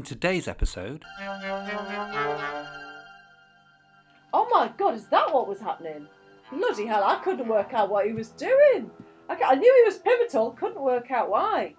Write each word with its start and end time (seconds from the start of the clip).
In 0.00 0.04
today's 0.06 0.48
episode, 0.48 1.04
Oh 4.32 4.48
my 4.50 4.72
god, 4.78 4.94
is 4.94 5.04
that 5.08 5.30
what 5.30 5.46
was 5.46 5.60
happening? 5.60 6.06
Bloody 6.50 6.86
hell, 6.86 7.04
I 7.04 7.16
couldn't 7.16 7.46
work 7.46 7.74
out 7.74 7.90
what 7.90 8.06
he 8.06 8.14
was 8.14 8.30
doing. 8.30 8.90
I, 9.28 9.38
I 9.44 9.54
knew 9.56 9.82
he 9.82 9.84
was 9.84 9.98
pivotal, 9.98 10.52
couldn't 10.52 10.80
work 10.80 11.10
out 11.10 11.28
why. 11.28 11.74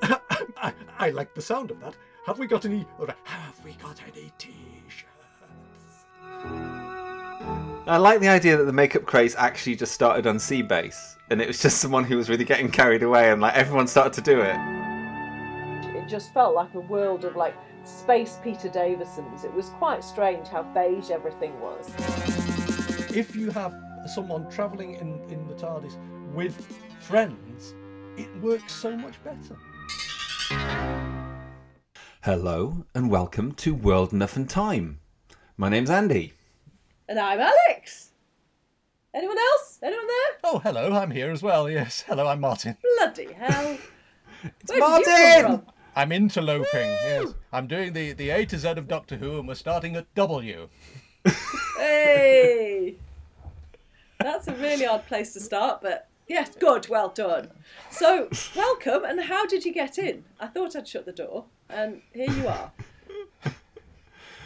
I, 0.00 0.72
I 1.00 1.10
like 1.10 1.34
the 1.34 1.42
sound 1.42 1.72
of 1.72 1.80
that. 1.80 1.96
Have 2.24 2.38
we 2.38 2.46
got 2.46 2.64
any? 2.64 2.86
Or 3.00 3.08
have 3.24 3.64
we 3.64 3.72
got 3.72 4.00
any 4.06 4.32
t-shirts? 4.38 5.08
I 7.88 7.96
like 7.96 8.20
the 8.20 8.28
idea 8.28 8.56
that 8.58 8.64
the 8.66 8.72
makeup 8.72 9.06
craze 9.06 9.34
actually 9.34 9.74
just 9.74 9.92
started 9.92 10.28
on 10.28 10.36
Seabase, 10.36 11.16
and 11.30 11.42
it 11.42 11.48
was 11.48 11.60
just 11.60 11.78
someone 11.78 12.04
who 12.04 12.16
was 12.16 12.30
really 12.30 12.44
getting 12.44 12.70
carried 12.70 13.02
away, 13.02 13.32
and 13.32 13.40
like 13.40 13.54
everyone 13.54 13.88
started 13.88 14.12
to 14.12 14.20
do 14.20 14.40
it. 14.40 14.73
It 16.04 16.10
just 16.10 16.34
felt 16.34 16.54
like 16.54 16.74
a 16.74 16.80
world 16.80 17.24
of 17.24 17.34
like 17.34 17.54
space 17.84 18.38
Peter 18.44 18.68
Davisons. 18.68 19.42
It 19.42 19.54
was 19.54 19.70
quite 19.70 20.04
strange 20.04 20.48
how 20.48 20.62
beige 20.62 21.08
everything 21.08 21.58
was. 21.60 21.90
If 23.16 23.34
you 23.34 23.50
have 23.52 23.74
someone 24.06 24.50
travelling 24.50 24.96
in, 24.96 25.18
in 25.32 25.48
the 25.48 25.54
TARDIS 25.54 25.96
with 26.34 26.54
friends, 27.00 27.74
it 28.18 28.28
works 28.42 28.74
so 28.74 28.94
much 28.94 29.14
better. 29.24 29.56
Hello, 32.22 32.84
and 32.94 33.10
welcome 33.10 33.52
to 33.52 33.74
World 33.74 34.12
Enough 34.12 34.36
and 34.36 34.50
Time. 34.50 35.00
My 35.56 35.70
name's 35.70 35.88
Andy. 35.88 36.34
And 37.08 37.18
I'm 37.18 37.40
Alex. 37.40 38.10
Anyone 39.14 39.38
else? 39.38 39.78
Anyone 39.82 40.06
there? 40.06 40.38
Oh, 40.44 40.58
hello, 40.58 40.92
I'm 40.92 41.12
here 41.12 41.30
as 41.30 41.42
well. 41.42 41.70
Yes, 41.70 42.04
hello, 42.06 42.26
I'm 42.26 42.40
Martin. 42.40 42.76
Bloody 42.98 43.32
hell. 43.32 43.78
It's 44.60 44.70
Where 44.70 44.98
did 44.98 45.06
you 45.06 45.48
Martin! 45.48 45.73
I'm 45.96 46.12
interloping. 46.12 46.90
Yes, 46.90 47.34
I'm 47.52 47.66
doing 47.66 47.92
the 47.92 48.12
the 48.12 48.30
A 48.30 48.44
to 48.46 48.58
Z 48.58 48.68
of 48.68 48.88
Doctor 48.88 49.16
Who, 49.16 49.38
and 49.38 49.48
we're 49.48 49.54
starting 49.54 49.96
at 49.96 50.12
W. 50.14 50.68
Hey! 51.76 52.94
That's 54.20 54.46
a 54.48 54.54
really 54.54 54.86
odd 54.86 55.06
place 55.06 55.32
to 55.34 55.40
start, 55.40 55.82
but 55.82 56.08
yes, 56.28 56.54
good, 56.54 56.88
well 56.88 57.08
done. 57.08 57.50
So, 57.90 58.28
welcome, 58.54 59.04
and 59.04 59.20
how 59.20 59.44
did 59.44 59.64
you 59.64 59.72
get 59.72 59.98
in? 59.98 60.24
I 60.40 60.46
thought 60.46 60.76
I'd 60.76 60.86
shut 60.86 61.04
the 61.04 61.12
door, 61.12 61.44
and 61.68 62.00
here 62.12 62.30
you 62.30 62.48
are. 62.48 62.72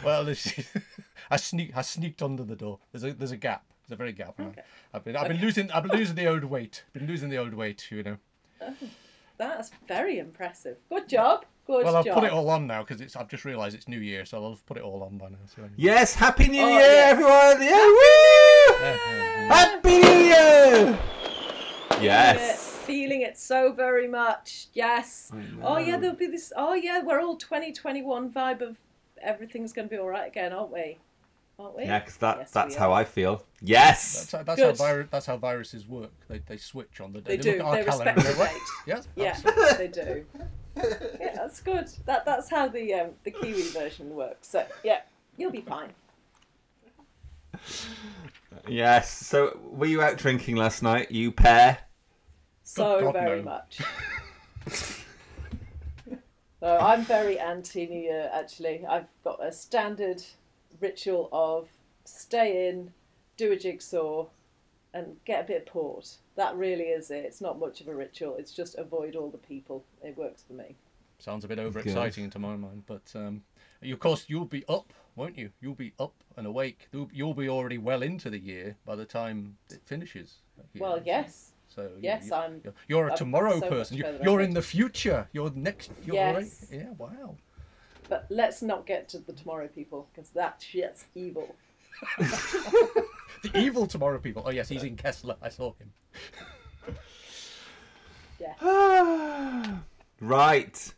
Well, 0.03 0.29
I 1.31 1.35
sneak 1.35 1.75
I 1.75 1.81
sneaked 1.81 2.21
under 2.21 2.43
the 2.43 2.55
door. 2.55 2.79
There's 2.91 3.03
a 3.03 3.11
there's 3.11 3.31
a 3.31 3.37
gap. 3.37 3.65
There's 3.83 3.95
a 3.95 3.97
very 3.97 4.13
gap. 4.13 4.39
Okay. 4.39 4.61
I've 4.93 5.03
been 5.03 5.17
I've 5.17 5.27
been 5.27 5.41
losing 5.41 5.69
I've 5.71 5.83
been 5.83 5.97
losing 5.97 6.15
the 6.15 6.25
old 6.27 6.45
weight. 6.45 6.85
Been 6.93 7.05
losing 7.05 7.29
the 7.29 7.37
old 7.37 7.53
weight. 7.53 7.85
You 7.91 8.03
know. 8.03 8.17
Oh. 8.61 8.73
That's 9.39 9.71
very 9.87 10.19
impressive. 10.19 10.77
Good 10.89 11.07
job. 11.09 11.45
Good 11.65 11.85
Well, 11.85 11.95
I've 11.95 12.05
job. 12.05 12.15
put 12.15 12.23
it 12.25 12.31
all 12.33 12.49
on 12.49 12.67
now 12.67 12.83
because 12.83 12.99
it's. 13.01 13.15
I've 13.15 13.29
just 13.29 13.45
realised 13.45 13.75
it's 13.75 13.87
New 13.87 13.99
Year, 13.99 14.25
so 14.25 14.43
I'll 14.43 14.49
have 14.51 14.65
put 14.65 14.75
it 14.77 14.83
all 14.83 15.01
on 15.01 15.17
by 15.17 15.29
now. 15.29 15.37
So 15.47 15.61
anyway. 15.61 15.73
Yes, 15.77 16.13
Happy 16.13 16.47
New 16.49 16.61
Oh, 16.61 16.67
Year, 16.67 16.79
yes. 16.79 17.11
everyone! 17.11 17.61
Yeah, 17.61 17.85
woo! 17.85 18.75
Yeah, 18.81 18.97
yeah, 19.07 19.47
yeah. 19.47 19.53
Happy 19.55 19.97
New 19.97 20.19
Year! 20.25 20.99
Feeling 21.89 22.01
it, 22.01 22.03
Yes. 22.03 22.75
Feeling 22.85 23.21
it 23.21 23.37
so 23.37 23.71
very 23.71 24.07
much. 24.07 24.67
Yes. 24.73 25.31
Oh, 25.61 25.77
yeah, 25.77 25.97
there'll 25.97 26.15
be 26.15 26.27
this. 26.27 26.51
Oh, 26.55 26.73
yeah, 26.73 27.01
we're 27.03 27.21
all 27.21 27.35
2021 27.35 28.31
vibe 28.31 28.61
of 28.61 28.77
everything's 29.21 29.73
going 29.73 29.87
to 29.87 29.95
be 29.95 29.99
all 29.99 30.07
right 30.09 30.27
again, 30.27 30.51
aren't 30.53 30.71
we? 30.71 30.97
Aren't 31.59 31.75
we? 31.75 31.83
Yeah, 31.83 31.99
because 31.99 32.17
that, 32.17 32.37
Yes, 32.39 32.51
that's 32.51 32.75
how. 32.75 32.93
I 32.93 33.03
feel. 33.03 33.43
Yes! 33.61 34.13
That's 34.13 34.31
how, 34.31 34.43
that's 34.43 34.79
how, 34.79 34.87
vir- 34.87 35.07
that's 35.11 35.25
how 35.25 35.37
viruses 35.37 35.85
work. 35.85 36.13
They, 36.29 36.39
they 36.39 36.57
switch 36.57 37.01
on 37.01 37.11
the 37.11 37.19
day. 37.19 37.35
They 37.35 37.41
do. 37.41 37.51
look 37.51 37.59
at 37.59 37.65
our 37.65 37.75
They 37.75 37.83
calendar 37.83 38.13
respect 38.15 38.27
and 38.27 38.37
the. 38.37 38.59
Yes. 38.87 39.07
Yeah, 39.15 39.29
absolutely. 39.31 39.77
they 39.77 39.87
do. 39.87 40.25
Yeah, 41.19 41.35
that's 41.35 41.59
good. 41.59 41.89
That 42.05 42.23
that's 42.25 42.49
how 42.49 42.69
the 42.69 42.93
um, 42.93 43.09
the 43.25 43.31
Kiwi 43.31 43.63
version 43.63 44.15
works. 44.15 44.47
So 44.47 44.65
yeah, 44.83 45.01
you'll 45.37 45.51
be 45.51 45.61
fine. 45.61 45.89
Yes. 48.67 49.11
So, 49.11 49.59
were 49.63 49.87
you 49.87 50.01
out 50.01 50.17
drinking 50.17 50.55
last 50.55 50.81
night, 50.83 51.11
you 51.11 51.31
pair? 51.31 51.79
So 52.63 53.01
God, 53.01 53.13
very 53.13 53.41
no. 53.41 53.45
much. 53.45 53.79
so 56.59 56.77
I'm 56.77 57.03
very 57.03 57.39
anti 57.39 57.87
New 57.87 57.99
Year. 57.99 58.29
Actually, 58.33 58.85
I've 58.85 59.07
got 59.23 59.43
a 59.43 59.51
standard 59.51 60.23
ritual 60.81 61.29
of 61.31 61.67
stay 62.05 62.69
in, 62.69 62.91
do 63.37 63.51
a 63.51 63.55
jigsaw, 63.57 64.27
and 64.93 65.17
get 65.25 65.43
a 65.43 65.47
bit 65.47 65.61
of 65.61 65.65
port. 65.67 66.09
That 66.35 66.55
really 66.55 66.85
is 66.85 67.11
it. 67.11 67.25
It's 67.25 67.41
not 67.41 67.59
much 67.59 67.81
of 67.81 67.87
a 67.87 67.95
ritual. 67.95 68.35
It's 68.37 68.51
just 68.53 68.77
avoid 68.77 69.15
all 69.15 69.29
the 69.29 69.37
people. 69.37 69.83
It 70.03 70.17
works 70.17 70.43
for 70.47 70.53
me. 70.53 70.75
Sounds 71.19 71.43
a 71.43 71.47
bit 71.47 71.59
overexciting 71.59 72.31
to 72.31 72.39
my 72.39 72.55
mind, 72.55 72.83
but 72.87 73.11
um, 73.13 73.43
you, 73.81 73.93
of 73.93 73.99
course 73.99 74.25
you'll 74.27 74.45
be 74.45 74.63
up, 74.69 74.93
won't 75.17 75.37
you? 75.37 75.49
You'll 75.59 75.75
be 75.75 75.91
up 75.99 76.13
and 76.37 76.47
awake. 76.47 76.87
You'll, 76.93 77.09
you'll 77.13 77.33
be 77.33 77.49
already 77.49 77.77
well 77.77 78.01
into 78.03 78.29
the 78.29 78.39
year 78.39 78.77
by 78.85 78.95
the 78.95 79.03
time 79.05 79.57
it 79.69 79.81
finishes. 79.85 80.35
here. 80.73 80.81
Well, 80.81 81.01
yes. 81.05 81.51
So 81.67 81.89
Yes, 82.01 82.27
you, 82.27 82.33
I'm- 82.33 82.61
You're, 82.63 82.73
you're 82.87 83.07
a 83.09 83.11
I'm 83.11 83.17
tomorrow 83.17 83.59
so 83.59 83.69
person. 83.69 83.97
You, 83.97 84.03
further 84.03 84.23
you're 84.23 84.41
in 84.41 84.53
the 84.53 84.61
future. 84.61 85.27
You're 85.33 85.51
next. 85.51 85.91
You're 86.05 86.15
Yes. 86.15 86.67
right. 86.71 86.79
Yeah. 86.81 86.89
Wow. 86.97 87.35
But 88.09 88.25
let's 88.29 88.61
not 88.61 88.85
get 88.85 89.07
to 89.09 89.19
the 89.19 89.33
tomorrow 89.33 89.67
people 89.67 90.07
because 90.11 90.31
that 90.31 90.63
shit's 90.67 91.05
evil. 91.15 91.55
The 93.41 93.57
evil 93.57 93.87
tomorrow 93.87 94.19
people. 94.19 94.43
Oh 94.45 94.51
yes, 94.51 94.67
he's 94.67 94.83
in 94.83 94.97
Kessler. 94.97 95.35
I 95.41 95.49
saw 95.49 95.73
him. 95.79 96.95
Yeah. 98.39 99.77
right. 100.21 100.93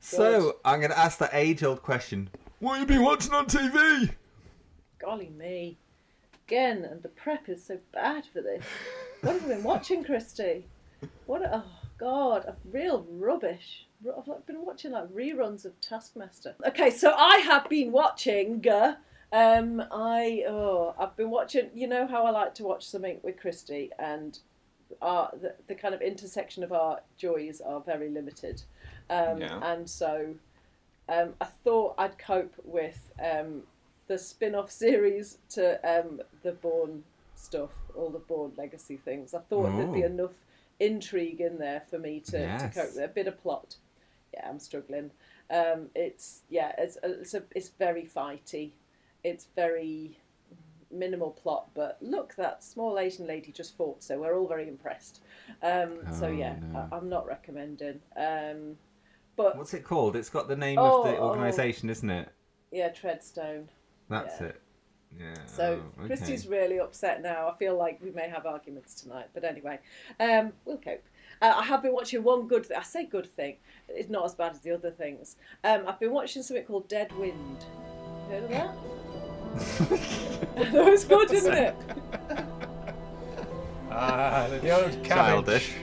So, 0.00 0.40
Good. 0.40 0.54
I'm 0.64 0.80
going 0.80 0.90
to 0.90 0.98
ask 0.98 1.18
that 1.18 1.30
age 1.32 1.62
old 1.62 1.82
question 1.82 2.30
What 2.60 2.78
have 2.78 2.90
you 2.90 2.96
been 2.96 3.04
watching 3.04 3.32
on 3.32 3.46
TV? 3.46 4.10
Golly 4.98 5.30
me. 5.36 5.78
Again, 6.46 6.84
and 6.84 7.02
the 7.02 7.08
prep 7.08 7.48
is 7.48 7.64
so 7.64 7.78
bad 7.92 8.24
for 8.24 8.40
this. 8.40 8.64
What 9.20 9.34
have 9.34 9.42
you 9.42 9.48
been 9.48 9.64
watching, 9.64 10.04
Christy? 10.04 10.64
What? 11.26 11.42
A, 11.42 11.64
oh 11.64 11.88
God, 11.98 12.44
a 12.44 12.56
real 12.70 13.06
rubbish. 13.10 13.85
I've 14.16 14.28
like, 14.28 14.46
been 14.46 14.64
watching 14.64 14.92
like 14.92 15.08
reruns 15.08 15.64
of 15.64 15.80
Taskmaster. 15.80 16.54
Okay, 16.66 16.90
so 16.90 17.12
I 17.16 17.38
have 17.38 17.68
been 17.68 17.92
watching. 17.92 18.66
uh, 18.68 18.96
Um, 19.32 19.82
I 19.90 20.44
oh, 20.48 20.94
I've 20.98 21.16
been 21.16 21.30
watching. 21.30 21.70
You 21.74 21.88
know 21.88 22.06
how 22.06 22.24
I 22.24 22.30
like 22.30 22.54
to 22.56 22.64
watch 22.64 22.86
something 22.86 23.18
with 23.22 23.38
Christy, 23.40 23.90
and 23.98 24.38
our 25.02 25.30
the, 25.40 25.54
the 25.66 25.74
kind 25.74 25.94
of 25.94 26.00
intersection 26.00 26.62
of 26.62 26.72
our 26.72 27.00
joys 27.18 27.60
are 27.60 27.80
very 27.80 28.08
limited. 28.08 28.62
Um, 29.10 29.40
Yeah. 29.40 29.58
And 29.72 29.88
so, 29.88 30.34
um, 31.08 31.34
I 31.40 31.46
thought 31.46 31.94
I'd 31.98 32.18
cope 32.18 32.54
with 32.64 33.10
um, 33.22 33.62
the 34.06 34.16
spin-off 34.18 34.70
series 34.70 35.38
to 35.50 35.64
um, 35.88 36.20
the 36.42 36.52
Bourne 36.52 37.02
stuff, 37.34 37.70
all 37.96 38.10
the 38.10 38.20
Bourne 38.20 38.52
legacy 38.56 38.96
things. 38.96 39.34
I 39.34 39.40
thought 39.40 39.76
there'd 39.76 39.92
be 39.92 40.02
enough 40.02 40.34
intrigue 40.78 41.40
in 41.40 41.58
there 41.58 41.82
for 41.90 41.98
me 41.98 42.20
to, 42.20 42.30
to 42.32 42.38
Yes. 42.38 42.74
cope 42.74 42.94
with 42.94 43.04
a 43.04 43.08
bit 43.08 43.26
of 43.26 43.40
plot. 43.42 43.76
Yeah, 44.36 44.48
I'm 44.48 44.58
struggling. 44.58 45.10
Um, 45.50 45.88
it's 45.94 46.42
yeah, 46.48 46.72
it's 46.78 46.98
it's 47.02 47.34
a, 47.34 47.42
it's 47.54 47.68
very 47.70 48.04
fighty. 48.04 48.72
It's 49.24 49.48
very 49.56 50.18
minimal 50.90 51.30
plot, 51.30 51.68
but 51.74 51.98
look, 52.00 52.34
that 52.36 52.62
small 52.62 52.98
Asian 52.98 53.26
lady 53.26 53.50
just 53.50 53.76
fought, 53.76 54.02
so 54.02 54.18
we're 54.20 54.38
all 54.38 54.46
very 54.46 54.68
impressed. 54.68 55.20
Um, 55.62 55.98
so 56.12 56.26
Oh, 56.26 56.30
yeah, 56.30 56.56
no. 56.72 56.88
I, 56.92 56.96
I'm 56.96 57.08
not 57.08 57.26
recommending. 57.26 58.00
Um, 58.16 58.76
but 59.36 59.56
What's 59.58 59.74
it 59.74 59.84
called? 59.84 60.14
It's 60.16 60.30
got 60.30 60.46
the 60.48 60.56
name 60.56 60.78
Oh, 60.78 61.02
of 61.02 61.08
the 61.08 61.18
oh. 61.18 61.28
organisation, 61.30 61.90
isn't 61.90 62.08
it? 62.08 62.28
yeah, 62.70 62.90
Treadstone. 62.90 63.64
That's 64.08 64.40
Yeah. 64.40 64.46
it. 64.48 64.60
Yeah. 65.18 65.34
So 65.46 65.82
oh, 65.82 65.98
okay. 66.04 66.06
Christy's 66.08 66.46
really 66.46 66.78
upset 66.78 67.20
now. 67.22 67.48
I 67.48 67.56
feel 67.56 67.76
like 67.76 68.00
we 68.02 68.10
may 68.10 68.28
have 68.28 68.46
arguments 68.46 68.94
tonight, 69.00 69.26
but 69.34 69.44
anyway, 69.44 69.78
um, 70.20 70.52
we'll 70.64 70.78
cope. 70.78 71.04
Uh, 71.42 71.54
I 71.56 71.64
have 71.64 71.82
been 71.82 71.92
watching 71.92 72.22
one 72.22 72.46
good. 72.48 72.64
Th- 72.66 72.78
I 72.78 72.82
say 72.82 73.04
good 73.06 73.34
thing. 73.36 73.56
It's 73.88 74.08
not 74.08 74.24
as 74.24 74.34
bad 74.34 74.52
as 74.52 74.60
the 74.60 74.72
other 74.72 74.90
things. 74.90 75.36
Um, 75.64 75.84
I've 75.86 76.00
been 76.00 76.12
watching 76.12 76.42
something 76.42 76.64
called 76.64 76.88
Dead 76.88 77.12
Wind. 77.18 77.64
Heard 78.30 78.44
of 78.44 78.50
that? 78.50 78.74
that 80.72 80.84
was 80.90 81.04
good, 81.04 81.30
isn't 81.32 81.54
it? 81.54 81.74
Ah, 83.98 84.46
the 84.50 84.70
old 84.70 85.02
cabbage. 85.04 85.72
Childish. 85.72 85.74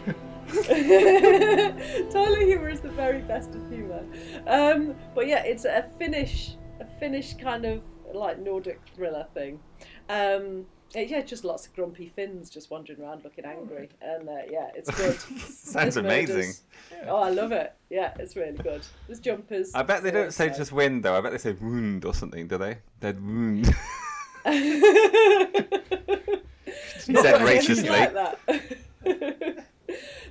Tyler 2.11 2.39
Humour 2.45 2.69
is 2.69 2.79
the 2.81 2.89
very 2.91 3.21
best 3.21 3.55
of 3.55 3.67
humour. 3.71 4.03
Um, 4.45 4.95
but 5.15 5.25
yeah, 5.27 5.43
it's 5.43 5.65
a 5.65 5.89
Finnish, 5.97 6.55
a 6.79 6.85
Finnish 6.99 7.33
kind 7.37 7.65
of 7.65 7.81
like 8.13 8.37
Nordic 8.39 8.79
thriller 8.95 9.25
thing. 9.33 9.59
Um, 10.09 10.59
it- 10.59 10.65
yeah, 11.01 11.21
just 11.21 11.43
lots 11.43 11.65
of 11.67 11.73
grumpy 11.75 12.11
Finns 12.15 12.49
just 12.49 12.69
wandering 12.69 13.01
around 13.01 13.23
looking 13.23 13.45
angry, 13.45 13.89
and 14.01 14.27
uh, 14.29 14.33
yeah, 14.49 14.69
it's 14.75 14.89
good. 14.97 15.19
Sounds 15.19 15.73
There's 15.73 15.97
amazing. 15.97 16.35
murders. 16.37 16.61
Oh, 17.07 17.17
I 17.17 17.29
love 17.29 17.51
it. 17.51 17.73
Yeah, 17.89 18.13
it's 18.19 18.35
really 18.35 18.57
good. 18.57 18.81
There's 19.07 19.19
jumpers. 19.19 19.73
I 19.73 19.83
bet 19.83 20.03
they 20.03 20.11
don't 20.11 20.33
say 20.33 20.49
just 20.49 20.71
wind 20.71 21.03
though. 21.03 21.17
I 21.17 21.21
bet 21.21 21.31
they 21.31 21.37
say 21.37 21.53
wound 21.53 22.05
or 22.05 22.13
something, 22.13 22.47
do 22.47 22.57
they? 22.57 22.77
Dead 22.99 23.19
wound. 23.19 23.73
Not 24.45 24.53
said 27.23 27.41
really 27.41 27.57
racistly. 27.59 27.89
like 27.89 28.13
that. 28.13 28.39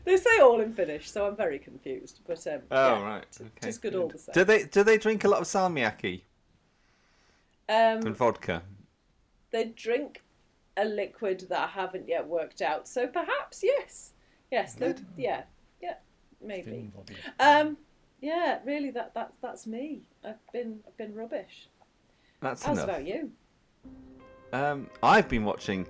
they 0.05 0.17
say 0.17 0.39
all 0.41 0.61
in 0.61 0.73
Finnish, 0.73 1.11
so 1.11 1.27
I'm 1.27 1.37
very 1.37 1.59
confused. 1.59 2.21
But 2.27 2.47
um, 2.47 2.61
Oh 2.71 2.99
yeah, 2.99 3.03
right. 3.03 3.25
Okay. 3.41 3.51
just 3.63 3.83
good 3.83 3.95
all 3.95 4.09
the 4.09 4.19
same. 4.19 4.33
Do 4.33 4.45
they 4.45 4.65
do 4.65 4.83
they 4.83 4.99
drink 4.99 5.25
a 5.25 5.29
lot 5.29 5.41
of 5.41 5.47
salmiakki 5.47 6.23
and 7.69 8.07
Um, 8.07 8.15
vodka? 8.15 8.63
they 9.51 9.65
drink 9.67 10.22
a 10.77 10.85
liquid 10.85 11.47
that 11.51 11.59
I 11.61 11.67
haven't 11.67 12.09
yet 12.09 12.27
worked 12.27 12.63
out, 12.63 12.89
so 12.89 13.07
perhaps 13.07 13.63
yes, 13.63 14.13
yes, 14.51 14.75
they- 14.75 14.95
yeah, 15.17 15.43
yeah, 15.83 15.95
maybe. 16.41 16.91
Um, 17.41 17.77
yeah, 18.21 18.59
really, 18.65 18.91
that 18.93 19.15
that 19.15 19.33
that's 19.43 19.67
me. 19.67 20.03
I've 20.25 20.37
been 20.53 20.81
I've 20.87 20.97
been 20.97 21.15
rubbish. 21.15 21.69
That's 22.41 22.63
How's 22.65 22.79
enough. 22.79 22.89
about 22.89 23.07
you? 23.07 23.31
Um, 24.53 24.89
I've 25.03 25.29
been 25.29 25.45
watching 25.45 25.87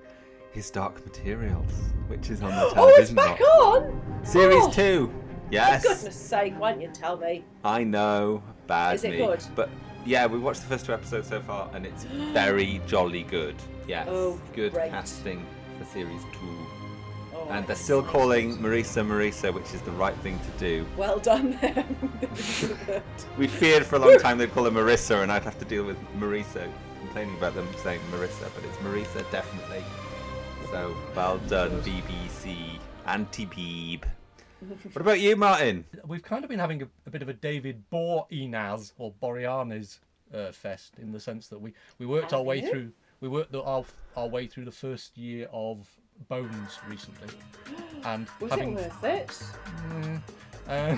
His 0.52 0.70
Dark 0.70 1.05
Materials, 1.05 1.73
which 2.08 2.31
is 2.31 2.43
on 2.43 2.50
the 2.50 2.70
television. 2.70 2.79
Oh, 2.79 2.88
it's 2.88 3.11
television. 3.11 3.17
back 3.17 3.38
box. 3.38 3.50
on! 3.50 4.25
Series 4.25 4.64
Oh, 4.64 4.70
two. 4.70 5.06
For 5.08 5.52
Yes. 5.55 5.82
goodness 5.82 6.17
sake, 6.17 6.55
why 6.58 6.73
don't 6.73 6.81
you 6.81 6.88
tell 6.94 7.17
me? 7.19 7.44
I 7.64 7.84
know. 7.84 8.43
Bad 8.67 8.94
Is 8.94 9.05
it 9.05 9.11
me. 9.12 9.17
good? 9.19 9.43
But 9.55 9.69
yeah, 10.06 10.26
we 10.26 10.38
watched 10.38 10.61
the 10.62 10.67
first 10.69 10.87
two 10.87 10.93
episodes 10.94 11.29
so 11.29 11.40
far, 11.43 11.69
and 11.75 11.84
it's 11.84 12.05
very 12.05 12.81
jolly 12.87 13.25
good. 13.25 13.56
Yes. 13.93 14.09
Oh, 14.11 14.41
good 14.55 14.73
great. 14.73 14.91
casting 14.91 15.44
for 15.79 15.85
series 15.85 16.23
two. 16.33 16.67
Oh, 17.35 17.47
And 17.50 17.67
they're 17.67 17.77
still 17.77 18.03
calling 18.03 18.56
Marisa 18.56 19.06
Marisa, 19.06 19.53
which 19.53 19.75
is 19.75 19.83
the 19.83 19.91
right 19.91 20.17
thing 20.25 20.39
to 20.39 20.50
do. 20.59 20.87
Well 20.97 21.19
done, 21.19 21.59
them. 21.61 22.11
We 23.39 23.47
feared 23.49 23.85
for 23.85 23.97
a 23.97 23.99
long 23.99 24.19
time 24.19 24.39
they'd 24.39 24.50
call 24.50 24.65
her 24.65 24.71
Marissa, 24.71 25.23
and 25.23 25.31
I'd 25.31 25.44
have 25.44 25.59
to 25.59 25.67
deal 25.67 25.85
with 25.85 25.99
Marisa 26.19 26.71
complaining 27.00 27.37
about 27.37 27.55
them 27.55 27.69
saying 27.83 28.00
Marissa, 28.11 28.49
but 28.55 28.65
it's 28.65 28.79
Marisa 28.79 29.31
definitely. 29.31 29.85
So 30.71 30.97
well 31.15 31.37
done, 31.49 31.83
BBC 31.83 32.79
anti-Beeb. 33.05 34.05
What 34.93 35.03
about 35.03 35.21
you, 35.21 35.37
Martin? 35.37 35.85
We've 36.06 36.23
kind 36.23 36.44
of 36.44 36.49
been 36.49 36.61
having 36.61 36.81
a, 36.83 36.89
a 37.06 37.11
bit 37.11 37.21
of 37.21 37.29
a 37.29 37.35
David 37.35 37.83
Boreanaz 37.93 38.93
or 38.97 39.12
Boreanaz 39.23 39.99
uh, 40.33 40.50
fest 40.50 40.94
in 40.99 41.12
the 41.12 41.21
sense 41.21 41.49
that 41.49 41.61
we, 41.61 41.75
we 41.99 42.06
worked 42.06 42.33
our 42.33 42.39
Have 42.39 42.47
way 42.47 42.62
you? 42.62 42.71
through 42.71 42.93
we 43.23 43.29
worked 43.29 43.55
our, 43.55 43.85
our 44.17 44.27
way 44.27 44.47
through 44.47 44.67
the 44.67 44.71
first 44.73 45.17
year 45.17 45.49
of 45.53 45.89
Bones 46.29 46.79
recently, 46.89 47.29
and 48.05 48.29
Was 48.41 48.51
having 48.51 48.77
it 48.79 48.93
worth 49.03 49.05
it? 49.05 49.43
uh, 50.69 50.97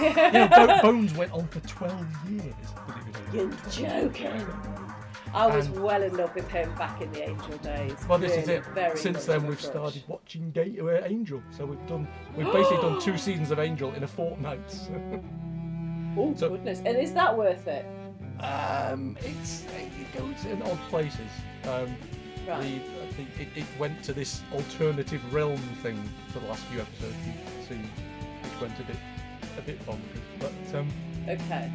you 0.00 0.14
know, 0.32 0.48
Bo- 0.48 0.82
Bones 0.82 1.12
went 1.14 1.32
on 1.32 1.46
for 1.48 1.60
twelve 1.60 2.06
years. 2.30 2.54
You're 3.32 3.50
joking. 3.70 4.46
I 5.34 5.46
was 5.46 5.66
And- 5.66 5.82
well 5.82 6.02
in 6.02 6.16
love 6.16 6.34
with 6.34 6.48
him 6.48 6.72
back 6.76 7.02
in 7.02 7.10
the 7.12 7.28
Angel 7.28 7.58
days. 7.58 7.92
Well, 8.08 8.18
this 8.18 8.34
is 8.36 8.48
it. 8.48 8.64
very 8.66 8.96
Since 8.96 9.26
then, 9.26 9.46
we've 9.46 9.58
crush. 9.58 9.70
started 9.70 10.02
watching 10.08 10.50
Gate 10.52 10.78
uh, 10.80 11.04
Angel. 11.04 11.42
So 11.50 11.66
we've 11.66 11.86
done, 11.86 12.08
we've 12.36 12.50
basically 12.52 12.78
done 12.88 13.00
two 13.00 13.18
seasons 13.26 13.50
of 13.50 13.58
Angel 13.58 13.92
in 13.94 14.04
a 14.04 14.08
fortnight. 14.08 14.60
Oh 16.16 16.34
so- 16.34 16.48
goodness! 16.48 16.80
And 16.84 16.96
is 16.96 17.12
that 17.12 17.36
worth 17.36 17.66
it? 17.68 17.84
Um, 18.40 19.16
it's 19.20 19.64
it 19.64 20.16
goes 20.16 20.44
in 20.44 20.62
odd 20.62 20.78
places. 20.88 21.30
Um, 21.64 21.94
Right. 22.46 22.62
the, 22.62 23.02
I 23.02 23.12
think 23.12 23.28
it, 23.38 23.48
it 23.60 23.66
went 23.78 24.02
to 24.04 24.14
this 24.14 24.40
alternative 24.54 25.20
realm 25.34 25.58
thing 25.82 26.02
for 26.32 26.38
the 26.38 26.46
last 26.46 26.64
few 26.64 26.80
episodes. 26.80 27.14
Seen 27.68 27.80
it 28.42 28.60
went 28.62 28.78
a 28.80 28.84
bit 28.84 28.96
a 29.58 29.60
bit 29.60 29.84
bonkers, 29.84 30.22
but 30.38 30.78
um, 30.78 30.90
Okay. 31.28 31.70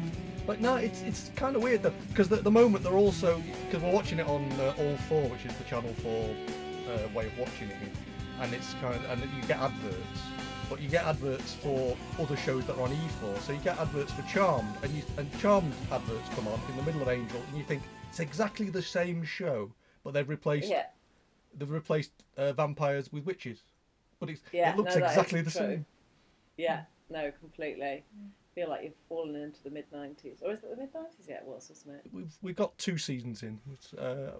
but 0.48 0.60
no, 0.60 0.74
it's 0.74 1.02
it's 1.02 1.30
kind 1.36 1.54
of 1.54 1.62
weird 1.62 1.84
though 1.84 1.92
because 2.08 2.32
at 2.32 2.42
the 2.42 2.50
moment 2.50 2.82
they're 2.82 2.92
also 2.94 3.40
because 3.66 3.84
we're 3.84 3.92
watching 3.92 4.18
it 4.18 4.26
on 4.26 4.50
uh, 4.58 4.74
All 4.76 4.96
Four, 5.08 5.28
which 5.28 5.44
is 5.46 5.54
the 5.58 5.64
Channel 5.64 5.92
Four 6.02 6.34
uh, 6.92 7.06
way 7.14 7.26
of 7.26 7.38
watching 7.38 7.68
it, 7.68 7.76
and 8.40 8.52
it's 8.52 8.74
kind 8.80 8.96
of 8.96 9.04
and 9.10 9.20
you 9.20 9.42
get 9.46 9.60
adverts, 9.60 10.20
but 10.68 10.80
you 10.80 10.88
get 10.88 11.04
adverts 11.04 11.54
for 11.54 11.96
other 12.18 12.36
shows 12.36 12.64
that 12.66 12.76
are 12.76 12.82
on 12.82 12.90
E4. 12.90 13.38
So 13.40 13.52
you 13.52 13.58
get 13.60 13.78
adverts 13.78 14.12
for 14.12 14.22
Charmed, 14.22 14.74
and 14.82 14.92
you 14.94 15.02
and 15.18 15.30
Charmed 15.40 15.72
adverts 15.90 16.28
come 16.34 16.46
on 16.48 16.60
in 16.70 16.76
the 16.76 16.82
middle 16.82 17.02
of 17.02 17.08
Angel, 17.08 17.40
and 17.48 17.56
you 17.58 17.64
think 17.64 17.82
it's 18.08 18.20
exactly 18.20 18.70
the 18.70 18.82
same 18.82 19.24
show, 19.24 19.72
but 20.02 20.14
they've 20.14 20.28
replaced 20.28 20.68
Yeah. 20.68 20.86
they've 21.56 21.70
replaced 21.70 22.12
uh, 22.36 22.52
vampires 22.52 23.12
with 23.12 23.24
witches, 23.24 23.62
but 24.20 24.28
it's, 24.30 24.40
Yeah, 24.52 24.72
it 24.72 24.76
looks 24.76 24.96
no, 24.96 25.04
exactly 25.04 25.40
the 25.40 25.50
true. 25.50 25.60
same. 25.60 25.86
Yeah. 26.56 26.82
No, 27.10 27.30
completely. 27.40 28.04
Feel 28.54 28.68
like 28.68 28.84
you've 28.84 28.92
fallen 29.08 29.34
into 29.36 29.62
the 29.62 29.70
mid 29.70 29.90
'90s, 29.92 30.42
or 30.42 30.52
is 30.52 30.60
it 30.60 30.70
the 30.70 30.76
mid 30.76 30.92
'90s? 30.92 31.28
Yeah, 31.28 31.36
it 31.36 31.44
was, 31.46 31.68
wasn't 31.68 31.96
it? 31.96 32.10
We've 32.12 32.32
we 32.42 32.52
got 32.52 32.76
two 32.78 32.96
seasons 32.98 33.42
in. 33.42 33.60
Uh, 33.98 34.32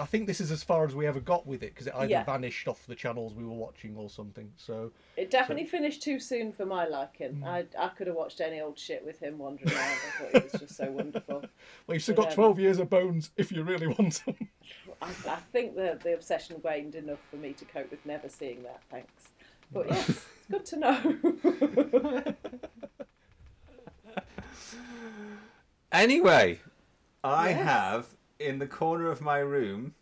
I- 0.00 0.06
think 0.06 0.26
this 0.26 0.40
is 0.42 0.50
as 0.50 0.62
far 0.62 0.84
as 0.84 0.94
we 0.94 1.06
ever 1.06 1.20
got 1.20 1.46
with 1.46 1.62
it 1.62 1.70
because 1.74 1.86
it 1.86 1.94
either 1.94 2.10
Yeah. 2.10 2.24
vanished 2.24 2.68
off 2.68 2.84
the 2.86 2.94
channels 2.94 3.34
we 3.34 3.44
were 3.44 3.54
watching 3.54 3.96
or 3.96 4.10
something. 4.10 4.52
So 4.56 4.92
It 5.16 5.30
definitely 5.30 5.64
finished 5.64 6.02
too 6.02 6.20
soon 6.20 6.52
for 6.52 6.66
my 6.66 6.86
liking. 6.86 7.36
Mm. 7.36 7.46
I 7.46 7.64
I 7.78 7.88
could 7.88 8.08
have 8.08 8.16
watched 8.16 8.40
any 8.42 8.60
old 8.60 8.78
shit 8.78 9.04
with 9.04 9.18
him 9.20 9.38
wandering 9.38 9.72
around. 9.74 9.80
I 9.80 10.10
thought 10.22 10.42
he 10.42 10.48
was 10.50 10.60
just 10.60 10.76
so 10.76 10.90
wonderful. 10.90 11.40
well, 11.86 11.94
you've 11.94 12.02
still 12.02 12.14
But, 12.14 12.22
got 12.22 12.28
um, 12.32 12.34
twelve 12.34 12.58
years 12.60 12.78
of 12.78 12.90
bones 12.90 13.30
if 13.36 13.50
you 13.52 13.62
really 13.62 13.86
want 13.86 14.22
them. 14.26 14.36
I, 15.02 15.08
I 15.28 15.36
think 15.52 15.74
the 15.76 15.98
the 16.02 16.12
obsession 16.14 16.60
waned 16.62 16.94
enough 16.94 17.20
for 17.30 17.36
me 17.36 17.54
to 17.54 17.64
cope 17.64 17.90
with 17.90 18.04
never 18.04 18.28
seeing 18.28 18.62
that. 18.64 18.82
Thanks. 18.90 19.30
But 19.72 19.88
yes, 19.90 20.08
it's 20.10 20.26
good 20.50 20.66
to 20.66 20.76
know. 20.76 22.34
Anyway, 25.90 26.60
I 27.22 27.50
Yes. 27.50 27.64
have 27.64 28.06
in 28.38 28.58
the 28.58 28.66
corner 28.66 29.10
of 29.10 29.20
my 29.20 29.38
room. 29.38 29.94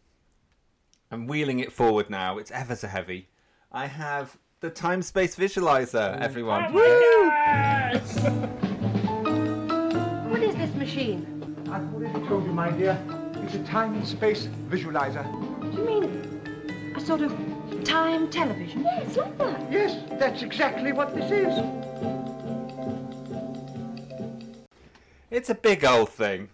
I'm 1.11 1.27
wheeling 1.27 1.59
it 1.59 1.73
forward 1.73 2.09
now. 2.09 2.39
It's 2.39 2.51
ever 2.53 2.77
so 2.77 2.87
heavy. 2.89 3.29
I 3.73 3.87
have 3.87 4.39
the 4.61 4.71
time 4.71 5.03
space 5.03 5.35
visualizer. 5.37 6.19
Everyone. 6.21 6.73
What 10.31 10.43
is 10.43 10.55
this 10.55 10.75
machine? 10.77 11.27
I've 11.71 11.93
already 11.95 12.27
told 12.29 12.45
you, 12.47 12.53
my 12.53 12.71
dear. 12.71 12.99
It's 13.37 13.55
a 13.55 13.65
time 13.65 14.05
space 14.05 14.49
visualizer. 14.69 15.25
Do 15.73 15.79
you 15.79 15.85
mean 15.85 16.05
a 16.97 17.01
sort 17.01 17.23
of 17.23 17.33
time 17.85 18.31
television? 18.31 18.83
Yes, 18.83 19.17
like 19.17 19.37
that. 19.39 19.73
Yes, 19.73 19.97
that's 20.21 20.43
exactly 20.43 20.93
what 20.93 21.15
this 21.15 21.31
is. 21.31 21.55
It's 25.31 25.49
a 25.49 25.55
big 25.55 25.85
old 25.85 26.09
thing. 26.09 26.49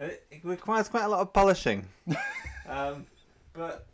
It, 0.00 0.24
it 0.30 0.40
requires 0.42 0.88
quite 0.88 1.04
a 1.04 1.08
lot 1.08 1.20
of 1.20 1.32
polishing. 1.32 1.86
um, 2.68 3.06
but 3.52 3.86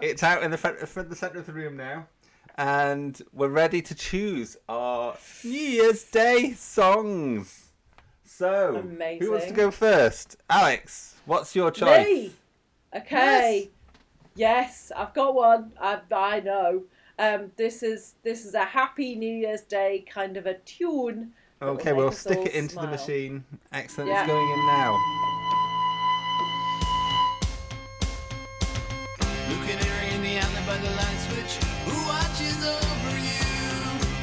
it's 0.00 0.22
out 0.22 0.42
in 0.42 0.50
the 0.50 0.58
front, 0.58 0.78
front, 0.88 1.08
the 1.08 1.16
centre 1.16 1.38
of 1.38 1.46
the 1.46 1.52
room 1.52 1.76
now, 1.76 2.06
and 2.56 3.22
we're 3.32 3.48
ready 3.48 3.80
to 3.82 3.94
choose 3.94 4.56
our 4.68 5.16
New 5.44 5.50
Year's 5.50 6.02
Day 6.04 6.52
songs. 6.54 7.68
So, 8.24 8.82
who 9.20 9.30
wants 9.30 9.46
to 9.46 9.52
go 9.52 9.70
first? 9.70 10.38
Alex, 10.50 11.14
what's 11.24 11.54
your 11.54 11.70
choice? 11.70 12.06
Me. 12.06 12.32
Okay. 12.96 13.70
Yes. 14.34 14.90
I've 14.96 15.14
got 15.14 15.36
one. 15.36 15.72
I 15.80 16.00
I 16.12 16.40
know. 16.40 16.82
Um, 17.16 17.52
this 17.56 17.84
is 17.84 18.14
this 18.24 18.44
is 18.44 18.54
a 18.54 18.64
happy 18.64 19.14
New 19.14 19.32
Year's 19.32 19.62
Day 19.62 20.04
kind 20.12 20.36
of 20.36 20.46
a 20.46 20.54
tune. 20.54 21.32
That 21.64 21.70
will 21.70 21.80
Okay, 21.80 21.92
we'll 21.92 22.12
stick 22.12 22.38
it 22.46 22.52
into 22.54 22.74
smile. 22.74 22.86
the 22.86 22.90
machine. 22.92 23.44
Excellent, 23.72 24.10
Yeah. 24.10 24.20
it's 24.22 24.28
going 24.28 24.50
in 24.50 24.66
now. 24.66 24.98
Looking 29.48 29.78
her 29.78 30.14
in 30.14 30.22
the 30.22 30.38
eye 30.38 30.66
by 30.66 30.76
the 30.78 30.90
light 30.90 31.18
switch. 31.28 31.56
Who 31.88 31.96
watches 32.08 32.58
over 32.64 33.16
you? 33.16 33.44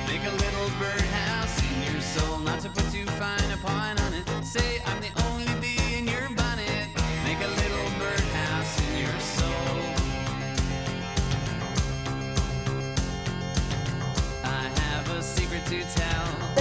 Make 0.07 0.23
a 0.25 0.35
little 0.35 0.69
birdhouse 0.79 1.57
in 1.63 1.91
your 1.91 2.01
soul, 2.01 2.39
not 2.39 2.59
to 2.61 2.69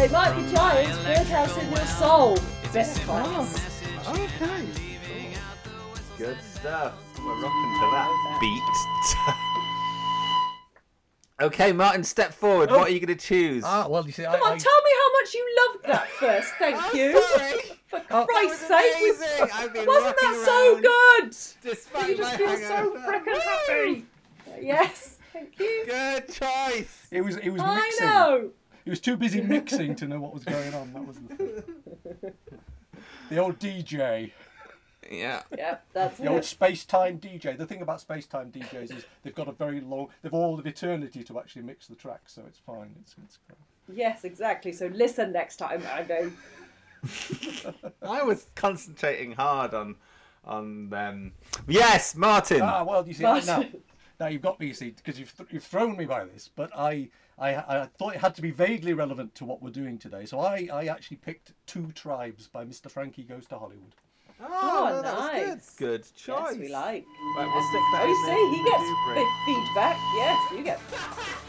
They 0.00 0.08
might 0.08 0.32
be 0.34 0.42
giants. 0.50 0.96
Birdhouse 1.04 1.54
in 1.58 1.68
your 1.68 1.84
soul. 1.84 2.38
It's 2.62 2.70
a 2.70 2.72
Bit 2.72 2.80
of 2.80 2.86
simple 2.86 3.14
class. 3.16 3.52
message. 3.52 4.08
Okay. 4.08 4.62
Leaving 4.62 5.34
out 5.34 5.62
the 5.62 5.70
whistles 5.92 6.16
Good 6.16 6.40
stuff. 6.40 6.94
We're 7.18 7.34
rocking 7.34 7.80
to 7.80 7.86
that 7.92 8.08
beat. 8.40 8.62
okay, 11.46 11.72
Martin, 11.72 12.02
step 12.02 12.32
forward. 12.32 12.70
Oh. 12.72 12.78
What 12.78 12.88
are 12.88 12.92
you 12.92 12.98
going 13.00 13.14
to 13.18 13.26
choose? 13.26 13.62
ah, 13.66 13.86
well, 13.88 14.06
you 14.06 14.12
see, 14.12 14.24
I, 14.24 14.32
Come 14.32 14.42
on, 14.42 14.52
I, 14.54 14.58
tell 14.58 14.82
me 14.82 14.90
how 15.02 15.12
much 15.20 15.34
you 15.34 15.44
loved 15.68 15.84
that 15.86 16.08
first. 16.12 16.54
Thank 16.58 16.76
I'm 16.82 16.96
you. 16.96 17.22
sorry. 17.36 17.60
For 17.88 18.00
Oh. 18.10 18.24
Christ's 18.24 18.70
was 18.70 18.80
sake, 18.80 18.96
we- 19.02 19.10
amazing. 19.10 19.48
I've 19.52 19.72
been 19.74 19.86
wasn't 19.86 20.16
that 20.18 20.34
so 20.46 20.80
good? 20.80 21.30
Despite 21.74 22.08
You 22.08 22.16
just 22.16 22.32
my 22.32 22.38
feel 22.38 22.56
so 22.56 22.62
hangover. 22.64 22.98
frickin' 23.00 23.40
happy. 23.42 24.06
Yes, 24.62 25.18
thank 25.34 25.58
you. 25.58 25.84
Good 25.86 26.26
choice. 26.32 27.06
it 27.10 27.20
was 27.20 27.36
it 27.36 27.50
was 27.50 27.60
I 27.62 27.74
mixing. 27.80 28.06
know. 28.06 28.50
He 28.84 28.90
was 28.90 29.00
too 29.00 29.16
busy 29.16 29.40
mixing 29.40 29.94
to 29.96 30.06
know 30.06 30.20
what 30.20 30.32
was 30.32 30.44
going 30.44 30.74
on. 30.74 30.92
That 30.92 31.06
was 31.06 31.16
the 31.18 31.36
thing. 31.36 32.32
The 33.30 33.38
old 33.38 33.58
DJ. 33.58 34.32
Yeah. 35.10 35.42
Yep, 35.56 35.84
that's 35.92 36.18
The 36.18 36.26
old 36.28 36.44
space 36.44 36.84
time 36.84 37.18
DJ. 37.18 37.56
The 37.56 37.66
thing 37.66 37.82
about 37.82 38.00
space 38.00 38.26
time 38.26 38.52
DJs 38.52 38.96
is 38.96 39.06
they've 39.22 39.34
got 39.34 39.48
a 39.48 39.52
very 39.52 39.80
long, 39.80 40.08
they've 40.22 40.32
all 40.32 40.58
of 40.58 40.66
eternity 40.66 41.24
to 41.24 41.38
actually 41.38 41.62
mix 41.62 41.86
the 41.86 41.96
tracks, 41.96 42.34
so 42.34 42.42
it's 42.46 42.58
fine. 42.58 42.94
It's, 43.00 43.14
it's 43.24 43.38
great. 43.46 43.96
Yes, 43.96 44.24
exactly. 44.24 44.72
So 44.72 44.86
listen 44.86 45.32
next 45.32 45.56
time, 45.56 45.82
Andy. 45.82 46.32
I 48.02 48.22
was 48.22 48.46
concentrating 48.54 49.32
hard 49.32 49.74
on 49.74 49.96
on 50.44 50.88
them. 50.90 51.32
Yes, 51.66 52.14
Martin. 52.14 52.62
Ah, 52.62 52.84
well, 52.84 53.06
you 53.06 53.14
see, 53.14 53.22
Martin. 53.22 53.46
now, 53.46 53.64
now 54.18 54.26
you've 54.26 54.42
got 54.42 54.58
me, 54.60 54.68
you 54.68 54.74
see, 54.74 54.90
because 54.90 55.18
you've, 55.18 55.36
th- 55.36 55.48
you've 55.52 55.64
thrown 55.64 55.96
me 55.96 56.06
by 56.06 56.24
this, 56.24 56.48
but 56.54 56.70
I, 56.76 57.08
I, 57.40 57.54
I 57.82 57.86
thought 57.98 58.14
it 58.14 58.20
had 58.20 58.34
to 58.36 58.42
be 58.42 58.50
vaguely 58.50 58.92
relevant 58.92 59.34
to 59.36 59.44
what 59.44 59.62
we're 59.62 59.70
doing 59.70 59.96
today, 59.98 60.26
so 60.26 60.40
I, 60.40 60.68
I 60.72 60.86
actually 60.86 61.16
picked 61.16 61.52
Two 61.66 61.90
Tribes 61.92 62.46
by 62.48 62.64
Mr. 62.64 62.90
Frankie 62.90 63.22
Goes 63.24 63.46
to 63.46 63.58
Hollywood. 63.58 63.94
oh, 64.42 64.46
Oh, 64.50 64.88
no, 64.96 65.02
that 65.02 65.18
nice. 65.18 65.74
good. 65.76 66.02
Good 66.02 66.14
choice. 66.16 66.50
Yes, 66.52 66.56
we 66.58 66.68
like. 66.68 67.06
Right, 67.36 67.46
we'll 67.46 67.68
stick 67.70 67.86
that 67.92 68.02
Oh, 68.02 68.08
you 68.08 68.16
see, 68.26 68.40
he 68.56 68.64
gets 68.70 68.88
bit 69.14 69.28
feedback. 69.46 69.96
Yes, 70.16 70.52
you 70.52 70.62
get. 70.62 71.39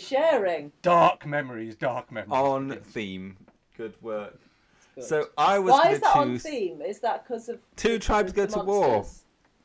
Sharing. 0.00 0.72
Dark 0.82 1.26
memories, 1.26 1.76
dark 1.76 2.10
memories. 2.10 2.32
On 2.32 2.76
theme. 2.82 3.36
Good 3.76 3.94
work. 4.02 4.38
So 5.00 5.28
I 5.38 5.58
was 5.58 5.72
Why 5.72 5.90
is 5.92 5.98
to 5.98 6.00
that 6.02 6.16
on 6.16 6.38
theme? 6.38 6.82
Is 6.82 7.00
that 7.00 7.26
because 7.26 7.48
of 7.48 7.58
Two 7.76 7.98
tribes 7.98 8.32
go 8.32 8.44
the 8.46 8.58
to 8.58 8.64
war. 8.64 9.06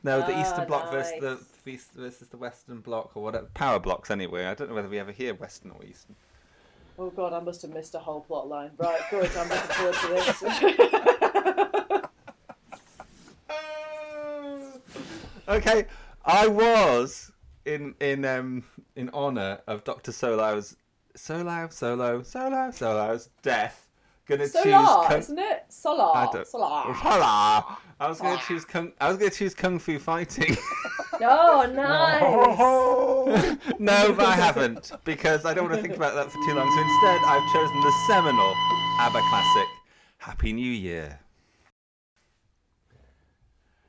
no 0.03 0.19
the 0.19 0.33
Ah, 0.33 0.41
Eastern 0.41 0.67
Bloc 0.67 0.91
versus 0.91 1.13
the. 1.19 1.39
East 1.69 1.91
versus 1.93 2.27
the 2.27 2.37
Western 2.37 2.79
Bloc 2.79 3.17
or 3.17 3.23
whatever 3.23 3.47
power 3.55 3.79
blocks 3.79 4.11
anyway. 4.11 4.45
I 4.45 4.53
don't 4.53 4.69
know 4.69 4.75
whether 4.75 4.87
we 4.87 4.99
ever 4.99 5.11
hear 5.11 5.33
Western 5.33 5.71
or 5.71 5.83
Eastern. 5.83 6.15
Oh 6.97 7.09
god, 7.09 7.33
I 7.33 7.39
must 7.41 7.61
have 7.63 7.73
missed 7.73 7.95
a 7.95 7.99
whole 7.99 8.21
plot 8.21 8.47
line. 8.47 8.71
Right, 8.77 9.01
good. 9.09 9.29
I'm 9.35 9.49
looking 9.49 9.69
forward 9.71 9.95
to 9.95 10.07
this. 10.07 10.43
okay, 15.49 15.85
I 16.23 16.47
was 16.47 17.31
in 17.65 17.95
in 17.99 18.25
um 18.25 18.63
in 18.95 19.09
honor 19.13 19.59
of 19.67 19.83
Doctor 19.83 20.11
Solow's 20.11 20.75
Solo 21.15 21.67
Solo 21.71 22.21
Solo 22.23 22.71
Solo's 22.71 23.29
death. 23.41 23.81
Gonna 24.27 24.43
choose 24.45 24.53
Solar, 24.53 25.07
Kung- 25.07 25.19
isn't 25.19 25.37
it? 25.39 25.65
Solar. 25.69 26.17
I 26.17 26.27
don't- 26.33 26.47
Solar. 26.47 26.95
Solar. 26.95 27.63
I 27.99 28.07
was 28.09 28.19
gonna 28.19 28.41
choose 28.47 28.65
Kung. 28.65 28.91
I 28.99 29.07
was 29.09 29.17
gonna 29.17 29.29
choose 29.29 29.53
Kung 29.53 29.79
Fu 29.79 29.99
Fighting. 29.99 30.57
Oh, 31.21 31.65
nice. 31.73 33.57
No, 33.79 34.11
but 34.13 34.25
I 34.25 34.35
haven't 34.35 34.91
because 35.05 35.45
I 35.45 35.53
don't 35.53 35.63
want 35.69 35.75
to 35.77 35.81
think 35.81 35.95
about 35.95 36.13
that 36.15 36.25
for 36.25 36.37
too 36.45 36.53
long. 36.53 36.67
So 36.69 36.81
instead, 36.81 37.19
I've 37.25 37.53
chosen 37.53 37.81
the 37.81 37.93
seminal 38.07 38.53
ABBA 38.99 39.21
classic, 39.29 39.67
"Happy 40.17 40.51
New 40.51 40.69
Year." 40.69 41.19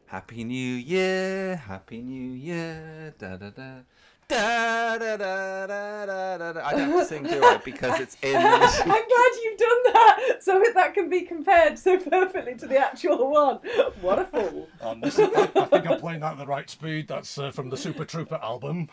Happy 0.09 0.45
New 0.45 0.75
Year, 0.77 1.57
Happy 1.57 2.01
New 2.01 2.31
Year, 2.33 3.13
da 3.19 3.37
da 3.37 3.51
da. 3.51 3.81
Da, 4.29 4.99
da, 4.99 5.17
da, 5.17 5.67
da, 5.67 6.07
da, 6.07 6.37
da, 6.39 6.53
da. 6.53 6.65
I 6.65 6.73
don't 6.73 6.91
have 6.91 7.01
to 7.01 7.05
sing, 7.07 7.25
do 7.25 7.43
I? 7.43 7.57
Because 7.65 7.99
it's 7.99 8.17
in. 8.23 8.37
I'm 8.37 8.61
glad 8.61 9.33
you've 9.43 9.59
done 9.59 9.83
that, 9.93 10.37
so 10.41 10.61
that 10.61 10.75
that 10.75 10.95
can 10.95 11.11
be 11.11 11.23
compared 11.23 11.77
so 11.77 11.99
perfectly 11.99 12.55
to 12.55 12.69
the 12.69 12.79
actual 12.79 13.33
one. 13.33 13.59
What 14.01 14.21
a 14.21 14.27
fool! 14.27 14.69
um, 14.81 15.01
this 15.01 15.19
I, 15.19 15.25
I 15.25 15.65
think 15.65 15.91
I'm 15.91 15.99
playing 15.99 16.21
that 16.21 16.33
at 16.33 16.39
the 16.39 16.47
right 16.47 16.71
speed. 16.71 17.09
That's 17.09 17.37
uh, 17.37 17.51
from 17.51 17.71
the 17.71 17.77
Super 17.77 18.05
Trooper 18.05 18.39
album. 18.41 18.89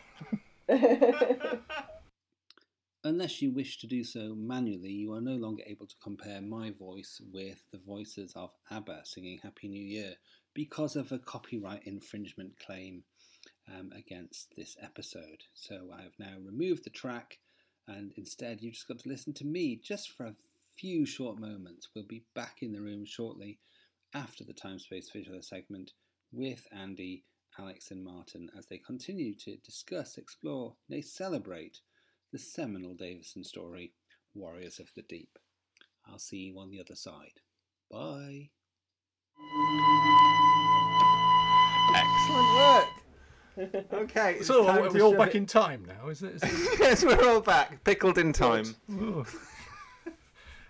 Unless 3.03 3.39
you 3.41 3.51
wish 3.51 3.77
to 3.79 3.87
do 3.87 4.03
so 4.03 4.33
manually, 4.33 4.93
you 4.93 5.13
are 5.13 5.21
no 5.21 5.35
longer 5.35 5.61
able 5.67 5.85
to 5.85 5.95
compare 6.01 6.41
my 6.41 6.71
voice 6.71 7.21
with 7.31 7.59
the 7.71 7.77
voices 7.77 8.33
of 8.35 8.49
ABBA 8.71 9.01
singing 9.03 9.39
Happy 9.43 9.67
New 9.67 9.83
Year 9.83 10.15
because 10.53 10.95
of 10.95 11.11
a 11.11 11.19
copyright 11.19 11.85
infringement 11.85 12.53
claim 12.65 13.03
um, 13.67 13.91
against 13.95 14.53
this 14.55 14.75
episode. 14.81 15.43
So 15.53 15.89
I 15.93 16.01
have 16.01 16.19
now 16.19 16.35
removed 16.43 16.83
the 16.83 16.89
track, 16.89 17.39
and 17.87 18.11
instead 18.17 18.61
you've 18.61 18.73
just 18.73 18.87
got 18.87 18.99
to 18.99 19.09
listen 19.09 19.33
to 19.35 19.45
me 19.45 19.79
just 19.83 20.11
for 20.11 20.25
a 20.25 20.35
few 20.77 21.05
short 21.05 21.39
moments. 21.39 21.89
We'll 21.95 22.05
be 22.05 22.25
back 22.35 22.57
in 22.61 22.71
the 22.71 22.81
room 22.81 23.05
shortly 23.05 23.59
after 24.13 24.43
the 24.43 24.53
time 24.53 24.79
space 24.79 25.09
visual 25.11 25.41
segment 25.41 25.91
with 26.31 26.67
Andy, 26.71 27.23
Alex, 27.57 27.91
and 27.91 28.03
Martin 28.03 28.49
as 28.57 28.67
they 28.67 28.77
continue 28.77 29.35
to 29.35 29.57
discuss, 29.57 30.17
explore, 30.17 30.75
they 30.89 31.01
celebrate 31.01 31.79
the 32.31 32.39
seminal 32.39 32.95
Davison 32.95 33.43
story, 33.43 33.93
Warriors 34.33 34.79
of 34.79 34.89
the 34.95 35.03
Deep. 35.03 35.37
I'll 36.07 36.19
see 36.19 36.37
you 36.37 36.59
on 36.59 36.69
the 36.71 36.81
other 36.81 36.95
side. 36.95 37.39
Bye. 37.89 38.49
Excellent 41.93 42.55
work. 42.57 42.85
Okay, 43.93 44.35
it's 44.39 44.47
So 44.47 44.65
time 44.65 44.83
are 44.85 44.89
we 44.89 45.01
all 45.01 45.15
back 45.15 45.29
it- 45.29 45.35
in 45.35 45.45
time 45.45 45.85
now? 45.85 46.09
Is 46.09 46.23
it? 46.23 46.35
Is 46.35 46.43
it... 46.43 46.51
yes, 46.79 47.05
we're 47.05 47.23
all 47.29 47.41
back, 47.41 47.83
pickled 47.83 48.17
in 48.17 48.33
time. 48.33 48.65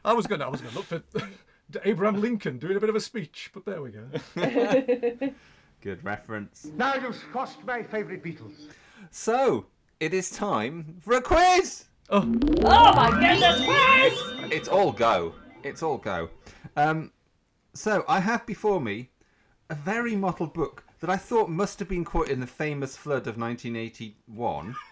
I 0.06 0.12
was 0.14 0.28
gonna, 0.28 0.46
I 0.46 0.50
was 0.50 0.60
gonna 0.62 0.76
look 0.76 0.86
for 0.86 1.02
Abraham 1.86 2.20
Lincoln 2.20 2.58
doing 2.60 2.76
a 2.76 2.80
bit 2.80 2.90
of 2.90 2.96
a 2.96 3.00
speech, 3.00 3.52
but 3.54 3.66
there 3.66 3.82
we 3.82 3.92
go. 3.92 4.06
Good 5.82 6.04
reference. 6.04 6.68
Now 6.76 6.96
you've 6.96 7.16
squashed 7.16 7.64
my 7.66 7.84
favourite 7.84 8.22
Beatles. 8.24 8.68
So 9.12 9.68
it 10.00 10.14
is 10.14 10.30
time 10.30 10.98
for 11.02 11.14
a 11.14 11.22
quiz. 11.22 11.86
Oh 12.10 12.22
my 12.24 13.10
goodness, 13.12 13.62
quiz! 13.64 14.52
It's 14.52 14.68
all 14.68 14.92
go. 14.92 15.36
It's 15.64 15.82
all 15.82 15.98
go. 15.98 16.30
Um, 16.76 17.12
so 17.74 18.04
I 18.10 18.20
have 18.20 18.46
before 18.46 18.82
me 18.82 19.10
a 19.70 19.76
very 19.76 20.16
mottled 20.16 20.54
book 20.54 20.84
that 21.04 21.10
I 21.10 21.18
thought 21.18 21.50
must 21.50 21.80
have 21.80 21.90
been 21.90 22.06
caught 22.06 22.30
in 22.30 22.40
the 22.40 22.48
famous 22.48 22.96
flood 22.96 23.28
of 23.28 23.38
1981. 23.38 24.74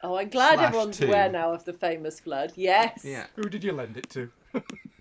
Oh, 0.00 0.14
I'm 0.16 0.28
glad 0.28 0.60
everyone's 0.60 0.96
two. 0.96 1.06
aware 1.08 1.28
now 1.28 1.52
of 1.52 1.64
the 1.64 1.72
famous 1.72 2.20
flood. 2.20 2.52
Yes. 2.54 3.00
Yeah. 3.04 3.26
Who 3.34 3.48
did 3.48 3.64
you 3.64 3.72
lend 3.72 3.96
it 3.96 4.08
to? 4.10 4.30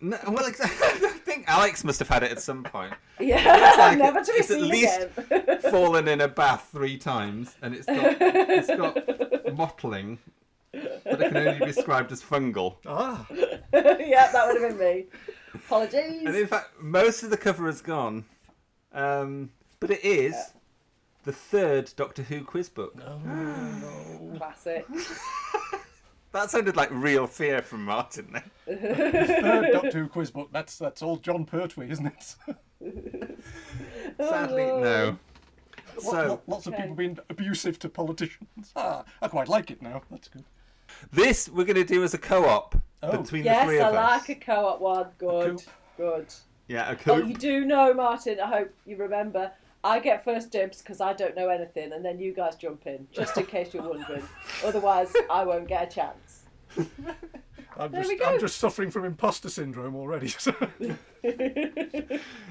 No, 0.02 0.18
well, 0.28 0.48
exactly. 0.48 0.88
I 1.08 1.12
think 1.20 1.46
Alex 1.48 1.84
must 1.84 2.00
have 2.00 2.08
had 2.08 2.24
it 2.24 2.32
at 2.32 2.42
some 2.42 2.64
point. 2.64 2.96
Yeah. 3.20 3.76
like 3.78 3.98
Never 4.00 4.18
it- 4.22 4.26
to 4.26 4.32
be 4.34 4.38
it's 4.40 4.50
at 4.50 4.58
seen 4.60 4.70
least- 4.70 5.00
again. 5.18 5.60
Fallen 5.70 6.08
in 6.08 6.20
a 6.22 6.28
bath 6.28 6.70
three 6.72 6.98
times, 6.98 7.56
and 7.62 7.76
it's 7.76 7.86
got 7.86 8.18
it's 8.20 8.68
got 8.70 9.56
mottling, 9.56 10.18
but 10.72 11.22
it 11.22 11.28
can 11.32 11.38
only 11.38 11.60
be 11.60 11.66
described 11.68 12.12
as 12.12 12.24
fungal. 12.24 12.78
Ah, 12.88 13.24
yeah, 13.32 14.32
that 14.32 14.48
would 14.48 14.60
have 14.60 14.72
been 14.72 14.80
me. 14.80 15.06
Apologies. 15.54 16.24
And 16.26 16.36
in 16.36 16.48
fact, 16.48 16.82
most 16.82 17.22
of 17.22 17.30
the 17.30 17.38
cover 17.38 17.70
is 17.70 17.82
gone. 17.84 18.26
Um, 18.96 19.52
but 19.80 19.92
it 19.92 20.04
is 20.04 20.36
the 21.28 21.34
third 21.34 21.92
Doctor 21.98 22.24
Who 22.24 22.44
quiz 22.44 22.70
book. 22.70 22.96
No 22.96 23.20
Classic. 24.38 24.86
That 26.34 26.52
sounded 26.52 26.76
like 26.76 26.90
real 26.92 27.26
fear 27.26 27.62
from 27.62 27.86
Martin 27.86 28.28
then. 28.66 28.78
third 28.80 29.72
Doctor 29.72 30.00
Who 30.04 30.08
quiz 30.08 30.30
book. 30.32 30.50
That's 30.52 30.78
that's 30.78 31.02
all 31.02 31.18
Jon 31.18 31.46
Pertwee, 31.46 31.90
isn't 31.90 32.06
it? 32.06 32.36
Sadly, 34.20 34.66
no. 34.66 35.18
Lo- 35.96 36.12
So, 36.12 36.12
lo- 36.12 36.42
lots 36.48 36.68
of 36.68 36.74
Okay. 36.74 36.84
people 36.84 36.96
being 36.96 37.18
abusive 37.30 37.80
to 37.80 37.90
politicians. 37.90 38.72
Ah, 38.76 39.04
I 39.22 39.28
quite 39.30 39.48
like 39.48 39.72
it 39.72 39.82
now. 39.82 40.02
That's 40.12 40.28
good. 40.28 40.44
this 41.12 41.50
we're 41.50 41.66
going 41.66 41.76
to 41.76 41.84
do 41.86 42.04
as 42.04 42.14
a 42.14 42.18
co 42.20 42.46
op 42.46 42.76
Oh. 43.04 43.18
between 43.22 43.44
yes, 43.46 43.62
the 43.62 43.66
three 43.68 43.80
I 43.80 43.90
of 43.90 43.96
us. 43.96 44.22
like 44.22 44.30
a 44.30 44.36
co-op 44.36 44.80
one. 44.82 45.08
Good. 45.20 45.64
Good. 45.98 46.28
Yeah, 46.68 46.92
a 46.92 46.96
co. 46.96 47.14
Oh, 47.14 47.18
you 47.18 47.34
do 47.36 47.64
know, 47.66 47.94
Martin. 47.94 48.40
I 48.40 48.48
hope 48.48 48.74
you 48.86 48.96
remember. 48.98 49.52
I 49.88 50.00
get 50.00 50.24
first 50.26 50.52
dibs 50.52 50.82
because 50.82 51.00
I 51.02 51.14
don't 51.14 51.36
know 51.36 51.48
anything, 51.50 51.94
and 51.94 52.04
then 52.04 52.20
you 52.20 52.34
guys 52.34 52.56
jump 52.58 52.86
in, 52.88 53.08
just 53.12 53.38
in 53.38 53.46
case 53.46 53.74
you're 53.74 53.88
wondering. 53.88 54.24
Otherwise, 54.66 55.14
I 55.32 55.44
won't 55.46 55.68
get 55.68 55.92
a 55.92 55.96
chance. 55.96 56.42
I'm 57.80 57.92
There 57.92 58.02
just 58.02 58.10
we 58.12 58.18
go. 58.18 58.26
I'm 58.26 58.40
just 58.40 58.58
suffering 58.58 58.90
from 58.92 59.06
imposter 59.06 59.50
syndrome 59.50 59.96
already. 59.96 60.28
so- 60.40 60.54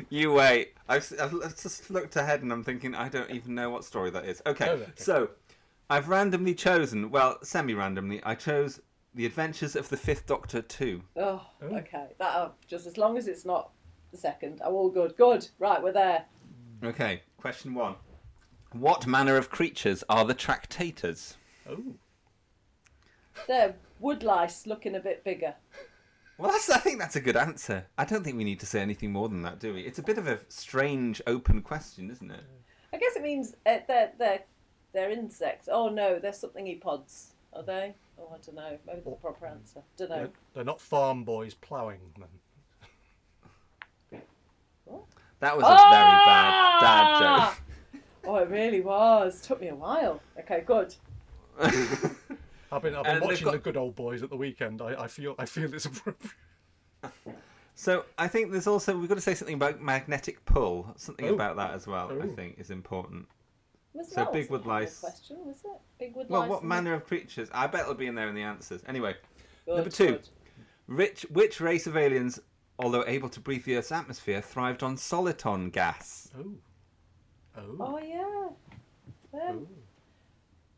You 0.08 0.32
wait. 0.32 0.74
I've, 0.88 1.02
s- 1.02 1.14
I've 1.20 1.32
l- 1.32 1.40
just 1.60 1.90
looked 1.90 2.16
ahead 2.16 2.42
and 2.42 2.52
I'm 2.52 2.62
thinking, 2.62 2.94
I 2.94 3.08
don't 3.08 3.30
even 3.30 3.54
know 3.54 3.68
what 3.70 3.84
story 3.84 4.10
that 4.10 4.24
is. 4.24 4.40
Okay, 4.46 4.68
Oh, 4.68 4.72
okay. 4.74 4.92
so 4.94 5.30
I've 5.90 6.08
randomly 6.08 6.54
chosen, 6.54 7.10
well, 7.10 7.38
semi 7.42 7.74
randomly, 7.74 8.22
I 8.24 8.34
chose 8.36 8.80
The 9.14 9.26
Adventures 9.26 9.74
of 9.76 9.88
the 9.88 9.96
Fifth 9.96 10.26
Doctor 10.26 10.62
2. 10.62 11.02
Oh, 11.16 11.44
okay. 11.62 12.06
That 12.18 12.34
uh, 12.34 12.50
just 12.68 12.86
as 12.86 12.96
long 12.96 13.18
as 13.18 13.26
it's 13.26 13.44
not 13.44 13.70
the 14.12 14.16
second. 14.18 14.60
I'm 14.64 14.74
all 14.74 14.88
good. 14.90 15.16
Good. 15.16 15.48
Right, 15.58 15.82
we're 15.82 15.92
there. 15.92 16.24
Okay, 16.84 17.22
question 17.38 17.74
one. 17.74 17.94
What 18.72 19.06
manner 19.06 19.36
of 19.36 19.50
creatures 19.50 20.04
are 20.08 20.24
the 20.24 20.34
tractators? 20.34 21.34
Oh. 21.68 21.94
They're 23.46 23.74
woodlice 24.00 24.66
looking 24.66 24.94
a 24.94 25.00
bit 25.00 25.24
bigger. 25.24 25.54
Well, 26.38 26.50
that's, 26.50 26.68
I 26.68 26.78
think 26.78 26.98
that's 26.98 27.16
a 27.16 27.20
good 27.20 27.36
answer. 27.36 27.86
I 27.96 28.04
don't 28.04 28.22
think 28.22 28.36
we 28.36 28.44
need 28.44 28.60
to 28.60 28.66
say 28.66 28.80
anything 28.80 29.10
more 29.10 29.28
than 29.28 29.42
that, 29.42 29.58
do 29.58 29.72
we? 29.72 29.82
It's 29.82 29.98
a 29.98 30.02
bit 30.02 30.18
of 30.18 30.26
a 30.26 30.40
strange 30.48 31.22
open 31.26 31.62
question, 31.62 32.10
isn't 32.10 32.30
it? 32.30 32.44
I 32.92 32.98
guess 32.98 33.16
it 33.16 33.22
means 33.22 33.54
uh, 33.64 33.78
they're 33.88 34.12
they're 34.18 34.40
they're 34.92 35.10
insects. 35.10 35.68
Oh 35.70 35.88
no, 35.88 36.18
they're 36.18 36.32
something 36.32 36.78
pods. 36.80 37.32
Are 37.52 37.62
they? 37.62 37.94
Oh, 38.18 38.28
I 38.34 38.38
don't 38.44 38.54
know. 38.54 38.78
Maybe 38.86 39.00
that's 39.04 39.04
the 39.04 39.10
proper 39.12 39.46
answer. 39.46 39.82
Don't 39.96 40.10
know. 40.10 40.16
They're, 40.16 40.30
they're 40.54 40.64
not 40.64 40.80
farm 40.80 41.24
boys 41.24 41.54
ploughing 41.54 42.00
them. 42.18 42.28
That 45.40 45.56
was 45.56 45.64
a 45.64 45.68
very 45.68 46.16
bad 46.24 46.80
dad 46.80 47.22
Ah! 47.22 47.58
Oh, 48.28 48.36
it 48.36 48.48
really 48.50 48.80
was. 48.80 49.40
Took 49.40 49.60
me 49.60 49.68
a 49.68 49.74
while. 49.74 50.20
Okay, 50.40 50.62
good. 50.66 50.92
I've 51.60 51.70
been, 51.70 52.16
I've 52.72 52.82
been 52.82 52.96
And 52.96 53.06
they've 53.06 53.22
watching 53.22 53.44
got- 53.44 53.52
the 53.52 53.58
good 53.58 53.76
old 53.76 53.94
boys 53.94 54.22
at 54.24 54.30
the 54.30 54.36
weekend. 54.36 54.82
I, 54.82 55.02
I 55.04 55.06
feel 55.06 55.36
I 55.38 55.46
feel 55.46 55.72
it's 55.72 55.84
appropriate. 55.84 56.32
so 57.76 58.04
I 58.18 58.26
think 58.26 58.50
there's 58.50 58.66
also 58.66 58.96
we've 58.98 59.08
got 59.08 59.14
to 59.14 59.20
say 59.20 59.34
something 59.34 59.54
about 59.54 59.80
magnetic 59.80 60.44
pull. 60.44 60.92
Something 60.96 61.28
Oh. 61.28 61.34
about 61.34 61.56
that 61.56 61.72
as 61.74 61.86
well. 61.86 62.10
I 62.10 62.14
Oh. 62.26 62.28
think 62.34 62.58
is 62.58 62.70
important. 62.70 63.26
Was 63.92 64.08
So 64.10 64.16
that 64.16 64.32
big 64.32 64.50
wasn't 64.50 64.50
a 64.50 64.52
wood 64.52 64.62
hard 64.72 64.82
lice. 64.82 65.00
Question 65.00 65.36
was 65.46 65.56
it? 65.64 65.70
Big 66.00 66.16
wood 66.16 66.26
Well, 66.28 66.40
lice. 66.40 66.50
what 66.50 66.60
and- 66.62 66.68
manner 66.68 66.94
of 66.94 67.06
creatures? 67.06 67.48
I 67.54 67.66
bet 67.68 67.82
it'll 67.82 67.94
be 67.94 68.08
in 68.08 68.14
there 68.16 68.28
in 68.28 68.34
the 68.34 68.42
answers. 68.42 68.82
Anyway, 68.88 69.14
Good, 69.66 69.74
number 69.76 69.90
two. 69.90 70.06
good. 70.06 70.28
Rich, 70.88 71.26
which 71.30 71.60
race 71.60 71.86
of 71.86 71.96
aliens, 71.96 72.40
although 72.78 73.04
able 73.06 73.28
to 73.30 73.40
breathe 73.40 73.64
the 73.64 73.76
Earth's 73.76 73.92
atmosphere, 73.92 74.40
thrived 74.40 74.82
on 74.82 74.96
soliton 74.96 75.72
gas? 75.72 76.30
Oh. 76.38 76.52
Oh. 77.56 77.76
Oh 77.80 77.98
yeah. 77.98 78.48
Them. 79.32 79.66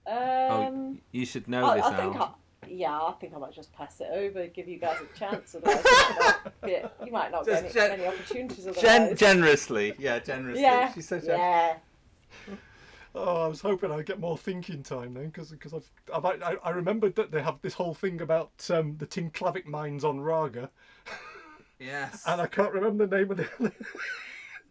Oh. 0.06 0.66
Um. 0.66 1.00
You 1.12 1.26
should 1.26 1.48
know 1.48 1.66
I, 1.66 1.76
this, 1.76 1.84
I 1.84 1.96
think. 1.96 2.16
Al. 2.16 2.22
I, 2.22 2.30
yeah, 2.68 2.98
I 2.98 3.12
think 3.20 3.34
I 3.34 3.38
might 3.38 3.52
just 3.52 3.72
pass 3.72 4.00
it 4.00 4.08
over, 4.12 4.46
give 4.48 4.68
you 4.68 4.78
guys 4.78 4.98
a 5.00 5.18
chance. 5.18 5.54
Otherwise, 5.54 5.84
you 5.86 6.68
might, 6.68 6.90
you 7.06 7.12
might 7.12 7.30
not 7.30 7.46
Just 7.46 7.62
get 7.62 7.72
gen- 7.72 7.90
any, 7.92 8.06
opportunities. 8.06 8.66
Otherwise. 8.66 8.82
Gen- 8.82 9.16
generously, 9.16 9.94
yeah, 9.98 10.18
generously. 10.18 10.62
yeah. 10.62 10.92
She's 10.92 11.08
so 11.08 11.18
generous. 11.18 11.38
yeah. 11.38 11.76
Oh, 13.14 13.44
I 13.44 13.48
was 13.48 13.60
hoping 13.62 13.90
I'd 13.90 14.06
get 14.06 14.20
more 14.20 14.36
thinking 14.36 14.82
time 14.82 15.14
then, 15.14 15.30
because 15.30 15.52
I've, 15.72 15.90
I've 16.12 16.24
I, 16.24 16.56
I 16.62 16.70
remembered 16.70 17.14
that 17.16 17.30
they 17.30 17.42
have 17.42 17.60
this 17.62 17.74
whole 17.74 17.94
thing 17.94 18.20
about 18.20 18.50
um, 18.70 18.96
the 18.98 19.06
Tinclavic 19.06 19.64
mines 19.66 20.04
on 20.04 20.20
Raga, 20.20 20.70
Yes. 21.78 22.24
and 22.26 22.40
I 22.40 22.46
can't 22.46 22.72
remember 22.72 23.06
the 23.06 23.16
name 23.18 23.30
of 23.30 23.36
the 23.36 23.44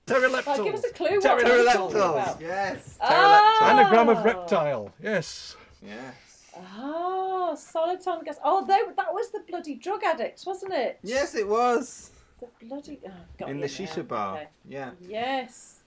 Terileptils. 0.08 0.46
Right, 0.48 0.64
give 0.64 0.76
us 0.76 0.86
a 0.86 0.94
clue. 0.94 1.20
What 1.20 1.24
we're 1.38 1.64
talking 1.74 1.98
Terileptils. 1.98 2.42
Yes. 2.42 2.98
Ah! 3.02 3.70
Anagram 3.72 4.10
of 4.10 4.24
reptile. 4.24 4.92
Yes. 5.02 5.56
Yes. 5.86 6.16
Ah, 6.56 7.56
soliton 7.56 8.24
gas. 8.26 8.38
Oh, 8.44 8.66
they, 8.66 8.80
that 8.96 9.14
was 9.14 9.32
the 9.32 9.40
bloody 9.48 9.76
drug 9.76 10.04
addicts, 10.04 10.46
wasn't 10.46 10.74
it? 10.74 10.98
Yes, 11.04 11.36
it 11.36 11.48
was. 11.48 12.12
The 12.40 12.48
bloody. 12.66 13.00
Oh, 13.06 13.12
got 13.38 13.50
In 13.50 13.60
me 13.60 13.68
the 13.68 13.84
now. 13.84 13.90
shisha 13.90 14.08
bar. 14.08 14.36
Okay. 14.38 14.48
Yeah. 14.68 14.92
Yes. 15.02 15.80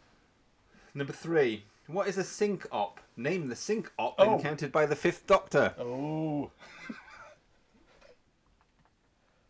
Number 0.94 1.12
three. 1.12 1.64
What 1.87 2.06
is 2.06 2.18
a 2.18 2.22
synch-op? 2.22 3.00
Name 3.16 3.48
the 3.48 3.54
synch-op 3.56 4.14
Oh. 4.18 4.35
encountered 4.37 4.70
by 4.70 4.87
the 4.87 4.94
Fifth 4.96 5.26
Doctor. 5.26 5.74
Oh. 5.78 6.50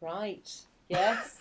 Right. 0.01 0.51
Yes. 0.89 1.40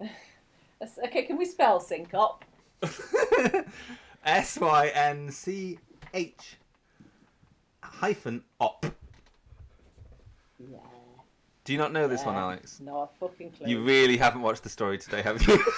That's- 0.78 0.98
okay, 1.06 1.22
can 1.22 1.38
we 1.38 1.44
spell 1.44 1.80
synch-op? 1.80 2.44
S 4.24 4.58
Y 4.58 4.88
N 4.94 5.30
C 5.30 5.78
H 6.12 6.56
hyphen 7.82 8.42
op. 8.60 8.86
Yeah. 10.58 10.78
Do 11.64 11.72
you 11.72 11.78
not 11.78 11.92
know 11.92 12.06
this 12.08 12.24
one, 12.24 12.36
Alex? 12.36 12.80
No, 12.80 13.00
a 13.02 13.08
fucking 13.18 13.52
clue. 13.52 13.68
You 13.68 13.82
really 13.82 14.16
haven't 14.16 14.42
watched 14.42 14.62
the 14.62 14.68
story 14.68 14.98
today, 14.98 15.22
have 15.22 15.42
you? 15.46 15.58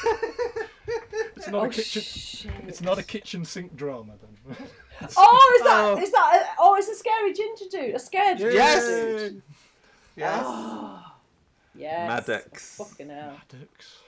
It's 1.36 1.48
not 1.48 1.62
oh, 1.62 1.64
a 1.66 1.68
kitchen. 1.68 2.02
shit. 2.02 2.50
It's 2.66 2.80
not 2.80 2.98
a 2.98 3.02
kitchen 3.02 3.44
sink 3.44 3.76
drama 3.76 4.14
then. 4.20 4.56
Oh, 5.16 5.56
is 5.58 5.64
that? 5.64 5.84
Oh. 5.84 5.98
Is 6.02 6.10
that? 6.10 6.32
A, 6.34 6.56
oh, 6.58 6.74
it's 6.74 6.88
a 6.88 6.94
scary 6.96 7.32
ginger 7.32 7.64
dude. 7.70 7.94
A 7.94 7.98
scared 7.98 8.38
ginger 8.38 8.52
Yes. 8.52 8.84
dude. 8.84 9.42
yes. 10.16 10.42
Oh, 10.44 11.12
yes. 11.76 12.08
Maddox. 12.08 12.76
Fucking 12.76 13.08
hell. 13.08 13.36
Maddox. 13.52 13.98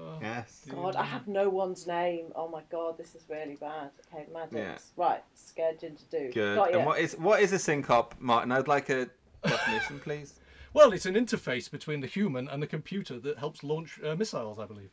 Oh. 0.00 0.18
Yes. 0.22 0.64
God, 0.68 0.94
I 0.94 1.04
have 1.04 1.26
no 1.26 1.48
one's 1.48 1.86
name. 1.86 2.26
Oh 2.36 2.48
my 2.48 2.62
god, 2.70 2.96
this 2.96 3.14
is 3.14 3.24
really 3.28 3.56
bad. 3.56 3.90
Okay, 4.12 4.26
Maddox. 4.32 4.54
Yeah. 4.54 4.78
Right, 4.96 5.24
scared 5.34 5.80
ginger 5.80 6.04
dude. 6.10 6.34
Good. 6.34 6.56
Got 6.56 6.70
you. 6.70 6.78
And 6.78 6.86
what 6.86 7.00
is 7.00 7.14
what 7.18 7.40
is 7.40 7.52
a 7.52 7.56
synch-op, 7.56 8.14
Martin? 8.20 8.52
I'd 8.52 8.68
like 8.68 8.88
a 8.90 9.08
definition, 9.42 9.98
please. 10.04 10.34
Well, 10.72 10.92
it's 10.92 11.06
an 11.06 11.14
interface 11.14 11.70
between 11.70 12.00
the 12.00 12.06
human 12.06 12.48
and 12.48 12.62
the 12.62 12.66
computer 12.66 13.18
that 13.18 13.38
helps 13.38 13.64
launch 13.64 13.98
uh, 14.04 14.14
missiles, 14.14 14.58
I 14.58 14.66
believe. 14.66 14.90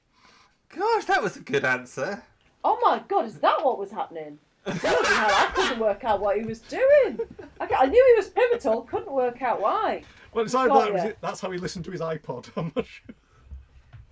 Gosh, 0.69 1.05
that 1.05 1.21
was 1.21 1.37
a 1.37 1.41
good 1.41 1.65
answer. 1.65 2.23
Oh 2.63 2.79
my 2.81 3.03
god, 3.07 3.25
is 3.25 3.37
that 3.39 3.63
what 3.63 3.77
was 3.77 3.91
happening? 3.91 4.39
I 4.65 5.51
couldn't 5.53 5.79
work 5.79 6.03
out 6.03 6.19
what 6.19 6.37
he 6.37 6.43
was 6.43 6.59
doing. 6.61 7.19
I, 7.59 7.67
I 7.79 7.85
knew 7.85 8.15
he 8.15 8.19
was 8.19 8.29
pivotal, 8.29 8.81
couldn't 8.81 9.11
work 9.11 9.43
out 9.43 9.61
why. 9.61 10.03
Well, 10.33 10.43
it's 10.43 10.55
either 10.55 10.73
that, 10.73 10.89
or 10.89 10.97
is 10.97 11.03
ya. 11.03 11.09
it, 11.09 11.17
that's 11.21 11.39
how 11.39 11.51
he 11.51 11.59
listened 11.59 11.85
to 11.85 11.91
his 11.91 12.01
iPod. 12.01 12.49
I'm 12.57 12.71
not 12.75 12.85
sure. 12.87 13.15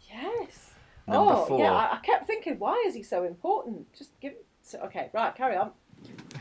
Yes. 0.08 0.63
Number 1.08 1.34
oh, 1.34 1.46
four. 1.46 1.60
yeah, 1.60 1.74
I, 1.74 1.96
I 1.96 2.00
kept 2.00 2.28
thinking, 2.28 2.58
why 2.60 2.84
is 2.88 2.96
he 2.96 3.04
so 3.04 3.24
important? 3.24 3.92
Just 3.94 4.20
give. 4.22 4.34
So, 4.62 4.80
okay, 4.80 5.10
right, 5.14 5.36
carry 5.36 5.58
on. 5.58 5.72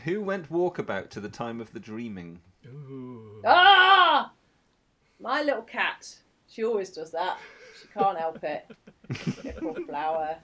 Who 0.05 0.21
went 0.21 0.49
walkabout 0.51 1.09
to 1.11 1.19
the 1.19 1.29
time 1.29 1.59
of 1.59 1.71
the 1.73 1.79
dreaming? 1.79 2.39
Ooh. 2.65 3.41
Ah! 3.45 4.31
My 5.19 5.41
little 5.41 5.61
cat. 5.63 6.15
She 6.47 6.63
always 6.63 6.89
does 6.89 7.11
that. 7.11 7.37
She 7.81 7.87
can't 7.87 8.17
help 8.17 8.43
it. 8.43 8.69
Little 9.43 9.75
flower. 9.85 10.37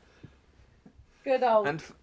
Good 1.24 1.44
old 1.44 1.68
And 1.68 1.80
f- 1.80 1.94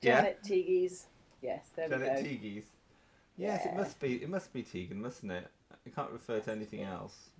yeah, 0.00 0.16
Janet 0.16 0.42
Teagues. 0.44 1.06
Yes, 1.42 1.70
there 1.76 1.88
Janet 1.88 2.00
we 2.00 2.06
go. 2.06 2.14
Janet 2.22 2.42
Teagues. 2.42 2.64
Yes, 3.36 3.66
it 3.66 3.76
must 3.76 4.00
be. 4.00 4.14
It 4.22 4.28
must 4.28 4.52
be 4.52 4.62
Tegan, 4.62 5.00
mustn't 5.00 5.30
it? 5.30 5.46
I 5.86 5.90
can't 5.90 6.10
refer 6.10 6.40
to 6.40 6.50
anything 6.50 6.82
else. 6.82 7.30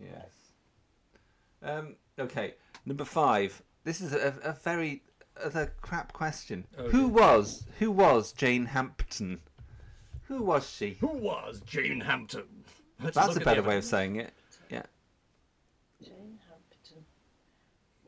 Yes. 0.00 0.30
Um. 1.62 1.96
Okay. 2.18 2.54
Number 2.84 3.04
five. 3.04 3.62
This 3.84 4.00
is 4.00 4.12
a, 4.12 4.34
a 4.44 4.52
very 4.52 5.02
a 5.42 5.66
crap 5.80 6.12
question. 6.12 6.66
Oh, 6.78 6.88
who 6.88 7.08
dear. 7.08 7.08
was 7.08 7.64
who 7.78 7.90
was 7.90 8.32
Jane 8.32 8.66
Hampton? 8.66 9.40
Who 10.24 10.42
was 10.42 10.68
she? 10.68 10.96
Who 11.00 11.08
was 11.08 11.60
Jane 11.60 12.00
Hampton? 12.00 12.64
Let's 13.02 13.16
That's 13.16 13.36
a 13.36 13.40
better 13.40 13.62
way 13.62 13.78
of 13.78 13.84
saying 13.84 14.16
it. 14.16 14.32
Yeah. 14.70 14.82
Jane 16.02 16.38
Hampton. 16.48 17.04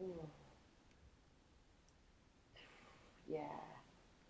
Ooh. 0.01 0.29
Yeah. 3.27 3.41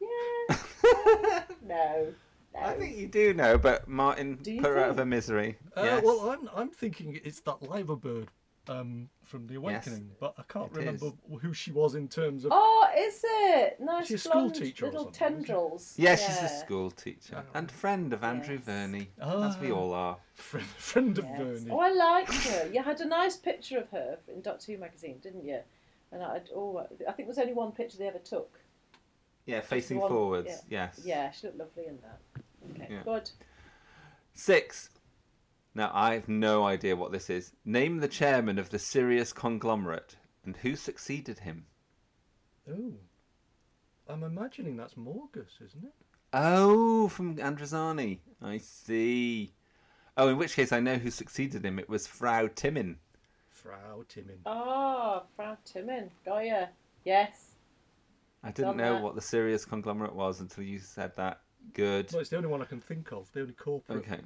Yeah. 0.01 1.43
no. 1.67 2.15
No. 2.55 2.61
I 2.61 2.75
think 2.75 2.97
you 2.97 3.09
do 3.09 3.35
know, 3.35 3.59
but 3.59 3.89
Martin 3.89 4.39
Do 4.41 4.53
you 4.53 4.61
put 4.61 4.71
her 4.71 4.79
out 4.79 4.91
of 4.91 4.99
her 4.99 5.05
misery. 5.05 5.59
Uh, 5.77 5.83
yes. 5.83 6.05
Well, 6.05 6.31
I'm 6.31 6.49
I'm 6.55 6.71
thinking 6.71 7.19
it's 7.25 7.41
that 7.41 7.63
liver 7.69 7.97
bird 7.97 8.29
um, 8.69 9.09
from 9.25 9.47
The 9.47 9.57
Awakening, 9.57 10.11
but 10.21 10.35
I 10.39 10.43
can't 10.49 10.71
remember 10.73 11.07
is. 11.07 11.41
who 11.43 11.53
she 11.53 11.73
was 11.73 11.95
in 11.95 12.09
terms 12.09 12.45
of. 12.45 12.53
Oh, 12.55 12.87
is 12.97 13.21
it? 13.25 13.79
Nice 13.81 14.07
She's 14.07 14.25
a 14.27 14.29
school 14.29 14.51
teacher 14.51 14.87
little 14.87 15.05
something, 15.13 15.27
isn't 15.29 15.45
tendrils. 15.47 15.95
yeah, 15.97 16.17
she's 16.17 16.39
a 16.43 16.49
school 16.49 16.91
teacher 16.91 17.45
and 17.55 17.71
friend 17.71 18.13
of 18.13 18.23
Andrew 18.25 18.57
Yes. 18.57 18.65
Verney, 18.65 19.11
as 19.21 19.59
we 19.59 19.71
Ah. 19.71 19.75
all 19.77 19.93
are. 19.95 20.19
Friend, 20.35 20.67
friend 20.67 21.19
of 21.19 21.25
Yes. 21.25 21.39
Bernie. 21.39 21.71
Oh, 21.71 21.79
I 21.79 21.91
liked 21.93 22.33
her. 22.49 22.69
You 22.73 22.83
had 22.83 23.01
a 23.01 23.07
nice 23.07 23.37
picture 23.37 23.79
of 23.79 23.89
her 23.91 24.19
in 24.29 24.41
Doctor 24.43 24.73
Who 24.73 24.79
magazine, 24.79 25.19
didn't 25.23 25.45
you? 25.45 25.61
And 26.13 26.23
I, 26.23 26.41
oh, 26.55 26.79
I 27.09 27.13
think 27.13 27.29
there's 27.29 27.39
only 27.39 27.53
one 27.55 27.73
picture 27.73 27.99
they 27.99 28.09
ever 28.09 28.19
took. 28.19 28.61
Yeah, 29.47 29.61
facing 29.61 29.99
one- 29.99 30.11
forwards. 30.11 30.49
yeah. 30.69 30.87
Yes. 30.97 31.01
Yeah, 31.05 31.31
she 31.31 31.47
looked 31.47 31.59
lovely 31.59 31.87
in 31.87 31.99
that. 32.03 32.21
Okay, 32.71 32.95
Yeah. 32.95 33.03
good. 33.05 33.31
Six. 34.35 34.91
Now, 35.75 35.91
I 35.93 36.15
have 36.15 36.29
no 36.29 36.65
idea 36.65 36.95
what 36.95 37.11
this 37.11 37.29
is. 37.29 37.53
Name 37.65 37.99
the 37.99 38.09
chairman 38.09 38.59
of 38.59 38.71
the 38.71 38.79
Sirius 38.79 39.33
conglomerate 39.33 40.17
and 40.45 40.57
who 40.59 40.77
succeeded 40.77 41.41
him. 41.41 41.67
Oh, 42.71 42.93
I'm 44.09 44.23
imagining 44.23 44.77
that's 44.77 44.95
Morgus, 44.95 45.61
isn't 45.65 45.85
it? 45.85 45.93
Oh, 46.33 47.09
from 47.09 47.37
Androzani. 47.37 48.19
I 48.43 48.59
see. 48.59 49.53
Oh, 50.17 50.29
in 50.29 50.39
which 50.39 50.55
case 50.55 50.73
I 50.73 50.81
know 50.81 50.97
who 50.97 51.11
succeeded 51.11 51.65
him. 51.65 51.79
It 51.79 51.89
was 51.89 52.07
Frau 52.07 52.49
Timmin. 52.55 52.99
Frau 53.49 54.05
Timmin. 54.09 54.39
Oh, 54.47 55.25
Frau 55.35 55.57
Timmin. 55.65 56.11
Got 56.25 56.47
ya. 56.47 56.67
Yes. 57.05 57.55
I 58.45 58.51
didn't 58.51 58.77
know 58.77 58.95
that. 58.95 59.03
what 59.03 59.15
the 59.15 59.21
Sirius 59.21 59.65
conglomerate 59.65 60.15
was 60.15 60.41
until 60.41 60.65
you 60.65 60.79
said 60.79 61.17
that. 61.17 61.41
Good. 61.73 62.13
Well, 62.13 62.21
it's 62.21 62.31
the 62.31 62.37
only 62.37 62.49
one 62.49 62.63
I 62.63 62.67
can 62.67 62.81
think 62.81 63.11
of. 63.11 63.33
The 63.33 63.41
only 63.41 63.55
corporate. 63.55 63.99
Okay, 63.99 64.21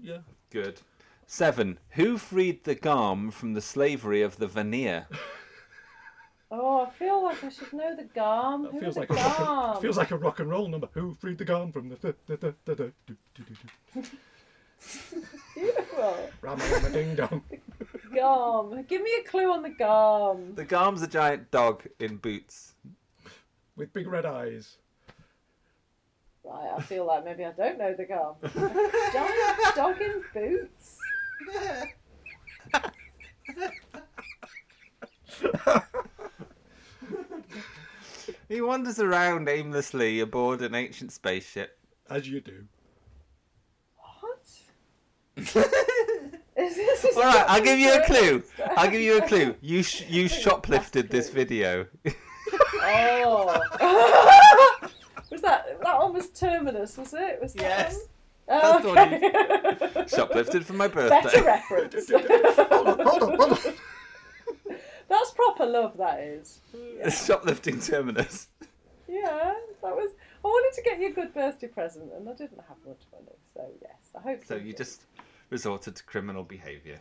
Yeah. 0.00 0.18
good. 0.50 0.80
Seven. 1.26 1.78
Who 1.90 2.18
freed 2.18 2.64
the 2.64 2.74
Garm 2.74 3.30
from 3.30 3.54
the 3.54 3.60
slavery 3.62 4.20
of 4.22 4.36
the 4.36 4.46
Vanir? 4.46 5.06
Oh, 6.50 6.82
I 6.86 6.90
feel 6.90 7.22
like 7.24 7.42
I 7.42 7.48
should 7.48 7.72
know 7.72 7.96
the 7.96 8.04
Garm. 8.04 8.64
That 8.64 8.72
Who 8.72 8.80
feels 8.80 8.96
are 8.96 9.00
like 9.00 9.08
the 9.08 9.14
a 9.14 9.16
rock 9.16 9.36
Garm? 9.38 9.72
and, 9.72 9.82
feels 9.82 9.96
like 9.96 10.10
a 10.10 10.16
rock 10.18 10.40
and 10.40 10.50
roll 10.50 10.68
number. 10.68 10.88
Who 10.92 11.14
freed 11.14 11.38
the 11.38 11.44
gun 11.44 11.72
from 11.72 11.88
the 11.88 11.96
da, 11.96 12.12
da, 12.28 12.36
da, 12.36 12.50
da, 12.64 12.74
da, 12.74 12.84
do, 13.06 13.16
do, 13.34 13.42
do, 13.44 13.54
do. 13.94 14.02
Beautiful. 15.54 16.30
Rama 16.42 16.62
rama 16.70 16.90
ding 16.90 17.14
dong. 17.14 17.42
Garm. 18.14 18.84
Give 18.86 19.00
me 19.02 19.10
a 19.24 19.28
clue 19.28 19.50
on 19.52 19.62
the 19.62 19.70
Garm. 19.70 20.54
The 20.54 20.64
Garm's 20.64 21.00
a 21.02 21.08
giant 21.08 21.50
dog 21.50 21.84
in 21.98 22.18
boots. 22.18 22.74
With 23.76 23.92
big 23.94 24.06
red 24.06 24.26
eyes. 24.26 24.76
Right, 26.44 26.70
I 26.76 26.82
feel 26.82 27.06
like 27.06 27.24
maybe 27.24 27.44
I 27.44 27.52
don't 27.52 27.78
know 27.78 27.94
the 27.94 28.04
Garm. 28.04 28.36
Giant 29.12 29.74
dog 29.76 30.00
in 30.00 30.22
boots. 30.34 30.98
He 38.48 38.60
wanders 38.60 38.98
around 39.00 39.48
aimlessly 39.48 40.20
aboard 40.20 40.62
an 40.62 40.74
ancient 40.74 41.12
spaceship. 41.12 41.78
As 42.08 42.28
you 42.28 42.40
do. 42.40 42.64
What? 44.20 44.46
Is 46.56 46.76
this 46.76 47.04
is 47.04 47.16
All 47.16 47.24
right, 47.24 47.44
I'll 47.48 47.60
give 47.60 47.80
you 47.80 47.92
a 47.94 48.06
clue. 48.06 48.34
interesting. 48.36 48.66
I'll 48.76 48.88
give 48.90 49.00
you 49.00 49.18
a 49.18 49.26
clue. 49.26 49.56
You 49.60 49.82
sh- 49.82 50.04
you 50.08 50.26
shoplifted 50.28 51.10
this 51.10 51.28
video. 51.28 51.86
Oh. 52.74 54.40
was 55.44 55.50
that 55.50 55.80
that 55.82 55.98
one 55.98 56.12
was 56.14 56.28
Terminus? 56.30 56.96
Was 56.96 57.14
it? 57.14 57.38
Was 57.42 57.52
that 57.54 57.62
Yes. 57.62 57.94
One? 57.94 58.02
That's 58.46 58.66
Oh, 58.66 58.82
the 58.82 58.88
one 58.88 59.14
okay. 59.14 60.04
Shoplifted 60.16 60.64
for 60.64 60.74
my 60.74 60.88
birthday. 60.88 61.22
Better 61.22 61.42
birthday. 61.42 62.10
reference. 62.10 62.10
hold 62.70 62.88
on, 62.88 63.06
hold 63.06 63.22
on, 63.22 63.36
hold 63.38 63.52
on. 63.52 63.74
That's 65.08 65.30
proper 65.32 65.66
love. 65.66 65.96
That 65.98 66.20
is. 66.20 66.60
Shoplifting 67.26 67.80
terminus. 67.80 68.48
Yeah, 69.08 69.54
that 69.82 69.94
was. 69.96 70.10
I 70.44 70.48
wanted 70.48 70.76
to 70.76 70.82
get 70.82 71.00
you 71.00 71.08
a 71.08 71.12
good 71.12 71.32
birthday 71.32 71.68
present, 71.68 72.10
and 72.12 72.28
I 72.28 72.32
didn't 72.32 72.58
have 72.68 72.76
much 72.86 73.00
money, 73.12 73.36
so 73.54 73.66
yes, 73.80 73.96
I 74.14 74.20
hope. 74.20 74.44
So 74.44 74.56
you 74.56 74.72
did. 74.72 74.78
just 74.78 75.06
resorted 75.50 75.96
to 75.96 76.04
criminal 76.04 76.42
behaviour. 76.42 77.00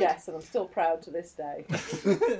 Yes, 0.00 0.28
and 0.28 0.36
I'm 0.36 0.42
still 0.42 0.66
proud 0.66 1.02
to 1.02 1.10
this 1.10 1.32
day. 1.32 1.64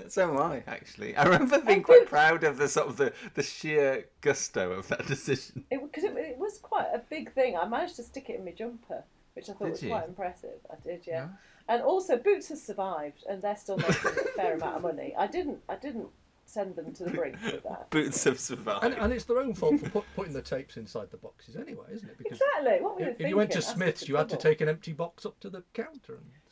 so 0.09 0.31
am 0.31 0.39
I, 0.39 0.63
actually. 0.67 1.17
I 1.17 1.25
remember 1.25 1.61
being 1.61 1.83
quite 1.83 2.07
proud 2.07 2.45
of 2.45 2.57
the 2.57 2.69
sort 2.69 2.89
of 2.89 2.97
the, 2.97 3.13
the 3.35 3.43
sheer 3.43 4.07
gusto 4.21 4.73
of 4.73 4.89
that 4.89 5.07
decision. 5.09 5.65
It 5.71 5.81
because 5.83 6.05
it, 6.05 6.17
it 6.17 6.39
was 6.39 6.59
quite 6.59 6.89
a 6.93 6.99
big 7.11 7.33
thing. 7.33 7.57
I 7.57 7.67
managed 7.67 7.97
to 7.97 8.03
stick 8.03 8.31
it 8.31 8.39
in 8.39 8.45
my 8.45 8.53
jumper, 8.53 9.05
which 9.35 9.49
I 9.49 9.53
thought 9.53 9.65
Did 9.65 9.71
was 9.71 9.83
you? 9.83 9.91
quite 9.91 10.09
impressive. 10.09 10.61
I 10.71 10.77
did, 10.83 11.07
yeah. 11.07 11.15
Yeah. 11.15 11.29
And 11.69 11.83
also, 11.83 12.17
Boots 12.17 12.49
has 12.49 12.63
survived, 12.63 13.25
and 13.29 13.41
they're 13.41 13.57
still 13.57 13.77
making 13.77 13.95
a 13.95 14.29
fair 14.37 14.55
amount 14.55 14.77
of 14.77 14.83
money. 14.83 15.15
I 15.17 15.27
didn't, 15.27 15.61
I 15.69 15.77
didn't 15.77 16.09
send 16.45 16.77
them 16.77 16.93
to 16.93 17.05
the 17.05 17.11
brink 17.11 17.37
with 17.45 17.63
that. 17.63 17.89
Boots 17.91 18.25
have 18.25 18.39
survived. 18.39 18.85
And, 18.85 18.95
and 18.95 19.13
it's 19.13 19.25
their 19.25 19.39
own 19.39 19.55
fault 19.55 19.81
for 19.81 19.89
put, 19.89 20.05
putting 20.15 20.33
the 20.33 20.43
tapes 20.43 20.77
inside 20.77 21.11
the 21.11 21.17
boxes 21.17 21.57
anyway, 21.57 21.87
isn't 21.93 22.09
it? 22.09 22.19
Because 22.19 22.41
Exactly. 22.41 22.85
What 22.85 22.97
were 22.97 23.03
you 23.03 23.11
if, 23.11 23.21
if 23.21 23.29
you 23.29 23.37
went 23.37 23.53
to 23.53 23.63
Smith's, 23.63 24.03
the 24.03 24.09
you 24.09 24.17
had 24.17 24.29
to 24.29 24.37
take 24.37 24.61
an 24.61 24.69
empty 24.69 24.93
box 24.93 25.25
up 25.25 25.39
to 25.41 25.51
the 25.51 25.63
counter 25.73 26.15
and 26.15 26.27
stuff. 26.51 26.52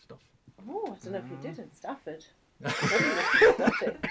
Oh, 0.68 0.84
I 0.86 1.04
don't 1.04 1.12
know 1.12 1.18
if 1.18 1.30
you 1.30 1.38
did 1.42 1.58
in 1.58 1.72
Stafford. 1.72 2.24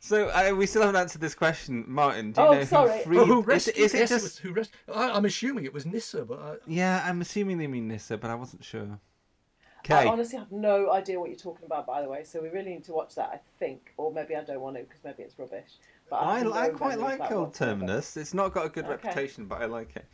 So 0.00 0.28
uh, 0.28 0.54
we 0.56 0.64
still 0.64 0.82
haven't 0.82 0.96
answered 0.98 1.20
this 1.20 1.34
question, 1.34 1.84
Martin. 1.86 2.32
Do 2.32 2.40
you 2.40 2.46
Oh, 2.46 2.52
know 2.54 2.64
sorry. 2.64 2.98
who 2.98 3.04
freed? 3.04 3.18
Oh, 3.18 3.24
who 3.26 3.40
is, 3.40 3.46
rescued? 3.46 3.76
is 3.76 3.94
it 3.94 3.98
yes, 3.98 4.08
just? 4.08 4.22
it 4.22 4.24
was 4.24 4.38
who 4.38 4.52
rest- 4.52 4.72
I, 4.94 5.10
I'm 5.10 5.24
assuming 5.26 5.64
it 5.66 5.74
was 5.74 5.84
Nyssa, 5.84 6.24
but 6.24 6.38
I, 6.38 6.54
Yeah, 6.66 7.04
I'm 7.04 7.20
assuming 7.20 7.58
they 7.58 7.66
mean 7.66 7.88
Nyssa, 7.88 8.16
but 8.16 8.30
I 8.30 8.34
wasn't 8.34 8.64
sure. 8.64 8.88
I 8.88 9.80
Okay. 9.80 10.08
honestly 10.08 10.38
have 10.38 10.50
no 10.50 10.90
idea 10.92 11.20
what 11.20 11.28
you're 11.28 11.38
talking 11.38 11.66
about, 11.66 11.86
by 11.86 12.00
the 12.00 12.08
way. 12.08 12.24
So 12.24 12.40
we 12.40 12.48
really 12.48 12.70
need 12.70 12.84
to 12.84 12.92
watch 12.92 13.14
that, 13.16 13.28
I 13.32 13.40
think, 13.58 13.92
or 13.98 14.10
maybe 14.12 14.34
I 14.34 14.42
don't 14.44 14.60
want 14.60 14.76
to 14.76 14.82
because 14.82 15.00
maybe 15.04 15.22
it's 15.24 15.38
rubbish. 15.38 15.72
But 16.08 16.16
I, 16.22 16.38
have 16.38 16.46
no 16.46 16.52
I 16.54 16.68
quite 16.70 16.94
of 16.94 17.00
like 17.02 17.18
that 17.18 17.32
Old 17.32 17.48
whatsoever. 17.48 17.80
Terminus. 17.80 18.16
It's 18.16 18.32
not 18.32 18.54
got 18.54 18.64
a 18.66 18.68
good 18.70 18.84
Okay. 18.86 18.92
reputation, 18.94 19.44
but 19.46 19.60
I 19.60 19.66
like 19.66 19.94
it. 19.96 20.06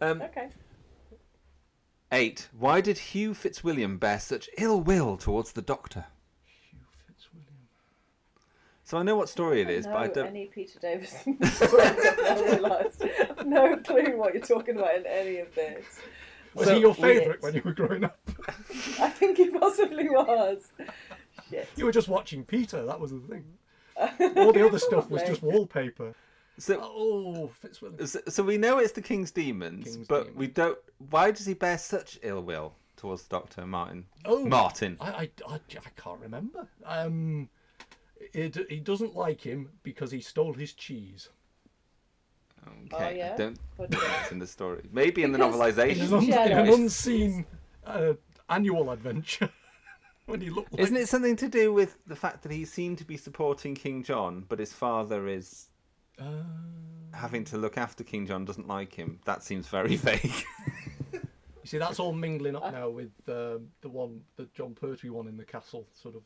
Um, 0.00 0.22
Okay. 0.22 0.48
Eight. 2.12 2.48
Why 2.58 2.80
did 2.80 2.98
Hugh 2.98 3.34
Fitzwilliam 3.34 3.98
bear 3.98 4.18
such 4.18 4.48
ill 4.58 4.80
will 4.80 5.16
towards 5.16 5.52
the 5.52 5.62
Doctor? 5.62 6.06
Hugh 6.44 6.78
Fitzwilliam. 7.06 7.46
So 8.84 8.98
I 8.98 9.02
know 9.04 9.16
what 9.16 9.28
story 9.28 9.60
it 9.60 9.70
is, 9.70 9.86
I 9.86 9.90
know 9.90 9.94
but 9.96 10.02
I 10.02 10.08
don't. 10.12 10.26
any 10.26 10.46
Peter 10.46 10.78
Davison 10.80 11.38
stories. 11.44 11.84
I've 12.04 12.18
now 12.18 12.42
realised. 12.42 13.04
I've 13.38 13.46
no 13.46 13.76
clue 13.76 14.16
what 14.16 14.34
you're 14.34 14.42
talking 14.42 14.76
about 14.76 14.96
in 14.96 15.06
any 15.06 15.38
of 15.38 15.54
this. 15.54 15.84
Was 16.54 16.66
So- 16.66 16.74
he 16.74 16.80
your 16.80 16.94
Weird. 16.94 17.18
favourite 17.18 17.42
when 17.42 17.54
you 17.54 17.62
were 17.64 17.72
growing 17.74 18.02
up? 18.04 18.18
I 19.00 19.08
think 19.08 19.36
he 19.36 19.50
possibly 19.50 20.08
was. 20.08 20.72
Shit. 21.48 21.68
You 21.76 21.84
were 21.84 21.92
just 21.92 22.08
watching 22.08 22.44
Peter, 22.44 22.84
that 22.86 22.98
was 22.98 23.12
the 23.12 23.20
thing. 23.20 23.44
All 24.36 24.52
the 24.52 24.66
other 24.66 24.78
stuff 24.80 25.08
was 25.10 25.22
Probably. 25.22 25.26
just 25.28 25.42
wallpaper. 25.42 26.14
So, 26.60 26.78
Oh, 26.82 27.48
Fitzwilliam. 27.60 28.06
so, 28.06 28.20
so 28.28 28.42
we 28.42 28.58
know 28.58 28.78
it's 28.78 28.92
the 28.92 29.00
King's 29.02 29.30
demons, 29.30 29.84
King's 29.94 30.06
but 30.08 30.34
we 30.34 30.46
don't. 30.46 30.78
Why 31.10 31.30
does 31.30 31.46
he 31.46 31.54
bear 31.54 31.78
such 31.78 32.18
ill 32.22 32.42
will 32.42 32.74
towards 32.96 33.22
the 33.22 33.36
Doctor, 33.36 33.66
Martin? 33.66 34.04
Oh, 34.26 34.44
Martin. 34.44 34.96
I, 35.00 35.08
I, 35.10 35.30
I, 35.48 35.54
I 35.54 35.90
can't 36.00 36.20
remember. 36.20 36.68
Um, 36.84 37.48
it, 38.34 38.56
he 38.68 38.78
doesn't 38.80 39.16
like 39.16 39.40
him 39.40 39.70
because 39.82 40.10
he 40.10 40.20
stole 40.20 40.52
his 40.52 40.74
cheese. 40.74 41.30
Okay, 42.92 43.06
Oh, 43.14 43.16
yeah? 43.16 43.32
I 43.32 43.36
don't 43.38 43.58
What 43.76 43.90
think 43.90 44.02
that's 44.02 44.32
in 44.32 44.38
the 44.38 44.46
story. 44.46 44.82
Maybe 44.92 45.22
in 45.22 45.32
the 45.32 45.38
Because- 45.38 45.54
In 45.54 45.60
novelisation. 45.74 46.18
an, 46.18 46.52
un- 46.52 46.52
an 46.68 46.68
unseen 46.74 47.46
uh, 47.86 48.12
annual 48.50 48.90
adventure. 48.90 49.48
when 50.26 50.42
he 50.42 50.50
looked 50.50 50.72
like... 50.74 50.82
Isn't 50.82 50.96
it 50.96 51.08
something 51.08 51.36
to 51.36 51.48
do 51.48 51.72
with 51.72 51.96
the 52.06 52.14
fact 52.16 52.42
that 52.42 52.52
he 52.52 52.66
seemed 52.66 52.98
to 52.98 53.04
be 53.04 53.16
supporting 53.16 53.74
King 53.74 54.02
John, 54.02 54.44
but 54.48 54.58
his 54.58 54.74
father 54.74 55.26
is 55.26 55.69
Uh, 56.20 56.24
having 57.16 57.44
to 57.44 57.56
look 57.56 57.78
after 57.78 58.04
King 58.04 58.26
John, 58.26 58.44
doesn't 58.44 58.68
like 58.68 58.94
him? 58.94 59.20
That 59.24 59.42
seems 59.42 59.66
very 59.66 59.96
vague. 60.08 60.32
you 61.12 61.20
see, 61.64 61.78
that's 61.78 61.98
all 61.98 62.12
mingling 62.12 62.56
up 62.56 62.72
now 62.72 62.88
with 62.90 63.10
um 63.28 63.68
the 63.80 63.88
one, 63.88 64.20
the 64.36 64.46
Jon 64.54 64.74
Pertwee 64.74 65.10
one 65.10 65.26
in 65.28 65.36
the 65.36 65.44
castle. 65.44 65.86
Sort 65.94 66.14
of, 66.16 66.22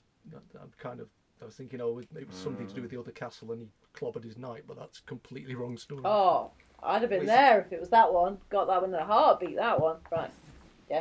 I'm 0.61 0.71
kind 0.79 1.01
of, 1.01 1.09
I 1.41 1.45
was 1.47 1.55
thinking, 1.55 1.81
oh, 1.81 1.99
it 1.99 2.27
was 2.27 2.37
something 2.37 2.67
to 2.67 2.75
do 2.75 2.83
with 2.83 2.91
the 2.91 2.99
other 2.99 3.13
castle, 3.13 3.53
and 3.53 3.61
he 3.63 3.69
clobbered 3.99 4.25
his 4.25 4.37
knight, 4.37 4.65
but 4.67 4.79
that's 4.79 5.01
completely 5.01 5.55
wrong 5.55 5.77
story. 5.77 6.03
Oh, 6.05 6.51
I'd 6.83 7.01
have 7.03 7.11
been 7.11 7.21
Wait. 7.21 7.27
there 7.27 7.61
if 7.61 7.73
it 7.73 7.81
was 7.81 7.91
that 7.91 8.13
one. 8.13 8.39
Got 8.51 8.67
that 8.67 8.81
one 8.83 8.93
in 8.93 9.01
a 9.01 9.05
heartbeat, 9.05 9.57
that 9.57 9.81
one. 9.81 9.97
Right. 10.11 10.31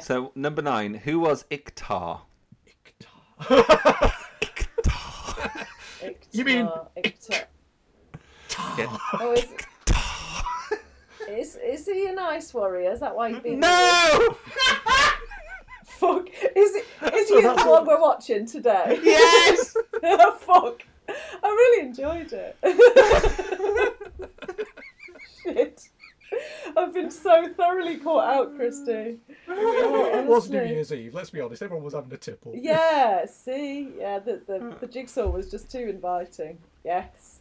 so 0.03 0.31
number 0.35 0.61
nine, 0.61 0.93
who 0.93 1.19
was 1.19 1.45
Icthar? 1.51 2.21
Icthar? 2.67 3.07
Icthar. 4.41 5.65
You 6.31 6.45
mean 6.45 6.65
Icthar- 6.67 6.87
Icthar- 7.03 7.45
Yeah. 8.77 8.97
Oh, 9.19 9.33
is, 9.33 9.45
is, 11.29 11.55
is 11.55 11.85
he 11.85 12.07
a 12.07 12.13
nice 12.13 12.53
warrior? 12.53 12.91
Is 12.91 12.99
that 12.99 13.15
why 13.15 13.29
he's 13.29 13.39
been? 13.39 13.59
No! 13.59 14.37
Fuck. 15.85 16.27
Is, 16.29 16.75
it, 16.75 16.85
is 17.13 17.29
he 17.29 17.41
the 17.41 17.53
one 17.65 17.85
we're 17.85 18.01
watching 18.01 18.45
today? 18.45 18.99
Yes! 19.03 19.75
oh, 20.03 20.31
fuck. 20.39 20.83
I 21.07 21.47
really 21.47 21.87
enjoyed 21.87 22.33
it. 22.33 22.57
Shit. 25.43 25.89
I've 26.75 26.93
been 26.93 27.11
so 27.11 27.47
thoroughly 27.55 27.97
caught 27.97 28.25
out, 28.25 28.55
Christy. 28.55 29.19
it 29.47 30.25
was 30.27 30.49
New. 30.49 30.63
Year's 30.63 30.91
Eve. 30.91 31.13
Let's 31.13 31.29
be 31.29 31.39
honest. 31.39 31.61
Everyone 31.61 31.85
was 31.85 31.93
having 31.93 32.11
a 32.11 32.17
tipple. 32.17 32.53
Yeah, 32.55 33.25
see? 33.25 33.89
Yeah, 33.97 34.19
the, 34.19 34.41
the, 34.45 34.75
the 34.81 34.87
mm. 34.87 34.91
jigsaw 34.91 35.29
was 35.29 35.49
just 35.49 35.71
too 35.71 35.87
inviting. 35.89 36.57
Yes. 36.83 37.39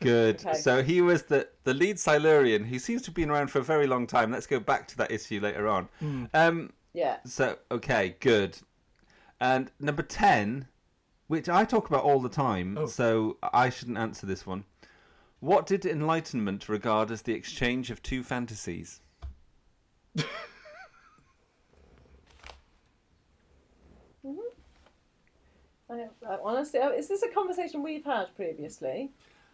Good. 0.00 0.44
Okay. 0.44 0.58
So 0.58 0.82
he 0.82 1.00
was 1.00 1.24
the, 1.24 1.48
the 1.64 1.74
lead 1.74 1.98
Silurian 1.98 2.64
He 2.64 2.78
seems 2.78 3.02
to 3.02 3.06
have 3.08 3.14
been 3.14 3.30
around 3.30 3.48
for 3.48 3.58
a 3.60 3.62
very 3.62 3.86
long 3.86 4.06
time. 4.06 4.30
Let's 4.32 4.46
go 4.46 4.58
back 4.60 4.88
to 4.88 4.96
that 4.98 5.10
issue 5.10 5.40
later 5.40 5.68
on. 5.68 5.88
Um, 6.34 6.72
Yeah. 6.92 7.18
so, 7.24 7.58
okay, 7.70 8.16
good. 8.20 8.58
And 9.40 9.70
number 9.80 10.02
10, 10.02 10.66
which 11.26 11.48
I 11.48 11.64
talk 11.64 11.88
about 11.88 12.04
all 12.04 12.20
the 12.20 12.28
time, 12.28 12.76
Oh. 12.78 12.86
so 12.86 13.38
I 13.52 13.70
shouldn't 13.70 13.98
answer 13.98 14.26
this 14.26 14.46
one. 14.46 14.64
What 15.40 15.66
did 15.66 15.84
Enlightenment 15.84 16.68
regard 16.68 17.10
as 17.10 17.22
the 17.22 17.32
exchange 17.34 17.90
of 17.90 18.02
two 18.02 18.22
fantasies? 18.22 19.00
I, 25.90 26.06
I, 26.28 26.38
honestly, 26.42 26.80
uh, 26.80 26.90
is 26.90 27.08
this 27.08 27.22
a 27.22 27.28
conversation 27.28 27.82
we've 27.82 28.04
had 28.04 28.34
previously? 28.36 29.10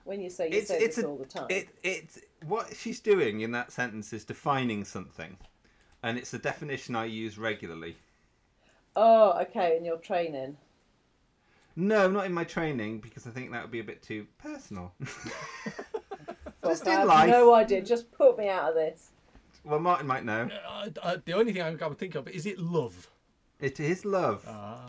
When 0.09 0.23
you 0.23 0.31
say 0.31 0.49
you 0.51 0.63
say 0.63 0.79
this 0.79 0.97
a- 0.97 1.07
all 1.07 1.19
the 1.19 1.27
time. 1.27 1.49
It, 1.51 1.69
it's 1.83 2.19
what 2.47 2.75
she's 2.75 2.99
doing 2.99 3.43
in 3.43 3.53
that 3.53 3.71
sentence 3.71 4.15
is 4.15 4.25
defining 4.25 4.87
something, 4.87 5.37
and 6.03 6.17
it's 6.17 6.33
a 6.33 6.39
definition 6.39 6.97
I 6.97 7.05
use 7.05 7.37
regularly. 7.37 7.95
Oh, 8.97 9.39
okay, 9.43 9.77
in 9.77 9.85
your 9.85 9.99
training. 9.99 10.57
No, 11.77 12.09
not 12.09 12.25
in 12.25 12.33
my 12.33 12.45
training 12.45 13.01
because 13.01 13.27
I 13.27 13.31
think 13.33 13.53
that 13.53 13.61
would 13.61 13.71
be 13.71 13.81
a 13.81 13.85
bit 13.85 14.01
too 14.01 14.27
personal. 14.39 14.95
Just 16.65 16.85
Fuck, 16.85 16.89
I 16.89 16.93
in 16.93 16.99
have 17.01 17.07
life. 17.09 17.29
no 17.29 17.53
idea. 17.53 17.83
Just 17.83 18.11
put 18.11 18.39
me 18.39 18.49
out 18.49 18.71
of 18.71 18.77
this. 18.77 19.11
Well, 19.63 19.79
Martin 19.79 20.07
might 20.07 20.25
know. 20.25 20.49
Uh, 20.67 20.89
uh, 21.03 21.17
the 21.23 21.35
only 21.35 21.53
thing 21.53 21.61
I 21.61 21.75
can 21.75 21.95
think 21.97 22.15
of 22.15 22.27
is 22.29 22.47
it 22.47 22.59
love. 22.59 23.09
It 23.61 23.79
is 23.79 24.07
love. 24.07 24.43
Ah. 24.49 24.89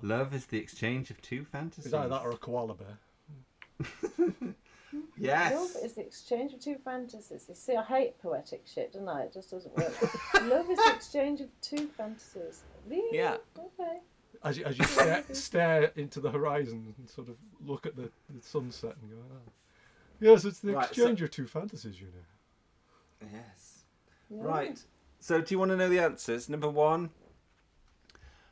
Love 0.00 0.34
is 0.34 0.46
the 0.46 0.56
exchange 0.58 1.10
of 1.10 1.20
two 1.20 1.44
fantasies. 1.44 1.86
Is 1.86 1.94
either 1.94 2.08
that 2.08 2.22
or 2.22 2.30
a 2.30 2.36
koala 2.38 2.72
bear? 2.74 2.98
Yes. 5.16 5.54
Love 5.54 5.84
is 5.84 5.94
the 5.94 6.02
exchange 6.02 6.52
of 6.52 6.60
two 6.60 6.76
fantasies. 6.84 7.46
You 7.48 7.54
see, 7.54 7.76
I 7.76 7.82
hate 7.82 8.18
poetic 8.20 8.62
shit, 8.66 8.92
don't 8.92 9.08
I? 9.08 9.22
It 9.22 9.32
just 9.32 9.50
doesn't 9.50 9.76
work. 9.76 9.92
Love 10.44 10.70
is 10.70 10.78
the 10.78 10.92
exchange 10.94 11.40
of 11.40 11.48
two 11.60 11.88
fantasies. 11.96 12.62
Really? 12.88 13.16
Yeah. 13.16 13.36
Okay. 13.58 13.98
As 14.42 14.58
you, 14.58 14.64
as 14.64 14.78
you 14.78 14.84
stare, 14.84 15.24
stare 15.32 15.82
into 15.96 16.20
the 16.20 16.30
horizon 16.30 16.94
and 16.98 17.08
sort 17.08 17.28
of 17.28 17.36
look 17.64 17.86
at 17.86 17.96
the, 17.96 18.10
the 18.30 18.42
sunset 18.42 18.94
and 19.00 19.10
go, 19.10 19.16
ah. 19.32 19.50
Yes, 20.20 20.44
it's 20.44 20.60
the 20.60 20.74
Right, 20.74 20.84
so- 20.86 20.90
exchange 21.02 21.22
of 21.22 21.30
two 21.30 21.46
fantasies, 21.46 22.00
you 22.00 22.06
know. 22.08 23.28
Yes. 23.32 23.84
Right. 24.30 24.78
So, 25.20 25.40
do 25.40 25.54
you 25.54 25.58
want 25.58 25.70
to 25.70 25.76
know 25.76 25.88
the 25.88 25.98
answers? 26.00 26.48
Number 26.48 26.68
one. 26.68 27.10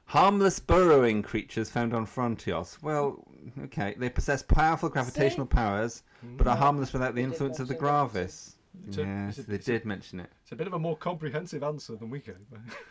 Harmless 0.06 0.60
burrowing 0.60 1.22
creatures 1.22 1.70
found 1.70 1.94
on 1.94 2.06
Frontios. 2.06 2.82
Well, 2.82 3.24
okay, 3.64 3.94
they 3.96 4.10
possess 4.10 4.42
powerful 4.42 4.88
gravitational 4.90 5.46
powers, 5.46 6.02
but 6.22 6.46
are 6.46 6.56
harmless 6.56 6.92
without 6.92 7.14
the 7.14 7.22
They 7.22 7.26
did 7.26 7.32
influence 7.32 7.58
of 7.60 7.68
the 7.68 7.74
mention 7.74 7.84
that. 7.86 7.90
gravis. 7.90 8.56
It's 8.88 8.96
a- 8.98 9.00
Yes, 9.02 9.38
it's 9.38 9.46
a- 9.46 9.50
they 9.50 9.56
it's 9.56 9.68
a- 9.68 9.72
did 9.72 9.84
mention 9.86 10.20
it. 10.20 10.30
It's 10.42 10.52
a 10.52 10.56
bit 10.56 10.66
of 10.66 10.74
a 10.74 10.78
more 10.78 10.96
comprehensive 10.96 11.62
answer 11.62 11.96
than 11.96 12.10
we 12.10 12.18
gave. 12.20 12.36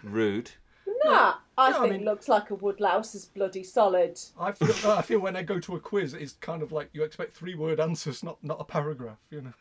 Rude. 0.03 0.51
Nah, 1.03 1.35
I 1.57 1.71
No, 1.71 1.77
I 1.77 1.81
think 1.81 1.93
mean- 1.93 2.05
looks 2.05 2.27
like 2.27 2.49
a 2.49 2.55
woodlouse 2.55 3.13
is 3.15 3.25
bloody 3.25 3.63
solid. 3.63 4.19
I 4.39 4.51
feel, 4.51 4.91
I 4.91 5.01
feel 5.01 5.19
when 5.19 5.35
I 5.35 5.43
go 5.43 5.59
to 5.59 5.75
a 5.75 5.79
quiz, 5.79 6.13
it's 6.13 6.33
kind 6.33 6.63
of 6.63 6.71
like 6.71 6.89
you 6.93 7.03
expect 7.03 7.35
three 7.35 7.55
word 7.55 7.79
answers, 7.79 8.23
not 8.23 8.43
not 8.43 8.57
a 8.59 8.63
paragraph. 8.63 9.17
You 9.29 9.41
know. 9.41 9.53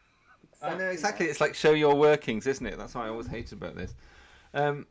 I 0.62 0.74
know 0.76 0.88
exactly. 0.90 1.26
It's 1.26 1.40
like 1.40 1.54
show 1.54 1.72
your 1.72 1.94
workings, 1.96 2.46
isn't 2.46 2.66
it? 2.66 2.76
That's 2.78 2.94
what 2.94 3.04
I 3.04 3.08
always 3.08 3.26
hated 3.26 3.54
about 3.54 3.74
this. 3.76 3.94
Um, 4.52 4.86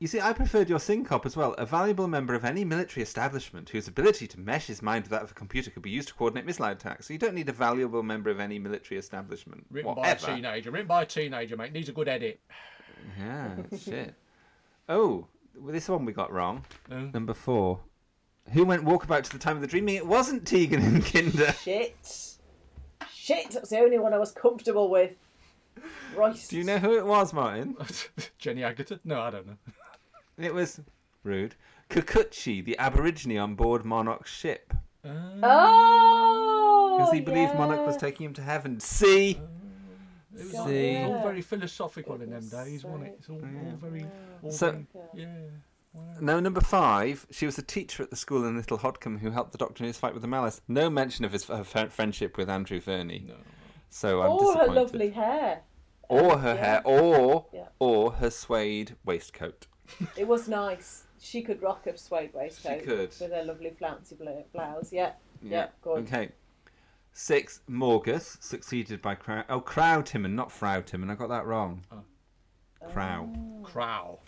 you 0.00 0.08
see, 0.08 0.20
I 0.20 0.32
preferred 0.32 0.68
your 0.68 0.78
synch-op 0.78 1.24
as 1.24 1.36
well. 1.36 1.54
A 1.54 1.64
valuable 1.64 2.08
member 2.08 2.34
of 2.34 2.44
any 2.44 2.64
military 2.64 3.02
establishment 3.02 3.68
whose 3.70 3.88
ability 3.88 4.26
to 4.28 4.40
mesh 4.40 4.66
his 4.66 4.82
mind 4.82 5.04
with 5.04 5.10
that 5.10 5.22
of 5.22 5.30
a 5.30 5.34
computer 5.34 5.70
could 5.70 5.82
be 5.82 5.90
used 5.90 6.08
to 6.08 6.14
coordinate 6.14 6.46
missile 6.46 6.66
attacks. 6.66 7.06
So 7.06 7.12
you 7.12 7.18
don't 7.18 7.34
need 7.34 7.48
a 7.48 7.52
valuable 7.52 8.02
member 8.02 8.30
of 8.30 8.40
any 8.40 8.58
military 8.58 8.98
establishment. 8.98 9.64
Written 9.70 9.94
Whatever. 9.94 10.26
by 10.26 10.32
a 10.32 10.34
teenager. 10.36 10.70
Written 10.70 10.86
by 10.88 11.02
a 11.02 11.06
teenager, 11.06 11.56
mate. 11.56 11.72
Needs 11.72 11.88
a 11.88 11.92
good 11.92 12.08
edit. 12.08 12.40
Yeah, 13.18 13.54
shit. 13.78 14.14
Oh, 14.88 15.26
well, 15.56 15.72
this 15.72 15.88
one 15.88 16.04
we 16.04 16.12
got 16.12 16.32
wrong. 16.32 16.64
Oh. 16.90 17.10
Number 17.12 17.34
four. 17.34 17.80
Who 18.52 18.64
went 18.64 18.84
walkabout 18.84 19.22
to 19.24 19.32
the 19.32 19.38
time 19.38 19.56
of 19.56 19.62
the 19.62 19.68
dreaming? 19.68 19.94
It 19.94 20.06
wasn't 20.06 20.46
Tegan 20.46 20.82
and 20.82 21.04
Kinder. 21.04 21.52
Shit. 21.52 21.96
Shit, 23.10 23.50
that's 23.52 23.70
the 23.70 23.78
only 23.78 23.98
one 23.98 24.12
I 24.12 24.18
was 24.18 24.32
comfortable 24.32 24.90
with. 24.90 25.12
Right. 26.14 26.38
Do 26.48 26.58
you 26.58 26.64
know 26.64 26.78
who 26.78 26.98
it 26.98 27.06
was, 27.06 27.32
Martin? 27.32 27.76
Jenny 28.38 28.60
Agutter? 28.62 29.00
No, 29.04 29.20
I 29.20 29.30
don't 29.30 29.46
know. 29.46 29.56
It 30.38 30.52
was 30.54 30.80
rude. 31.22 31.54
Kurkutji, 31.90 32.64
the 32.64 32.76
Aborigine 32.78 33.38
on 33.38 33.54
board 33.54 33.84
Monarch's 33.84 34.30
ship. 34.30 34.72
Oh! 35.04 36.96
Because 36.98 37.12
he 37.12 37.20
believed 37.20 37.54
Monarch 37.54 37.86
was 37.86 37.96
taking 37.96 38.26
him 38.26 38.34
to 38.34 38.42
heaven. 38.42 38.80
See? 38.80 39.40
Oh, 39.40 39.44
it 40.36 40.42
was 40.42 40.52
God, 40.52 40.60
all, 40.60 40.66
See? 40.68 40.86
it 40.90 41.08
was 41.08 41.16
all 41.16 41.22
very 41.22 41.42
philosophical 41.42 42.14
in 42.16 42.30
them 42.30 42.40
was 42.40 42.50
days, 42.50 42.84
wasn't 42.84 43.04
it? 43.08 43.16
It's 43.18 43.28
all, 43.28 43.36
all 43.36 43.76
very, 43.76 44.06
all 44.42 44.50
So- 44.50 44.70
very, 44.72 44.86
yeah. 45.14 45.26
wow. 45.92 46.02
No, 46.20 46.40
number 46.40 46.60
five. 46.60 47.26
She 47.30 47.46
was 47.46 47.58
a 47.58 47.62
teacher 47.62 48.02
at 48.02 48.10
the 48.10 48.16
school 48.16 48.44
in 48.46 48.56
Little 48.56 48.78
Hodcombe 48.78 49.20
who 49.20 49.30
helped 49.30 49.52
the 49.52 49.58
Doctor 49.58 49.84
in 49.84 49.88
his 49.88 49.98
fight 49.98 50.12
with 50.14 50.22
the 50.22 50.28
Malice. 50.28 50.60
No 50.68 50.88
mention 50.90 51.24
of 51.24 51.32
his 51.32 51.44
her 51.44 51.64
friendship 51.64 52.36
with 52.36 52.48
Andrew 52.50 52.80
Verney. 52.80 53.24
No. 53.28 53.34
So 53.90 54.22
I'm 54.22 54.30
Oh, 54.32 54.58
her 54.58 54.72
lovely 54.72 55.10
hair. 55.10 55.60
Or 56.08 56.38
her 56.38 56.54
Yeah. 56.54 56.60
hair, 56.64 56.82
or 56.84 57.46
Yeah. 57.52 57.68
or 57.78 58.12
her 58.14 58.30
suede 58.30 58.96
waistcoat. 59.04 59.66
It 60.16 60.26
was 60.26 60.48
nice. 60.48 61.04
She 61.20 61.42
could 61.42 61.62
rock 61.62 61.86
a 61.86 61.96
suede 61.96 62.32
waistcoat. 62.34 62.82
could. 62.84 63.14
With 63.20 63.32
her 63.32 63.44
lovely 63.44 63.70
flouncy 63.70 64.14
bl- 64.14 64.28
blouse. 64.52 64.92
Yeah. 64.92 65.12
Yeah, 65.42 65.68
good. 65.82 66.04
Okay. 66.04 66.30
Six, 67.12 67.60
Morgus, 67.70 68.42
succeeded 68.42 69.00
by 69.00 69.14
Krau. 69.14 69.44
Oh, 69.48 69.60
Krau 69.60 70.04
Timmin, 70.04 70.34
not 70.34 70.50
Frau 70.50 70.80
Timmin. 70.80 71.10
I 71.10 71.14
got 71.14 71.28
that 71.28 71.46
wrong. 71.46 71.84
Crow. 72.92 73.28
Crow. 73.62 74.20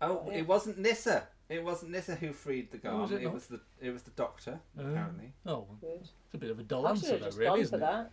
Oh, 0.00 0.28
it 0.32 0.46
wasn't 0.46 0.78
Nyssa. 0.78 1.26
It 1.48 1.64
wasn't 1.64 1.92
Nyssa 1.92 2.14
who 2.16 2.32
freed 2.32 2.70
the 2.70 2.78
Garm. 2.78 3.00
was 3.00 3.10
it 3.12 3.22
it 3.22 3.32
was 3.32 3.46
the 3.46 3.60
it 3.80 3.90
was 3.90 4.02
the 4.02 4.10
doctor. 4.12 4.60
Uh, 4.78 4.82
apparently. 4.82 5.32
Oh, 5.46 5.66
Good. 5.80 6.00
it's 6.02 6.34
a 6.34 6.38
bit 6.38 6.50
of 6.50 6.58
a 6.58 6.62
dull 6.62 6.86
I 6.86 6.90
answer, 6.90 7.16
though, 7.18 7.30
really, 7.30 7.62
isn't 7.62 7.78
for 7.80 7.84
it? 7.84 7.88
that. 7.88 8.10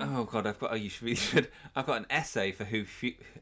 Oh 0.00 0.24
God, 0.24 0.46
I've 0.46 0.58
got. 0.58 0.72
Oh, 0.72 0.76
you 0.76 0.88
should. 0.88 1.08
You 1.08 1.16
should. 1.16 1.48
I've 1.74 1.86
got 1.86 1.98
an 1.98 2.06
essay 2.10 2.52
for 2.52 2.64
who 2.64 2.84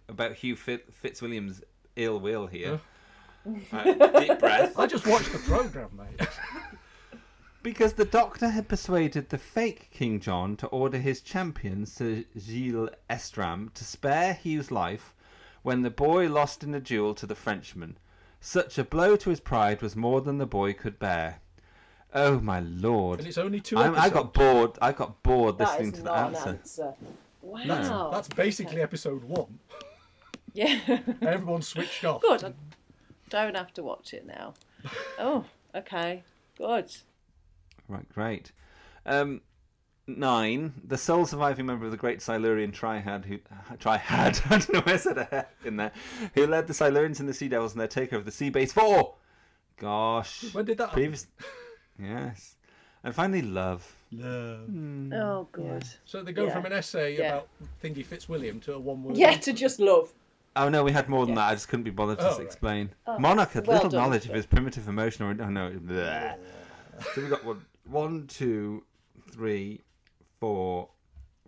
about 0.09 0.35
Hugh 0.35 0.57
Fitzwilliam's 0.57 1.63
ill 1.97 2.19
will 2.21 2.47
here. 2.47 2.81
Right, 3.73 4.01
uh, 4.01 4.21
deep 4.21 4.39
breath. 4.39 4.79
I 4.79 4.87
just 4.87 5.07
watched 5.07 5.33
the 5.33 5.39
programme, 5.39 5.91
mate. 5.99 6.27
Because 7.63 7.95
the 7.95 8.05
doctor 8.05 8.49
had 8.51 8.69
persuaded 8.69 9.31
the 9.31 9.39
fake 9.39 9.89
King 9.91 10.21
John 10.21 10.57
to 10.57 10.67
order 10.69 10.99
his 10.99 11.21
champion, 11.23 11.87
Sir 11.87 12.25
Gilles 12.39 12.91
Estram, 13.09 13.73
to 13.75 13.85
spare 13.85 14.35
Hugh's 14.35 14.71
life 14.71 15.15
when 15.63 15.81
the 15.83 15.91
boy 15.91 16.29
lost 16.29 16.63
in 16.63 16.75
a 16.75 16.81
duel 16.81 17.15
to 17.15 17.27
the 17.27 17.35
Frenchman. 17.35 17.97
Such 18.41 18.77
a 18.77 18.85
blow 18.85 19.17
to 19.17 19.31
his 19.31 19.41
pride 19.41 19.81
was 19.81 19.97
more 19.97 20.21
than 20.21 20.37
the 20.37 20.47
boy 20.47 20.75
could 20.75 20.99
bear. 20.99 21.41
Oh 22.13 22.39
my 22.39 22.61
lord! 22.61 23.19
and 23.21 23.27
it's 23.29 23.39
only 23.39 23.61
2 23.61 23.77
I'm, 23.79 23.95
I 23.97 24.09
got 24.11 24.35
bored. 24.35 24.73
I 24.83 24.93
got 24.93 25.23
bored 25.23 25.57
That 25.59 25.69
listening 25.69 25.89
is 25.93 25.99
to 25.99 26.03
the 26.05 26.11
not 26.11 26.35
answer. 26.35 26.49
an 26.51 26.57
answer. 26.57 26.95
Wow. 27.41 27.65
No. 27.65 28.11
That's 28.13 28.29
basically 28.29 28.83
episode 28.83 29.25
one. 29.25 29.59
Yeah. 30.57 30.79
Everyone 31.21 31.63
switched 31.63 32.05
off. 32.05 32.23
Good. 32.23 32.45
I 32.45 32.53
don't 33.29 33.57
have 33.57 33.75
to 33.75 33.83
watch 33.83 34.15
it 34.15 34.25
now. 34.27 34.55
Oh, 35.19 35.45
okay. 35.75 36.23
Good. 36.57 36.95
Right, 37.89 38.09
great. 38.09 38.53
Um, 39.05 39.41
nine. 40.07 40.75
The 40.87 40.97
sole 40.97 41.27
surviving 41.27 41.67
member 41.67 41.85
of 41.87 41.91
the 41.91 41.97
Great 41.97 42.23
Silurian 42.23 42.71
Triad, 42.71 43.25
who 43.25 43.39
Triad, 43.81 44.41
I 44.51 44.59
don't 44.59 44.73
know 44.73 44.81
why 44.83 44.93
I 44.93 44.97
said 44.97 45.19
a 45.19 45.25
hair 45.25 45.49
in 45.65 45.77
there, 45.77 45.93
who 46.35 46.47
led 46.47 46.69
the 46.69 46.73
Silurians 46.73 47.19
and 47.19 47.29
the 47.29 47.35
Sea 47.35 47.49
Devils 47.49 47.73
in 47.73 47.79
their 47.79 47.89
takeover 47.89 48.19
of 48.19 48.25
the 48.25 48.31
Sea 48.31 48.51
Base 48.51 48.73
Four. 48.73 49.17
Gosh. 49.77 50.55
When 50.55 50.65
did 50.67 50.79
that 50.79 50.91
happen? 50.91 51.01
Previous. 51.03 51.27
Yes. 51.99 52.55
And 53.03 53.13
finally, 53.15 53.43
love. 53.43 53.97
No. 54.13 54.61
Oh, 55.13 55.49
good. 55.51 55.85
So 56.05 56.23
they 56.23 56.33
go 56.33 56.47
Yeah. 56.47 56.53
from 56.53 56.67
an 56.67 56.73
essay 56.73 57.19
Yeah. 57.19 57.35
about 57.37 57.49
Thingy 57.83 58.07
Fitzwilliam 58.07 58.61
to 58.63 58.75
a 58.75 58.79
one-word. 58.79 59.17
Yeah, 59.17 59.33
to 59.37 59.53
just 59.53 59.81
love. 59.81 60.13
Oh 60.57 60.69
no, 60.69 60.85
we 60.85 60.93
had 60.93 61.09
more 61.09 61.27
than 61.27 61.35
that. 61.35 61.49
I 61.51 61.55
just 61.55 61.69
couldn't 61.69 61.83
be 61.85 61.91
bothered 61.91 62.19
to 62.19 62.29
Oh, 62.31 62.37
right. 62.37 62.41
explain. 62.47 62.91
Oh, 63.07 63.19
Monarch 63.19 63.53
had 63.53 63.67
well 63.67 63.77
little 63.77 63.91
done, 63.91 64.03
knowledge 64.03 64.27
of 64.27 64.35
his 64.35 64.47
primitive 64.47 64.87
emotion. 64.89 65.25
Or, 65.25 65.31
oh 65.31 65.49
no, 65.51 65.71
bleh. 65.71 66.37
so 67.15 67.23
we 67.23 67.29
got 67.29 67.45
one, 67.45 67.65
one, 67.85 68.27
two, 68.29 68.85
three, 69.31 69.81
four, 70.41 70.89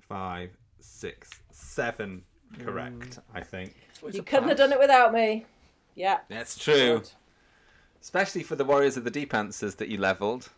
five, 0.09 0.51
six, 0.81 1.31
seven. 1.53 2.25
Correct, 2.59 2.99
mm. 2.99 3.19
I 3.35 3.41
think. 3.43 3.75
You 4.13 4.23
couldn't 4.23 4.49
have 4.49 4.59
done 4.59 4.73
it 4.73 4.79
without 4.79 5.13
me. 5.13 5.47
Yeah. 5.95 6.19
That's 6.29 6.57
true. 6.59 6.99
Good. 7.01 7.11
Especially 8.01 8.43
for 8.43 8.55
the 8.57 8.65
Warriors 8.65 8.97
of 8.97 9.05
the 9.05 9.11
Deep 9.11 9.35
answers 9.35 9.77
that 9.77 9.89
you 9.89 9.99
levelled. 9.99 10.49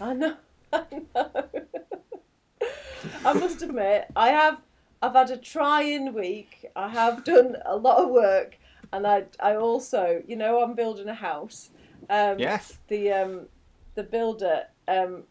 I 0.00 0.14
know. 0.14 0.36
I 0.72 0.84
know. 1.14 1.30
I 3.24 3.32
must 3.32 3.62
admit, 3.62 4.06
I 4.16 4.28
have. 4.30 4.60
I've 5.02 5.14
had 5.14 5.30
a 5.30 5.36
trying 5.36 6.12
week. 6.14 6.66
I 6.74 6.88
have 6.88 7.24
done 7.32 7.56
a 7.64 7.76
lot 7.76 8.02
of 8.02 8.10
work, 8.10 8.58
and 8.92 9.06
I. 9.06 9.24
I 9.40 9.56
also, 9.56 10.22
you 10.26 10.36
know, 10.36 10.62
I'm 10.62 10.74
building 10.74 11.08
a 11.08 11.14
house. 11.14 11.70
Um, 12.10 12.38
Yes. 12.38 12.78
The 12.88 13.12
um, 13.12 13.40
the 13.94 14.02
builder 14.02 14.64
um, 14.86 15.24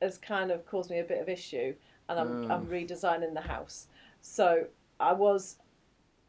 has 0.00 0.18
kind 0.18 0.50
of 0.50 0.66
caused 0.66 0.90
me 0.90 0.98
a 1.00 1.04
bit 1.04 1.20
of 1.20 1.28
issue, 1.28 1.74
and 2.08 2.18
I'm 2.18 2.50
I'm 2.50 2.66
redesigning 2.66 3.34
the 3.34 3.40
house. 3.42 3.86
So 4.20 4.66
I 5.00 5.12
was 5.12 5.56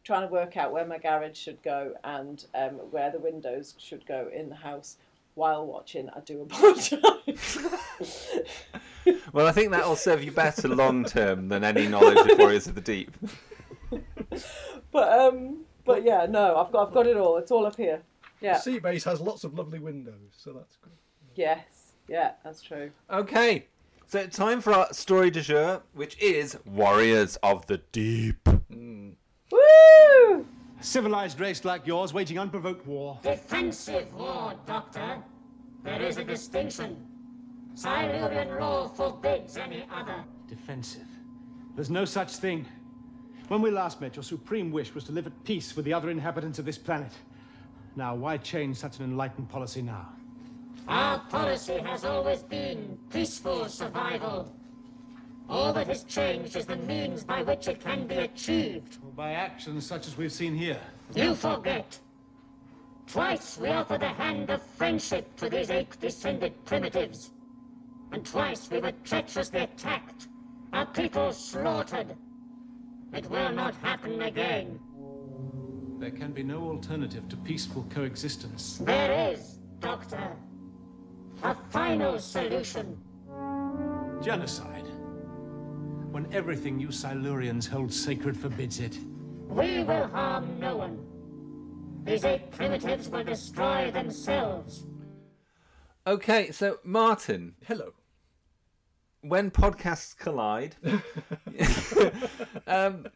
trying 0.03 0.27
to 0.27 0.33
work 0.33 0.57
out 0.57 0.73
where 0.73 0.85
my 0.85 0.97
garage 0.97 1.37
should 1.37 1.61
go 1.63 1.93
and 2.03 2.45
um, 2.55 2.73
where 2.91 3.09
the 3.09 3.19
windows 3.19 3.75
should 3.77 4.05
go 4.05 4.29
in 4.33 4.49
the 4.49 4.55
house 4.55 4.97
while 5.35 5.65
watching. 5.65 6.09
I 6.09 6.19
do 6.19 6.41
apologise. 6.49 7.57
Well, 9.33 9.47
I 9.47 9.51
think 9.51 9.71
that 9.71 9.87
will 9.87 9.95
serve 9.95 10.23
you 10.23 10.31
better 10.31 10.67
long 10.67 11.05
term 11.05 11.49
than 11.49 11.63
any 11.63 11.87
knowledge 11.87 12.31
of 12.31 12.37
Warriors 12.37 12.67
of 12.67 12.75
the 12.75 12.81
Deep. 12.81 13.11
but 14.91 15.19
um, 15.19 15.65
but 15.83 16.03
yeah, 16.03 16.27
no, 16.29 16.55
I've 16.55 16.71
got 16.71 16.87
I've 16.87 16.93
got 16.93 17.07
it 17.07 17.17
all. 17.17 17.37
It's 17.37 17.51
all 17.51 17.65
up 17.65 17.75
here. 17.75 18.03
Yeah. 18.41 18.57
Sea 18.59 18.77
base 18.77 19.03
has 19.05 19.19
lots 19.19 19.43
of 19.43 19.55
lovely 19.55 19.79
windows, 19.79 20.33
so 20.37 20.53
that's 20.53 20.75
good. 20.77 20.93
Yes. 21.35 21.93
Yeah, 22.07 22.33
that's 22.43 22.61
true. 22.61 22.91
Okay, 23.09 23.65
so 24.05 24.27
time 24.27 24.61
for 24.61 24.73
our 24.73 24.93
story 24.93 25.31
du 25.31 25.41
jour, 25.41 25.81
which 25.93 26.21
is 26.21 26.57
Warriors 26.65 27.37
of 27.37 27.65
the 27.65 27.77
Deep. 27.91 28.47
Woo! 28.69 30.45
A 30.79 30.83
civilized 30.83 31.39
race 31.39 31.65
like 31.65 31.87
yours 31.87 32.13
waging 32.13 32.37
unprovoked 32.37 32.85
war. 32.85 33.17
Defensive 33.23 34.13
war, 34.13 34.53
Doctor. 34.67 35.23
There 35.83 36.01
is 36.01 36.17
a 36.17 36.23
distinction. 36.23 37.12
Silurian 37.75 38.59
law 38.59 38.87
forbids 38.87 39.57
any 39.57 39.85
other. 39.91 40.23
Defensive. 40.47 41.07
There's 41.75 41.89
no 41.89 42.05
such 42.05 42.35
thing. 42.35 42.65
When 43.47 43.61
we 43.61 43.71
last 43.71 43.99
met, 43.99 44.15
your 44.15 44.23
supreme 44.23 44.71
wish 44.71 44.93
was 44.93 45.03
to 45.05 45.11
live 45.11 45.27
at 45.27 45.43
peace 45.43 45.75
with 45.75 45.85
the 45.85 45.93
other 45.93 46.09
inhabitants 46.09 46.59
of 46.59 46.65
this 46.65 46.77
planet. 46.77 47.11
Now, 47.95 48.15
why 48.15 48.37
change 48.37 48.77
such 48.77 48.99
an 48.99 49.05
enlightened 49.05 49.49
policy 49.49 49.81
now? 49.81 50.09
Our 50.87 51.19
policy 51.29 51.79
has 51.79 52.05
always 52.05 52.43
been 52.43 52.97
peaceful 53.11 53.67
survival. 53.69 54.51
All 55.49 55.73
that 55.73 55.87
has 55.87 56.03
changed 56.03 56.55
is 56.55 56.65
the 56.65 56.77
means 56.77 57.23
by 57.23 57.43
which 57.43 57.67
it 57.67 57.81
can 57.81 58.07
be 58.07 58.15
achieved. 58.15 58.97
By 59.15 59.31
actions 59.33 59.85
such 59.85 60.07
as 60.07 60.17
we've 60.17 60.31
seen 60.31 60.55
here. 60.55 60.79
You 61.13 61.35
forget. 61.35 61.99
Twice 63.07 63.57
we 63.57 63.67
offered 63.69 64.01
the 64.01 64.09
hand 64.09 64.49
of 64.49 64.61
friendship 64.61 65.35
to 65.37 65.49
these 65.49 65.69
ape-descended 65.69 66.65
primitives. 66.65 67.31
And 68.13 68.23
twice 68.23 68.69
we 68.69 68.79
were 68.79 68.91
treacherously 69.03 69.61
attacked. 69.61 70.27
Our 70.71 70.85
people 70.85 71.33
slaughtered. 71.33 72.15
It 73.11 73.27
will 73.29 73.51
not 73.51 73.75
happen 73.77 74.21
again. 74.21 74.79
There 75.97 76.11
can 76.11 76.31
be 76.31 76.43
no 76.43 76.61
alternative 76.69 77.27
to 77.29 77.37
peaceful 77.37 77.87
coexistence. 77.89 78.77
There 78.77 79.31
is, 79.31 79.59
Doctor. 79.79 80.31
A 81.41 81.55
final 81.71 82.19
solution. 82.19 83.01
Genocide. 84.21 84.87
When 86.11 86.31
everything 86.31 86.79
you 86.79 86.89
Silurians 86.89 87.67
hold 87.67 87.91
sacred 87.91 88.37
forbids 88.37 88.79
it. 88.79 88.95
We 89.47 89.83
will 89.83 90.07
harm 90.07 90.59
no 90.59 90.77
one. 90.77 90.99
These 92.03 92.25
ape 92.25 92.51
primitives 92.51 93.09
will 93.09 93.23
destroy 93.23 93.89
themselves. 93.89 94.85
Okay, 96.05 96.51
so 96.51 96.77
Martin, 96.83 97.55
Hello. 97.65 97.93
When 99.23 99.49
podcasts 99.51 100.15
collide, 100.15 100.75
um, 102.67 103.07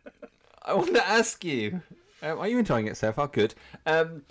I 0.64 0.74
want 0.74 0.96
to 0.96 1.08
ask 1.08 1.44
you: 1.44 1.82
um, 2.24 2.40
Are 2.40 2.48
you 2.48 2.58
enjoying 2.58 2.88
it 2.88 2.98
so 2.98 3.12
far? 3.12 3.28
Good. 3.28 3.54
Um, 3.86 4.24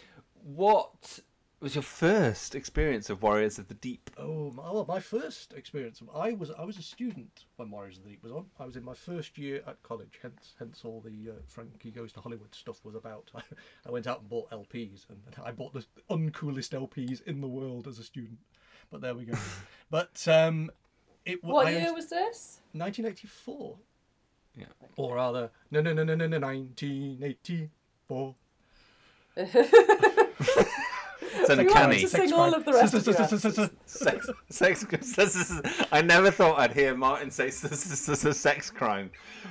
what 0.43 1.21
was 1.61 1.75
your 1.75 1.83
first 1.83 2.55
experience 2.55 3.11
of 3.11 3.23
Warriors 3.23 3.59
of 3.59 3.69
the 3.69 3.75
Deep? 3.75 4.11
Oh, 4.19 4.51
my, 4.53 4.71
well, 4.71 4.85
my 4.87 5.01
first 5.01 5.53
experience. 5.55 6.03
I 6.15 6.33
was 6.33 6.51
I 6.51 6.65
was 6.65 6.79
a 6.79 6.83
student 6.83 7.45
when 7.57 7.71
Warriors 7.71 7.99
of 7.99 8.05
the 8.05 8.11
Deep 8.11 8.23
was 8.23 8.33
on. 8.33 8.47
I 8.59 8.65
was 8.65 8.77
in 8.77 8.85
my 8.85 8.95
first 8.95 9.37
year 9.37 9.63
at 9.67 9.83
college. 9.83 10.19
Hence, 10.23 10.55
hence 10.59 10.83
all 10.85 11.01
the 11.01 11.31
uh, 11.31 11.35
Frankie 11.47 11.91
Goes 11.91 12.13
to 12.13 12.21
Hollywood 12.21 12.55
stuff 12.55 12.85
was 12.85 12.95
about. 12.95 13.31
I, 13.87 13.91
went 13.91 14.07
out 14.07 14.21
and 14.21 14.29
bought 14.29 14.51
LPs, 14.51 15.07
and 15.09 15.21
I 15.45 15.51
bought 15.53 15.73
the 15.73 15.85
uncoolest 16.11 16.71
LPs 16.71 17.23
in 17.27 17.41
the 17.41 17.49
world 17.49 17.87
as 17.87 17.99
a 17.99 18.05
student. 18.05 18.39
But 18.91 19.01
there 19.01 19.15
we 19.15 19.25
go. 19.25 19.37
but 19.91 20.27
um, 20.29 20.71
it 21.27 21.45
What 21.45 21.67
I 21.67 21.71
year 21.71 21.93
was 21.93 22.05
was 22.05 22.11
this? 22.11 22.61
1984, 22.73 23.77
Yeah. 24.57 24.67
or 24.97 25.17
rather, 25.17 25.51
no, 25.71 25.81
no, 25.81 25.93
no, 25.93 26.05
no, 26.05 26.15
no, 26.15 26.27
no, 26.27 26.39
1984. 26.39 28.35
It's 31.39 31.51
uncanny. 31.51 32.01
to 32.01 32.09
sing 32.09 32.33
all 32.33 32.55
of 32.55 32.65
the 32.65 32.73
rest 32.73 32.95
of 32.95 33.05
your 33.07 33.15
sex, 33.87 34.29
sex, 34.49 34.87
I 35.93 36.03
never 36.03 36.31
thought 36.31 36.59
I'd 36.59 36.73
hear 36.73 36.97
Martin 36.97 37.31
say 37.31 37.51
sex 38.33 38.71
crime. 38.71 39.11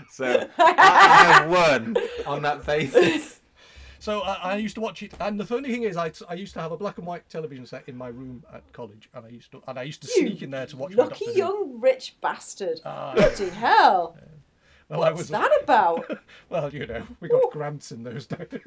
So 0.10 0.48
I 0.58 0.74
I 0.78 1.24
have 1.34 1.50
won 1.50 1.98
on 2.26 2.42
that 2.42 2.66
basis. 2.66 3.34
So 4.06 4.22
I, 4.22 4.34
I 4.52 4.58
used 4.58 4.76
to 4.76 4.82
watch 4.82 5.02
it, 5.02 5.14
and 5.20 5.40
the 5.40 5.46
funny 5.48 5.72
thing 5.72 5.82
is, 5.82 5.98
I, 5.98 6.12
I 6.30 6.36
used 6.36 6.54
to 6.54 6.62
have 6.62 6.72
a 6.72 6.78
black 6.78 7.00
and 7.00 7.08
white 7.08 7.28
television 7.28 7.66
set 7.66 7.90
in 7.90 7.98
my 7.98 8.10
room 8.10 8.44
at 8.54 8.62
college, 8.72 9.10
and 9.16 9.26
I 9.26 9.30
used 9.30 9.50
to 9.54 9.64
and 9.68 9.80
I 9.80 9.82
used 9.82 10.02
to 10.04 10.08
sneak 10.08 10.44
in 10.44 10.52
there 10.52 10.68
to 10.68 10.78
watch. 10.78 10.94
Lucky 10.94 11.10
Doctor 11.26 11.32
Who. 11.32 11.38
young 11.40 11.82
rich 11.82 12.16
bastard. 12.22 12.82
Ah. 12.86 13.14
Bloody 13.16 13.50
hell. 13.50 14.16
Well, 14.88 15.04
I 15.04 15.08
What's 15.10 15.18
was 15.18 15.30
that 15.30 15.52
about? 15.64 16.06
well, 16.50 16.72
you 16.72 16.86
know, 16.86 17.02
we 17.20 17.28
got 17.28 17.50
grants 17.52 17.92
in 17.92 18.04
those 18.04 18.28
days. 18.36 18.60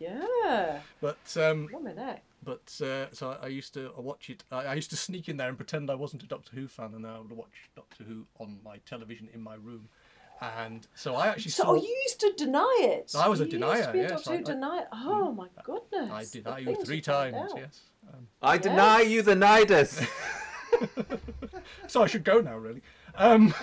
yeah. 0.00 0.80
But 1.00 1.36
um, 1.40 1.68
One 1.70 1.84
minute. 1.84 2.18
but 2.42 2.80
uh, 2.84 3.06
so 3.12 3.38
I, 3.40 3.44
I 3.44 3.46
used 3.46 3.72
to 3.74 3.92
watch 3.96 4.28
it. 4.30 4.42
I, 4.50 4.64
I 4.64 4.74
used 4.74 4.90
to 4.90 4.96
sneak 4.96 5.28
in 5.28 5.36
there 5.36 5.46
and 5.48 5.56
pretend 5.56 5.88
I 5.92 5.94
wasn't 5.94 6.24
a 6.24 6.26
Doctor 6.26 6.50
Who 6.56 6.66
fan, 6.66 6.92
and 6.94 7.04
then 7.04 7.12
I 7.12 7.20
would 7.20 7.30
watch 7.30 7.70
Doctor 7.76 8.02
Who 8.02 8.26
on 8.40 8.58
my 8.64 8.78
television 8.78 9.28
in 9.32 9.40
my 9.40 9.54
room. 9.54 9.88
And 10.42 10.84
so 10.96 11.14
I 11.14 11.28
actually 11.28 11.52
So 11.52 11.62
saw. 11.62 11.70
oh, 11.70 11.74
you 11.76 11.96
used 12.04 12.18
to 12.20 12.32
deny 12.36 12.76
it. 12.80 13.12
I 13.16 13.28
was 13.28 13.40
a 13.40 13.44
You 13.44 13.50
used 13.52 13.60
denier, 13.60 13.84
to 13.86 13.92
be 13.92 13.98
a 14.00 14.02
yes, 14.02 14.10
Doctor 14.10 14.30
I- 14.30 14.34
Who 14.34 14.40
I- 14.40 14.42
denier. 14.42 14.88
Oh 14.92 15.32
my 15.32 15.46
goodness. 15.62 16.10
I 16.10 16.24
the 16.24 16.40
deny 16.40 16.58
you 16.58 16.84
three 16.84 17.00
times. 17.00 17.52
Yes. 17.56 17.80
Um, 18.12 18.26
I 18.42 18.58
deny 18.58 19.02
you 19.02 19.22
the 19.22 19.34
nidus. 19.36 20.04
so 21.86 22.02
I 22.02 22.06
should 22.08 22.24
go 22.24 22.40
now, 22.40 22.56
really. 22.58 22.82
Um, 23.14 23.54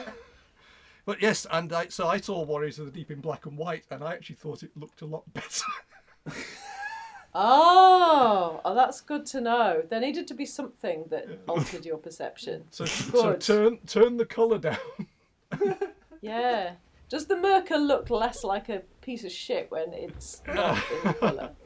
but 1.06 1.22
yes, 1.22 1.46
and 1.52 1.74
I, 1.74 1.88
so 1.90 2.08
I 2.08 2.18
saw 2.22 2.44
Warriors 2.46 2.80
of 2.80 2.86
the 2.86 2.92
Deep 2.94 3.12
in 3.12 3.20
black 3.20 3.46
and 3.46 3.58
white, 3.58 3.84
and 3.92 4.02
I 4.02 4.14
actually 4.14 4.38
thought 4.38 4.64
it 4.64 4.72
looked 4.78 5.02
a 5.02 5.06
lot 5.06 5.24
better. 5.34 5.66
Oh, 7.36 8.62
oh, 8.66 8.74
that's 8.74 9.02
good 9.02 9.26
to 9.28 9.42
know. 9.42 9.84
There 9.90 10.00
needed 10.00 10.28
to 10.30 10.34
be 10.34 10.46
something 10.46 11.04
that 11.10 11.28
altered 11.48 11.86
your 11.86 11.98
perception. 11.98 12.64
So, 12.72 12.86
so 12.86 13.36
turn 13.36 13.80
turn 13.86 14.18
the 14.18 14.26
colour 14.26 14.58
down. 14.58 14.78
Yeah. 16.22 16.74
Does 17.10 17.26
the 17.26 17.36
Myrka 17.36 17.76
look 17.78 18.10
less 18.10 18.44
like 18.44 18.70
a 18.70 18.84
piece 19.02 19.24
of 19.24 19.32
shit 19.32 19.72
when 19.72 19.94
it's 19.94 20.42
not 20.48 20.78
in 20.92 21.08
the 21.08 21.14
colour? 21.14 21.50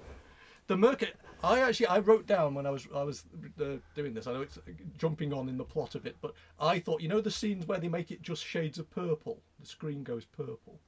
The 0.67 0.75
Myrka. 0.77 1.07
I 1.43 1.59
actually 1.59 1.87
I 1.87 1.99
wrote 1.99 2.25
down 2.25 2.53
when 2.55 2.65
I 2.65 2.69
was 2.69 2.87
I 2.95 3.03
was 3.03 3.25
uh, 3.59 3.65
doing 3.95 4.13
this. 4.13 4.27
I 4.27 4.31
know 4.31 4.41
it's 4.41 4.57
jumping 4.97 5.33
on 5.33 5.49
in 5.49 5.57
the 5.57 5.65
plot 5.65 5.93
of 5.95 6.05
it, 6.05 6.15
but 6.21 6.31
I 6.57 6.79
thought 6.79 7.01
you 7.01 7.09
know 7.09 7.19
the 7.19 7.29
scenes 7.29 7.67
where 7.67 7.79
they 7.79 7.89
make 7.89 8.11
it 8.11 8.21
just 8.21 8.45
shades 8.45 8.79
of 8.79 8.89
purple. 8.89 9.41
The 9.59 9.65
screen 9.65 10.03
goes 10.03 10.23
purple. 10.23 10.79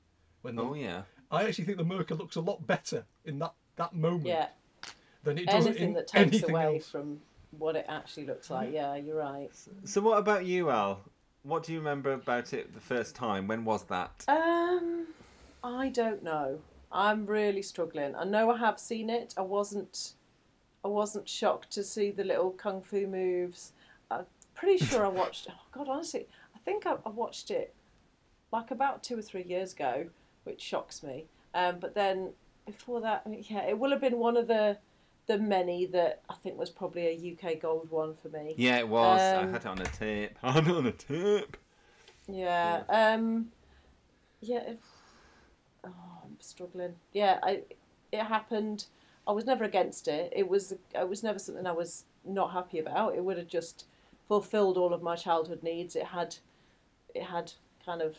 When 0.43 0.55
the, 0.55 0.61
Oh 0.63 0.73
yeah. 0.73 1.01
I 1.29 1.43
actually 1.43 1.65
think 1.65 1.77
the 1.77 1.83
Myrka 1.83 2.17
looks 2.17 2.37
a 2.37 2.41
lot 2.41 2.65
better 2.65 3.03
in 3.25 3.37
that 3.39 3.53
that 3.75 3.93
moment 3.93 4.27
Yeah. 4.27 4.47
than 5.23 5.39
it 5.39 5.47
does 5.47 5.65
Anything 5.67 5.89
in 5.89 5.93
that 5.95 6.07
takes 6.07 6.21
anything 6.35 6.51
away 6.51 6.75
else. 6.77 6.89
from 6.89 7.19
what 7.57 7.75
it 7.75 7.85
actually 7.89 8.25
looks 8.25 8.49
like. 8.49 8.71
Yeah, 8.71 8.95
you're 8.95 9.17
right. 9.17 9.49
So 9.83 9.99
what 9.99 10.17
about 10.19 10.45
you, 10.45 10.69
Al? 10.69 11.01
What 11.45 11.61
do 11.61 11.73
you 11.73 11.77
remember 11.77 12.13
about 12.13 12.53
it 12.53 12.73
the 12.73 12.79
first 12.79 13.15
time? 13.15 13.47
When 13.47 13.65
was 13.65 13.83
that? 13.83 14.25
Um, 14.27 15.05
I 15.63 15.89
don't 15.89 16.23
know. 16.23 16.59
I'm 16.91 17.27
really 17.27 17.61
struggling. 17.61 18.15
I 18.15 18.23
know 18.23 18.49
I 18.49 18.57
have 18.57 18.79
seen 18.79 19.11
it. 19.11 19.35
I 19.37 19.41
wasn't. 19.41 20.13
I 20.83 20.87
wasn't 20.87 21.29
shocked 21.29 21.71
to 21.73 21.83
see 21.83 22.09
the 22.09 22.23
little 22.23 22.49
kung 22.49 22.81
fu 22.81 23.05
moves. 23.05 23.73
I'm 24.09 24.25
pretty 24.55 24.83
sure 24.83 25.05
I 25.05 25.09
watched. 25.21 25.47
Oh 25.51 25.61
God, 25.71 25.87
honestly, 25.87 26.27
I 26.55 26.59
think 26.65 26.87
I, 26.87 26.95
I 27.05 27.09
watched 27.09 27.51
it 27.51 27.75
like 28.51 28.71
about 28.71 29.03
two 29.03 29.19
or 29.19 29.21
three 29.21 29.43
years 29.43 29.73
ago, 29.73 30.07
which 30.45 30.61
shocks 30.61 31.03
me. 31.03 31.25
Um, 31.53 31.77
but 31.79 31.93
then 31.93 32.31
before 32.65 33.01
that, 33.01 33.23
yeah, 33.47 33.67
it 33.67 33.77
will 33.77 33.91
have 33.91 34.01
been 34.01 34.17
one 34.17 34.35
of 34.35 34.47
the 34.47 34.79
the 35.27 35.37
many 35.37 35.85
that 35.87 36.21
I 36.29 36.35
think 36.35 36.57
was 36.57 36.69
probably 36.69 37.07
a 37.07 37.33
UK 37.51 37.59
gold 37.59 37.89
one 37.89 38.15
for 38.15 38.29
me. 38.29 38.53
Yeah, 38.57 38.77
it 38.77 38.87
was. 38.87 39.19
I 39.21 39.35
Um, 39.37 39.51
had 39.51 39.61
it 39.61 39.67
on 39.67 39.81
a 39.81 39.85
tape. 39.85 40.37
I 40.43 40.51
had 40.51 40.67
it 40.67 40.75
on 40.75 40.85
a 40.85 40.91
tape. 40.91 41.57
Yeah. 42.27 42.83
Um. 42.89 43.51
Yeah. 44.41 44.63
If, 44.67 44.77
oh, 45.83 45.93
I'm 46.23 46.37
struggling. 46.39 46.95
Yeah. 47.13 47.39
I. 47.43 47.61
It 48.11 48.23
happened. 48.23 48.85
I 49.27 49.31
was 49.31 49.45
never 49.45 49.63
against 49.63 50.07
it. 50.07 50.31
It 50.35 50.47
was. 50.47 50.73
It 50.93 51.09
was 51.09 51.23
never 51.23 51.39
something 51.39 51.65
I 51.65 51.71
was 51.71 52.05
not 52.23 52.51
happy 52.51 52.79
about. 52.79 53.15
It 53.15 53.23
would 53.23 53.37
have 53.37 53.47
just 53.47 53.85
fulfilled 54.27 54.77
all 54.77 54.93
of 54.93 55.01
my 55.03 55.15
childhood 55.15 55.63
needs. 55.63 55.95
It 55.95 56.05
had. 56.05 56.35
It 57.13 57.23
had 57.23 57.53
kind 57.85 58.01
of 58.01 58.17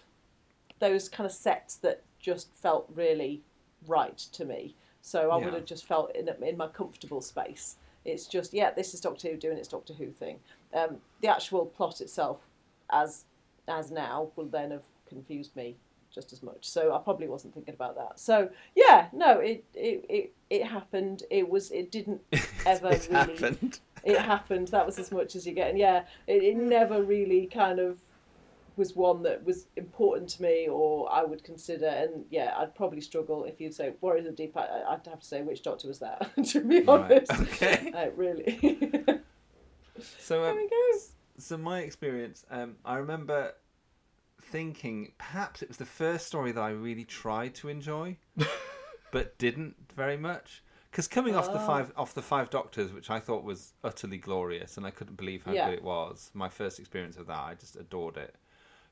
those 0.78 1.08
kind 1.08 1.26
of 1.26 1.32
sets 1.32 1.76
that 1.76 2.02
just 2.18 2.48
felt 2.54 2.88
really 2.94 3.42
right 3.86 4.16
to 4.18 4.44
me. 4.44 4.74
So 5.06 5.30
I 5.30 5.36
would 5.36 5.54
have 5.54 5.64
just 5.64 5.86
felt 5.86 6.16
in 6.16 6.28
in 6.42 6.56
my 6.56 6.66
comfortable 6.66 7.20
space. 7.20 7.76
It's 8.04 8.26
just 8.26 8.52
yeah, 8.52 8.72
this 8.72 8.92
is 8.92 9.00
Doctor 9.00 9.28
Who 9.28 9.36
doing 9.36 9.56
its 9.56 9.68
Doctor 9.68 9.94
Who 9.94 10.10
thing. 10.10 10.40
Um, 10.74 10.96
the 11.20 11.28
actual 11.28 11.64
plot 11.64 12.00
itself, 12.00 12.40
as 12.90 13.24
as 13.68 13.92
now, 13.92 14.32
will 14.34 14.46
then 14.46 14.72
have 14.72 14.82
confused 15.08 15.54
me 15.54 15.76
just 16.12 16.32
as 16.32 16.42
much. 16.42 16.68
So 16.68 16.92
I 16.92 16.98
probably 16.98 17.28
wasn't 17.28 17.54
thinking 17.54 17.74
about 17.74 17.94
that. 17.94 18.18
So 18.18 18.50
yeah, 18.74 19.06
no, 19.12 19.38
it 19.38 19.62
it 19.74 20.04
it, 20.08 20.32
it 20.50 20.66
happened. 20.66 21.22
It 21.30 21.48
was 21.48 21.70
it 21.70 21.92
didn't 21.92 22.20
ever 22.66 22.88
it 22.88 23.08
really 23.08 23.36
happened. 23.36 23.78
it 24.02 24.18
happened. 24.18 24.68
That 24.68 24.84
was 24.84 24.98
as 24.98 25.12
much 25.12 25.36
as 25.36 25.46
you 25.46 25.52
get. 25.52 25.70
And 25.70 25.78
yeah, 25.78 26.02
it, 26.26 26.42
it 26.42 26.56
never 26.56 27.00
really 27.00 27.46
kind 27.46 27.78
of 27.78 28.00
was 28.76 28.94
one 28.94 29.22
that 29.22 29.44
was 29.44 29.66
important 29.76 30.28
to 30.30 30.42
me 30.42 30.68
or 30.68 31.10
I 31.10 31.24
would 31.24 31.42
consider. 31.44 31.86
And 31.86 32.24
yeah, 32.30 32.54
I'd 32.58 32.74
probably 32.74 33.00
struggle 33.00 33.44
if 33.44 33.60
you'd 33.60 33.74
say 33.74 33.94
Warriors 34.00 34.26
of 34.26 34.36
the 34.36 34.44
Deep. 34.44 34.56
I, 34.56 34.82
I'd 34.88 35.06
have 35.06 35.20
to 35.20 35.26
say 35.26 35.42
which 35.42 35.62
Doctor 35.62 35.88
was 35.88 35.98
that. 36.00 36.30
to 36.48 36.60
be 36.60 36.80
Right, 36.80 36.88
honest, 36.88 37.32
okay. 37.32 37.92
Uh, 37.94 38.10
really. 38.14 38.58
So 40.18 40.42
there 40.42 40.50
um, 40.50 40.56
we 40.56 40.68
go. 40.68 40.98
so 41.38 41.56
my 41.56 41.80
experience, 41.80 42.44
um, 42.50 42.76
I 42.84 42.96
remember 42.96 43.52
thinking 44.42 45.12
perhaps 45.18 45.62
it 45.62 45.68
was 45.68 45.78
the 45.78 45.86
first 45.86 46.26
story 46.26 46.52
that 46.52 46.60
I 46.60 46.70
really 46.70 47.04
tried 47.04 47.54
to 47.56 47.68
enjoy, 47.68 48.16
but 49.10 49.38
didn't 49.38 49.76
very 49.94 50.16
much. 50.16 50.62
Because 50.90 51.08
coming 51.08 51.34
off 51.34 51.46
the 51.52 51.60
Oh. 51.60 51.66
five 51.66 51.92
off 51.96 52.14
the 52.14 52.22
five 52.22 52.50
Doctors, 52.50 52.92
which 52.92 53.10
I 53.10 53.20
thought 53.20 53.44
was 53.44 53.72
utterly 53.84 54.18
glorious, 54.18 54.76
and 54.76 54.86
I 54.86 54.90
couldn't 54.90 55.16
believe 55.16 55.42
how 55.44 55.52
Yeah. 55.52 55.68
good 55.70 55.78
it 55.78 55.82
was. 55.84 56.30
My 56.34 56.48
first 56.48 56.78
experience 56.78 57.16
of 57.16 57.26
that, 57.26 57.38
I 57.44 57.54
just 57.54 57.76
adored 57.76 58.16
it. 58.16 58.34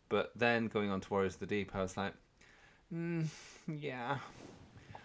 But 0.08 0.32
then 0.36 0.68
going 0.68 0.90
on 0.90 1.00
to 1.00 1.10
Warriors 1.10 1.34
of 1.34 1.40
the 1.40 1.46
Deep, 1.46 1.74
I 1.74 1.82
was 1.82 1.96
like, 1.96 2.14
mm, 2.92 3.26
yeah, 3.66 4.18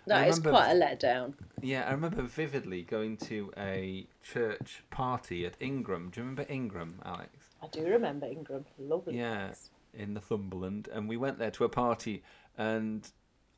That 0.07 0.27
is 0.27 0.39
quite 0.39 0.71
a 0.71 0.75
letdown. 0.75 1.33
Yeah, 1.61 1.85
I 1.87 1.91
remember 1.91 2.21
vividly 2.23 2.83
going 2.83 3.17
to 3.17 3.51
a 3.57 4.07
church 4.23 4.83
party 4.89 5.45
at 5.45 5.53
Ingram. 5.59 6.09
Do 6.09 6.19
you 6.19 6.23
remember 6.23 6.45
Ingram, 6.51 6.99
Alex? 7.05 7.31
I 7.61 7.67
do 7.67 7.85
remember 7.85 8.25
Ingram. 8.25 8.65
Lovely. 8.77 9.17
Yeah, 9.17 9.47
place. 9.47 9.69
in 9.93 10.13
Northumberland, 10.13 10.89
and 10.91 11.07
we 11.07 11.17
went 11.17 11.39
there 11.39 11.51
to 11.51 11.63
a 11.63 11.69
party, 11.69 12.23
and 12.57 13.09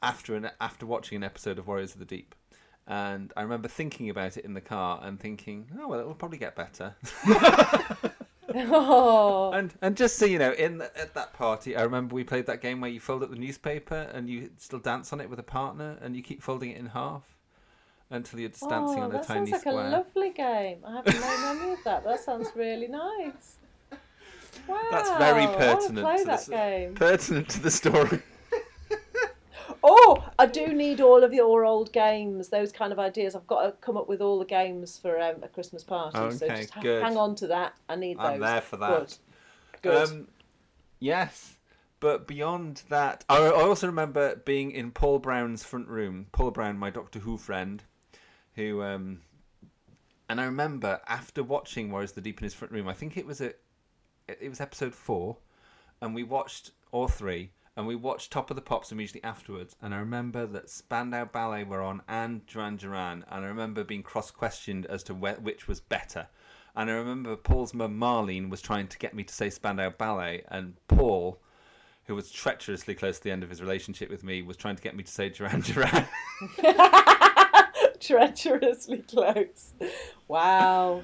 after 0.03 0.35
an 0.35 0.49
after 0.59 0.85
watching 0.85 1.15
an 1.15 1.23
episode 1.23 1.57
of 1.59 1.67
Warriors 1.67 1.93
of 1.93 1.99
the 1.99 2.05
Deep, 2.05 2.35
and 2.87 3.31
I 3.37 3.41
remember 3.41 3.67
thinking 3.67 4.09
about 4.09 4.37
it 4.37 4.45
in 4.45 4.53
the 4.53 4.61
car 4.61 4.99
and 5.03 5.19
thinking, 5.19 5.69
oh 5.79 5.87
well, 5.87 5.99
it'll 5.99 6.15
probably 6.15 6.37
get 6.39 6.55
better. 6.55 6.95
Oh, 8.55 9.51
and 9.51 9.73
and 9.81 9.95
just 9.95 10.17
so 10.17 10.25
you 10.25 10.39
know, 10.39 10.51
in 10.53 10.77
the, 10.79 10.97
at 10.99 11.13
that 11.13 11.33
party, 11.33 11.75
I 11.75 11.83
remember 11.83 12.15
we 12.15 12.23
played 12.23 12.45
that 12.47 12.61
game 12.61 12.81
where 12.81 12.89
you 12.89 12.99
fold 12.99 13.23
up 13.23 13.29
the 13.29 13.35
newspaper 13.35 14.09
and 14.13 14.29
you 14.29 14.49
still 14.57 14.79
dance 14.79 15.11
on 15.13 15.21
it 15.21 15.29
with 15.29 15.39
a 15.39 15.43
partner, 15.43 15.97
and 16.01 16.15
you 16.15 16.21
keep 16.21 16.41
folding 16.41 16.71
it 16.71 16.77
in 16.77 16.87
half 16.87 17.23
until 18.09 18.39
you're 18.39 18.49
just 18.49 18.67
dancing 18.67 18.99
oh 18.99 19.03
on 19.03 19.09
a 19.11 19.13
that 19.13 19.23
tiny 19.27 19.51
sounds 19.51 19.51
like 19.51 19.61
square. 19.61 19.87
a 19.87 19.89
lovely 19.89 20.29
game. 20.31 20.79
I 20.85 20.95
have 20.97 21.05
no 21.05 21.53
memory 21.53 21.73
of 21.73 21.83
that. 21.85 22.03
That 22.03 22.19
sounds 22.19 22.49
really 22.55 22.87
nice. 22.87 23.57
Wow. 24.67 24.79
That's 24.91 25.09
very 25.17 25.47
pertinent 25.47 26.19
to 26.19 26.25
that 26.25 26.45
the 26.45 26.51
game. 26.51 26.93
pertinent 26.93 27.49
to 27.49 27.61
the 27.61 27.71
story. 27.71 28.21
Oh, 29.84 30.23
I 30.38 30.45
do 30.45 30.67
need 30.67 31.01
all 31.01 31.23
of 31.23 31.34
your 31.34 31.65
old 31.65 31.91
games, 31.91 32.49
those 32.49 32.71
kind 32.71 32.91
of 32.93 32.99
ideas. 32.99 33.36
I've 33.36 33.47
got 33.47 33.63
to 33.63 33.71
come 33.82 33.97
up 33.97 34.07
with 34.07 34.21
all 34.21 34.38
the 34.38 34.45
games 34.45 34.97
for 34.97 35.19
um, 35.19 35.38
a 35.43 35.47
Christmas 35.47 35.84
party. 35.84 36.17
so 36.38 36.47
just 36.47 36.71
ha- 36.71 36.82
hang 36.82 37.17
on 37.17 37.36
to 37.36 37.47
that. 37.47 37.73
I 37.89 37.95
need 37.95 38.17
those. 38.17 38.25
I'm 38.25 38.39
there 38.39 38.61
for 38.61 38.77
that. 38.77 38.99
Good. 38.99 39.17
Good. 39.82 40.09
Um, 40.09 40.27
yes, 40.99 41.57
but 41.99 42.27
beyond 42.27 42.84
that, 42.89 43.23
I, 43.29 43.38
I 43.38 43.63
also 43.63 43.88
remember 43.88 44.36
being 44.36 44.71
in 44.71 44.91
Paul 44.91 45.19
Brown's 45.19 45.63
front 45.63 45.88
room. 45.88 46.27
Paul 46.32 46.51
Brown, 46.51 46.77
my 46.77 46.89
Doctor 46.89 47.19
Who 47.19 47.38
friend, 47.38 47.84
who, 48.55 48.84
um, 48.84 49.21
and 50.29 50.39
I 50.39 50.45
remember 50.45 51.01
after 51.07 51.43
watching 51.43 51.91
of 51.91 52.13
the 52.13 52.21
Deep 52.21 52.39
in 52.39 52.43
his 52.43 52.53
front 52.53 52.71
room, 52.71 52.88
I 52.88 52.93
think 52.93 53.17
it 53.17 53.25
was 53.25 53.41
a, 53.41 53.53
it 54.27 54.49
was 54.49 54.61
episode 54.61 54.93
four, 54.93 55.38
and 56.01 56.13
we 56.13 56.23
watched 56.23 56.71
all 56.91 57.07
three, 57.07 57.51
and 57.78 57.88
we 57.88 57.95
watched 57.95 58.32
Top 58.32 58.49
of 58.49 58.55
the 58.55 58.61
Pops 58.61 58.91
immediately 58.91 59.24
afterwards. 59.24 59.76
And 59.82 59.93
I 59.93 59.97
remember 59.97 60.45
that 60.45 60.69
Spandau 60.69 61.26
Ballet 61.26 61.63
were 61.63 61.82
on 61.82 62.01
and 62.07 62.45
Duran 62.45 62.78
Duran, 62.78 63.24
and 63.30 63.45
I 63.45 63.47
remember 63.47 63.84
being 63.84 64.03
cross-questioned 64.03 64.86
as 64.88 65.03
to 65.03 65.13
whe- 65.13 65.39
which 65.41 65.67
was 65.67 65.80
better. 65.80 66.28
And 66.76 66.89
I 66.89 66.93
remember 66.93 67.36
Paul's 67.36 67.74
mum 67.74 67.97
Marlene 67.99 68.49
was 68.49 68.61
trying 68.61 68.88
to 68.88 68.97
get 68.97 69.13
me 69.13 69.24
to 69.24 69.34
say 69.34 69.49
Spandau 69.49 69.89
Ballet, 69.89 70.43
and 70.49 70.76
Paul, 70.88 71.39
who 72.05 72.15
was 72.15 72.32
treacherously 72.32 72.95
close 72.95 73.17
to 73.17 73.24
the 73.24 73.32
end 73.32 73.43
of 73.43 73.49
his 73.49 73.61
relationship 73.61 74.09
with 74.09 74.24
me, 74.24 74.41
was 74.41 74.57
trying 74.57 74.76
to 74.76 74.82
get 74.82 74.95
me 74.95 75.03
to 75.03 75.11
say 75.11 75.30
Duran 75.30 75.61
Duran. 75.65 76.05
Treacherously 77.99 78.99
close. 78.99 79.74
Wow. 80.28 81.03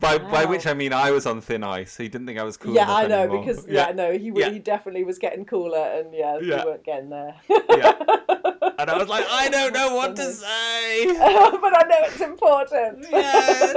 By 0.00 0.18
by 0.18 0.44
which 0.44 0.66
I 0.66 0.74
mean 0.74 0.92
I 0.92 1.10
was 1.10 1.26
on 1.26 1.40
thin 1.40 1.62
ice. 1.64 1.96
He 1.96 2.08
didn't 2.08 2.26
think 2.26 2.38
I 2.38 2.42
was 2.44 2.56
cool. 2.56 2.74
yeah, 2.74 2.92
I 2.92 3.06
know 3.06 3.22
anymore. 3.22 3.44
because 3.44 3.66
yeah, 3.68 3.92
no, 3.92 4.12
he 4.16 4.32
Yeah. 4.34 4.50
he 4.50 4.58
definitely 4.58 5.04
was 5.04 5.18
getting 5.18 5.44
cooler, 5.44 5.78
and 5.78 6.14
yeah, 6.14 6.38
Yeah. 6.40 6.64
we 6.64 6.70
weren't 6.70 6.84
getting 6.84 7.10
there. 7.10 7.34
yeah. 7.48 7.92
And 8.80 8.88
I 8.88 8.96
was 8.96 9.08
like, 9.08 9.26
I 9.28 9.48
don't 9.48 9.74
know 9.74 9.96
what 9.96 10.14
to 10.14 10.32
say. 10.32 11.06
but 11.18 11.76
I 11.76 11.82
know 11.88 11.96
it's 12.02 12.20
important. 12.20 13.06
Yes. 13.10 13.74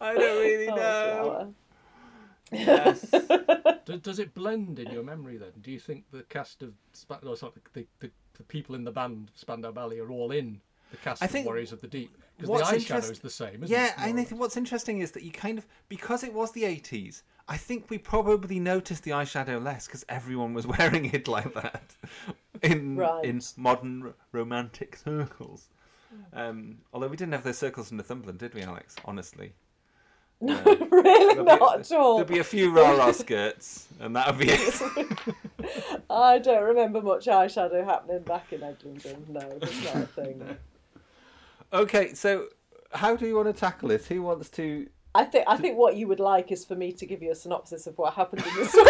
I 0.00 0.14
don't 0.14 0.40
really 0.40 0.68
Oh, 0.68 0.74
know. 0.74 1.54
Yes. 2.50 3.02
Do, 3.84 3.96
does 3.98 4.18
it 4.18 4.34
blend 4.34 4.80
in 4.80 4.90
your 4.90 5.04
memory 5.04 5.36
then? 5.36 5.52
Do 5.62 5.70
you 5.70 5.78
think 5.78 6.06
the 6.10 6.24
cast 6.24 6.62
of 6.64 6.72
Sp- 6.92 7.22
no, 7.22 7.36
sorry, 7.36 7.52
the, 7.72 7.86
the, 8.00 8.10
the 8.36 8.42
people 8.44 8.74
in 8.74 8.82
the 8.82 8.90
band 8.90 9.30
Spandau 9.36 9.70
Ballet 9.70 10.00
are 10.00 10.10
all 10.10 10.32
in 10.32 10.60
the 10.90 10.96
cast 10.96 11.22
I 11.22 11.26
of 11.26 11.30
think 11.30 11.46
Warriors 11.46 11.72
of 11.72 11.80
the 11.80 11.86
Deep? 11.88 12.16
Because 12.36 12.48
the 12.48 12.52
what's 12.52 12.70
eyeshadow 12.70 12.80
interest- 12.96 13.12
is 13.12 13.18
the 13.20 13.30
same, 13.30 13.62
isn't 13.64 13.68
yeah, 13.68 13.86
it? 13.88 13.94
and 13.98 14.18
I 14.18 14.24
think 14.24 14.40
what's 14.40 14.56
interesting 14.56 14.98
is 15.00 15.12
that 15.12 15.22
you 15.22 15.30
kind 15.30 15.56
of 15.58 15.66
because 15.88 16.24
it 16.24 16.32
was 16.34 16.52
the 16.52 16.64
eighties. 16.64 17.22
I 17.46 17.56
think 17.58 17.90
we 17.90 17.98
probably 17.98 18.58
noticed 18.58 19.02
the 19.04 19.10
eyeshadow 19.12 19.62
less 19.62 19.86
because 19.86 20.04
everyone 20.08 20.54
was 20.54 20.66
wearing 20.78 21.06
it 21.12 21.28
like 21.28 21.52
that 21.54 21.94
in 22.62 23.00
in 23.22 23.40
modern 23.56 24.02
r- 24.02 24.14
romantic 24.32 24.96
circles. 24.96 25.68
Um, 26.32 26.78
although 26.92 27.08
we 27.08 27.16
didn't 27.16 27.32
have 27.34 27.42
those 27.44 27.58
circles 27.58 27.90
in 27.90 27.96
Northumberland, 27.98 28.38
did 28.38 28.54
we, 28.54 28.62
Alex? 28.62 28.94
Honestly, 29.04 29.52
No, 30.40 30.54
No. 30.64 30.74
really 30.90 31.34
There'll 31.34 31.44
be- 31.44 31.56
not 31.64 31.80
at 31.80 31.92
all. 31.92 32.16
there'd 32.16 32.28
be 32.28 32.38
a 32.38 32.44
few 32.44 32.70
rah 32.70 32.92
rah 32.92 33.12
skirts, 33.12 33.88
and 34.00 34.14
that 34.16 34.26
would 34.28 34.38
be 34.38 34.52
it. 34.52 34.82
I 36.10 36.38
don't 36.38 36.62
remember 36.62 37.00
much 37.02 37.26
eyeshadow 37.26 37.84
happening 37.84 38.22
back 38.22 38.52
in 38.52 38.62
Eglinton. 38.62 39.24
No, 39.28 39.40
it's 39.62 39.84
not 39.84 39.96
a 39.96 40.06
thing. 40.06 40.56
Okay, 41.72 42.14
so 42.14 42.48
how 42.92 43.16
do 43.16 43.26
you 43.26 43.34
want 43.36 43.48
to 43.48 43.52
tackle 43.52 43.88
this? 43.88 44.06
Who 44.06 44.22
wants 44.22 44.48
to? 44.50 44.88
I 45.16 45.22
think 45.24 45.44
I 45.46 45.56
think 45.56 45.78
what 45.78 45.94
you 45.96 46.08
would 46.08 46.18
like 46.18 46.50
is 46.50 46.64
for 46.64 46.74
me 46.74 46.90
to 46.92 47.06
give 47.06 47.22
you 47.22 47.30
a 47.30 47.34
synopsis 47.36 47.86
of 47.86 47.96
what 47.98 48.14
happened 48.14 48.42
in 48.44 48.54
the 48.56 48.64
story. 48.68 48.84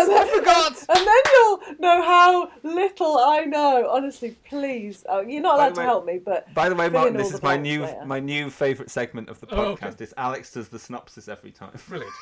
and, 0.00 0.08
then, 0.10 0.26
I 0.26 0.38
forgot. 0.38 0.84
and 0.88 1.06
then 1.06 1.22
you'll 1.34 1.60
know 1.80 2.02
how 2.02 2.50
little 2.62 3.18
I 3.18 3.44
know. 3.44 3.88
Honestly, 3.90 4.36
please. 4.48 5.04
Oh, 5.06 5.20
you're 5.20 5.42
not 5.42 5.58
By 5.58 5.64
allowed 5.66 5.68
the 5.70 5.74
to 5.74 5.80
way- 5.80 5.84
help 5.86 6.06
me, 6.06 6.18
but 6.24 6.54
By 6.54 6.68
the 6.70 6.74
way, 6.74 6.86
fill 6.88 6.92
Martin, 7.00 7.16
this 7.18 7.34
is 7.34 7.42
my 7.42 7.58
new 7.58 7.82
later. 7.82 8.06
my 8.06 8.20
new 8.20 8.48
favourite 8.48 8.90
segment 8.90 9.28
of 9.28 9.38
the 9.40 9.46
podcast. 9.48 9.58
Oh, 9.82 9.88
okay. 9.88 10.04
Is 10.04 10.14
Alex 10.16 10.50
does 10.52 10.68
the 10.70 10.78
synopsis 10.78 11.28
every 11.28 11.50
time. 11.52 11.72
Brilliant. 11.88 12.12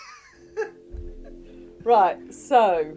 Right, 1.84 2.34
so 2.34 2.94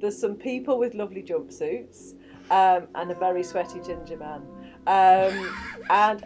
there's 0.00 0.18
some 0.18 0.34
people 0.34 0.78
with 0.78 0.94
lovely 0.94 1.22
jumpsuits 1.22 2.14
um, 2.50 2.88
and 2.94 3.10
a 3.10 3.14
very 3.14 3.44
sweaty 3.44 3.80
ginger 3.80 4.16
man, 4.16 4.42
um, 4.86 5.56
and 5.90 6.24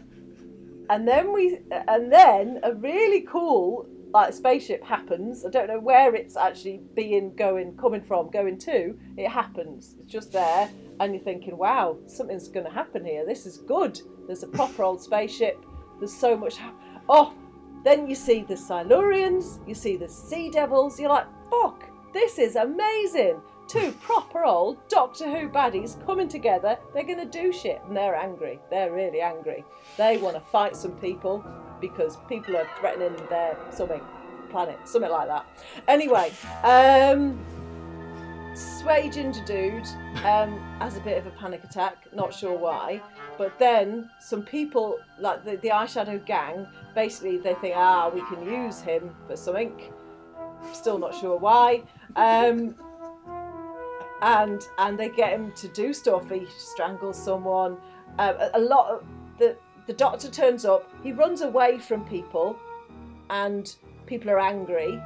and 0.89 1.07
then 1.07 1.33
we 1.33 1.61
and 1.71 2.13
then 2.13 2.61
a 2.63 2.75
really 2.75 3.23
cool 3.23 3.87
like 4.13 4.33
spaceship 4.35 4.83
happens. 4.85 5.45
I 5.45 5.51
don't 5.51 5.69
know 5.69 5.79
where 5.79 6.15
it's 6.15 6.37
actually 6.37 6.81
being 6.95 7.35
going 7.37 7.77
coming 7.77 8.03
from 8.03 8.31
going 8.31 8.59
to. 8.59 8.99
It 9.17 9.29
happens. 9.29 9.97
It's 10.01 10.13
just 10.13 10.33
there, 10.33 10.69
and 10.99 11.15
you're 11.15 11.23
thinking, 11.23 11.57
wow, 11.57 11.99
something's 12.07 12.49
going 12.49 12.67
to 12.67 12.73
happen 12.73 13.05
here. 13.05 13.25
This 13.25 13.47
is 13.47 13.59
good. 13.59 14.01
There's 14.27 14.43
a 14.43 14.49
proper 14.49 14.83
old 14.83 15.01
spaceship. 15.03 15.65
There's 15.99 16.13
so 16.13 16.37
much. 16.37 16.57
hap 16.57 16.75
oh, 17.09 17.35
then 17.85 18.09
you 18.09 18.15
see 18.15 18.43
the 18.43 18.55
Silurians, 18.55 19.67
you 19.67 19.75
see 19.75 19.97
the 19.97 20.09
Sea 20.09 20.51
Devils, 20.51 21.01
you're 21.01 21.09
like, 21.09 21.27
fuck, 21.51 21.85
this 22.13 22.39
is 22.39 22.57
amazing. 22.57 23.41
Two 23.71 23.93
proper 24.03 24.45
old 24.45 24.79
Doctor 24.89 25.31
Who 25.31 25.49
baddies 25.49 26.05
coming 26.05 26.27
together, 26.27 26.77
they're 26.93 27.05
going 27.05 27.21
to 27.21 27.25
do 27.25 27.53
shit, 27.53 27.81
and 27.87 27.97
they're 27.97 28.17
angry. 28.17 28.59
They're 28.69 28.91
really 28.91 29.21
angry. 29.21 29.65
They 29.97 30.17
want 30.17 30.35
to 30.35 30.41
fight 30.41 30.75
some 30.75 30.91
people 30.99 31.45
because 31.81 32.17
people 32.29 32.57
are 32.57 32.67
threatening 32.81 33.15
their 33.29 33.57
something, 33.71 34.01
planet, 34.51 34.77
something 34.87 35.13
like 35.13 35.29
that. 35.29 35.47
Anyway, 35.87 36.33
um, 36.65 37.39
sweaty 38.57 39.09
ginger 39.09 39.45
dude 39.45 39.87
um, 40.25 40.59
has 40.81 40.97
a 40.97 41.01
bit 41.03 41.17
of 41.19 41.27
a 41.29 41.31
panic 41.39 41.63
attack, 41.63 42.13
not 42.13 42.35
sure 42.35 42.59
why. 42.59 43.01
But 43.39 43.57
then 43.61 44.11
some 44.19 44.43
people, 44.43 44.99
like 45.21 45.45
the, 45.45 45.59
the 45.59 45.69
eyeshadow 45.69 46.27
gang, 46.27 46.67
basically 46.97 47.39
they 47.39 47.55
think, 47.55 47.77
ah, 47.77 48.11
we 48.13 48.21
can 48.23 48.45
use 48.45 48.81
him 48.81 49.15
for 49.29 49.37
something. 49.37 49.81
Still 50.73 50.99
not 50.99 51.15
sure 51.15 51.39
why. 51.39 51.85
Um, 52.17 52.75
and 54.23 54.67
and 54.79 54.99
they 54.99 55.09
get 55.09 55.33
him 55.33 55.53
to 55.53 55.69
do 55.69 55.93
stuff. 55.93 56.31
He 56.31 56.47
strangles 56.57 57.23
someone. 57.23 57.77
Um, 58.19 58.35
a, 58.55 58.61
lot 58.61 58.91
of 58.91 59.05
the 59.39 59.57
the 59.87 59.93
doctor 59.93 60.29
turns 60.29 60.65
up. 60.65 60.91
He 61.03 61.13
runs 61.13 61.41
away 61.41 61.79
from 61.79 62.05
people, 62.05 62.59
and 63.31 63.75
people 64.07 64.31
are 64.31 64.41
angry. 64.41 65.01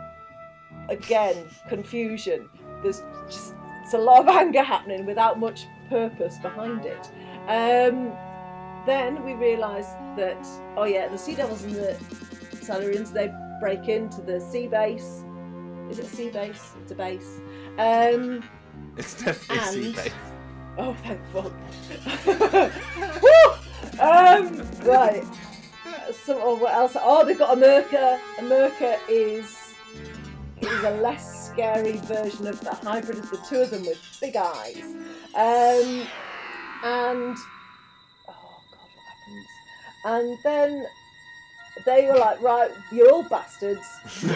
Again, 0.89 1.37
confusion. 1.69 2.49
There's 2.83 3.03
just 3.27 3.55
it's 3.83 3.95
a 3.95 3.99
lot 3.99 4.21
of 4.21 4.29
anger 4.37 4.63
happening 4.63 5.07
without 5.07 5.39
much 5.39 5.67
purpose 5.89 6.39
behind 6.39 6.85
it. 6.87 7.11
Um, 7.49 8.13
then 8.87 9.25
we 9.25 9.35
realise 9.35 9.87
that 10.17 10.45
oh 10.77 10.85
yeah, 10.85 11.09
the 11.09 11.19
Sea 11.19 11.37
Devils 11.37 11.65
and 11.65 11.75
the 11.75 11.97
Silurians 12.57 13.13
they 13.13 13.33
break 13.61 13.89
into 13.89 14.21
the 14.21 14.41
sea 14.41 14.67
base. 14.67 15.23
Is 15.91 15.99
it 15.99 16.07
a 16.07 16.09
sea 16.09 16.31
base? 16.31 16.73
It's 16.83 16.93
a 16.93 16.95
base. 16.95 17.41
Um, 17.79 18.43
It's 18.97 19.23
definitely 19.23 19.87
And- 19.87 19.97
sea 19.97 20.11
Oh, 20.77 20.95
thank 21.05 21.21
fuck. 21.33 21.53
Um, 24.01 24.61
right. 24.83 25.25
So, 26.25 26.41
oh, 26.43 26.57
what 26.57 26.75
else? 26.75 26.97
Oh, 27.01 27.25
they've 27.25 27.39
got 27.39 27.57
a 27.57 27.61
Myrka. 27.61 28.19
A 28.39 28.43
Myrka 28.43 28.99
is 29.09 29.75
is 30.61 30.83
a 30.85 30.91
less 31.01 31.49
scary 31.51 31.99
version 31.99 32.47
of 32.47 32.61
the 32.61 32.75
hybrid 32.75 33.19
of 33.19 33.31
the 33.31 33.37
two 33.49 33.59
of 33.59 33.71
them 33.71 33.83
with 33.87 34.01
big 34.21 34.35
eyes. 34.37 34.83
Um, 35.35 36.07
and 36.83 37.37
oh 38.29 38.61
god, 38.73 38.91
what 38.95 39.05
happens? 39.07 39.47
And 40.05 40.39
then 40.43 40.87
they 41.85 42.07
were 42.07 42.17
like, 42.17 42.41
right, 42.41 42.71
you're 42.93 43.11
all 43.11 43.25
bastards. 43.25 43.87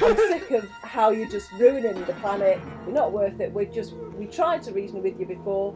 I'm 0.03 0.17
sick 0.29 0.51
of 0.51 0.69
how 0.83 1.11
you're 1.11 1.29
just 1.29 1.53
ruining 1.53 2.05
the 2.05 2.13
planet. 2.15 2.61
You're 2.85 2.95
not 2.95 3.13
worth 3.13 3.39
it. 3.41 3.53
We 3.53 3.67
just 3.67 3.93
we 3.93 4.27
tried 4.27 4.63
to 4.65 4.73
reason 4.73 5.03
with 5.03 5.19
you 5.21 5.27
before. 5.27 5.73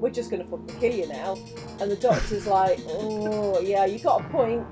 we're 0.00 0.10
just 0.10 0.30
going 0.30 0.42
to 0.42 0.48
fucking 0.50 0.80
kill 0.80 0.92
you 0.92 1.06
now. 1.06 1.36
And 1.80 1.90
the 1.90 1.96
doctor's 1.96 2.46
like, 2.46 2.80
oh, 2.88 3.60
yeah, 3.60 3.86
you 3.86 3.98
got 3.98 4.20
a 4.20 4.28
point. 4.28 4.66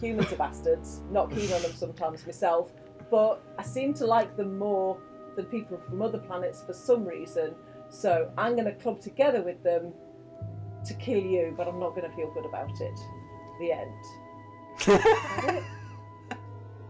Humans 0.00 0.32
are 0.32 0.36
bastards. 0.36 1.02
Not 1.10 1.30
keen 1.30 1.52
on 1.52 1.62
them 1.62 1.72
sometimes 1.74 2.24
myself. 2.24 2.72
But 3.10 3.42
I 3.58 3.62
seem 3.62 3.94
to 3.94 4.06
like 4.06 4.36
them 4.36 4.58
more 4.58 4.98
than 5.36 5.46
people 5.46 5.78
from 5.88 6.02
other 6.02 6.18
planets 6.18 6.62
for 6.62 6.72
some 6.72 7.04
reason. 7.04 7.54
So 7.90 8.30
I'm 8.36 8.52
going 8.52 8.66
to 8.66 8.72
club 8.72 9.00
together 9.00 9.42
with 9.42 9.62
them 9.62 9.92
to 10.84 10.94
kill 10.94 11.20
you, 11.22 11.54
but 11.56 11.68
I'm 11.68 11.78
not 11.78 11.94
going 11.94 12.08
to 12.08 12.16
feel 12.16 12.32
good 12.32 12.44
about 12.46 12.80
it. 12.80 12.98
The 13.60 13.72
end. 13.72 14.04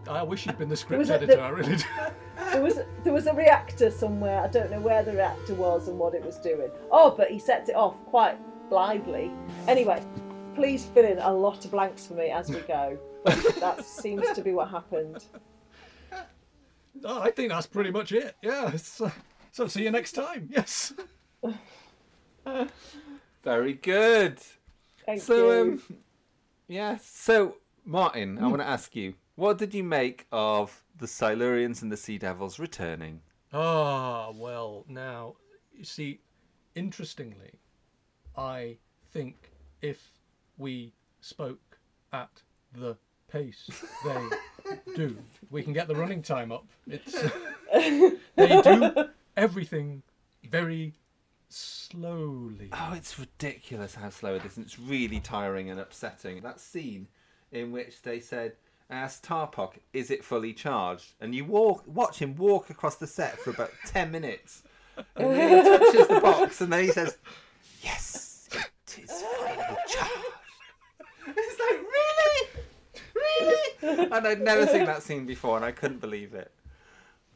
I 0.08 0.22
wish 0.22 0.46
you'd 0.46 0.58
been 0.58 0.68
the 0.68 0.76
script 0.76 0.98
was 0.98 1.10
a- 1.10 1.14
editor. 1.14 1.36
the- 1.36 1.42
I 1.42 1.48
really 1.50 1.76
do. 1.76 1.84
there 2.52 2.62
was 2.62 2.80
there 3.04 3.12
was 3.12 3.26
a 3.26 3.34
reactor 3.34 3.90
somewhere. 3.90 4.40
I 4.40 4.48
don't 4.48 4.70
know 4.70 4.80
where 4.80 5.02
the 5.02 5.12
reactor 5.12 5.54
was 5.54 5.88
and 5.88 5.98
what 5.98 6.14
it 6.14 6.24
was 6.24 6.36
doing. 6.38 6.70
Oh, 6.90 7.10
but 7.16 7.30
he 7.30 7.38
sets 7.38 7.68
it 7.68 7.76
off 7.76 7.94
quite 8.06 8.36
blithely. 8.70 9.30
Anyway, 9.66 10.02
please 10.54 10.86
fill 10.86 11.04
in 11.04 11.18
a 11.18 11.32
lot 11.32 11.64
of 11.64 11.70
blanks 11.70 12.06
for 12.06 12.14
me 12.14 12.30
as 12.30 12.48
we 12.50 12.60
go. 12.60 12.98
That 13.60 13.84
seems 13.84 14.30
to 14.32 14.40
be 14.42 14.52
what 14.52 14.70
happened. 14.70 15.24
Oh, 17.04 17.20
I 17.20 17.30
think 17.30 17.50
that's 17.50 17.66
pretty 17.66 17.90
much 17.90 18.12
it. 18.12 18.34
Yeah. 18.42 18.70
it's, 18.72 19.00
uh, 19.00 19.10
so 19.52 19.66
see 19.66 19.82
you 19.82 19.90
next 19.90 20.12
time. 20.12 20.48
Yes. 20.50 20.94
Very 23.44 23.74
good. 23.74 24.38
Thank 25.04 25.20
so, 25.20 25.34
you. 25.62 25.72
um, 25.72 25.82
yeah. 26.68 26.96
So, 27.02 27.56
Martin, 27.88 28.38
I 28.38 28.46
want 28.48 28.60
to 28.60 28.68
ask 28.68 28.94
you, 28.94 29.14
what 29.34 29.56
did 29.56 29.72
you 29.72 29.82
make 29.82 30.26
of 30.30 30.84
the 30.98 31.06
Silurians 31.06 31.80
and 31.80 31.90
the 31.90 31.96
Sea 31.96 32.18
Devils 32.18 32.58
returning? 32.58 33.22
Ah, 33.50 34.30
well, 34.34 34.84
now, 34.88 35.36
you 35.72 35.84
see, 35.84 36.20
interestingly, 36.74 37.52
I 38.36 38.76
think 39.10 39.52
if 39.80 40.10
we 40.58 40.92
spoke 41.22 41.78
at 42.12 42.42
the 42.74 42.98
pace 43.32 43.70
they 44.04 44.28
do, 44.94 45.16
we 45.50 45.62
can 45.62 45.72
get 45.72 45.88
the 45.88 45.96
running 45.96 46.20
time 46.20 46.52
up. 46.52 46.66
It's 46.86 47.12
they 48.36 48.60
do 48.60 49.06
everything 49.34 50.02
very 50.46 50.92
slowly. 51.48 52.68
Oh, 52.70 52.92
it's 52.94 53.18
ridiculous 53.18 53.94
how 53.94 54.10
slow 54.10 54.34
it 54.34 54.44
is. 54.44 54.58
and 54.58 54.66
It's 54.66 54.78
really 54.78 55.20
tiring 55.20 55.70
and 55.70 55.80
upsetting. 55.80 56.42
That 56.42 56.60
scene 56.60 57.08
in 57.52 57.72
which 57.72 58.02
they 58.02 58.20
said, 58.20 58.52
"Ask 58.90 59.24
Tarpok, 59.24 59.74
is 59.92 60.10
it 60.10 60.24
fully 60.24 60.52
charged? 60.52 61.12
And 61.20 61.34
you 61.34 61.44
walk, 61.44 61.84
watch 61.86 62.18
him 62.20 62.36
walk 62.36 62.70
across 62.70 62.96
the 62.96 63.06
set 63.06 63.38
for 63.38 63.50
about 63.50 63.70
10 63.86 64.10
minutes. 64.10 64.62
And 65.16 65.30
then 65.30 65.64
he 65.64 65.70
touches 65.78 66.08
the 66.08 66.20
box 66.20 66.60
and 66.60 66.72
then 66.72 66.84
he 66.84 66.90
says, 66.90 67.16
yes, 67.82 68.48
it 68.52 68.98
is 69.02 69.22
fully 69.22 69.54
charged. 69.86 70.12
It's 71.26 71.60
like, 71.60 71.80
really? 71.80 72.48
Really? 73.14 74.06
And 74.10 74.26
I'd 74.26 74.40
never 74.40 74.66
seen 74.66 74.86
that 74.86 75.02
scene 75.02 75.26
before 75.26 75.56
and 75.56 75.64
I 75.64 75.72
couldn't 75.72 76.00
believe 76.00 76.34
it. 76.34 76.50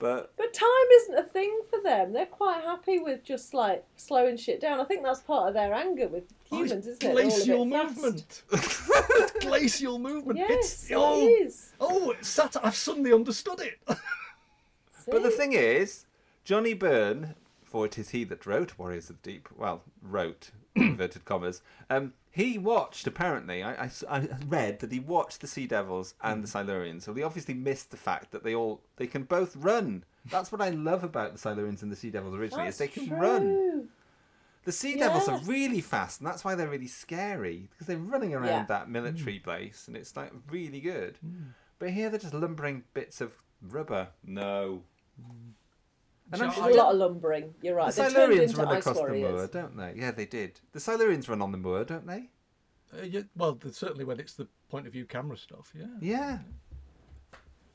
But 0.02 0.32
But 0.36 0.52
time 0.52 0.68
isn't 0.96 1.16
a 1.16 1.22
thing 1.22 1.60
for 1.70 1.80
them. 1.80 2.12
They're 2.12 2.26
quite 2.26 2.64
happy 2.64 2.98
with 2.98 3.22
just 3.22 3.54
like 3.54 3.84
slowing 3.96 4.36
shit 4.36 4.60
down. 4.60 4.80
I 4.80 4.84
think 4.84 5.04
that's 5.04 5.20
part 5.20 5.46
of 5.46 5.54
their 5.54 5.72
anger 5.72 6.08
with 6.08 6.24
Oh, 6.50 6.64
it's 6.64 6.72
humans, 6.72 6.86
isn't 6.88 7.04
it? 7.04 7.08
All 7.08 7.18
a 7.18 7.22
glacial 7.22 7.64
movement. 7.78 8.42
it's 8.50 9.32
glacial 9.44 9.98
movement. 10.00 10.40
Yes, 10.40 10.50
it's, 10.50 10.90
it 10.90 10.94
oh, 10.96 11.28
is. 11.28 11.72
oh, 11.80 12.10
it's 12.10 12.26
sat. 12.26 12.56
I've 12.64 12.74
suddenly 12.74 13.12
understood 13.12 13.60
it. 13.60 13.78
But 15.10 15.24
the 15.24 15.30
thing 15.30 15.52
is, 15.52 16.04
Johnny 16.44 16.74
Byrne, 16.74 17.34
for 17.64 17.86
it 17.86 17.98
is 17.98 18.10
he 18.10 18.22
that 18.22 18.46
wrote 18.46 18.78
Warriors 18.78 19.10
of 19.10 19.20
the 19.22 19.32
Deep, 19.32 19.48
well, 19.56 19.82
wrote, 20.00 20.52
inverted 20.76 21.24
commas, 21.24 21.60
um, 21.90 22.12
he 22.32 22.56
watched, 22.56 23.06
apparently, 23.06 23.62
I 23.62 23.90
I 24.08 24.28
read 24.48 24.80
that 24.80 24.90
he 24.90 24.98
watched 24.98 25.42
the 25.42 25.46
Sea 25.46 25.66
Devils 25.66 26.14
and 26.22 26.42
the 26.42 26.48
hmm. 26.48 26.70
Silurians, 26.70 27.02
so 27.02 27.12
he 27.12 27.22
obviously 27.22 27.52
missed 27.52 27.90
the 27.90 27.98
fact 27.98 28.30
that 28.32 28.42
they 28.42 28.54
all, 28.54 28.80
they 28.96 29.06
can 29.06 29.24
both 29.24 29.54
run. 29.54 30.04
That's 30.30 30.50
what 30.50 30.62
I 30.62 30.70
love 30.70 31.04
about 31.04 31.34
the 31.34 31.38
Silurians 31.38 31.82
and 31.82 31.92
the 31.92 31.96
Sea 31.96 32.10
Devils 32.10 32.34
originally, 32.34 32.68
is 32.68 32.78
they 32.78 32.86
That's 32.86 33.06
can 33.06 33.18
run. 33.18 33.88
The 34.64 34.72
Sea 34.72 34.96
Devils 34.96 35.28
are 35.28 35.40
really 35.40 35.80
fast, 35.82 36.20
and 36.20 36.26
that's 36.26 36.42
why 36.44 36.54
they're 36.54 36.68
really 36.70 36.86
scary, 36.86 37.68
because 37.70 37.86
they're 37.86 37.98
running 37.98 38.32
around 38.32 38.46
Yeah. 38.46 38.64
that 38.66 38.88
military 38.88 39.38
Mm. 39.38 39.44
base, 39.44 39.86
and 39.86 39.96
it's 39.96 40.16
like 40.16 40.32
really 40.50 40.80
good. 40.80 41.18
Hmm. 41.18 41.50
But 41.78 41.90
here 41.90 42.08
they're 42.08 42.20
just 42.20 42.32
lumbering 42.32 42.84
bits 42.94 43.20
of 43.20 43.32
rubber. 43.60 44.08
No. 44.24 44.84
Hmm. 45.20 45.50
And 46.30 46.42
I'm 46.42 46.52
sure 46.52 46.64
There's 46.64 46.76
a 46.76 46.78
lot 46.78 46.92
of 46.92 46.98
lumbering. 46.98 47.54
You're 47.62 47.74
right. 47.74 47.92
the 47.92 48.02
They 48.02 48.12
turned 48.12 48.32
Silurians 48.32 48.56
run 48.56 48.76
across 48.76 48.96
warriors. 48.96 49.26
the 49.28 49.32
moor, 49.32 49.46
don't 49.48 49.76
they? 49.76 49.94
Yeah, 49.96 50.10
they 50.12 50.26
did. 50.26 50.60
The 50.72 50.78
Silurians 50.78 51.28
run 51.28 51.42
on 51.42 51.52
the 51.52 51.58
moor, 51.58 51.84
don't 51.84 52.06
they? 52.06 52.30
Uh, 52.96 53.02
yeah, 53.02 53.22
well, 53.36 53.58
certainly 53.70 54.04
when 54.04 54.20
it's 54.20 54.34
the 54.34 54.46
point 54.70 54.86
of 54.86 54.92
view 54.92 55.04
camera 55.04 55.36
stuff, 55.36 55.72
yeah. 55.76 55.86
Yeah. 56.00 56.38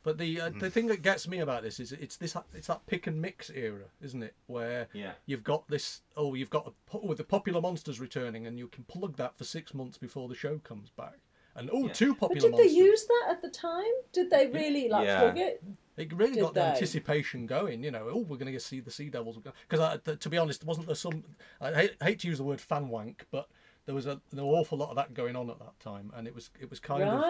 But 0.03 0.17
the 0.17 0.39
uh, 0.39 0.51
the 0.57 0.69
thing 0.69 0.87
that 0.87 1.01
gets 1.01 1.27
me 1.27 1.39
about 1.39 1.63
this 1.63 1.81
is 1.81 1.91
it's 1.91 2.15
this 2.15 2.35
it's 2.53 2.67
that 2.67 2.85
pick 2.87 3.07
and 3.07 3.21
mix 3.21 3.49
era, 3.49 3.85
isn't 4.01 4.23
it? 4.23 4.35
Where 4.45 4.87
Yeah. 4.93 5.11
you've 5.25 5.43
got 5.43 5.67
this 5.67 6.01
oh 6.15 6.33
you've 6.33 6.49
got 6.49 6.65
a, 6.65 6.71
po- 6.89 7.05
with 7.05 7.17
the 7.17 7.25
popular 7.25 7.59
monsters 7.59 7.99
returning 7.99 8.47
and 8.47 8.57
you 8.57 8.67
can 8.69 8.85
plug 8.85 9.17
that 9.17 9.37
for 9.37 9.43
six 9.43 9.73
months 9.73 9.97
before 9.97 10.29
the 10.29 10.35
show 10.35 10.59
comes 10.59 10.89
back. 10.91 11.17
And 11.57 11.69
oh, 11.73 11.87
Yeah. 11.87 11.93
two 11.93 12.13
But 12.13 12.29
popular 12.29 12.51
did 12.51 12.57
they 12.57 12.71
use 12.71 13.05
that 13.05 13.25
at 13.31 13.41
the 13.41 13.49
time? 13.49 13.83
Did 14.13 14.29
they 14.29 14.47
really 14.47 14.87
like 14.87 15.07
Yeah. 15.07 15.19
plug 15.19 15.37
it? 15.39 15.61
It 15.97 16.13
really 16.13 16.35
Did 16.35 16.41
got 16.41 16.53
the 16.53 16.59
they? 16.59 16.65
anticipation 16.67 17.47
going, 17.47 17.83
you 17.83 17.89
know. 17.91 18.07
Oh, 18.11 18.19
we're 18.19 18.37
going 18.37 18.53
to 18.53 18.59
see 18.59 18.79
the 18.79 18.91
Sea 18.91 19.09
Devils 19.09 19.39
because, 19.39 19.99
th- 20.05 20.19
to 20.19 20.29
be 20.29 20.37
honest, 20.37 20.63
wasn't 20.63 20.85
there 20.85 20.95
some? 20.95 21.23
I 21.59 21.73
hate, 21.73 21.95
hate 22.01 22.19
to 22.19 22.27
use 22.27 22.37
the 22.37 22.43
word 22.43 22.61
fan 22.61 22.87
wank, 22.89 23.25
but 23.31 23.49
there 23.87 23.95
was 23.95 24.05
a, 24.05 24.21
an 24.31 24.39
awful 24.39 24.77
lot 24.77 24.89
of 24.91 24.95
that 24.97 25.13
going 25.15 25.35
on 25.35 25.49
at 25.49 25.57
that 25.59 25.79
time, 25.79 26.11
and 26.15 26.27
it 26.27 26.35
was 26.35 26.51
it 26.59 26.69
was 26.69 26.79
kind 26.79 27.03
of 27.03 27.23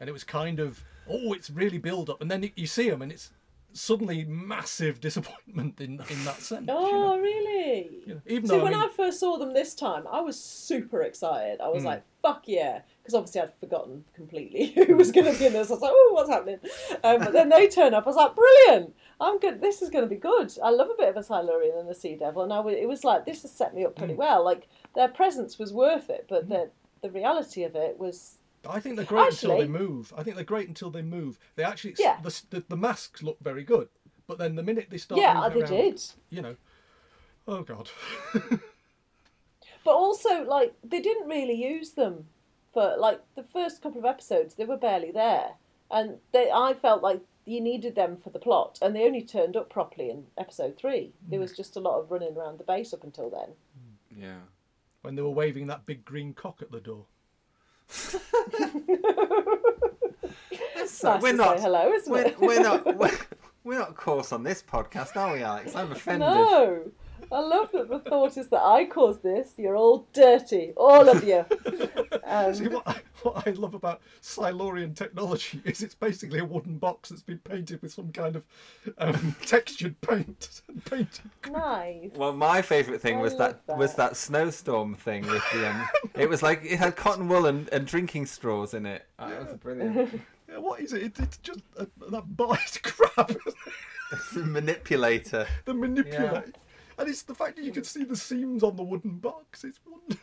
and 0.00 0.08
it 0.08 0.12
was 0.12 0.24
kind 0.24 0.58
of 0.58 0.82
oh, 1.08 1.32
it's 1.34 1.50
really 1.50 1.76
build 1.76 2.08
up, 2.08 2.22
and 2.22 2.30
then 2.30 2.42
you, 2.44 2.50
you 2.56 2.66
see 2.66 2.88
them, 2.88 3.02
and 3.02 3.12
it's 3.12 3.30
suddenly 3.76 4.24
massive 4.24 5.00
disappointment 5.00 5.80
in 5.80 6.00
in 6.08 6.24
that 6.24 6.40
sense. 6.40 6.66
you 6.68 6.74
Oh, 6.74 7.16
know. 7.16 7.20
really? 7.20 7.90
You 8.06 8.14
know, 8.14 8.20
even 8.26 8.48
See, 8.48 8.56
though 8.56 8.62
when 8.64 8.72
I 8.74 8.78
mean, 8.82 8.88
I 8.88 8.92
first 8.92 9.20
saw 9.20 9.36
them 9.36 9.52
this 9.52 9.74
time, 9.74 10.04
I 10.10 10.20
was 10.20 10.40
super 10.40 11.02
excited. 11.02 11.60
I 11.60 11.68
was 11.68 11.82
Hmm. 11.82 11.88
like, 11.88 12.02
fuck 12.22 12.44
yeah. 12.46 12.82
Because 13.02 13.14
obviously 13.14 13.40
I'd 13.42 13.52
forgotten 13.60 14.04
completely 14.14 14.66
who 14.86 14.96
was 14.96 15.10
going 15.12 15.30
to 15.32 15.38
be 15.38 15.46
in 15.46 15.52
this. 15.52 15.70
I 15.70 15.74
was 15.74 15.82
like, 15.82 15.92
oh, 15.92 16.10
what's 16.14 16.30
happening? 16.30 16.58
Um, 17.02 17.18
but 17.20 17.32
then 17.32 17.48
they 17.50 17.68
turn 17.68 17.92
up. 17.94 18.04
I 18.06 18.10
was 18.10 18.16
like, 18.16 18.34
brilliant. 18.34 18.94
I'm 19.20 19.38
good. 19.38 19.60
This 19.60 19.82
is 19.82 19.90
going 19.90 20.04
to 20.04 20.08
be 20.10 20.16
good. 20.16 20.52
I 20.62 20.70
love 20.70 20.88
a 20.88 20.96
bit 20.96 21.08
of 21.10 21.16
a 21.16 21.22
Silurian 21.22 21.76
and 21.78 21.88
a 21.90 21.94
Sea 21.94 22.16
Devil. 22.16 22.44
And 22.44 22.52
I 22.52 22.56
w- 22.56 22.76
it 22.78 22.86
was 22.88 23.04
like, 23.04 23.26
this 23.26 23.42
has 23.42 23.52
set 23.52 23.74
me 23.74 23.84
up 23.84 23.92
Hmm. 23.94 23.98
pretty 23.98 24.14
well. 24.14 24.44
Like, 24.44 24.68
their 24.94 25.08
presence 25.08 25.58
was 25.58 25.72
worth 25.72 26.08
it, 26.10 26.26
but 26.28 26.48
the, 26.48 26.70
the 27.02 27.10
reality 27.10 27.64
of 27.64 27.74
it 27.74 27.98
was. 27.98 28.38
I 28.68 28.80
think 28.80 28.96
they're 28.96 29.04
great 29.04 29.32
until 29.32 29.58
they 29.58 29.66
move. 29.68 30.12
I 30.16 30.22
think 30.22 30.36
they're 30.36 30.44
great 30.44 30.68
until 30.68 30.90
they 30.90 31.02
move. 31.02 31.38
They 31.56 31.64
actually 31.64 31.94
Yeah. 31.98 32.18
the, 32.22 32.42
the 32.50 32.64
the 32.68 32.76
masks 32.76 33.22
look 33.22 33.38
very 33.40 33.64
good, 33.64 33.88
but 34.26 34.38
then 34.38 34.54
the 34.54 34.62
minute 34.62 34.88
they 34.90 34.98
start 34.98 35.20
Yeah, 35.20 35.34
moving 35.34 35.52
they 35.52 35.60
around, 35.60 35.90
did. 35.90 36.02
you 36.30 36.42
know, 36.42 36.56
oh 37.46 37.62
god. 37.62 37.90
But 39.84 39.94
also, 39.96 40.44
like, 40.44 40.74
they 40.82 41.00
didn't 41.00 41.28
really 41.28 41.52
use 41.54 41.90
them 41.90 42.26
for, 42.72 42.96
like, 42.98 43.20
the 43.36 43.42
first 43.42 43.82
couple 43.82 43.98
of 43.98 44.06
episodes, 44.06 44.54
they 44.54 44.64
were 44.64 44.78
barely 44.78 45.10
there. 45.10 45.50
And 45.90 46.16
they, 46.32 46.50
I 46.50 46.72
felt 46.72 47.02
like 47.02 47.20
you 47.44 47.60
needed 47.60 47.94
them 47.94 48.16
for 48.16 48.30
the 48.30 48.38
plot, 48.38 48.78
and 48.80 48.96
they 48.96 49.04
only 49.04 49.20
turned 49.22 49.56
up 49.56 49.68
properly 49.68 50.08
in 50.08 50.24
episode 50.38 50.78
three. 50.78 51.12
There 51.28 51.38
was 51.38 51.52
mm. 51.52 51.56
just 51.56 51.76
a 51.76 51.80
lot 51.80 52.00
of 52.00 52.10
running 52.10 52.34
around 52.34 52.58
the 52.58 52.64
base 52.64 52.94
up 52.94 53.04
until 53.04 53.28
then. 53.28 53.50
Yeah. 54.16 54.40
when 55.02 55.16
they 55.16 55.22
were 55.22 55.28
waving 55.28 55.66
that 55.66 55.84
big 55.84 56.04
green 56.06 56.32
cock 56.32 56.62
at 56.62 56.70
the 56.72 56.80
door. 56.80 57.04
So 60.86 61.12
nice 61.14 61.22
we're 61.22 61.32
not. 61.32 61.60
hello, 61.60 61.92
isn't 61.92 62.10
we're, 62.12 62.26
it? 62.26 62.38
we're 62.40 62.60
not. 62.62 62.96
We're, 62.98 63.10
we're 63.64 63.78
not 63.78 63.96
coarse 63.96 64.32
on 64.32 64.42
this 64.42 64.62
podcast, 64.62 65.16
are 65.16 65.32
we, 65.32 65.42
Alex? 65.42 65.74
I'm 65.74 65.90
offended. 65.92 66.20
No, 66.28 66.90
I 67.32 67.40
love 67.40 67.72
that 67.72 67.88
the 67.88 67.98
thought 67.98 68.36
is 68.36 68.48
that 68.48 68.62
I 68.62 68.84
caused 68.84 69.22
this. 69.22 69.54
You're 69.56 69.76
all 69.76 70.06
dirty, 70.12 70.72
all 70.76 71.08
of 71.08 71.24
you. 71.24 71.44
See 72.54 72.66
Um, 72.66 72.72
what 72.72 72.82
I, 72.86 72.96
what 73.22 73.46
I 73.46 73.50
love 73.52 73.74
about 73.74 74.00
Silurian 74.20 74.94
technology 74.94 75.60
is 75.64 75.82
it's 75.82 75.94
basically 75.94 76.38
a 76.38 76.44
wooden 76.44 76.78
box 76.78 77.08
that's 77.08 77.22
been 77.22 77.38
painted 77.38 77.82
with 77.82 77.92
some 77.92 78.12
kind 78.12 78.36
of 78.36 78.44
um, 78.98 79.34
textured 79.46 80.00
paint. 80.00 80.62
painted. 80.84 81.30
nice. 81.50 82.10
Well, 82.14 82.32
my 82.32 82.62
favourite 82.62 83.00
thing 83.00 83.18
I 83.18 83.22
was 83.22 83.36
that, 83.36 83.60
love 83.68 83.78
was 83.78 83.94
that. 83.94 84.10
that 84.10 84.16
snowstorm 84.16 84.94
thing 84.94 85.26
with 85.26 85.42
the. 85.52 85.68
Um, 85.70 85.88
it 86.14 86.28
was 86.28 86.42
like 86.42 86.64
it 86.64 86.78
had 86.78 86.96
cotton 86.96 87.28
wool 87.28 87.46
and, 87.46 87.68
and 87.72 87.86
drinking 87.86 88.26
straws 88.26 88.74
in 88.74 88.86
it. 88.86 89.06
Oh, 89.18 89.28
that 89.28 89.46
was 89.46 89.56
brilliant. 89.58 90.20
Yeah, 90.48 90.58
what 90.58 90.80
is 90.80 90.92
it? 90.92 91.02
it 91.02 91.18
it's 91.18 91.38
just 91.38 91.60
a, 91.78 91.86
that 92.10 92.36
bite 92.36 92.80
crap. 92.82 93.32
It's 94.12 94.30
the 94.32 94.44
manipulator. 94.44 95.46
the 95.64 95.74
manipulate. 95.74 96.56
And 96.98 97.08
it's 97.08 97.22
the 97.22 97.34
fact 97.34 97.56
that 97.56 97.64
you 97.64 97.72
can 97.72 97.84
see 97.84 98.04
the 98.04 98.16
seams 98.16 98.62
on 98.62 98.76
the 98.76 98.82
wooden 98.82 99.18
box. 99.18 99.64
It's 99.64 99.80
wonderful. 99.86 100.20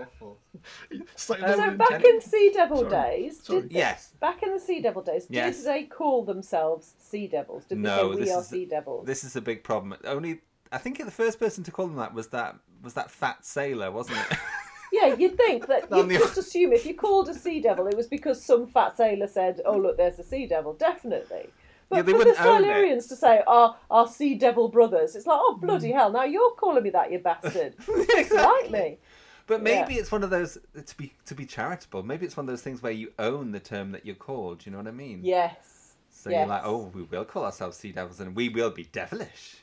Awful. 0.00 0.38
So 1.14 1.34
Silurian 1.34 1.76
back 1.76 2.02
in 2.04 2.20
Sea 2.20 2.50
Devil 2.52 2.78
Sorry. 2.78 2.90
days, 2.90 3.42
Sorry. 3.42 3.60
did 3.62 3.72
Yes. 3.72 4.12
back 4.20 4.42
in 4.42 4.52
the 4.52 4.58
Sea 4.60 4.80
Devil 4.80 5.02
days, 5.02 5.26
Yes. 5.28 5.58
did 5.58 5.66
they 5.66 5.82
call 5.84 6.24
themselves 6.24 6.94
Sea 6.98 7.26
Devils? 7.28 7.64
Did 7.66 7.78
No, 7.78 8.08
they 8.08 8.14
say 8.14 8.18
we 8.20 8.24
this 8.24 8.34
are 8.34 8.40
is 8.40 8.46
Sea 8.48 8.64
Devils? 8.64 9.06
This 9.06 9.24
is 9.24 9.36
a 9.36 9.40
big 9.40 9.62
problem. 9.62 9.96
Only 10.04 10.40
I 10.72 10.78
think 10.78 10.98
the 11.04 11.10
first 11.10 11.38
person 11.38 11.62
to 11.64 11.70
call 11.70 11.86
them 11.86 11.96
that 11.96 12.14
was 12.14 12.28
that 12.28 12.56
was 12.82 12.94
that 12.94 13.10
fat 13.10 13.44
sailor, 13.44 13.90
wasn't 13.90 14.18
it? 14.30 14.38
Yeah, 14.92 15.14
you'd 15.16 15.36
think 15.36 15.66
that 15.66 15.92
On 15.92 15.98
you'd 16.08 16.20
the- 16.20 16.24
just 16.24 16.38
assume 16.38 16.72
if 16.72 16.86
you 16.86 16.94
called 16.94 17.28
a 17.28 17.34
sea 17.34 17.60
devil, 17.60 17.86
it 17.88 17.96
was 17.96 18.06
because 18.06 18.42
some 18.42 18.66
fat 18.68 18.96
sailor 18.96 19.26
said, 19.26 19.60
"Oh 19.66 19.76
look, 19.76 19.96
there's 19.96 20.18
a 20.20 20.24
sea 20.24 20.46
devil." 20.46 20.72
Definitely. 20.74 21.50
But 21.88 21.96
Yeah, 21.96 22.02
they 22.02 22.12
for 22.12 22.18
the 22.18 22.24
wouldn't 22.30 22.40
own 22.40 22.64
it. 22.64 22.68
Silurians 22.68 23.08
to 23.08 23.16
say, 23.16 23.42
"Our 23.46 23.76
our 23.90 24.08
sea 24.08 24.34
devil 24.34 24.68
brothers," 24.68 25.14
it's 25.14 25.26
like, 25.26 25.38
"Oh 25.40 25.56
Mm. 25.56 25.60
bloody 25.66 25.92
hell!" 25.92 26.10
Now 26.10 26.24
you're 26.24 26.50
calling 26.52 26.82
me 26.82 26.90
that, 26.90 27.12
you 27.12 27.18
bastard. 27.20 27.74
It's 27.88 28.32
like 28.32 28.70
me. 28.70 28.98
But 29.46 29.62
maybe 29.62 29.94
Yeah. 29.94 30.00
it's 30.00 30.10
one 30.10 30.24
of 30.24 30.30
those 30.30 30.58
to 30.84 30.96
be 30.96 31.12
to 31.26 31.34
be 31.36 31.46
charitable. 31.46 32.02
Maybe 32.02 32.26
it's 32.26 32.36
one 32.36 32.44
of 32.46 32.48
those 32.48 32.62
things 32.62 32.82
where 32.82 32.90
you 32.92 33.12
own 33.20 33.52
the 33.52 33.60
term 33.60 33.92
that 33.92 34.04
you're 34.04 34.16
called. 34.16 34.66
You 34.66 34.72
know 34.72 34.78
what 34.78 34.88
I 34.88 34.92
mean? 34.92 35.20
Yes. 35.22 35.94
So 36.10 36.30
you're 36.30 36.46
like, 36.46 36.62
oh, 36.64 36.90
we 36.92 37.02
will 37.02 37.24
call 37.24 37.44
ourselves 37.44 37.76
sea 37.76 37.92
devils, 37.92 38.18
and 38.18 38.34
we 38.34 38.48
will 38.48 38.70
be 38.70 38.84
devilish. 38.90 39.58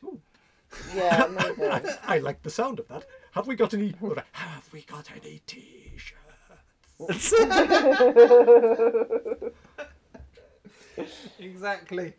Yeah, 0.95 1.27
maybe. 1.29 1.61
I 2.07 2.19
like 2.19 2.41
the 2.43 2.49
sound 2.49 2.79
of 2.79 2.87
that. 2.87 3.05
Have 3.33 3.47
we 3.47 3.55
got 3.55 3.73
any? 3.73 3.93
Have 4.31 4.69
we 4.71 4.83
got 4.83 5.09
any 5.13 5.41
t-shirts? 5.45 7.33
exactly. 11.39 12.13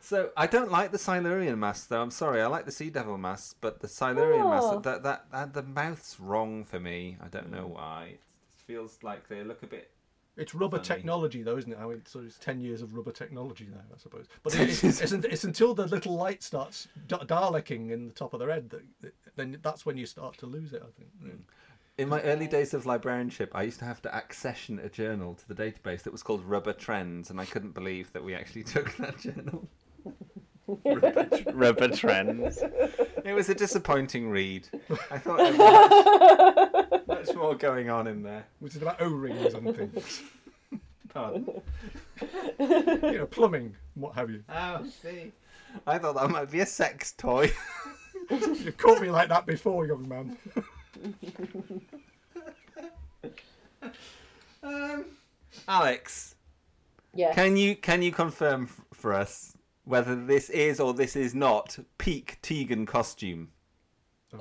So 0.00 0.30
I 0.36 0.46
don't 0.46 0.70
like 0.70 0.92
the 0.92 0.98
Silurian 0.98 1.58
mask, 1.58 1.88
though. 1.88 2.00
I'm 2.00 2.10
sorry. 2.10 2.40
I 2.40 2.46
like 2.46 2.64
the 2.64 2.72
Sea 2.72 2.90
Devil 2.90 3.18
mask, 3.18 3.56
but 3.60 3.80
the 3.80 3.88
Silurian 3.88 4.42
Oh. 4.42 4.50
mask, 4.50 4.82
that, 4.84 5.02
that 5.02 5.30
that 5.32 5.52
the 5.54 5.62
mouth's 5.62 6.18
wrong 6.20 6.64
for 6.64 6.80
me. 6.80 7.18
I 7.20 7.28
don't 7.28 7.50
know 7.50 7.66
hmm. 7.66 7.74
why. 7.74 8.04
It 8.12 8.20
feels 8.66 9.02
like 9.02 9.28
they 9.28 9.42
look 9.42 9.62
a 9.62 9.66
bit. 9.66 9.90
It's 10.36 10.54
rubber 10.54 10.76
Funny. 10.76 10.86
technology, 10.86 11.42
though, 11.42 11.56
isn't 11.56 11.72
it? 11.72 11.78
I 11.80 11.84
mean, 11.84 12.02
so 12.06 12.20
it's 12.20 12.38
ten 12.38 12.60
years 12.60 12.80
of 12.80 12.94
rubber 12.94 13.10
technology 13.10 13.66
now, 13.68 13.80
I 13.92 13.98
suppose. 13.98 14.26
But 14.44 14.54
it, 14.54 14.68
it's, 14.68 14.84
it's, 14.84 15.12
it's 15.12 15.44
until 15.44 15.74
the 15.74 15.86
little 15.86 16.14
light 16.14 16.44
starts 16.44 16.86
da- 17.08 17.24
Daleking 17.24 17.90
in 17.90 18.06
the 18.06 18.14
top 18.14 18.34
of 18.34 18.38
their 18.38 18.50
head 18.50 18.70
that, 18.70 18.82
that 19.00 19.14
then 19.34 19.58
that's 19.62 19.84
when 19.84 19.96
you 19.96 20.06
start 20.06 20.38
to 20.38 20.46
lose 20.46 20.72
it. 20.72 20.82
I 20.82 20.90
think. 20.96 21.10
Hmm. 21.20 21.42
In 21.98 22.08
my 22.08 22.20
early 22.22 22.46
days 22.46 22.74
of 22.74 22.86
librarianship, 22.86 23.50
I 23.56 23.64
used 23.64 23.80
to 23.80 23.84
have 23.84 24.00
to 24.02 24.16
accession 24.16 24.78
a 24.78 24.88
journal 24.88 25.34
to 25.34 25.48
the 25.52 25.54
database 25.54 26.02
that 26.04 26.12
was 26.12 26.22
called 26.22 26.44
Rubber 26.44 26.72
Trends, 26.72 27.28
and 27.28 27.40
I 27.40 27.44
couldn't 27.44 27.74
believe 27.74 28.12
that 28.12 28.22
we 28.22 28.36
actually 28.36 28.62
took 28.74 28.96
that 28.98 29.18
journal. 29.18 29.68
Rubber, 30.84 31.28
Rubber 31.52 31.88
Trends. 31.96 32.62
It 33.24 33.32
was 33.32 33.48
a 33.48 33.54
disappointing 33.54 34.30
read. 34.30 34.68
I 35.10 35.18
thought 35.18 35.38
there 35.38 35.52
was 35.56 37.08
much, 37.08 37.26
much 37.26 37.36
more 37.36 37.56
going 37.56 37.90
on 37.90 38.06
in 38.06 38.22
there. 38.22 38.46
Which 38.60 38.76
is 38.76 38.82
about 38.82 39.02
O-rings 39.02 39.54
and 39.54 39.74
things, 39.76 40.22
Pardon? 41.12 41.48
you 42.60 43.18
know, 43.18 43.26
plumbing, 43.28 43.74
what 43.94 44.14
have 44.14 44.30
you. 44.30 44.44
Oh, 44.48 44.86
see. 45.02 45.32
I 45.84 45.98
thought 45.98 46.14
that 46.14 46.30
might 46.30 46.48
be 46.50 46.60
a 46.60 46.66
sex 46.66 47.10
toy. 47.10 47.50
You've 48.30 48.76
caught 48.76 49.02
me 49.02 49.10
like 49.10 49.28
that 49.30 49.46
before, 49.46 49.84
young 49.84 50.06
man. 50.08 50.36
Um, 54.62 55.04
Alex, 55.66 56.34
Yes. 57.14 57.34
can 57.34 57.56
you 57.56 57.74
can 57.76 58.02
you 58.02 58.12
confirm 58.12 58.64
f- 58.64 58.80
for 58.92 59.12
us 59.12 59.56
whether 59.84 60.14
this 60.14 60.50
is 60.50 60.78
or 60.80 60.92
this 60.94 61.16
is 61.16 61.34
not 61.34 61.78
peak 61.98 62.38
Tegan 62.42 62.86
costume? 62.86 63.48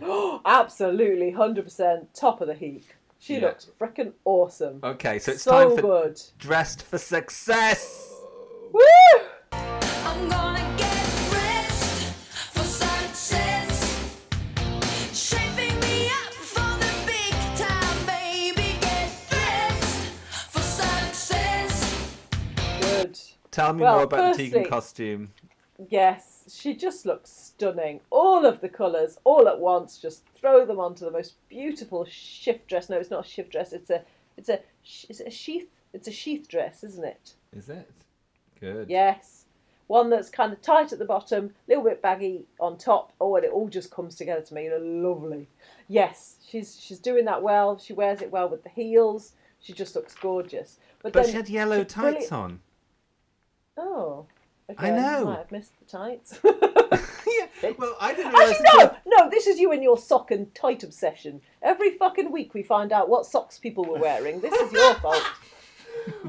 Oh. 0.02 0.42
Absolutely, 0.46 1.32
hundred 1.32 1.64
percent, 1.66 2.14
top 2.14 2.42
of 2.42 2.48
the 2.48 2.54
heap. 2.54 2.86
She 3.20 3.36
Yeah. 3.36 3.48
looks 3.48 3.68
freaking 3.80 4.14
awesome. 4.26 4.80
Okay, 4.84 5.18
so 5.20 5.32
it's 5.32 5.44
so 5.44 5.52
time 5.70 5.76
for 5.76 5.82
good. 5.82 6.22
dressed 6.38 6.84
for 6.84 6.98
success. 6.98 8.14
Woo! 8.72 8.82
Tell 23.58 23.74
me 23.74 23.82
Well, 23.82 23.96
more 23.96 24.04
about 24.04 24.38
the 24.38 24.44
Tegan 24.52 24.70
costume. 24.70 25.32
Yes, 25.90 26.44
she 26.48 26.76
just 26.76 27.08
looks 27.08 27.32
stunning. 27.32 28.02
All 28.12 28.46
of 28.46 28.62
the 28.62 28.70
colours, 28.70 29.18
all 29.24 29.48
at 29.48 29.60
once, 29.60 29.98
just 29.98 30.24
throw 30.36 30.64
them 30.64 30.80
onto 30.80 31.04
the 31.06 31.10
most 31.10 31.34
beautiful 31.50 32.06
shift 32.06 32.68
dress. 32.68 32.88
No, 32.88 32.98
it's 32.98 33.10
not 33.10 33.26
a 33.26 33.28
shift 33.28 33.52
dress. 33.52 33.74
It's 33.74 33.90
a, 33.90 34.04
it's 34.38 34.50
a, 34.50 34.60
sh- 34.84 35.06
is 35.10 35.22
it 35.22 35.28
a 35.30 35.32
sheath? 35.32 35.68
It's 35.92 36.08
a 36.08 36.12
sheath 36.12 36.48
dress, 36.48 36.84
isn't 36.84 37.04
it? 37.04 37.34
Is 37.52 37.68
it? 37.68 37.90
Good. 38.60 38.92
Yes. 38.92 39.46
One 39.88 40.12
that's 40.12 40.30
kind 40.30 40.54
of 40.54 40.62
tight 40.62 40.94
at 40.94 41.00
the 41.00 41.06
bottom, 41.06 41.46
a 41.46 41.52
little 41.68 41.84
bit 41.84 42.00
baggy 42.00 42.46
on 42.60 42.78
top. 42.78 43.12
Oh, 43.20 43.38
and 43.38 43.46
it 43.46 43.52
all 43.52 43.70
just 43.70 43.90
comes 43.90 44.14
together 44.14 44.42
to 44.42 44.54
me. 44.54 44.70
Lovely. 44.80 45.48
Yes, 45.88 46.36
she's 46.48 46.80
she's 46.80 47.00
doing 47.00 47.26
that 47.26 47.42
well. 47.42 47.80
She 47.80 47.94
wears 47.94 48.22
it 48.22 48.30
well 48.30 48.50
with 48.50 48.62
the 48.62 48.70
heels. 48.70 49.34
She 49.60 49.74
just 49.74 49.96
looks 49.96 50.14
gorgeous. 50.14 50.78
But, 51.02 51.14
But 51.14 51.24
then 51.24 51.32
she 51.32 51.38
had 51.38 51.50
yellow 51.50 51.84
tights 51.84 52.28
brilliant- 52.30 52.32
on. 52.34 52.60
Oh. 53.78 54.26
I 54.70 54.74
Okay, 54.74 54.92
know. 54.92 55.26
Might 55.26 55.38
have 55.38 55.52
missed 55.52 55.72
the 55.80 55.86
tights. 55.86 56.40
yeah. 56.44 57.72
Well, 57.78 57.96
I 58.02 58.14
didn't. 58.14 58.36
Actually, 58.36 58.66
no, 58.76 58.96
no. 59.06 59.30
This 59.30 59.48
is 59.48 59.60
you 59.60 59.72
and 59.72 59.82
your 59.82 59.98
sock 59.98 60.30
and 60.30 60.54
tight 60.54 60.84
obsession. 60.84 61.40
Every 61.62 61.92
fucking 61.98 62.32
week 62.34 62.54
we 62.54 62.64
find 62.64 62.92
out 62.92 63.08
what 63.08 63.26
socks 63.26 63.58
people 63.58 63.86
were 63.86 63.98
wearing. 63.98 64.42
This 64.42 64.54
is 64.54 64.72
your 64.74 64.94
fault. 64.96 65.24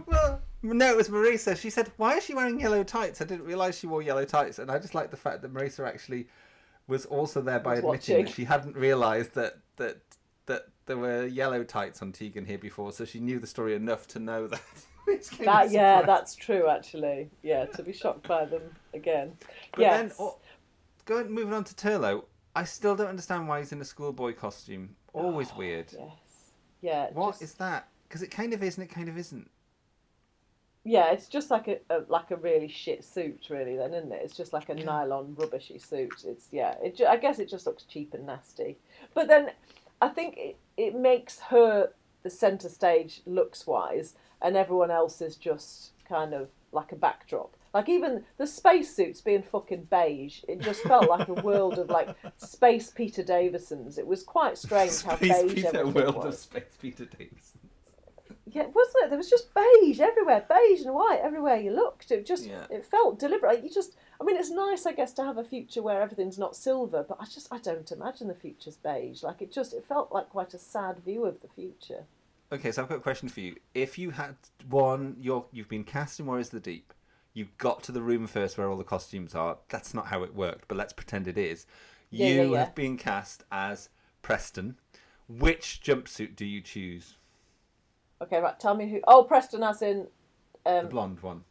Well, 0.07 0.41
no, 0.63 0.91
it 0.91 0.97
was 0.97 1.09
Marisa. 1.09 1.57
She 1.57 1.71
said, 1.71 1.93
"Why 1.99 2.17
is 2.17 2.25
she 2.25 2.35
wearing 2.35 2.59
yellow 2.59 2.83
tights?" 2.83 3.21
I 3.21 3.25
didn't 3.25 3.45
realise 3.45 3.79
she 3.79 3.87
wore 3.87 4.03
yellow 4.03 4.25
tights, 4.25 4.59
and 4.59 4.71
I 4.73 4.79
just 4.81 4.93
like 4.95 5.13
the 5.13 5.17
fact 5.17 5.43
that 5.43 5.55
Marisa 5.55 5.87
actually 5.87 6.27
was 6.89 7.07
also 7.07 7.41
there 7.41 7.61
by 7.61 7.77
admitting 7.77 7.89
watching. 8.17 8.25
that 8.25 8.35
she 8.35 8.45
hadn't 8.45 8.75
realised 8.77 9.35
that 9.35 9.59
that 9.77 9.99
that 10.47 10.67
there 10.87 10.97
were 10.97 11.27
yellow 11.27 11.63
tights 11.63 12.03
on 12.03 12.11
Tegan 12.11 12.45
here 12.47 12.59
before, 12.59 12.91
so 12.93 13.05
she 13.05 13.21
knew 13.21 13.39
the 13.39 13.47
story 13.47 13.75
enough 13.75 14.09
to 14.09 14.19
know 14.19 14.49
that. 14.49 14.61
It's 15.19 15.31
kind 15.31 15.41
of 15.41 15.47
That 15.47 15.71
yeah, 15.71 16.03
that's 16.03 16.35
true. 16.35 16.69
Actually, 16.69 17.31
yeah. 17.43 17.67
To 17.67 17.83
be 17.83 17.93
shocked 17.93 18.29
by 18.29 18.45
them 18.45 18.63
again. 18.95 19.33
But 19.73 19.81
yes. 19.81 20.01
then, 20.01 20.13
oh, 20.19 20.39
going 21.05 21.31
moving 21.31 21.55
on 21.55 21.65
to 21.65 21.75
Turlough, 21.75 22.25
I 22.55 22.65
still 22.65 22.95
don't 22.95 23.09
understand 23.09 23.49
why 23.49 23.61
he's 23.61 23.73
in 23.73 23.81
a 23.81 23.85
schoolboy 23.85 24.35
costume. 24.35 24.97
Always 25.13 25.49
ah, 25.53 25.59
weird. 25.59 25.87
Yes. 25.93 26.11
Yeah. 26.83 27.07
What 27.13 27.37
is 27.37 27.41
just- 27.41 27.59
that? 27.59 27.89
Because 28.09 28.23
it 28.23 28.31
kind 28.31 28.53
of 28.55 28.63
is 28.63 28.79
and 28.79 28.85
it 28.85 28.93
kind 28.93 29.09
of 29.09 29.19
isn't. 29.19 29.51
Yeah, 30.85 31.13
it's 31.13 31.27
just 31.27 31.51
like 31.51 31.69
a, 31.69 31.79
a 31.91 32.05
like 32.09 32.31
a 32.31 32.37
really 32.37 32.69
shit 32.69 33.05
suit, 33.05 33.49
really. 33.51 33.77
Then, 33.77 33.93
isn't 33.93 34.11
it? 34.11 34.21
It's 34.25 34.37
just 34.37 34.55
like 34.55 34.71
a 34.71 34.75
nylon 34.75 35.35
rubbishy 35.37 35.79
suit. 35.79 36.25
It's 36.25 36.49
yeah. 36.51 36.77
It 36.83 36.97
ju- 36.97 37.07
I 37.07 37.19
guess 37.19 37.39
it 37.39 37.51
just 37.51 37.67
looks 37.67 37.83
cheap 37.83 38.15
and 38.15 38.25
nasty. 38.25 38.79
But 39.13 39.29
then, 39.29 39.51
I 40.01 40.09
think 40.09 40.37
it, 40.39 40.57
it 40.79 40.95
makes 40.95 41.41
her 41.41 41.91
the 42.23 42.31
centre 42.31 42.69
stage 42.69 43.21
looks 43.27 43.67
wise, 43.67 44.15
and 44.43 44.57
everyone 44.57 44.91
else 44.91 45.20
is 45.20 45.36
just 45.36 45.91
kind 46.09 46.34
of 46.34 46.49
like 46.72 46.93
a 46.93 46.97
backdrop. 46.97 47.55
Like 47.74 47.89
even 47.89 48.24
the 48.39 48.47
spacesuits 48.47 49.20
being 49.20 49.43
fucking 49.43 49.89
beige, 49.91 50.43
it 50.49 50.61
just 50.61 50.82
felt 50.82 51.09
like 51.09 51.28
a 51.28 51.34
world 51.34 51.78
of 51.78 51.91
like 51.91 52.09
space 52.39 52.91
Peter 52.91 53.22
Davisons. 53.22 53.99
It 53.99 54.07
was 54.07 54.22
quite 54.22 54.57
strange 54.57 55.03
how 55.03 55.16
beige 55.16 55.55
Peter, 55.55 55.68
everything 55.68 55.93
world 55.95 56.16
was. 56.16 56.24
of 56.26 56.34
Space 56.36 56.76
Peter 56.80 57.05
Davis. 57.05 57.53
Yeah, 58.51 58.64
wasn't 58.74 59.05
it? 59.05 59.09
There 59.11 59.18
was 59.18 59.28
just 59.28 59.53
beige 59.53 60.01
everywhere, 60.01 60.43
beige 60.49 60.80
and 60.80 60.95
white 60.95 61.20
everywhere 61.22 61.57
you 61.57 61.70
looked. 61.70 62.11
It 62.11 62.24
just 62.24 62.47
Yeah. 62.47 62.64
it 62.70 62.86
felt 62.86 63.18
deliberate. 63.18 63.62
You 63.62 63.68
just, 63.68 63.95
I 64.18 64.24
mean, 64.24 64.36
it's 64.39 64.51
nice, 64.51 64.86
I 64.86 64.93
guess, 64.93 65.12
to 65.14 65.24
have 65.24 65.36
a 65.36 65.45
future 65.45 65.82
where 65.82 66.01
everything's 66.01 66.39
not 66.39 66.57
silver, 66.57 67.05
but 67.07 67.18
I 67.20 67.26
just 67.26 67.49
I 67.53 67.59
don't 67.59 67.93
imagine 67.93 68.28
the 68.28 68.34
future's 68.34 68.76
beige. 68.76 69.22
Like 69.22 69.43
it 69.43 69.53
just 69.53 69.74
it 69.74 69.84
felt 69.86 70.11
like 70.12 70.30
quite 70.30 70.55
a 70.55 70.59
sad 70.59 71.01
view 71.05 71.26
of 71.26 71.43
the 71.43 71.49
future. 71.49 72.05
Okay, 72.51 72.73
so 72.73 72.83
I've 72.83 72.89
got 72.89 72.99
a 72.99 73.01
question 73.03 73.29
for 73.29 73.41
you. 73.41 73.57
If 73.75 73.99
you 73.99 74.11
had 74.11 74.37
one, 74.69 75.17
you're, 75.21 75.45
you've 75.53 75.69
been 75.69 75.85
cast 75.85 76.19
in 76.19 76.27
Warriors 76.27 76.47
of 76.49 76.53
the 76.53 76.61
Deep, 76.61 76.95
you 77.35 77.49
got 77.59 77.83
to 77.85 77.93
the 77.93 78.01
room 78.01 78.27
first 78.27 78.57
where 78.57 78.69
all 78.71 78.77
the 78.79 78.85
costumes 78.85 79.35
are. 79.35 79.59
That's 79.69 79.93
not 79.93 80.07
how 80.07 80.23
it 80.23 80.35
worked, 80.35 80.67
but 80.67 80.79
let's 80.79 80.93
pretend 80.95 81.29
it 81.29 81.37
is. 81.37 81.67
You 82.11 82.27
yeah, 82.27 82.43
yeah. 82.45 82.59
have 82.61 82.75
been 82.75 82.97
cast 82.97 83.45
as 83.53 83.91
Preston. 84.23 84.77
Which 85.29 85.81
jumpsuit 85.85 86.37
do 86.37 86.47
you 86.47 86.63
choose? 86.63 87.17
Okay, 88.23 88.39
right. 88.39 88.59
Tell 88.59 88.75
me 88.75 88.89
who. 88.91 89.01
Oh, 89.07 89.25
Preston, 89.25 89.63
as 89.63 89.83
in. 89.83 90.07
The 90.65 90.81
Um, 90.81 90.89
blonde 90.89 91.21
one. 91.21 91.45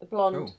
the 0.00 0.06
blonde 0.06 0.50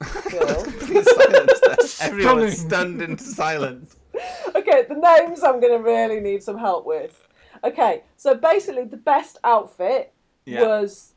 Oh. 0.00 0.22
girl. 0.30 0.64
Complete 0.64 1.04
silence 1.04 1.60
there. 1.60 1.76
Everyone's 2.08 2.58
Stunning. 2.58 2.68
stunned 2.70 3.02
into 3.02 3.22
silence. 3.24 3.96
okay, 4.54 4.84
the 4.88 4.94
names 4.94 5.42
I'm 5.42 5.60
going 5.60 5.76
to 5.76 5.82
really 5.82 6.20
need 6.20 6.42
some 6.42 6.58
help 6.58 6.84
with. 6.86 7.26
Okay, 7.64 8.02
so 8.16 8.34
basically, 8.34 8.84
the 8.84 8.96
best 8.96 9.38
outfit 9.44 10.12
Yeah. 10.46 10.62
was 10.66 11.14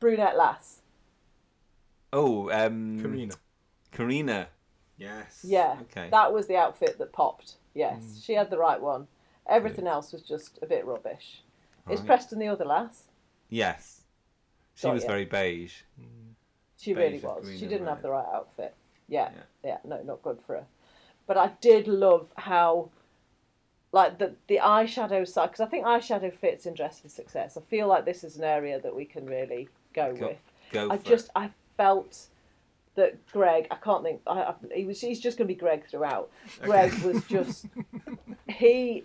brunette 0.00 0.36
lass. 0.36 0.80
Oh, 2.12 2.50
um, 2.50 3.00
Karina. 3.00 3.34
Karina. 3.90 4.48
Yes. 4.98 5.40
Yeah, 5.44 5.78
Okay. 5.82 6.08
that 6.10 6.32
was 6.32 6.46
the 6.46 6.56
outfit 6.56 6.98
that 6.98 7.12
popped. 7.12 7.54
Yes, 7.74 8.20
she 8.22 8.34
had 8.34 8.50
the 8.50 8.58
right 8.58 8.80
one. 8.80 9.06
Everything 9.48 9.86
else 9.86 10.12
was 10.12 10.22
just 10.22 10.58
a 10.62 10.66
bit 10.66 10.84
rubbish. 10.84 11.42
Is 11.90 12.00
Preston 12.00 12.38
the 12.38 12.48
other 12.48 12.64
lass? 12.64 13.04
Yes. 13.48 14.02
She 14.74 14.86
Got 14.86 14.94
was 14.94 15.02
ya. 15.02 15.08
very 15.08 15.24
beige. 15.24 15.80
She 16.78 16.92
Beige 16.94 16.98
really 16.98 17.18
was. 17.18 17.58
She 17.58 17.66
didn't 17.66 17.86
have 17.86 18.02
the 18.02 18.10
right 18.10 18.26
outfit. 18.32 18.74
Yeah, 19.08 19.30
Yeah. 19.34 19.42
yeah, 19.64 19.78
no, 19.84 20.02
not 20.02 20.22
good 20.22 20.38
for 20.46 20.56
her. 20.56 20.66
But 21.32 21.40
I 21.40 21.52
did 21.62 21.88
love 21.88 22.26
how, 22.36 22.90
like 23.90 24.18
the 24.18 24.34
the 24.48 24.58
eyeshadow 24.62 25.26
side, 25.26 25.46
because 25.46 25.60
I 25.60 25.66
think 25.66 25.86
eyeshadow 25.86 26.30
fits 26.30 26.66
in 26.66 26.74
Dress 26.74 27.00
for 27.00 27.08
Success. 27.08 27.56
I 27.56 27.62
feel 27.62 27.88
like 27.88 28.04
this 28.04 28.22
is 28.22 28.36
an 28.36 28.44
area 28.44 28.78
that 28.78 28.94
we 28.94 29.06
can 29.06 29.24
really 29.24 29.70
go, 29.94 30.14
Go- 30.14 30.26
with. 30.26 30.38
go 30.72 30.90
I 30.90 30.98
just 30.98 31.26
it. 31.28 31.32
I 31.36 31.50
felt 31.78 32.26
that 32.96 33.26
Greg, 33.32 33.66
I 33.70 33.76
can't 33.76 34.02
think, 34.02 34.20
I, 34.26 34.42
I, 34.42 34.54
he 34.74 34.84
was 34.84 35.00
he's 35.00 35.20
just 35.20 35.38
going 35.38 35.48
to 35.48 35.54
be 35.54 35.58
Greg 35.58 35.86
throughout. 35.88 36.30
Greg 36.60 36.92
was 37.02 37.24
just 37.24 37.64
he 38.46 39.04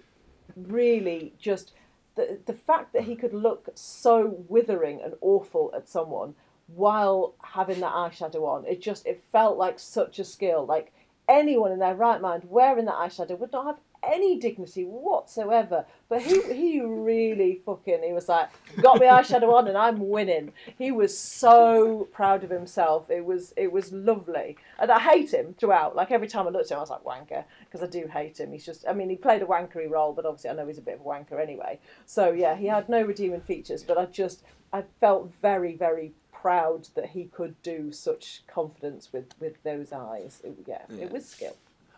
really 0.57 1.31
just 1.39 1.71
the 2.15 2.39
the 2.45 2.53
fact 2.53 2.91
that 2.91 3.03
he 3.03 3.15
could 3.15 3.33
look 3.33 3.69
so 3.75 4.35
withering 4.49 4.99
and 5.01 5.13
awful 5.21 5.71
at 5.73 5.87
someone 5.87 6.35
while 6.75 7.35
having 7.41 7.79
that 7.79 7.93
eyeshadow 7.93 8.41
on 8.41 8.65
it 8.65 8.81
just 8.81 9.05
it 9.05 9.23
felt 9.31 9.57
like 9.57 9.79
such 9.79 10.19
a 10.19 10.25
skill 10.25 10.65
like 10.65 10.91
anyone 11.27 11.71
in 11.71 11.79
their 11.79 11.95
right 11.95 12.21
mind 12.21 12.43
wearing 12.47 12.85
that 12.85 12.95
eyeshadow 12.95 13.37
would 13.37 13.51
not 13.51 13.65
have 13.65 13.79
any 14.03 14.39
dignity 14.39 14.83
whatsoever. 14.83 15.85
But 16.09 16.21
he 16.21 16.41
he 16.53 16.81
really 16.81 17.61
fucking 17.65 18.03
he 18.03 18.13
was 18.13 18.29
like 18.29 18.49
got 18.81 18.99
my 18.99 19.07
eyeshadow 19.07 19.53
on 19.53 19.67
and 19.67 19.77
I'm 19.77 20.09
winning. 20.09 20.53
He 20.77 20.91
was 20.91 21.17
so 21.17 22.07
proud 22.11 22.43
of 22.43 22.49
himself. 22.49 23.09
It 23.09 23.25
was 23.25 23.53
it 23.57 23.71
was 23.71 23.91
lovely. 23.91 24.57
And 24.79 24.91
I 24.91 24.99
hate 24.99 25.33
him 25.33 25.55
throughout. 25.57 25.95
Like 25.95 26.11
every 26.11 26.27
time 26.27 26.47
I 26.47 26.51
looked 26.51 26.71
at 26.71 26.75
him 26.75 26.77
I 26.77 26.81
was 26.81 26.89
like 26.89 27.03
wanker 27.03 27.43
because 27.65 27.83
I 27.83 27.87
do 27.87 28.07
hate 28.07 28.39
him. 28.39 28.51
He's 28.51 28.65
just 28.65 28.85
I 28.87 28.93
mean 28.93 29.09
he 29.09 29.15
played 29.15 29.41
a 29.41 29.45
wankery 29.45 29.89
role 29.89 30.13
but 30.13 30.25
obviously 30.25 30.49
I 30.49 30.53
know 30.53 30.67
he's 30.67 30.77
a 30.77 30.81
bit 30.81 30.95
of 30.95 31.01
a 31.01 31.03
wanker 31.03 31.41
anyway. 31.41 31.79
So 32.05 32.31
yeah 32.31 32.55
he 32.55 32.67
had 32.67 32.89
no 32.89 33.01
redeeming 33.01 33.41
features 33.41 33.83
but 33.83 33.97
I 33.97 34.05
just 34.05 34.43
I 34.71 34.83
felt 34.99 35.31
very 35.41 35.75
very 35.75 36.13
proud 36.41 36.87
that 36.95 37.07
he 37.07 37.25
could 37.25 37.61
do 37.63 37.91
such 37.91 38.43
confidence 38.47 39.11
with 39.11 39.25
with 39.39 39.61
those 39.63 39.91
eyes 39.91 40.41
it, 40.43 40.55
yeah, 40.65 40.83
Yeah. 40.89 41.05
it 41.05 41.11
was 41.11 41.25
skill 41.25 41.55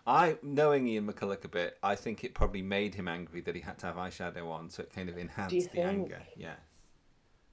I, 0.08 0.38
knowing 0.42 0.88
Ian 0.88 1.06
McCulloch 1.06 1.46
a 1.46 1.48
bit, 1.48 1.78
I 1.84 1.94
think 1.94 2.24
it 2.24 2.34
probably 2.34 2.64
made 2.64 2.96
him 2.96 3.08
angry 3.08 3.42
that 3.42 3.54
he 3.54 3.62
had 3.62 3.78
to 3.80 3.86
have 3.86 3.96
eyeshadow 3.96 4.50
on, 4.50 4.72
so 4.72 4.82
it 4.82 4.92
kind 4.92 5.08
of 5.08 5.20
enhanced 5.20 5.72
the 5.72 5.82
anger. 5.82 6.24
Yeah. 6.36 6.56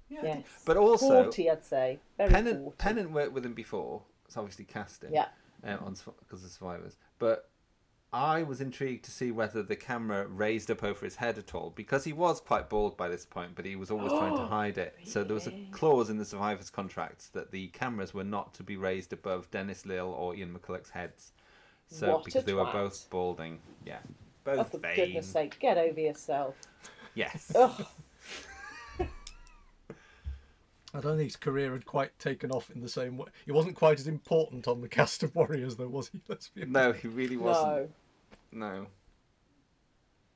yes 0.09 0.63
But 0.65 0.79
also, 0.79 1.25
40 1.25 1.51
I'd 1.51 1.65
say 1.65 1.99
very 2.17 2.31
Pennant, 2.31 2.63
40. 2.63 2.77
Pennant 2.79 3.11
worked 3.11 3.33
with 3.33 3.45
him 3.45 3.53
before. 3.53 4.03
It's 4.25 4.39
obviously 4.39 4.65
casting. 4.65 5.13
Yeah. 5.13 5.27
Um, 5.65 5.81
on 5.85 5.97
because 6.21 6.45
of 6.45 6.51
Survivors, 6.51 6.97
but 7.19 7.51
I 8.13 8.43
was 8.43 8.61
intrigued 8.61 9.05
to 9.07 9.11
see 9.11 9.31
whether 9.31 9.63
the 9.63 9.77
camera 9.77 10.27
raised 10.27 10.71
up 10.71 10.83
over 10.83 11.05
his 11.05 11.17
head 11.17 11.39
at 11.39 11.55
all 11.55 11.71
because 11.75 12.05
he 12.05 12.13
was 12.13 12.41
quite 12.41 12.69
bald 12.69 12.97
by 12.97 13.09
this 13.09 13.27
point, 13.27 13.55
but 13.55 13.65
he 13.65 13.77
was 13.77 13.91
always 13.91 14.13
trying 14.13 14.37
to 14.37 14.43
oh, 14.43 14.47
hide 14.47 14.79
it. 14.79 14.97
So 15.05 15.23
there 15.25 15.35
was 15.35 15.47
a 15.47 15.53
clause 15.73 16.09
in 16.09 16.17
the 16.17 16.25
Survivors 16.25 16.71
contracts 16.71 17.29
that 17.31 17.51
the 17.51 17.67
cameras 17.69 18.15
were 18.15 18.25
not 18.25 18.55
to 18.55 18.63
be 18.63 18.77
raised 18.77 19.13
above 19.13 19.51
Dennis 19.51 19.85
Lill 19.85 20.07
or 20.07 20.35
Ian 20.35 20.57
McCulloch's 20.57 20.91
heads. 20.91 21.33
So 21.89 22.15
What 22.15 22.25
because 22.25 22.45
they 22.45 22.55
were 22.55 22.65
both 22.65 23.09
balding, 23.11 23.61
yeah, 23.85 23.99
oh 24.07 24.57
both 24.57 24.71
for 24.71 24.79
vain. 24.79 24.97
goodness 24.97 25.27
sake 25.27 25.59
get 25.61 25.77
over 25.79 26.01
yourself 26.01 26.55
Yes. 27.17 27.53
Ugh. 30.97 31.05
I 31.05 31.09
don't 31.09 31.17
think 31.17 31.29
his 31.29 31.37
career 31.37 31.73
had 31.73 31.85
quite 31.87 32.19
taken 32.19 32.51
off 32.51 32.71
in 32.71 32.81
the 32.81 32.89
same 32.89 33.17
way. 33.17 33.27
He 33.45 33.53
wasn't 33.53 33.77
quite 33.77 33.99
as 34.01 34.07
important 34.07 34.67
on 34.69 34.81
the 34.81 34.89
cast 34.99 35.23
of 35.23 35.35
Warriors, 35.35 35.77
though, 35.77 35.89
was 35.89 36.09
he? 36.09 36.21
Let's 36.29 36.49
be 36.49 36.63
honest. 36.63 36.73
No, 36.73 36.93
he 36.93 37.09
really 37.09 37.37
wasn't. 37.37 37.91
no 38.53 38.87
No. 38.87 38.87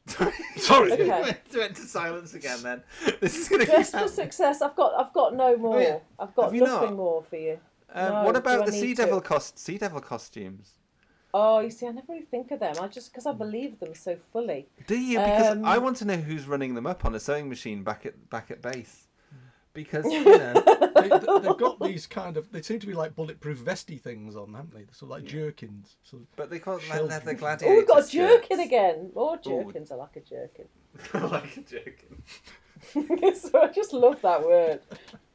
Sorry. 0.56 0.92
Okay. 0.92 1.08
went, 1.08 1.38
went 1.54 1.76
to 1.76 1.82
silence 1.82 2.34
again. 2.34 2.62
Then 2.62 2.82
this 3.20 3.36
is 3.36 3.48
going 3.48 3.60
to 3.60 3.66
Dress 3.66 3.90
for 3.92 4.08
success. 4.08 4.60
I've 4.60 4.74
got. 4.74 4.94
I've 4.98 5.12
got 5.12 5.34
no 5.34 5.56
more. 5.56 5.76
Oh, 5.76 5.80
yeah. 5.80 5.98
I've 6.18 6.34
got 6.34 6.52
Have 6.52 6.60
nothing 6.60 6.88
not? 6.90 6.96
more 6.96 7.22
for 7.22 7.36
you. 7.36 7.58
Um, 7.92 8.12
No, 8.12 8.22
what 8.24 8.36
about 8.36 8.66
the 8.66 8.72
sea 8.72 8.94
devil 8.94 9.20
cost 9.20 9.58
sea 9.58 9.78
devil 9.78 10.00
costumes? 10.00 10.74
Oh, 11.32 11.60
you 11.60 11.70
see, 11.70 11.86
I 11.86 11.92
never 11.92 12.12
really 12.12 12.24
think 12.24 12.50
of 12.50 12.58
them. 12.58 12.74
I 12.80 12.88
just 12.88 13.12
because 13.12 13.26
I 13.26 13.32
believe 13.32 13.78
them 13.78 13.94
so 13.94 14.16
fully. 14.32 14.66
Do 14.88 14.98
you? 14.98 15.18
Because 15.18 15.56
Um, 15.56 15.64
I 15.64 15.78
want 15.78 15.96
to 15.98 16.04
know 16.04 16.16
who's 16.16 16.46
running 16.48 16.74
them 16.74 16.86
up 16.86 17.04
on 17.04 17.14
a 17.14 17.20
sewing 17.20 17.48
machine 17.48 17.84
back 17.84 18.04
at 18.04 18.28
back 18.30 18.50
at 18.50 18.60
base. 18.60 19.06
Because 19.72 20.04
you 20.12 20.24
know, 20.24 20.52
they, 20.96 21.08
have 21.08 21.58
got 21.58 21.78
these 21.80 22.06
kind 22.06 22.36
of. 22.36 22.50
They 22.50 22.62
seem 22.62 22.80
to 22.80 22.86
be 22.86 22.92
like 22.94 23.14
bulletproof 23.14 23.58
vesty 23.58 23.98
things 23.98 24.34
on, 24.36 24.52
haven't 24.54 24.74
they? 24.74 24.82
They're 24.82 24.94
sort 24.94 25.12
of 25.12 25.18
like 25.18 25.24
jerkins. 25.24 25.96
Sort 26.02 26.22
of 26.22 26.36
but 26.36 26.50
they 26.50 26.58
call 26.58 26.76
it 26.76 26.88
like 26.88 26.98
shells. 26.98 27.10
leather 27.10 27.58
Oh, 27.66 27.76
we've 27.76 27.86
got 27.86 28.00
a 28.00 28.02
skirts. 28.02 28.12
jerkin 28.12 28.60
again. 28.60 29.10
More 29.14 29.36
jerkins. 29.36 29.92
I 29.92 29.94
like 29.94 30.16
a 30.16 30.20
jerkin. 30.20 30.66
I 31.14 31.18
like 31.26 31.56
a 31.56 31.60
jerkin. 31.60 32.22
so 33.34 33.62
I 33.62 33.68
just 33.68 33.92
love 33.92 34.20
that 34.22 34.44
word. 34.44 34.80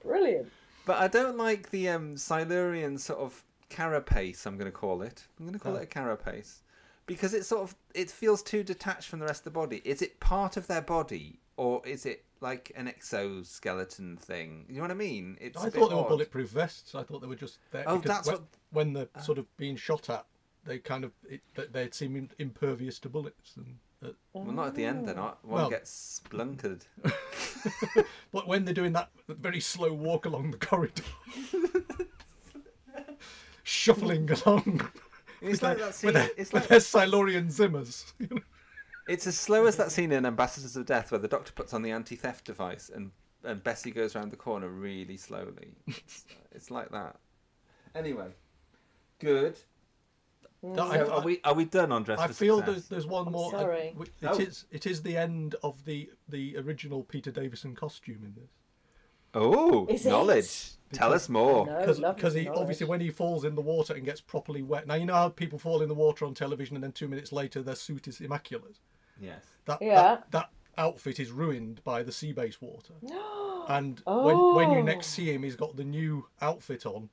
Brilliant. 0.04 0.52
But 0.86 0.98
I 0.98 1.08
don't 1.08 1.38
like 1.38 1.72
the 1.72 1.90
um, 1.90 2.18
Silurian 2.18 2.98
sort 2.98 3.20
of 3.20 3.44
carapace. 3.70 4.46
I'm 4.46 4.58
going 4.58 4.72
to 4.72 4.78
call 4.78 5.02
it. 5.02 5.26
I'm 5.40 5.46
going 5.46 5.58
to 5.58 5.64
call 5.64 5.74
Oh. 5.74 5.78
it 5.78 5.84
a 5.84 5.88
carapace 5.88 6.62
because 7.08 7.34
it 7.34 7.46
sort 7.46 7.64
of 7.64 7.76
it 7.94 8.10
feels 8.12 8.42
too 8.44 8.64
detached 8.64 9.08
from 9.08 9.20
the 9.20 9.26
rest 9.26 9.42
of 9.42 9.46
the 9.46 9.60
body. 9.60 9.82
Is 9.86 10.02
it 10.02 10.20
part 10.20 10.58
of 10.58 10.68
their 10.68 10.82
body 10.82 11.40
or 11.58 11.82
is 11.86 12.06
it 12.06 12.26
like 12.42 12.72
an 12.76 12.88
exoskeleton 12.88 14.18
thing? 14.18 14.66
You 14.70 14.76
know 14.76 14.82
what 14.82 14.92
I 14.92 14.96
mean? 14.96 15.38
It's 15.42 15.58
I 15.58 15.70
thought 15.70 15.90
they 15.90 15.96
were 15.96 16.02
odd. 16.02 16.10
bulletproof 16.10 16.50
vests. 16.50 16.96
I 16.96 17.04
thought 17.04 17.22
they 17.22 17.28
were 17.28 17.36
just 17.36 17.60
there. 17.72 17.84
Oh, 17.88 17.98
that's 17.98 18.28
when, 18.28 18.36
what- 18.36 18.42
Uh. 18.44 18.58
when 18.72 18.94
they're 18.94 19.10
sort 19.24 19.38
of 19.38 19.46
being 19.58 19.76
shot 19.76 20.10
at, 20.10 20.26
they 20.66 20.80
kind 20.80 21.04
of 21.04 21.12
it, 21.30 21.42
they- 21.72 21.90
seem 21.92 22.30
impervious 22.40 23.00
to 23.00 23.10
bullets. 23.10 23.56
And 23.58 23.78
uh, 24.04 24.10
Well, 24.34 24.46
not 24.46 24.68
at 24.68 24.76
the 24.76 24.86
end. 24.86 25.08
They're 25.08 25.16
not. 25.16 25.44
One 25.46 25.62
Well- 25.62 25.70
gets 25.70 26.22
splunkered. 26.30 26.82
but 28.32 28.48
when 28.48 28.66
they're 28.66 28.74
doing 28.74 28.94
that 28.94 29.10
very 29.28 29.60
slow 29.60 29.94
walk 29.94 30.26
along 30.26 30.52
the 30.52 30.58
corridor, 30.58 31.04
shuffling 33.64 34.30
along. 34.46 34.90
It's 35.42 35.62
like 35.62 35.78
their, 35.78 35.86
that 35.88 35.96
scene- 35.96 36.14
their, 36.14 36.30
it's 36.38 36.54
like- 36.54 36.68
their 36.68 36.80
Silurian 36.80 37.48
Zimmers. 37.48 38.12
It's 39.08 39.28
as 39.28 39.38
slow 39.38 39.66
as 39.66 39.76
that 39.78 39.92
scene 39.92 40.12
in 40.12 40.26
Ambassadors 40.26 40.76
of 40.76 40.86
Death 40.86 41.12
where 41.12 41.20
the 41.20 41.28
doctor 41.28 41.52
puts 41.54 41.74
on 41.74 41.82
the 41.84 41.92
anti-theft 41.92 42.46
device 42.46 42.90
and 42.94 43.12
and 43.44 43.64
Bessie 43.64 43.92
goes 43.92 44.16
around 44.16 44.32
the 44.32 44.38
corner 44.38 44.68
really 44.70 45.18
slowly. 45.18 45.76
It's, 45.88 46.26
it's 46.52 46.72
like 46.72 46.90
that. 46.90 47.18
Anyway, 47.94 48.30
good. 49.20 49.56
No, 50.64 50.76
So 50.76 50.84
I- 50.84 51.08
are 51.08 51.22
we 51.22 51.40
are 51.44 51.54
we 51.54 51.66
done 51.66 51.92
on 51.92 52.02
Dress 52.04 52.18
I 52.20 52.28
for 52.28 52.34
feel 52.34 52.58
Success? 52.58 52.74
there's, 52.74 52.88
there's 52.88 53.06
one 53.08 53.32
more. 53.32 53.54
uh, 53.56 53.60
sorry. 53.60 53.90
w- 53.94 54.12
Oh. 54.24 54.34
It 54.40 54.48
is 54.48 54.66
it 54.72 54.86
is 54.88 55.04
the 55.04 55.16
end 55.16 55.56
of 55.62 55.86
the 55.86 56.10
the 56.30 56.58
original 56.58 57.04
Peter 57.04 57.30
Davison 57.30 57.76
costume 57.76 58.24
in 58.24 58.34
this. 58.34 58.50
Oh, 59.36 59.86
Is 59.88 60.06
it? 60.06 60.10
knowledge. 60.10 60.72
Tell 60.94 61.12
us 61.14 61.28
more. 61.30 61.66
No, 61.68 61.80
because 61.82 62.00
lovely 62.00 62.40
he 62.40 62.46
knowledge. 62.46 62.60
obviously 62.62 62.88
when 62.88 63.02
he 63.02 63.10
falls 63.12 63.44
in 63.44 63.54
the 63.54 63.62
water 63.62 63.94
and 63.94 64.06
gets 64.06 64.22
properly 64.22 64.64
wet. 64.64 64.88
Now 64.88 64.96
you 64.96 65.06
know 65.06 65.14
how 65.14 65.30
people 65.30 65.60
fall 65.60 65.82
in 65.84 65.90
the 65.90 65.94
water 65.94 66.26
on 66.26 66.34
television 66.34 66.76
and 66.78 66.84
then 66.84 66.94
two 66.94 67.08
minutes 67.10 67.32
later 67.32 67.62
their 67.62 67.76
suit 67.76 68.08
is 68.08 68.22
immaculate. 68.22 68.80
Yes. 69.20 69.44
That 69.66 69.82
Yeah. 69.82 69.96
that, 69.96 70.32
that 70.32 70.50
outfit 70.78 71.20
is 71.20 71.32
ruined 71.32 71.84
by 71.84 72.04
the 72.04 72.12
sea 72.12 72.34
base 72.34 72.62
water. 72.62 72.94
and 73.70 74.02
when 74.06 74.38
when 74.56 74.72
you 74.72 74.80
Oh. 74.80 74.84
next 74.84 75.08
see 75.08 75.32
him, 75.34 75.44
he's 75.44 75.56
got 75.56 75.76
the 75.76 75.84
new 75.84 76.28
outfit 76.42 76.86
on, 76.86 77.10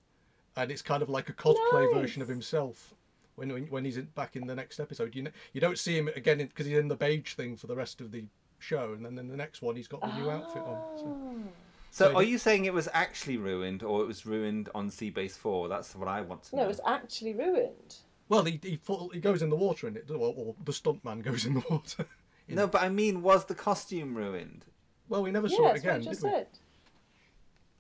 and 0.56 0.70
it's 0.70 0.82
kind 0.82 1.02
of 1.02 1.08
like 1.08 1.28
a 1.28 1.32
cosplay 1.32 1.92
version 1.92 2.22
of 2.22 2.28
himself. 2.28 2.94
When 3.36 3.52
when, 3.52 3.66
when 3.68 3.84
he's 3.84 3.96
in, 3.96 4.06
back 4.14 4.36
in 4.36 4.46
the 4.46 4.54
next 4.54 4.78
episode, 4.80 5.14
you 5.14 5.22
know, 5.22 5.30
you 5.52 5.60
don't 5.60 5.78
see 5.78 5.96
him 5.96 6.08
again 6.14 6.38
because 6.38 6.66
he's 6.66 6.76
in 6.78 6.88
the 6.88 6.96
beige 6.96 7.34
thing 7.34 7.56
for 7.56 7.66
the 7.66 7.76
rest 7.76 8.00
of 8.00 8.10
the 8.10 8.24
show, 8.58 8.92
and 8.92 9.04
then 9.04 9.18
in 9.18 9.28
the 9.28 9.36
next 9.36 9.62
one 9.62 9.74
he's 9.76 9.88
got 9.88 10.00
the 10.02 10.12
new 10.20 10.30
outfit 10.30 10.62
on. 10.62 10.78
So. 10.96 11.52
So, 11.90 12.08
So 12.08 12.16
are 12.16 12.22
you 12.22 12.38
saying 12.38 12.64
it 12.64 12.72
was 12.72 12.88
actually 12.94 13.36
ruined, 13.36 13.82
or 13.82 14.00
it 14.02 14.06
was 14.06 14.24
ruined 14.24 14.70
on 14.74 14.90
Seabase 14.90 15.32
Four? 15.36 15.68
That's 15.68 15.94
what 15.94 16.08
I 16.08 16.22
want 16.22 16.42
to 16.44 16.56
know. 16.56 16.62
No, 16.62 16.64
it 16.66 16.68
was 16.68 16.80
actually 16.86 17.34
ruined. 17.34 17.96
Well, 18.32 18.44
he 18.44 18.58
he, 18.62 18.76
fall, 18.76 19.10
he 19.10 19.20
goes 19.20 19.42
in 19.42 19.50
the 19.50 19.56
water 19.56 19.86
in 19.88 19.94
it, 19.96 20.10
or, 20.10 20.16
or 20.16 20.54
the 20.64 20.72
stuntman 20.72 21.22
goes 21.28 21.44
in 21.44 21.52
the 21.52 21.62
water. 21.68 22.06
No, 22.48 22.66
but 22.66 22.80
I 22.82 22.88
mean, 22.88 23.20
was 23.20 23.44
the 23.44 23.54
costume 23.54 24.14
ruined? 24.14 24.64
Well, 25.08 25.22
we 25.22 25.30
never 25.30 25.48
Yeah, 25.48 25.56
saw 25.56 25.66
it 25.68 25.72
that's 25.74 25.84
what 25.84 25.90
I 25.92 25.94
again, 25.96 26.04
just 26.04 26.22
did 26.22 26.30
we? 26.30 26.36
said. 26.38 26.46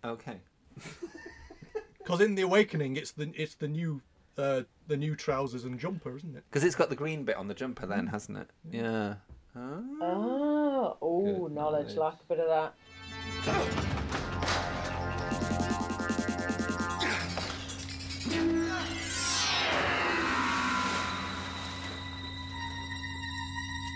Okay. 0.04 0.36
Because 1.98 2.20
in 2.20 2.34
the 2.34 2.42
Awakening, 2.42 2.96
it's 2.96 3.12
the 3.12 3.32
it's 3.36 3.54
the 3.54 3.68
new 3.68 4.02
uh, 4.36 4.62
the 4.88 4.96
new 4.96 5.14
trousers 5.14 5.62
and 5.64 5.78
jumper, 5.78 6.16
isn't 6.16 6.36
it? 6.36 6.42
Because 6.50 6.64
it's 6.64 6.74
got 6.74 6.90
the 6.90 6.96
green 6.96 7.22
bit 7.24 7.36
on 7.36 7.46
the 7.46 7.54
jumper, 7.54 7.86
then, 7.86 8.08
hasn't 8.08 8.38
it? 8.38 8.50
Yeah. 8.70 9.14
Ah. 9.54 9.78
Oh, 10.02 10.96
oh, 11.00 11.46
knowledge, 11.46 11.94
knowledge. 11.94 11.96
like 11.96 12.14
a 12.14 12.24
bit 12.28 12.40
of 12.40 12.48
that. 12.48 14.11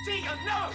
Tegan, 0.07 0.39
no! 0.47 0.71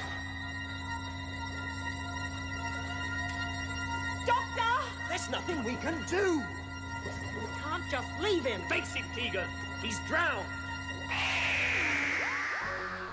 Doctor! 4.25 4.85
There's 5.07 5.29
nothing 5.29 5.63
we 5.63 5.75
can 5.75 5.95
do. 6.07 6.43
We 7.39 7.47
can't 7.63 7.89
just 7.89 8.07
leave 8.21 8.45
him. 8.45 8.61
Face 8.63 8.93
it, 8.95 9.05
Tegan. 9.15 9.47
He's 9.81 9.99
drowned. 10.07 10.45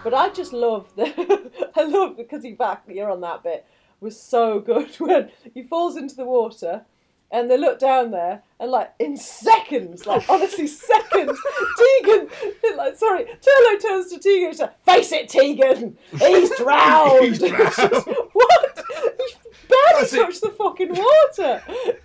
But 0.03 0.13
I 0.13 0.29
just 0.31 0.53
love 0.53 0.95
the. 0.97 1.51
I 1.77 1.85
love 1.85 2.17
because 2.17 2.43
he 2.43 2.53
back. 2.53 2.83
You're 2.89 3.11
on 3.11 3.21
that 3.21 3.43
bit 3.45 3.65
was 4.01 4.21
so 4.21 4.61
good 4.61 4.95
when 4.99 5.31
he 5.55 5.63
falls 5.63 5.97
into 5.97 6.15
the 6.15 6.25
water, 6.25 6.85
And 7.31 7.51
they 7.51 7.59
look 7.59 7.79
down 7.79 8.11
there, 8.11 8.43
and 8.59 8.71
like 8.71 8.91
in 8.99 9.17
seconds, 9.19 10.07
like 10.07 10.27
honestly 10.31 10.67
seconds, 10.67 11.39
Tegan, 11.77 12.29
like 12.77 12.97
sorry, 12.97 13.27
Turlough 13.27 13.83
turns 13.83 14.11
to 14.13 14.19
Tegan 14.19 14.49
and 14.49 14.57
says, 14.57 14.71
"Face 14.87 15.13
it, 15.13 15.29
Tegan, 15.29 15.99
he's 16.19 16.57
drowned." 16.57 17.25
He's 17.27 17.39
drowned. 17.39 17.69
what? 18.33 18.85
He 19.19 19.35
barely 19.69 20.01
That's 20.01 20.13
it. 20.15 20.17
touched 20.23 20.41
the 20.41 20.49
fucking 20.57 20.89
water. 20.95 21.63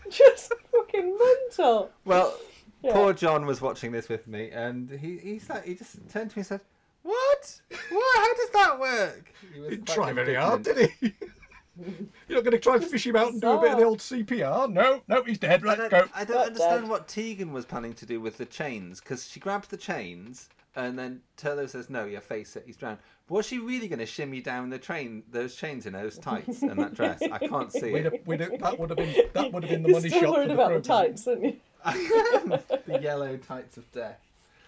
Just 0.10 0.52
fucking 0.74 1.18
mental. 1.18 1.90
Well, 2.04 2.38
Yeah. 2.82 2.92
poor 2.92 3.14
John 3.14 3.46
was 3.46 3.62
watching 3.62 3.94
this 3.94 4.10
with 4.10 4.28
me, 4.28 4.50
and 4.52 4.90
he 4.92 5.18
he 5.20 5.40
said, 5.40 5.64
he 5.64 5.76
just 5.76 5.96
turned 6.10 6.32
to 6.32 6.38
me 6.38 6.42
and 6.42 6.48
said, 6.48 6.62
"What? 7.04 7.62
What? 7.92 8.18
How 8.20 8.34
does 8.36 8.50
that 8.50 8.78
work?" 8.78 9.34
He 9.54 9.60
was 9.62 9.70
Didn't 9.70 9.88
try 9.88 10.12
very 10.12 10.36
hard, 10.36 10.68
indignant. 10.68 10.92
did 11.00 11.14
he? 11.22 11.28
You're 12.28 12.38
not 12.38 12.44
going 12.44 12.52
to 12.52 12.60
try 12.60 12.76
and 12.76 12.86
fish 12.86 13.08
him 13.08 13.16
out 13.16 13.32
and 13.32 13.42
do 13.42 13.50
a 13.52 13.62
bit 13.62 13.72
of 13.72 13.78
the 13.80 13.84
old 13.84 14.00
CPR? 14.00 14.72
No, 14.72 15.02
no, 15.08 15.24
he's 15.24 15.40
dead. 15.40 15.64
Let's 15.64 15.82
I 15.82 15.90
go. 15.90 16.00
don't, 16.00 16.12
I 16.14 16.24
don't 16.24 16.48
understand 16.48 16.90
what 16.90 17.08
Tegan 17.08 17.52
was 17.52 17.66
planning 17.66 17.94
to 17.94 18.06
do 18.06 18.22
with 18.22 18.38
the 18.38 18.46
chains 18.46 19.00
because 19.00 19.28
she 19.28 19.40
grabs 19.40 19.68
the 19.68 19.78
chains 19.78 20.50
and 20.76 20.98
then 20.98 21.22
Turlough 21.38 21.70
says, 21.70 21.90
"No, 21.90 22.06
you 22.06 22.20
face 22.20 22.56
it. 22.56 22.64
He's 22.66 22.78
drowned." 22.78 23.00
Was 23.30 23.48
she 23.48 23.60
really 23.60 23.88
going 23.88 24.00
to 24.00 24.06
shimmy 24.06 24.42
down 24.42 24.70
the 24.70 24.78
train, 24.78 25.24
those 25.32 25.56
chains 25.56 25.86
in 25.86 25.94
those 25.94 26.18
tights 26.18 26.62
and 26.62 26.78
that 26.80 26.94
dress? 26.94 27.22
I 27.22 27.38
can't 27.40 27.72
see 27.72 27.92
We'd 27.92 28.06
it. 28.06 28.14
have, 28.14 28.28
we'd 28.28 28.40
have, 28.42 28.60
that 28.60 28.80
would 28.80 28.90
have 28.90 28.98
been 28.98 29.16
that 29.34 29.52
would 29.52 29.64
have 29.64 29.70
been 29.72 29.84
the 29.84 29.90
You're 29.90 30.00
money 30.00 30.10
still 30.10 30.22
shot 30.22 30.32
worried 30.32 30.50
for 30.50 30.56
the 30.56 30.62
about 30.62 30.84
the 30.84 30.88
tights, 30.88 31.28
aren't 31.28 31.44
you? 31.44 31.56
the 32.86 33.00
yellow 33.02 33.38
tights 33.38 33.78
of 33.78 33.92
death. 33.92 34.20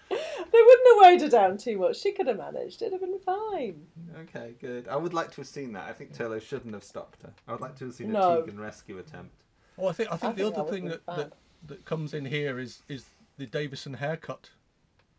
They 0.08 0.62
wouldn't 0.62 0.88
have 0.88 1.04
weighed 1.10 1.20
her 1.22 1.28
down 1.28 1.56
too 1.58 1.78
much. 1.78 2.00
She 2.00 2.12
could 2.12 2.26
have 2.28 2.38
managed. 2.38 2.80
It'd 2.80 2.92
have 2.92 3.00
been 3.00 3.18
fine. 3.18 3.86
Okay, 4.22 4.54
good. 4.60 4.86
I 4.88 4.96
would 4.96 5.12
like 5.12 5.30
to 5.32 5.36
have 5.38 5.48
seen 5.48 5.72
that. 5.72 5.88
I 5.88 5.92
think 5.92 6.14
Turlough 6.14 6.40
shouldn't 6.40 6.72
have 6.74 6.84
stopped 6.84 7.22
her. 7.22 7.32
I 7.48 7.52
would 7.52 7.60
like 7.60 7.76
to 7.76 7.86
have 7.86 7.94
seen 7.94 8.12
No. 8.12 8.38
a 8.38 8.44
Tegan 8.44 8.60
rescue 8.60 8.98
attempt. 8.98 9.34
Well, 9.76 9.88
I 9.88 9.92
think 9.92 10.12
I 10.12 10.16
think 10.16 10.32
I 10.32 10.36
the 10.36 10.42
think 10.44 10.58
other 10.58 10.70
thing 10.70 10.84
that, 10.86 11.06
that 11.06 11.32
that 11.66 11.84
comes 11.84 12.14
in 12.14 12.24
here 12.24 12.58
is 12.58 12.82
is 12.88 13.04
the 13.36 13.46
Davison 13.46 13.94
haircut. 13.94 14.50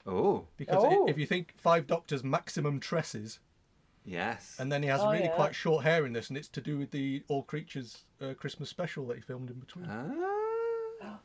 Oh, 0.06 0.46
Because 0.56 0.84
Oh. 0.86 1.06
if 1.08 1.18
you 1.18 1.26
think 1.26 1.54
Five 1.58 1.86
Doctors 1.86 2.24
maximum 2.24 2.80
tresses, 2.80 3.40
yes. 4.06 4.56
and 4.58 4.72
then 4.72 4.82
he 4.82 4.90
has 4.90 5.02
Oh, 5.02 5.12
really 5.12 5.26
yeah. 5.26 5.36
quite 5.36 5.54
short 5.54 5.84
hair 5.84 6.06
in 6.06 6.14
this, 6.14 6.30
and 6.30 6.38
it's 6.38 6.48
to 6.50 6.62
do 6.62 6.78
with 6.78 6.92
the 6.92 7.24
All 7.28 7.44
Creatures 7.44 8.06
uh, 8.22 8.34
Christmas 8.34 8.70
special 8.70 9.06
that 9.08 9.16
he 9.18 9.22
filmed 9.22 9.50
in 9.50 9.60
between. 9.60 9.86
Ah. 9.90 11.20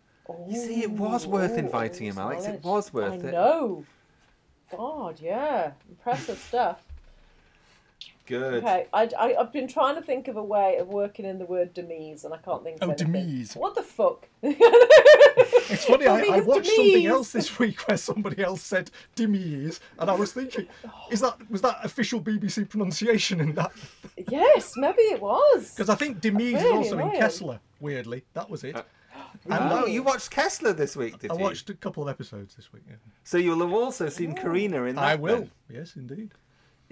You 0.49 0.57
see, 0.57 0.83
it 0.83 0.91
was 0.91 1.27
oh, 1.27 1.31
worth 1.31 1.53
oh, 1.53 1.59
inviting 1.59 2.07
him, 2.07 2.19
Alex. 2.19 2.47
It 2.47 2.63
was 2.63 2.93
worth 2.93 3.25
I 3.25 3.29
it. 3.29 3.33
know. 3.33 3.85
God, 4.71 5.21
yeah, 5.21 5.73
impressive 5.89 6.39
stuff. 6.49 6.83
Good. 8.25 8.63
Okay, 8.63 8.87
I, 8.93 9.11
I, 9.19 9.35
I've 9.39 9.53
been 9.53 9.67
trying 9.67 9.97
to 9.97 10.03
think 10.03 10.29
of 10.29 10.37
a 10.37 10.43
way 10.43 10.77
of 10.77 10.89
working 10.89 11.25
in 11.25 11.39
the 11.39 11.45
word 11.45 11.75
demise, 11.75 12.25
and 12.25 12.33
I 12.33 12.39
can't 12.39 12.63
think 12.63 12.79
oh, 12.81 12.85
of 12.87 12.91
Oh, 12.91 12.93
anything. 12.93 13.13
demise. 13.13 13.55
What 13.55 13.75
the 13.75 13.83
fuck? 13.83 14.29
It's 15.71 15.87
funny, 15.87 16.07
I, 16.07 16.19
I 16.19 16.41
watched 16.41 16.65
Demise- 16.65 16.77
something 16.77 17.07
else 17.07 17.33
this 17.33 17.59
week 17.59 17.89
where 17.89 17.97
somebody 17.97 18.43
else 18.43 18.63
said 18.63 18.91
Demise, 19.15 19.81
and 19.99 20.11
I 20.11 20.15
was 20.15 20.33
thinking, 20.33 20.67
is 21.11 21.21
that 21.21 21.39
was 21.51 21.63
that 21.63 21.79
official 21.83 22.21
BBC 22.21 22.69
pronunciation 22.69 23.41
in 23.41 23.55
that? 23.55 23.73
yes, 24.31 24.75
maybe 24.77 25.01
it 25.03 25.21
was. 25.21 25.71
Because 25.75 25.89
I 25.89 25.95
think 25.95 26.21
Demise 26.21 26.57
is 26.57 26.63
really 26.63 26.77
also 26.77 26.99
in. 26.99 27.11
Kessler. 27.13 27.61
Weirdly, 27.81 28.23
that 28.35 28.51
was 28.51 28.65
it. 28.65 28.77
Uh, 28.77 28.83
Oh, 29.51 29.87
you 29.87 30.03
watched 30.03 30.31
Kessler 30.31 30.73
this 30.73 30.97
week, 30.97 31.19
did 31.19 31.31
I 31.31 31.35
you? 31.35 31.41
I 31.41 31.43
watched 31.43 31.71
a 31.71 31.75
couple 31.75 32.03
of 32.03 32.09
episodes 32.09 32.55
this 32.55 32.73
week. 32.73 32.83
Yeah. 32.89 32.97
So 33.25 33.39
you'll 33.39 33.61
have 33.61 33.73
also 33.73 34.09
seen 34.09 34.35
Karina 34.35 34.85
in 34.85 34.97
that. 34.97 35.05
I 35.05 35.15
will. 35.15 35.37
then. 35.39 35.51
Yes, 35.71 35.97
indeed. 35.97 36.33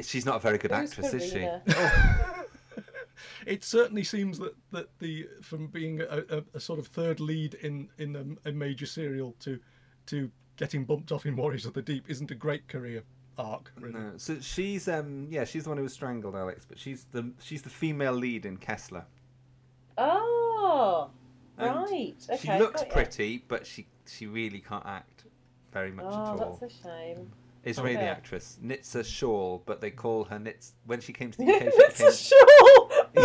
She's 0.01 0.24
not 0.24 0.36
a 0.36 0.38
very 0.38 0.59
good 0.59 0.70
Who's 0.70 0.91
actress, 0.91 1.14
is 1.14 1.24
she? 1.24 1.41
Karina? 1.41 1.62
It 3.47 3.64
certainly 3.64 4.05
seems 4.05 4.38
that, 4.38 4.55
that 4.72 4.88
the 4.99 5.28
from 5.43 5.66
being 5.66 6.01
a, 6.01 6.24
a, 6.30 6.45
a 6.55 6.61
sort 6.61 6.78
of 6.78 6.86
third 6.86 7.20
lead 7.20 7.55
in 7.55 7.88
in 7.99 8.38
a, 8.45 8.49
a 8.49 8.53
major 8.53 8.86
serial 8.86 9.34
to 9.41 9.59
to 10.07 10.30
getting 10.57 10.84
bumped 10.84 11.12
off 11.12 11.26
in 11.26 11.36
Warriors 11.36 11.66
of 11.66 11.74
the 11.74 11.82
Deep 11.82 12.05
isn't 12.09 12.30
a 12.30 12.34
great 12.34 12.68
career 12.68 13.03
arc. 13.38 13.72
Really. 13.78 13.95
No. 13.99 14.12
So 14.16 14.41
she's 14.41 14.88
um 14.88 15.28
yeah 15.30 15.45
she's 15.45 15.64
the 15.64 15.70
one 15.70 15.76
who 15.78 15.82
was 15.84 15.93
strangled, 15.93 16.34
Alex. 16.34 16.64
But 16.68 16.78
she's 16.78 17.07
the 17.12 17.32
she's 17.41 17.62
the 17.62 17.70
female 17.70 18.12
lead 18.12 18.47
in 18.47 18.57
Kessler. 18.57 19.05
Oh, 19.99 21.11
And 21.12 21.20
right. 21.61 22.15
Okay. 22.31 22.39
She 22.39 22.59
looks 22.59 22.85
pretty, 22.91 23.45
but 23.49 23.67
she 23.67 23.87
she 24.07 24.27
really 24.27 24.61
can't 24.61 24.85
act 24.87 25.25
very 25.73 25.93
much 25.93 26.07
Oh, 26.09 26.11
at 26.35 26.41
all. 26.41 26.59
that's 26.61 26.75
a 26.75 26.83
shame. 26.83 27.31
Israeli 27.63 27.97
Okay. 27.99 28.07
Oh, 28.07 28.11
actress 28.11 28.59
Nitza 28.65 29.05
Shawl, 29.05 29.63
but 29.67 29.81
they 29.83 29.91
call 29.91 30.25
her 30.25 30.39
Nits 30.39 30.73
when 30.87 31.01
she 31.01 31.13
came 31.13 31.31
to 31.31 31.39
the 31.39 31.45
UK. 31.55 31.61
she 31.61 31.67
It's 31.69 32.01
a 32.01 32.05
became- 32.05 32.13
shawl. 32.31 32.91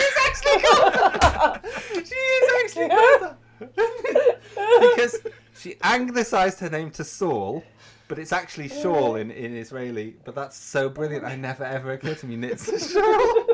She's 0.00 0.16
actually 0.26 0.62
called 0.62 1.60
She 2.06 2.14
is 2.14 2.50
actually 2.64 2.88
called 2.88 3.36
because 4.96 5.16
she 5.58 5.76
anglicised 5.82 6.60
her 6.60 6.68
name 6.68 6.90
to 6.92 7.04
Saul, 7.04 7.64
but 8.08 8.18
it's 8.18 8.32
actually 8.32 8.68
Shawl 8.68 9.16
in, 9.16 9.30
in 9.30 9.56
Israeli. 9.56 10.16
But 10.24 10.34
that's 10.34 10.56
so 10.58 10.88
brilliant. 10.90 11.24
I 11.24 11.36
never 11.36 11.64
ever 11.64 11.92
occurred 11.92 12.18
to 12.18 12.26
me 12.26 12.36
Nitza 12.36 12.92
Shawl. 12.92 13.45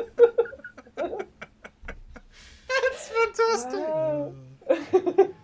That's 3.37 3.63
fantastic. 3.63 5.29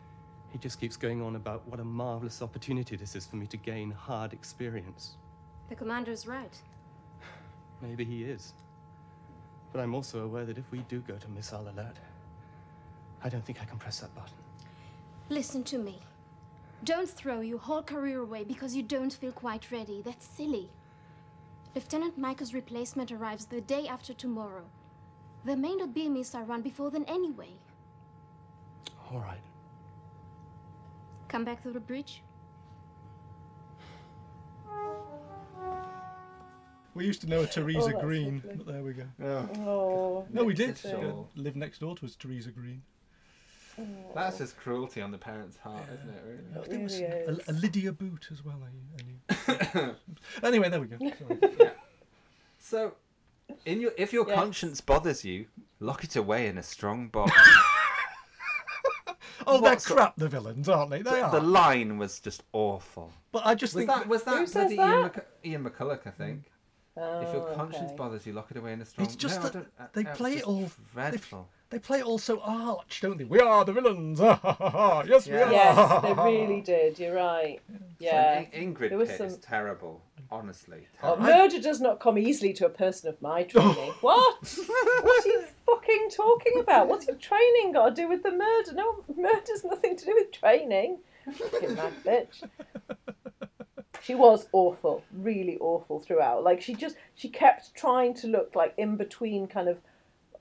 He 0.52 0.58
just 0.58 0.80
keeps 0.80 0.98
going 0.98 1.22
on 1.22 1.36
about 1.36 1.66
what 1.68 1.80
a 1.80 1.84
marvelous 1.84 2.42
opportunity 2.42 2.96
this 2.96 3.16
is 3.16 3.26
for 3.26 3.36
me 3.36 3.46
to 3.48 3.58
gain 3.58 3.92
hard 3.92 4.34
experience. 4.34 5.16
The 5.70 5.76
commander's 5.76 6.26
right. 6.26 6.58
Maybe 7.82 8.04
he 8.04 8.24
is. 8.24 8.54
But 9.72 9.82
I'm 9.82 9.94
also 9.94 10.24
aware 10.26 10.46
that 10.46 10.58
if 10.58 10.70
we 10.72 10.80
do 10.90 11.02
go 11.02 11.16
to 11.16 11.30
missile 11.30 11.70
alert, 11.70 11.98
I 13.24 13.30
don't 13.30 13.46
think 13.46 13.62
I 13.62 13.66
can 13.66 13.78
press 13.78 14.00
that 14.00 14.14
button. 14.16 14.34
Listen 15.30 15.64
to 15.66 15.78
me. 15.78 16.00
Don't 16.84 17.10
throw 17.10 17.42
your 17.42 17.60
whole 17.60 17.84
career 17.84 18.22
away 18.22 18.44
because 18.44 18.76
you 18.76 18.82
don't 18.82 19.14
feel 19.14 19.32
quite 19.32 19.72
ready. 19.72 20.02
That's 20.02 20.26
silly. 20.26 20.72
Lieutenant 21.76 22.18
Micah's 22.18 22.54
replacement 22.54 23.12
arrives 23.12 23.46
the 23.46 23.62
day 23.62 23.88
after 23.88 24.14
tomorrow. 24.14 24.64
There 25.46 25.56
may 25.56 25.76
not 25.76 25.94
be 25.94 26.08
a 26.08 26.10
missile 26.10 26.44
run 26.44 26.64
before 26.64 26.90
then 26.90 27.06
anyway. 27.06 27.52
All 29.12 29.20
right. 29.20 29.40
Come 31.28 31.44
back 31.46 31.62
through 31.64 31.74
the 31.74 31.80
bridge. 31.80 32.22
We 36.96 37.06
used 37.06 37.22
to 37.22 37.28
know 37.30 37.42
a 37.42 37.48
Teresa 37.56 37.90
that's 37.92 38.02
Green, 38.04 38.42
lovely. 38.46 38.64
but 38.64 38.74
there 38.74 38.84
we 38.84 38.94
go. 38.94 39.04
Oh, 39.66 40.26
No, 40.32 40.44
we 40.44 40.54
did. 40.54 40.76
Nitsa 40.76 41.22
Uh, 41.22 41.24
live 41.36 41.56
next 41.56 41.80
door 41.80 41.96
to 41.98 42.06
us, 42.06 42.16
Teresa 42.16 42.50
Green. 42.52 42.82
That's 44.14 44.40
just 44.40 44.58
cruelty 44.58 45.02
on 45.02 45.12
the 45.12 45.18
parent's 45.18 45.56
heart, 45.56 45.84
isn't 45.94 46.10
it? 46.10 46.24
Really. 46.26 46.44
There 46.52 46.64
really 46.90 47.04
a, 47.06 47.30
is. 47.30 47.48
a 47.48 47.54
Lydia 47.54 47.94
Boot 47.94 48.28
as 48.30 48.44
well. 48.44 48.60
I, 48.62 48.70
I 48.98 49.82
knew. 49.86 49.96
anyway, 50.44 50.70
there 50.70 50.82
we 50.82 50.88
go. 50.88 50.98
Sorry. 51.20 51.72
So, 52.58 52.96
in 53.66 53.80
your 53.80 53.92
if 53.98 54.12
your 54.12 54.28
Yes. 54.28 54.36
conscience 54.36 54.82
bothers 54.82 55.24
you, 55.24 55.46
lock 55.80 56.04
it 56.04 56.18
away 56.18 56.48
in 56.48 56.58
a 56.58 56.64
strong 56.64 57.08
box. 57.08 57.32
Oh, 59.50 59.62
they're 59.62 59.76
crap, 59.78 60.16
the 60.16 60.28
villains, 60.30 60.70
aren't 60.70 60.92
they? 60.92 61.02
They 61.02 61.12
the, 61.12 61.22
are. 61.24 61.32
the 61.32 61.42
line 61.42 61.98
was 61.98 62.20
just 62.20 62.44
awful. 62.54 63.12
But 63.32 63.46
I 63.46 63.56
just 63.56 63.74
Was 63.74 63.86
think 63.86 63.90
that 63.90 64.08
was 64.08 64.24
that 64.24 64.38
Who 64.38 64.46
says 64.48 64.74
bloody 64.74 64.76
Ian, 64.76 65.02
that? 65.14 65.28
Ian 65.46 65.64
McCulloch, 65.66 66.06
I 66.08 66.12
think. 66.12 66.44
if 66.98 67.34
your 67.34 67.50
Oh, 67.50 67.54
conscience 67.56 67.88
okay. 67.90 67.96
bothers 67.96 68.26
you, 68.26 68.34
lock 68.34 68.52
it 68.52 68.58
away 68.58 68.74
in 68.74 68.82
a 68.82 68.86
strong. 68.86 69.06
it's 69.06 69.16
just 69.16 69.42
no, 69.42 69.50
that 69.50 69.94
they 69.94 70.04
play 70.04 70.34
it 70.38 70.44
all. 70.44 70.62
just 70.64 70.78
They, 70.78 71.02
Dreadful. 71.02 71.48
They 71.70 71.78
play 71.80 72.00
it 72.00 72.06
all 72.06 72.18
so 72.18 72.40
arch, 72.42 73.00
don't 73.02 73.18
they? 73.18 73.26
We 73.26 73.40
are 73.40 73.64
the 73.64 73.74
villains. 73.74 74.20
Ha, 74.30 74.36
ha, 74.36 74.54
ha, 74.54 74.70
ha. 74.70 75.04
yes, 75.08 75.28
we 75.28 75.36
are. 75.38 75.52
Yes, 75.52 76.02
they 76.04 76.14
really 76.14 76.62
did. 76.62 76.98
You're 77.00 77.16
right. 77.16 77.60
Yeah. 78.00 78.44
So 78.44 78.48
In- 78.58 78.74
Ingrid 78.74 78.90
There 78.90 78.98
was 78.98 79.10
Pitt 79.10 79.18
some- 79.18 79.28
is 79.28 79.38
terrible. 79.38 80.02
Honestly, 80.32 80.88
Oh, 81.04 81.16
terrible. 81.16 81.24
murder 81.26 81.60
does 81.60 81.82
not 81.82 82.00
come 82.00 82.18
easily 82.18 82.54
to 82.54 82.66
a 82.66 82.70
person 82.70 83.10
of 83.10 83.22
my 83.22 83.44
training. 83.44 83.74
what? 84.02 84.58
what 85.02 85.26
are 85.26 85.28
you 85.28 85.44
fucking 85.66 86.10
talking 86.16 86.60
about? 86.60 86.88
What's 86.88 87.08
your 87.08 87.18
training 87.18 87.74
got 87.74 87.90
to 87.90 88.02
do 88.02 88.08
with 88.08 88.24
the 88.24 88.32
murder? 88.32 88.74
No, 88.74 89.04
murder's 89.16 89.64
nothing 89.66 89.98
to 89.98 90.06
do 90.06 90.14
with 90.16 90.32
training. 90.32 91.00
Fucking 91.34 91.76
mad 91.76 91.94
bitch. 92.06 92.44
She 94.02 94.16
was 94.16 94.48
awful, 94.54 95.04
really 95.12 95.58
awful 95.60 96.00
throughout. 96.00 96.44
Like 96.44 96.62
she 96.62 96.74
just, 96.74 96.96
she 97.16 97.28
kept 97.30 97.76
trying 97.76 98.14
to 98.16 98.28
look 98.28 98.56
like 98.56 98.74
in 98.78 98.96
between, 98.96 99.48
kind 99.48 99.68
of 99.68 99.78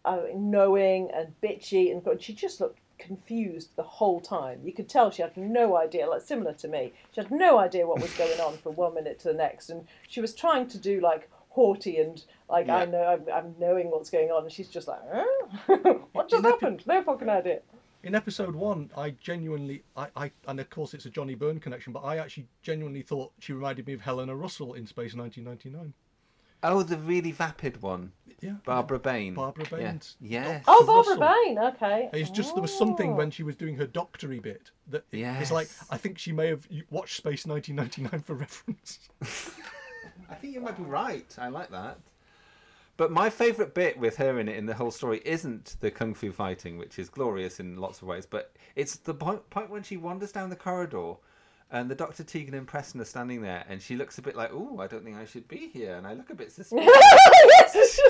uh, 0.05 0.23
knowing 0.35 1.11
and 1.13 1.35
bitchy, 1.43 1.91
and 1.93 2.23
she 2.23 2.33
just 2.33 2.61
looked 2.61 2.79
confused 2.99 3.71
the 3.77 3.83
whole 3.83 4.21
time. 4.21 4.61
You 4.65 4.73
could 4.73 4.89
tell 4.89 5.11
she 5.11 5.23
had 5.23 5.37
no 5.37 5.77
idea, 5.77 6.09
like 6.09 6.23
similar 6.23 6.53
to 6.55 6.69
me. 6.69 6.93
She 7.15 7.21
had 7.21 7.31
no 7.31 7.59
idea 7.59 7.87
what 7.87 8.03
was 8.03 8.13
going 8.15 8.41
on 8.41 8.59
from 8.59 8.75
one 8.75 8.95
minute 8.95 9.19
to 9.21 9.29
the 9.29 9.35
next, 9.35 9.71
and 9.71 9.87
she 10.09 10.21
was 10.21 10.35
trying 10.35 10.67
to 10.69 10.79
do 10.79 11.01
like 11.01 11.31
haughty 11.51 11.97
and 11.97 12.23
like 12.49 12.69
I 12.69 12.85
know 12.85 13.03
I'm, 13.03 13.25
I'm 13.33 13.55
knowing 13.59 13.91
what's 13.91 14.11
going 14.11 14.31
on, 14.31 14.43
and 14.45 14.53
she's 14.53 14.69
just 14.69 14.89
like, 14.89 15.01
"Huh? 15.13 15.95
what 16.13 16.29
just 16.29 16.45
happened? 16.45 16.87
No 16.87 17.03
fucking 17.03 17.29
idea. 17.29 17.61
In 18.05 18.15
episode 18.15 18.55
one, 18.55 18.91
I 18.97 19.11
genuinely, 19.11 19.83
I, 19.97 20.07
I, 20.17 20.31
and 20.47 20.61
of 20.61 20.71
course 20.71 20.95
it's 20.95 21.05
a 21.07 21.11
Johnny 21.11 21.35
Byrne 21.35 21.59
connection, 21.59 21.93
but 21.93 22.05
I 22.05 22.19
actually 22.19 22.47
genuinely 22.63 23.03
thought 23.03 23.33
she 23.41 23.53
reminded 23.53 23.89
me 23.89 23.93
of 23.93 24.01
Helena 24.01 24.37
Russell 24.37 24.75
in 24.75 24.87
Space 24.87 25.15
1999. 25.15 25.93
Oh, 26.63 26.83
the 26.83 26.97
really 26.99 27.33
vapid 27.33 27.83
one. 27.83 28.13
Yeah. 28.41 28.55
Barbara 28.65 29.01
Bain. 29.01 29.35
Barbara 29.35 29.65
Yeah. 29.71 29.77
Baines. 29.79 30.17
Yes. 30.21 30.65
Oh, 30.69 30.85
Russell. 30.87 31.17
Barbara 31.19 31.37
Bain. 31.45 31.59
Okay. 31.59 32.11
It's 32.13 32.31
just 32.31 32.55
there 32.55 32.63
was 32.63 32.77
something 32.77 33.17
when 33.17 33.31
she 33.31 33.43
was 33.43 33.57
doing 33.57 33.77
her 33.77 33.87
doctory 33.87 34.39
bit 34.39 34.71
that 34.89 35.05
it's 35.13 35.51
like 35.51 35.69
I 35.91 35.97
think 35.97 36.19
she 36.19 36.33
may 36.33 36.49
have 36.49 36.67
watched 36.91 37.17
Space 37.17 37.47
1999 37.47 38.21
for 38.23 38.35
reference. 38.35 39.09
I 40.31 40.35
think 40.35 40.55
you 40.55 40.61
might 40.61 40.77
be 40.77 40.85
right. 40.85 41.35
I 41.39 41.49
like 41.49 41.71
that. 41.71 41.99
But 42.97 43.13
my 43.13 43.31
favourite 43.31 43.75
bit 43.75 43.97
with 43.99 44.17
her 44.17 44.41
in 44.41 44.49
it 44.49 44.57
in 44.57 44.67
the 44.67 44.75
whole 44.75 44.91
story 44.91 45.23
isn't 45.25 45.77
the 45.81 45.91
kung 45.91 46.15
fu 46.15 46.33
fighting, 46.33 46.79
which 46.79 46.99
is 46.99 47.09
glorious 47.09 47.61
in 47.61 47.77
lots 47.77 48.03
of 48.03 48.09
ways, 48.09 48.27
but 48.27 48.53
it's 48.75 48.97
the 48.97 49.15
point, 49.15 49.49
point 49.51 49.71
when 49.71 49.85
she 49.85 49.97
wanders 49.97 50.33
down 50.33 50.51
the 50.51 50.57
corridor 50.57 51.15
and 51.71 51.91
the 51.91 51.95
Dr. 51.95 52.25
Tegan 52.25 52.55
and 52.55 52.67
Preston 52.67 53.01
are 53.01 53.05
standing 53.05 53.43
there 53.43 53.65
and 53.69 53.81
she 53.83 53.95
looks 53.97 54.17
a 54.19 54.23
bit 54.23 54.35
like, 54.35 54.51
oh, 54.53 54.79
I 54.81 54.87
don't 54.87 55.05
think 55.05 55.17
I 55.17 55.25
should 55.27 55.47
be 55.49 55.69
here. 55.69 55.97
And 55.97 56.07
I 56.07 56.15
look 56.15 56.31
a 56.31 56.35
bit 56.35 56.51
suspicious. 56.53 58.01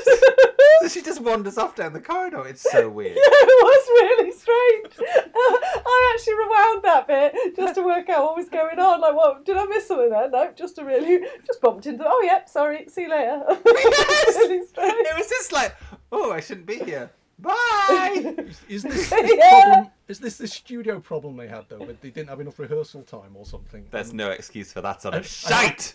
so 0.80 0.88
she 0.88 1.02
just 1.02 1.20
wanders 1.20 1.58
off 1.58 1.74
down 1.74 1.92
the 1.92 2.00
corridor. 2.00 2.46
It's 2.46 2.62
so 2.70 2.88
weird. 2.98 3.16
Yeah, 3.16 3.22
it 3.22 3.64
was 3.64 3.88
really 3.88 4.32
strange. 4.32 5.10
I 5.34 6.14
actually 6.14 6.34
rewound 6.34 6.84
that 6.84 7.06
bit 7.08 7.56
just 7.56 7.74
to 7.74 7.82
work 7.82 8.08
out 8.08 8.24
what 8.24 8.36
was 8.36 8.48
going 8.48 8.78
on. 8.78 9.00
Like, 9.00 9.14
what 9.14 9.44
did 9.44 9.56
I 9.56 9.64
miss 9.66 9.88
something 9.88 10.10
there? 10.10 10.30
No, 10.30 10.52
just 10.54 10.76
to 10.76 10.84
really 10.84 11.26
just 11.46 11.60
bumped 11.60 11.86
into. 11.86 12.04
Oh, 12.06 12.20
yep, 12.22 12.48
sorry. 12.48 12.86
See 12.88 13.02
you 13.02 13.10
later. 13.10 13.42
really. 13.64 14.64
It 14.76 15.16
was 15.18 15.28
just 15.28 15.52
like, 15.52 15.74
oh, 16.12 16.30
I 16.32 16.40
shouldn't 16.40 16.66
be 16.66 16.78
here. 16.78 17.10
Bye. 17.38 18.34
Is 18.68 18.82
this, 18.82 19.10
this 19.10 19.32
Yeah. 19.36 19.62
problem? 19.62 19.90
Is 20.08 20.18
this 20.18 20.38
the 20.38 20.46
studio 20.48 20.98
problem 21.00 21.36
they 21.36 21.46
had 21.48 21.64
though? 21.68 21.78
That 21.78 22.00
they 22.00 22.10
didn't 22.10 22.28
have 22.30 22.40
enough 22.40 22.58
rehearsal 22.58 23.02
time 23.02 23.36
or 23.36 23.44
something? 23.46 23.84
There's 23.90 24.12
no 24.12 24.30
excuse 24.30 24.72
for 24.72 24.80
that 24.80 25.02
sort 25.02 25.14
And- 25.14 25.24
of 25.24 25.30
shite. 25.30 25.94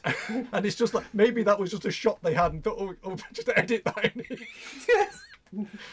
and 0.53 0.65
it's 0.65 0.75
just 0.75 0.93
like 0.93 1.05
maybe 1.13 1.43
that 1.43 1.59
was 1.59 1.71
just 1.71 1.85
a 1.85 1.91
shot 1.91 2.21
they 2.21 2.33
had 2.33 2.53
and 2.53 2.63
thought, 2.63 2.77
oh, 2.79 2.93
oh 3.03 3.17
just 3.33 3.49
edit 3.55 3.83
that 3.85 4.11
in. 4.15 4.23
yes. 4.87 5.19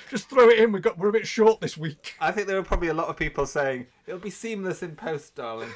just 0.08 0.30
throw 0.30 0.48
it 0.48 0.58
in. 0.60 0.70
We 0.72 0.80
got 0.80 0.96
we're 0.98 1.08
a 1.08 1.12
bit 1.12 1.26
short 1.26 1.60
this 1.60 1.76
week. 1.76 2.14
I 2.20 2.30
think 2.30 2.46
there 2.46 2.56
were 2.56 2.62
probably 2.62 2.88
a 2.88 2.94
lot 2.94 3.08
of 3.08 3.16
people 3.16 3.44
saying 3.46 3.86
it'll 4.06 4.20
be 4.20 4.30
seamless 4.30 4.82
in 4.82 4.94
post, 4.96 5.34
darling. 5.34 5.70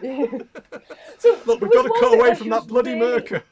So 0.00 1.36
Look, 1.46 1.60
we've 1.60 1.72
got 1.72 1.82
to 1.82 1.92
cut 1.98 2.14
away 2.14 2.34
from 2.34 2.48
that 2.50 2.66
bloody 2.66 2.94
really- 2.94 3.20
Myrka. 3.22 3.42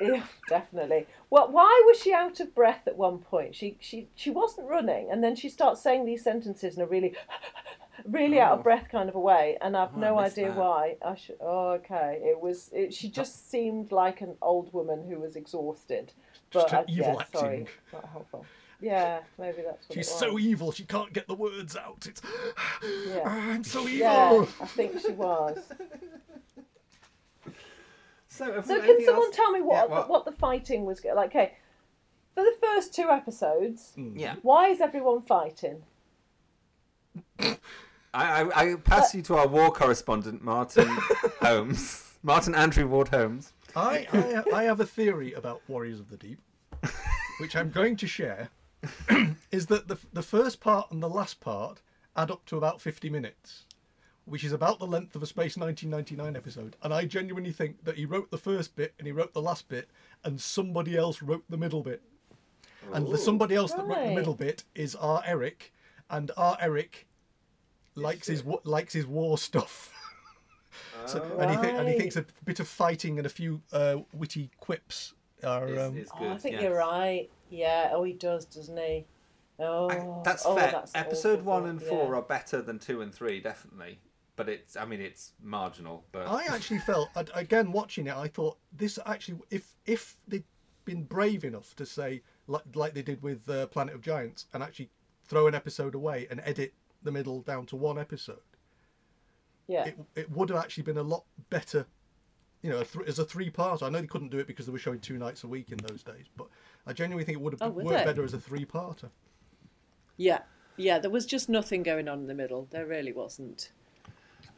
Yeah, 0.00 0.22
definitely. 0.48 1.06
Well, 1.28 1.50
why 1.50 1.82
was 1.86 2.00
she 2.00 2.12
out 2.12 2.40
of 2.40 2.54
breath 2.54 2.86
at 2.86 2.96
one 2.96 3.18
point? 3.18 3.54
She 3.54 3.76
she 3.80 4.08
she 4.14 4.30
wasn't 4.30 4.68
running, 4.68 5.10
and 5.10 5.22
then 5.22 5.36
she 5.36 5.48
starts 5.48 5.80
saying 5.82 6.06
these 6.06 6.24
sentences 6.24 6.76
in 6.76 6.82
a 6.82 6.86
really, 6.86 7.14
really 8.06 8.40
out 8.40 8.52
Oh. 8.52 8.56
of 8.56 8.62
breath 8.62 8.88
kind 8.90 9.08
of 9.08 9.14
a 9.14 9.20
way, 9.20 9.58
and 9.60 9.76
I've 9.76 9.94
Oh, 9.94 9.98
no 10.00 10.18
idea 10.18 10.48
that. 10.48 10.56
why. 10.56 10.96
I 11.04 11.14
should. 11.16 11.36
Oh, 11.40 11.70
okay. 11.72 12.18
It 12.22 12.40
was. 12.40 12.70
It, 12.72 12.94
she 12.94 13.08
just 13.10 13.50
seemed 13.50 13.92
like 13.92 14.20
an 14.22 14.36
old 14.40 14.72
woman 14.72 15.04
who 15.08 15.18
was 15.20 15.36
exhausted. 15.36 16.12
But 16.52 16.72
I, 16.72 16.78
uh, 16.78 16.84
evil 16.88 17.16
yeah, 17.18 17.38
sorry, 17.40 17.54
acting. 17.60 17.68
not 17.92 18.08
helpful. 18.10 18.46
Yeah, 18.82 19.20
maybe 19.38 19.60
that's 19.62 19.86
what 19.86 19.94
She's 19.94 20.08
so 20.10 20.38
evil 20.38 20.72
she 20.72 20.84
can't 20.84 21.12
get 21.12 21.28
the 21.28 21.34
words 21.34 21.76
out. 21.76 22.06
It's 22.08 22.22
Yeah. 23.06 23.22
Ah, 23.26 23.50
I'm 23.52 23.62
so 23.62 23.80
evil. 23.86 23.98
Yeah, 23.98 24.46
I 24.62 24.66
think 24.66 24.98
she 25.00 25.12
was. 25.12 25.58
So, 28.30 28.52
have 28.52 28.64
So 28.66 28.76
got 28.76 28.86
can 28.86 29.04
someone 29.04 29.26
else? 29.26 29.36
tell 29.36 29.50
me 29.50 29.60
what, 29.60 29.74
Yeah, 29.74 29.86
the, 29.86 29.90
what? 29.94 30.08
what 30.08 30.24
the 30.24 30.32
fighting 30.32 30.84
was 30.84 31.04
like? 31.04 31.30
Okay, 31.30 31.52
for 32.34 32.42
the 32.44 32.54
first 32.62 32.94
two 32.94 33.10
episodes, 33.10 33.92
hmm. 33.96 34.16
Yeah. 34.16 34.36
why 34.42 34.68
is 34.68 34.80
everyone 34.80 35.20
fighting? 35.22 35.82
I, 37.38 37.56
I, 38.14 38.70
I 38.72 38.74
pass 38.76 39.14
you 39.14 39.22
to 39.22 39.36
our 39.36 39.46
war 39.48 39.70
correspondent, 39.72 40.42
Martin 40.42 40.88
Holmes. 41.40 42.06
Martin 42.22 42.54
Andrew 42.54 42.86
Ward 42.86 43.08
Holmes. 43.08 43.52
I, 43.74 44.06
I 44.12 44.42
I 44.60 44.62
have 44.64 44.80
a 44.80 44.86
theory 44.86 45.32
about 45.32 45.62
Warriors 45.68 46.00
of 46.00 46.10
the 46.10 46.16
Deep, 46.16 46.38
which 47.40 47.54
I'm 47.56 47.70
going 47.70 47.96
to 47.96 48.06
share. 48.06 48.48
is 49.52 49.66
that 49.66 49.88
the 49.88 49.96
the 50.12 50.22
first 50.22 50.60
part 50.60 50.90
and 50.90 51.02
the 51.02 51.08
last 51.08 51.40
part 51.40 51.82
add 52.16 52.30
up 52.30 52.44
to 52.46 52.56
about 52.56 52.80
50 52.80 53.08
minutes, 53.10 53.64
which 54.30 54.44
is 54.44 54.52
about 54.52 54.78
the 54.78 54.86
length 54.86 55.14
of 55.16 55.22
a 55.22 55.26
Space 55.26 55.56
1999 55.56 56.36
episode. 56.36 56.76
And 56.82 56.94
I 56.94 57.04
genuinely 57.04 57.52
think 57.52 57.84
that 57.84 57.96
he 57.96 58.04
wrote 58.06 58.30
the 58.30 58.38
first 58.38 58.76
bit 58.76 58.94
and 58.98 59.06
he 59.06 59.12
wrote 59.12 59.34
the 59.34 59.42
last 59.42 59.68
bit, 59.68 59.88
and 60.24 60.40
somebody 60.40 60.96
else 60.96 61.20
wrote 61.20 61.44
the 61.50 61.56
middle 61.56 61.82
bit. 61.82 62.00
And 62.92 63.06
the 63.08 63.18
somebody 63.18 63.54
else 63.56 63.72
that 63.72 63.84
wrote 63.86 64.06
the 64.08 64.14
middle 64.14 64.34
bit 64.34 64.64
is 64.74 64.94
R. 64.94 65.22
Eric, 65.26 65.72
and 66.08 66.30
R. 66.36 66.56
Eric 66.60 67.06
likes 67.94 68.28
his 68.28 68.42
wa- 68.44 68.60
likes 68.64 68.92
his 68.94 69.06
war 69.06 69.36
stuff. 69.38 69.92
So, 71.06 71.22
and, 71.40 71.50
he 71.50 71.56
thi- 71.56 71.76
and 71.76 71.88
he 71.88 71.98
thinks 71.98 72.14
a 72.16 72.24
bit 72.44 72.60
of 72.60 72.68
fighting 72.68 73.16
and 73.18 73.26
a 73.26 73.30
few 73.30 73.60
uh, 73.72 73.96
witty 74.12 74.50
quips 74.60 75.14
are. 75.42 75.66
Is- 75.66 75.78
Um, 75.78 75.96
is 75.96 76.08
Oh, 76.18 76.30
I 76.30 76.36
think 76.36 76.56
yeah. 76.56 76.62
you're 76.62 76.76
right. 76.76 77.28
Yeah. 77.48 77.90
Oh, 77.92 78.04
he 78.04 78.12
does, 78.12 78.44
doesn't 78.44 78.76
he? 78.76 79.06
Oh, 79.58 80.22
That's 80.24 80.44
oh, 80.46 80.54
fair. 80.54 80.70
that's 80.70 80.94
Episode 80.94 81.40
awful, 81.40 81.44
one 81.52 81.66
and 81.66 81.82
four 81.82 82.12
yeah. 82.12 82.18
are 82.18 82.22
better 82.22 82.62
than 82.62 82.78
two 82.78 83.00
and 83.02 83.12
three, 83.12 83.40
definitely. 83.40 83.98
But 84.36 84.48
it's, 84.48 84.76
I 84.76 84.84
mean, 84.86 85.00
it's 85.00 85.32
marginal. 85.42 86.04
But 86.12 86.26
I 86.26 86.44
actually 86.54 86.78
felt 86.78 87.08
again 87.34 87.72
watching 87.72 88.06
it. 88.06 88.14
I 88.16 88.28
thought 88.28 88.56
this 88.72 88.98
actually, 89.06 89.38
if 89.50 89.74
if 89.86 90.16
they'd 90.28 90.44
been 90.84 91.04
brave 91.04 91.44
enough 91.44 91.76
to 91.76 91.84
say 91.86 92.22
like 92.46 92.62
like 92.74 92.94
they 92.94 93.02
did 93.02 93.22
with 93.22 93.48
uh, 93.50 93.66
Planet 93.66 93.94
of 93.94 94.00
Giants 94.00 94.46
and 94.54 94.62
actually 94.62 94.90
throw 95.24 95.46
an 95.46 95.54
episode 95.54 95.94
away 95.94 96.26
and 96.30 96.40
edit 96.44 96.72
the 97.02 97.12
middle 97.12 97.40
down 97.42 97.66
to 97.66 97.76
one 97.76 97.98
episode, 97.98 98.40
Yeah. 99.68 99.84
it 99.86 99.98
it 100.16 100.30
would 100.30 100.48
have 100.50 100.58
actually 100.58 100.84
been 100.84 100.98
a 100.98 101.02
lot 101.02 101.24
better. 101.50 101.86
You 102.62 102.68
know, 102.70 102.80
a 102.80 102.84
th- 102.84 103.06
as 103.08 103.18
a 103.18 103.24
three 103.24 103.48
part. 103.50 103.82
I 103.82 103.88
know 103.88 104.00
they 104.00 104.06
couldn't 104.06 104.28
do 104.30 104.38
it 104.38 104.46
because 104.46 104.66
they 104.66 104.72
were 104.72 104.78
showing 104.78 105.00
two 105.00 105.16
nights 105.18 105.44
a 105.44 105.48
week 105.48 105.70
in 105.72 105.78
those 105.78 106.02
days, 106.02 106.26
but 106.36 106.46
I 106.86 106.92
genuinely 106.92 107.24
think 107.24 107.38
it 107.38 107.40
would 107.42 107.54
have 107.54 107.62
Oh, 107.62 107.70
would 107.70 107.86
worked 107.86 107.98
they? 107.98 108.04
better 108.04 108.22
as 108.24 108.34
a 108.34 108.38
three 108.40 108.66
parter. 108.66 109.08
Yeah. 110.18 110.40
Yeah. 110.76 110.98
There 110.98 111.10
was 111.10 111.24
just 111.24 111.48
nothing 111.48 111.82
going 111.82 112.06
on 112.08 112.18
in 112.20 112.26
the 112.26 112.34
middle. 112.34 112.68
There 112.70 112.86
really 112.86 113.12
wasn't. 113.12 113.72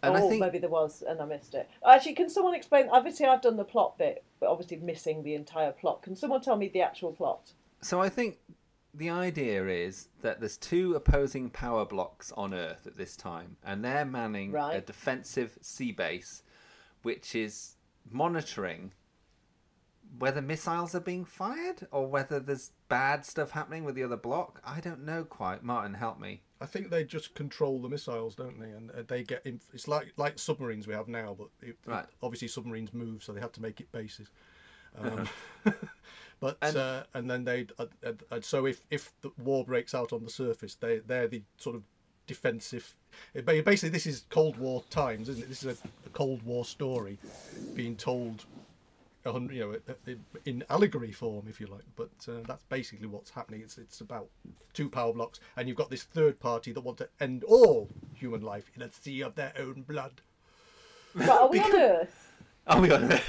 And 0.02 0.16
I 0.16 0.20
oh, 0.20 0.28
think- 0.28 0.40
maybe 0.40 0.58
there 0.58 0.70
was, 0.70 1.02
and 1.06 1.20
I 1.20 1.24
missed 1.24 1.54
it. 1.54 1.70
Actually, 1.86 2.14
can 2.14 2.28
someone 2.28 2.54
explain? 2.54 2.88
Obviously, 2.90 3.26
I've 3.26 3.42
done 3.42 3.56
the 3.56 3.64
plot 3.64 3.98
bit, 3.98 4.24
but 4.40 4.48
obviously 4.48 4.78
missing 4.78 5.22
the 5.22 5.34
entire 5.34 5.72
plot. 5.72 6.02
Can 6.02 6.16
someone 6.16 6.40
tell 6.40 6.56
me 6.56 6.68
the 6.68 6.82
actual 6.82 7.12
plot? 7.12 7.52
So 7.80 8.00
I 8.00 8.08
think 8.08 8.38
the 8.94 9.10
idea 9.10 9.66
is 9.66 10.08
that 10.20 10.40
there's 10.40 10.56
two 10.56 10.94
opposing 10.94 11.50
power 11.50 11.84
blocks 11.84 12.32
on 12.32 12.52
Earth 12.52 12.86
at 12.86 12.96
this 12.96 13.16
time, 13.16 13.56
and 13.64 13.84
they're 13.84 14.04
manning 14.04 14.54
a 14.54 14.80
defensive 14.80 15.58
sea 15.62 15.92
base, 15.92 16.42
which 17.02 17.34
is 17.34 17.76
monitoring 18.10 18.92
whether 20.18 20.42
missiles 20.42 20.94
are 20.94 21.00
being 21.00 21.24
fired 21.24 21.86
or 21.90 22.06
whether 22.06 22.38
there's 22.38 22.72
bad 22.88 23.24
stuff 23.24 23.52
happening 23.52 23.84
with 23.84 23.94
the 23.94 24.02
other 24.02 24.16
block. 24.16 24.60
I 24.64 24.80
don't 24.80 25.04
know 25.04 25.24
quite. 25.24 25.62
Martin, 25.62 25.94
help 25.94 26.20
me. 26.20 26.42
I 26.62 26.66
think 26.66 26.90
they 26.90 27.04
just 27.04 27.34
control 27.34 27.80
the 27.80 27.88
missiles, 27.88 28.34
don't 28.34 28.58
they? 28.60 28.70
And 28.70 28.90
uh, 28.92 29.02
they 29.06 29.24
get 29.24 29.44
in, 29.44 29.60
it's 29.74 29.88
like 29.88 30.12
like 30.16 30.38
submarines 30.38 30.86
we 30.86 30.94
have 30.94 31.08
now, 31.08 31.34
but 31.38 31.48
it, 31.60 31.76
Right. 31.84 32.06
obviously 32.22 32.48
submarines 32.48 32.94
move, 32.94 33.22
so 33.24 33.32
they 33.32 33.40
had 33.40 33.52
to 33.54 33.62
make 33.62 33.80
it 33.80 33.90
bases. 33.92 34.28
Um, 35.02 35.26
but 36.40 36.58
And- 36.60 36.76
uh, 36.76 37.04
and 37.14 37.30
then 37.30 37.44
they 37.44 37.66
uh, 37.78 37.86
uh, 38.04 38.12
uh, 38.30 38.40
so 38.42 38.66
if 38.66 38.82
if 38.90 39.10
the 39.22 39.30
war 39.42 39.64
breaks 39.64 39.94
out 39.94 40.12
on 40.12 40.22
the 40.22 40.30
surface, 40.30 40.74
they 40.74 40.98
they're 40.98 41.28
the 41.28 41.42
sort 41.56 41.76
of 41.76 41.82
defensive. 42.26 42.94
it 43.32 43.46
Basically, 43.46 43.88
this 43.88 44.06
is 44.06 44.24
Cold 44.28 44.58
War 44.58 44.84
times, 44.90 45.30
isn't 45.30 45.44
it? 45.44 45.48
This 45.48 45.62
is 45.64 45.78
a, 45.80 45.88
a 46.06 46.10
Cold 46.10 46.42
War 46.42 46.64
story 46.66 47.18
being 47.74 47.96
told 47.96 48.44
a 49.24 49.32
hundred- 49.32 49.54
you 49.56 49.60
know, 49.60 49.94
in- 50.06 50.24
in 50.44 50.64
allegory 50.68 51.12
form, 51.12 51.46
if 51.48 51.60
you 51.60 51.66
like. 51.66 51.84
But 51.96 52.10
uh, 52.28 52.40
that's 52.46 52.64
basically 52.64 53.06
what's 53.06 53.30
happening. 53.30 53.60
It's 53.62 53.78
it's 53.78 54.00
about 54.00 54.28
two 54.72 54.88
power 54.88 55.12
blocks, 55.12 55.40
and 55.56 55.68
you've 55.68 55.76
got 55.76 55.90
this 55.90 56.02
third 56.02 56.40
party 56.40 56.72
that 56.72 56.80
want 56.80 56.98
to 56.98 57.08
end 57.20 57.44
all 57.44 57.88
human 58.14 58.40
life 58.42 58.70
in 58.74 58.82
a 58.82 58.92
sea 58.92 59.22
of 59.22 59.34
their 59.34 59.52
own 59.58 59.82
blood. 59.82 60.20
But 61.14 61.28
are 61.28 61.48
we 61.48 61.60
on 61.60 61.72
Earth? 61.74 62.32
Oh 62.66 62.80
my 62.80 62.88
god. 62.88 63.20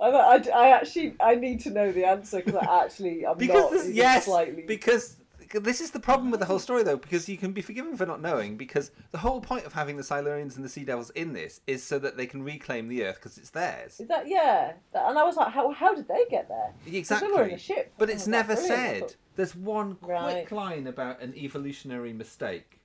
I, 0.00 0.08
I, 0.08 0.36
I 0.54 0.68
actually 0.70 1.14
I 1.20 1.34
need 1.34 1.60
to 1.60 1.70
know 1.70 1.92
the 1.92 2.06
answer 2.06 2.38
because 2.42 2.54
I 2.54 2.84
actually 2.84 3.26
I'm 3.26 3.36
because 3.36 3.62
not 3.64 3.70
this, 3.72 3.84
even 3.84 3.96
yes, 3.96 4.24
slightly. 4.24 4.62
because 4.62 5.16
this 5.52 5.80
is 5.80 5.90
the 5.90 6.00
problem 6.00 6.30
with 6.30 6.40
the 6.40 6.46
whole 6.46 6.58
mm. 6.58 6.62
story, 6.62 6.82
though, 6.82 6.96
because 6.96 7.28
you 7.28 7.36
can 7.36 7.52
be 7.52 7.60
forgiven 7.60 7.96
for 7.96 8.06
not 8.06 8.20
knowing, 8.20 8.56
because 8.56 8.92
the 9.10 9.18
whole 9.18 9.40
point 9.40 9.64
of 9.64 9.72
having 9.72 9.96
the 9.96 10.02
Silurians 10.02 10.56
and 10.56 10.64
the 10.64 10.68
Sea 10.68 10.84
Devils 10.84 11.10
in 11.10 11.32
this 11.32 11.60
is 11.66 11.82
so 11.82 11.98
that 11.98 12.16
they 12.16 12.26
can 12.26 12.42
reclaim 12.42 12.88
the 12.88 13.04
Earth 13.04 13.16
because 13.16 13.36
it's 13.36 13.50
theirs. 13.50 13.98
Is 13.98 14.08
that 14.08 14.28
yeah? 14.28 14.72
And 14.94 15.18
I 15.18 15.24
was 15.24 15.36
like, 15.36 15.52
how 15.52 15.72
how 15.72 15.94
did 15.94 16.06
they 16.08 16.24
get 16.30 16.48
there? 16.48 16.72
Exactly. 16.86 17.28
They 17.28 17.34
were 17.34 17.44
in 17.44 17.54
a 17.54 17.58
ship. 17.58 17.92
But 17.98 18.10
it's 18.10 18.22
oh, 18.22 18.26
was 18.26 18.28
never 18.28 18.56
said. 18.56 19.00
thought- 19.00 19.16
There's 19.36 19.56
one 19.56 19.96
Right. 20.02 20.46
quick 20.46 20.52
line 20.52 20.86
about 20.86 21.20
an 21.20 21.34
evolutionary 21.34 22.12
mistake 22.12 22.80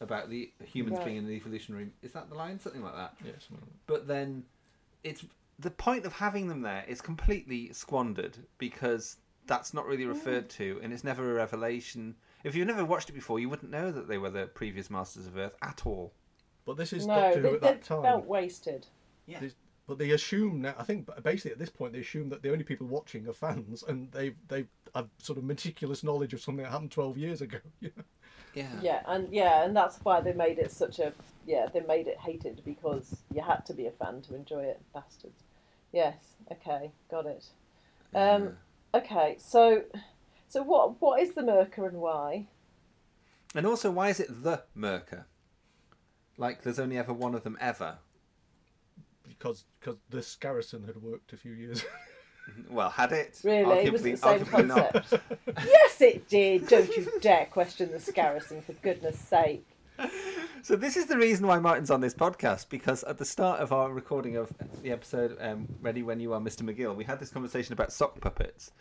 about 0.00 0.30
the 0.30 0.52
humans 0.64 0.98
Right. 0.98 1.06
being 1.06 1.16
in 1.18 1.26
the 1.26 1.34
evolutionary. 1.34 1.90
Is 2.02 2.12
that 2.12 2.28
the 2.28 2.34
line? 2.34 2.58
Something 2.58 2.82
like 2.82 2.94
that. 2.94 3.14
Yes. 3.24 3.48
But 3.86 4.06
then, 4.06 4.44
it's 5.04 5.24
the 5.58 5.70
point 5.70 6.04
of 6.04 6.14
having 6.14 6.48
them 6.48 6.62
there 6.62 6.84
is 6.86 7.00
completely 7.00 7.72
squandered 7.72 8.38
because 8.58 9.16
that's 9.48 9.74
not 9.74 9.86
really 9.86 10.06
referred 10.06 10.48
to, 10.50 10.78
and 10.82 10.92
it's 10.92 11.02
never 11.02 11.30
a 11.30 11.34
revelation. 11.34 12.14
If 12.44 12.54
you've 12.54 12.68
never 12.68 12.84
watched 12.84 13.10
it 13.10 13.14
before, 13.14 13.40
you 13.40 13.48
wouldn't 13.48 13.70
know 13.72 13.90
that 13.90 14.06
they 14.06 14.18
were 14.18 14.30
the 14.30 14.46
previous 14.46 14.90
masters 14.90 15.26
of 15.26 15.36
Earth 15.36 15.56
at 15.62 15.84
all. 15.84 16.12
But 16.64 16.76
this 16.76 16.92
is 16.92 17.06
No, 17.06 17.14
Doctor 17.14 17.40
they, 17.40 17.48
Who 17.48 17.54
at 17.56 17.60
that 17.62 17.82
time. 17.82 18.02
felt 18.02 18.26
wasted. 18.26 18.86
Yeah. 19.26 19.40
This, 19.40 19.54
but 19.86 19.98
they 19.98 20.10
assume 20.10 20.60
now. 20.60 20.74
I 20.78 20.84
think 20.84 21.08
basically 21.22 21.52
at 21.52 21.58
this 21.58 21.70
point 21.70 21.94
they 21.94 22.00
assume 22.00 22.28
that 22.28 22.42
the 22.42 22.52
only 22.52 22.62
people 22.62 22.86
watching 22.86 23.26
are 23.26 23.32
fans, 23.32 23.82
and 23.88 24.12
they 24.12 24.34
they 24.46 24.66
have 24.94 25.08
sort 25.18 25.38
of 25.38 25.44
meticulous 25.44 26.04
knowledge 26.04 26.34
of 26.34 26.40
something 26.40 26.62
that 26.62 26.70
happened 26.70 26.92
twelve 26.92 27.16
years 27.18 27.40
ago. 27.40 27.58
Yeah. 28.54 28.70
Yeah, 28.82 29.02
and 29.06 29.32
yeah, 29.32 29.64
and 29.64 29.76
that's 29.76 29.98
why 30.02 30.20
they 30.20 30.32
made 30.32 30.58
it 30.58 30.72
such 30.72 30.98
a 30.98 31.12
yeah, 31.46 31.66
they 31.72 31.80
made 31.80 32.08
it 32.08 32.18
hated 32.18 32.62
because 32.64 33.14
you 33.32 33.42
had 33.42 33.64
to 33.66 33.74
be 33.74 33.86
a 33.86 33.90
fan 33.90 34.22
to 34.22 34.34
enjoy 34.34 34.64
it, 34.64 34.80
bastards. 34.92 35.44
Yes, 35.92 36.16
okay, 36.50 36.90
got 37.10 37.26
it. 37.26 37.44
Um, 38.14 38.56
okay, 38.94 39.36
so 39.38 39.82
so 40.48 40.62
what 40.62 41.00
what 41.00 41.20
is 41.22 41.34
the 41.34 41.42
Myrka 41.42 41.86
and 41.88 41.98
why? 41.98 42.46
And 43.54 43.66
also, 43.66 43.90
why 43.90 44.08
is 44.10 44.20
it 44.20 44.42
the 44.42 44.62
Myrka? 44.76 45.24
Like, 46.36 46.62
there's 46.62 46.78
only 46.78 46.98
ever 46.98 47.12
one 47.12 47.34
of 47.34 47.42
them 47.44 47.56
ever. 47.60 47.98
because 49.26 49.64
because 49.80 49.96
this 50.10 50.36
Skarasen 50.36 50.86
had 50.86 51.02
worked 51.02 51.32
a 51.32 51.36
few 51.36 51.52
years. 51.52 51.84
Well, 52.70 52.88
had 52.88 53.12
it? 53.12 53.38
Really, 53.44 53.90
was 53.90 54.00
Arguably- 54.00 54.06
it 54.06 54.12
the 54.12 54.16
same 54.16 54.40
arguably 54.46 54.66
not. 54.68 54.92
concept? 54.94 55.22
yes, 55.66 56.00
it 56.00 56.28
did. 56.30 56.66
Don't 56.66 56.88
you 56.96 57.06
dare 57.20 57.44
question 57.44 57.90
the 57.92 57.98
Skarasen, 57.98 58.64
for 58.64 58.72
goodness 58.72 59.18
sake. 59.18 59.66
So 60.62 60.76
this 60.76 60.96
is 60.96 61.06
the 61.06 61.16
reason 61.16 61.46
why 61.46 61.58
Martin's 61.58 61.90
on 61.90 62.00
this 62.00 62.14
podcast 62.14 62.68
because 62.68 63.04
at 63.04 63.18
the 63.18 63.24
start 63.24 63.60
of 63.60 63.72
our 63.72 63.92
recording 63.92 64.36
of 64.36 64.52
the 64.82 64.90
episode 64.90 65.36
um, 65.40 65.66
"Ready 65.80 66.02
When 66.02 66.20
You 66.20 66.32
Are, 66.32 66.40
Mr. 66.40 66.62
McGill," 66.62 66.94
we 66.96 67.04
had 67.04 67.20
this 67.20 67.30
conversation 67.30 67.72
about 67.72 67.92
sock 67.92 68.20
puppets, 68.20 68.72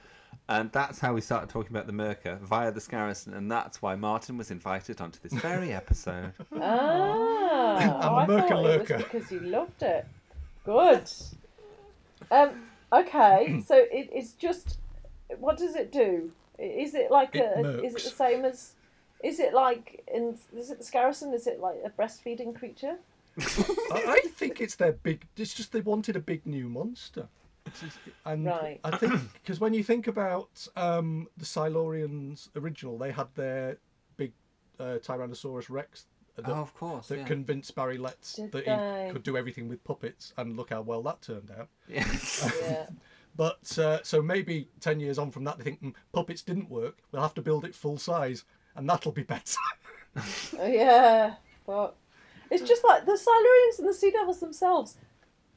and 0.49 0.71
that's 0.71 0.99
how 0.99 1.13
we 1.13 1.21
started 1.21 1.49
talking 1.49 1.71
about 1.71 1.87
the 1.87 1.93
Myrka 1.93 2.39
via 2.39 2.71
the 2.71 2.79
Skarasen, 2.81 3.35
and 3.35 3.51
that's 3.51 3.81
why 3.81 3.95
Martin 3.95 4.37
was 4.37 4.49
invited 4.51 4.99
onto 5.01 5.19
this 5.21 5.33
very 5.33 5.71
episode. 5.73 6.33
Ah, 6.59 7.77
I'm 8.01 8.11
oh, 8.11 8.15
a 8.15 8.23
I 8.23 8.27
Myrka 8.27 8.49
thought 8.49 8.63
lurker. 8.63 8.93
it 8.93 8.97
was 8.97 9.03
because 9.05 9.31
you 9.31 9.39
loved 9.41 9.83
it. 9.83 10.07
Good. 10.65 11.09
Um. 12.31 12.63
Okay, 12.91 13.61
so 13.65 13.75
it, 13.75 14.09
it's 14.11 14.33
just. 14.33 14.79
What 15.39 15.57
does 15.57 15.75
it 15.75 15.91
do? 15.91 16.31
Is 16.57 16.95
it 16.95 17.11
like 17.11 17.35
It 17.35 17.41
a? 17.41 17.83
Is 17.83 17.95
it 17.95 18.03
the 18.03 18.09
same 18.09 18.45
as? 18.45 18.73
Is 19.23 19.39
it 19.39 19.53
like 19.53 20.03
in? 20.13 20.37
Is 20.55 20.69
it 20.71 20.77
the 20.79 20.83
Skarasen? 20.85 21.33
Is 21.33 21.47
it 21.47 21.59
like 21.59 21.77
a 21.85 21.89
breastfeeding 21.89 22.55
creature? 22.55 22.97
I, 23.39 24.03
I 24.23 24.27
think 24.29 24.61
it's 24.61 24.75
their 24.75 24.93
big. 24.93 25.27
It's 25.37 25.53
just 25.53 25.71
they 25.71 25.81
wanted 25.81 26.15
a 26.15 26.19
big 26.19 26.45
new 26.45 26.67
monster. 26.69 27.27
And 28.25 28.45
Right. 28.45 28.79
I 28.83 28.95
think 28.97 29.13
because 29.33 29.59
when 29.59 29.73
you 29.73 29.83
think 29.83 30.07
about 30.07 30.67
um, 30.75 31.27
the 31.37 31.45
Silurians 31.45 32.49
original, 32.55 32.97
they 32.97 33.11
had 33.11 33.27
their 33.35 33.77
big 34.15 34.31
uh, 34.79 34.97
Tyrannosaurus 35.03 35.69
Rex. 35.69 36.05
That, 36.37 36.47
Oh, 36.49 36.53
of 36.61 36.73
course, 36.75 37.07
That 37.07 37.19
yeah. 37.19 37.25
convinced 37.25 37.73
Barry 37.75 37.97
Letts 37.97 38.33
Did 38.35 38.51
that 38.51 38.65
they? 38.65 39.05
he 39.07 39.11
could 39.11 39.23
do 39.23 39.35
everything 39.37 39.67
with 39.67 39.83
puppets, 39.83 40.33
and 40.37 40.55
look 40.55 40.69
how 40.69 40.81
well 40.81 41.01
that 41.03 41.21
turned 41.21 41.51
out. 41.57 41.67
Yes. 41.87 42.49
Yeah. 42.61 42.87
But 43.35 43.77
uh, 43.77 43.99
so 44.03 44.21
maybe 44.21 44.67
ten 44.79 44.99
years 44.99 45.19
on 45.19 45.29
from 45.29 45.43
that, 45.43 45.57
they 45.59 45.63
think 45.65 45.79
"Hmm, 45.79 45.89
puppets 46.11 46.41
didn't 46.41 46.69
work. 46.71 46.97
We'll 47.11 47.21
have 47.21 47.35
to 47.35 47.41
build 47.41 47.65
it 47.65 47.75
full 47.75 47.97
size, 47.99 48.45
and 48.77 48.89
that'll 48.89 49.11
be 49.11 49.23
better. 49.23 49.57
Oh, 50.59 50.65
yeah, 50.65 51.35
but 51.67 51.95
it's 52.49 52.67
just 52.67 52.83
like 52.83 53.05
the 53.05 53.11
Silurians 53.11 53.77
and 53.77 53.87
the 53.87 53.93
Sea 53.93 54.09
Devils 54.09 54.39
themselves. 54.39 54.95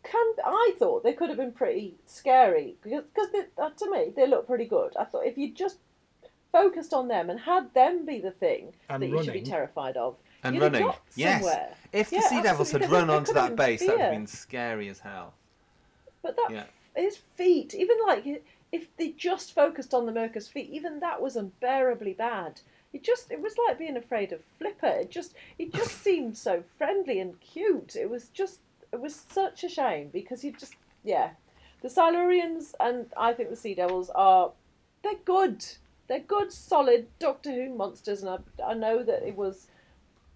Can 0.02 0.34
I 0.44 0.74
thought 0.78 1.02
they 1.02 1.14
could 1.14 1.30
have 1.30 1.38
been 1.38 1.52
pretty 1.52 1.94
scary 2.04 2.74
because 2.82 3.04
because 3.14 3.28
uh, 3.56 3.70
to 3.70 3.90
me 3.90 4.12
they 4.14 4.26
look 4.26 4.46
pretty 4.46 4.66
good. 4.66 4.94
I 4.98 5.04
thought 5.04 5.24
if 5.26 5.38
you 5.38 5.52
just 5.54 5.78
focused 6.52 6.92
on 6.92 7.08
them 7.08 7.30
and 7.30 7.40
had 7.40 7.72
them 7.72 8.04
be 8.04 8.18
the 8.20 8.32
thing 8.32 8.74
And 8.90 9.02
that 9.02 9.08
you 9.08 9.22
should 9.22 9.32
be 9.32 9.40
terrified 9.40 9.96
of, 9.96 10.16
and 10.42 10.54
you'd 10.56 10.62
running. 10.62 10.82
got 10.82 11.00
Yes. 11.16 11.40
somewhere. 11.40 11.74
If 11.92 12.10
the 12.10 12.16
Yeah, 12.16 12.28
Sea 12.28 12.42
Devils 12.42 12.72
had 12.72 12.90
run 12.90 13.08
onto 13.08 13.32
that 13.32 13.48
been 13.48 13.56
base, 13.56 13.80
that 13.80 13.92
would 13.92 14.00
have 14.00 14.10
been 14.10 14.26
scary 14.26 14.88
as 14.88 15.00
hell. 15.00 15.32
But 16.22 16.36
that 16.36 16.50
Yeah. 16.50 16.64
his 16.94 17.16
feet, 17.16 17.74
even 17.74 17.96
like 18.06 18.26
if 18.72 18.94
they 18.98 19.12
just 19.12 19.54
focused 19.54 19.94
on 19.94 20.04
the 20.04 20.12
Myrka's 20.12 20.48
feet, 20.48 20.68
even 20.70 21.00
that 21.00 21.22
was 21.22 21.36
unbearably 21.36 22.12
bad. 22.12 22.60
It 22.92 23.04
just 23.04 23.30
it 23.30 23.40
was 23.40 23.54
like 23.66 23.78
being 23.78 23.96
afraid 23.96 24.32
of 24.32 24.40
Flipper. 24.58 24.86
It 24.88 25.10
just 25.10 25.34
it 25.58 25.72
just 25.72 26.02
seemed 26.04 26.36
so 26.36 26.64
friendly 26.78 27.20
and 27.20 27.38
cute. 27.40 27.96
It 27.96 28.10
was 28.10 28.28
just 28.28 28.60
it 28.92 29.00
was 29.00 29.14
such 29.30 29.64
a 29.64 29.68
shame 29.68 30.08
because 30.12 30.42
you 30.44 30.52
just 30.52 30.74
yeah. 31.04 31.30
The 31.82 31.88
Silurians 31.88 32.74
and 32.80 33.06
I 33.16 33.32
think 33.32 33.48
the 33.50 33.56
Sea 33.56 33.74
Devils 33.74 34.10
are 34.14 34.52
they're 35.02 35.14
good. 35.24 35.64
They're 36.08 36.18
good, 36.20 36.52
solid 36.52 37.06
Doctor 37.20 37.52
Who 37.52 37.72
monsters, 37.74 38.22
and 38.22 38.30
I, 38.30 38.38
I 38.72 38.74
know 38.74 39.02
that 39.04 39.22
it 39.26 39.36
was 39.36 39.68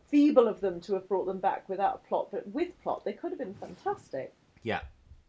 feeble 0.08 0.46
of 0.46 0.60
them 0.60 0.80
to 0.82 0.94
have 0.94 1.08
brought 1.08 1.26
them 1.26 1.40
back 1.40 1.68
without 1.68 2.00
a 2.04 2.08
plot, 2.08 2.28
but 2.30 2.46
with 2.52 2.80
plot 2.82 3.04
they 3.04 3.12
could 3.12 3.32
have 3.32 3.38
been 3.38 3.54
fantastic. 3.54 4.32
Yeah. 4.62 4.80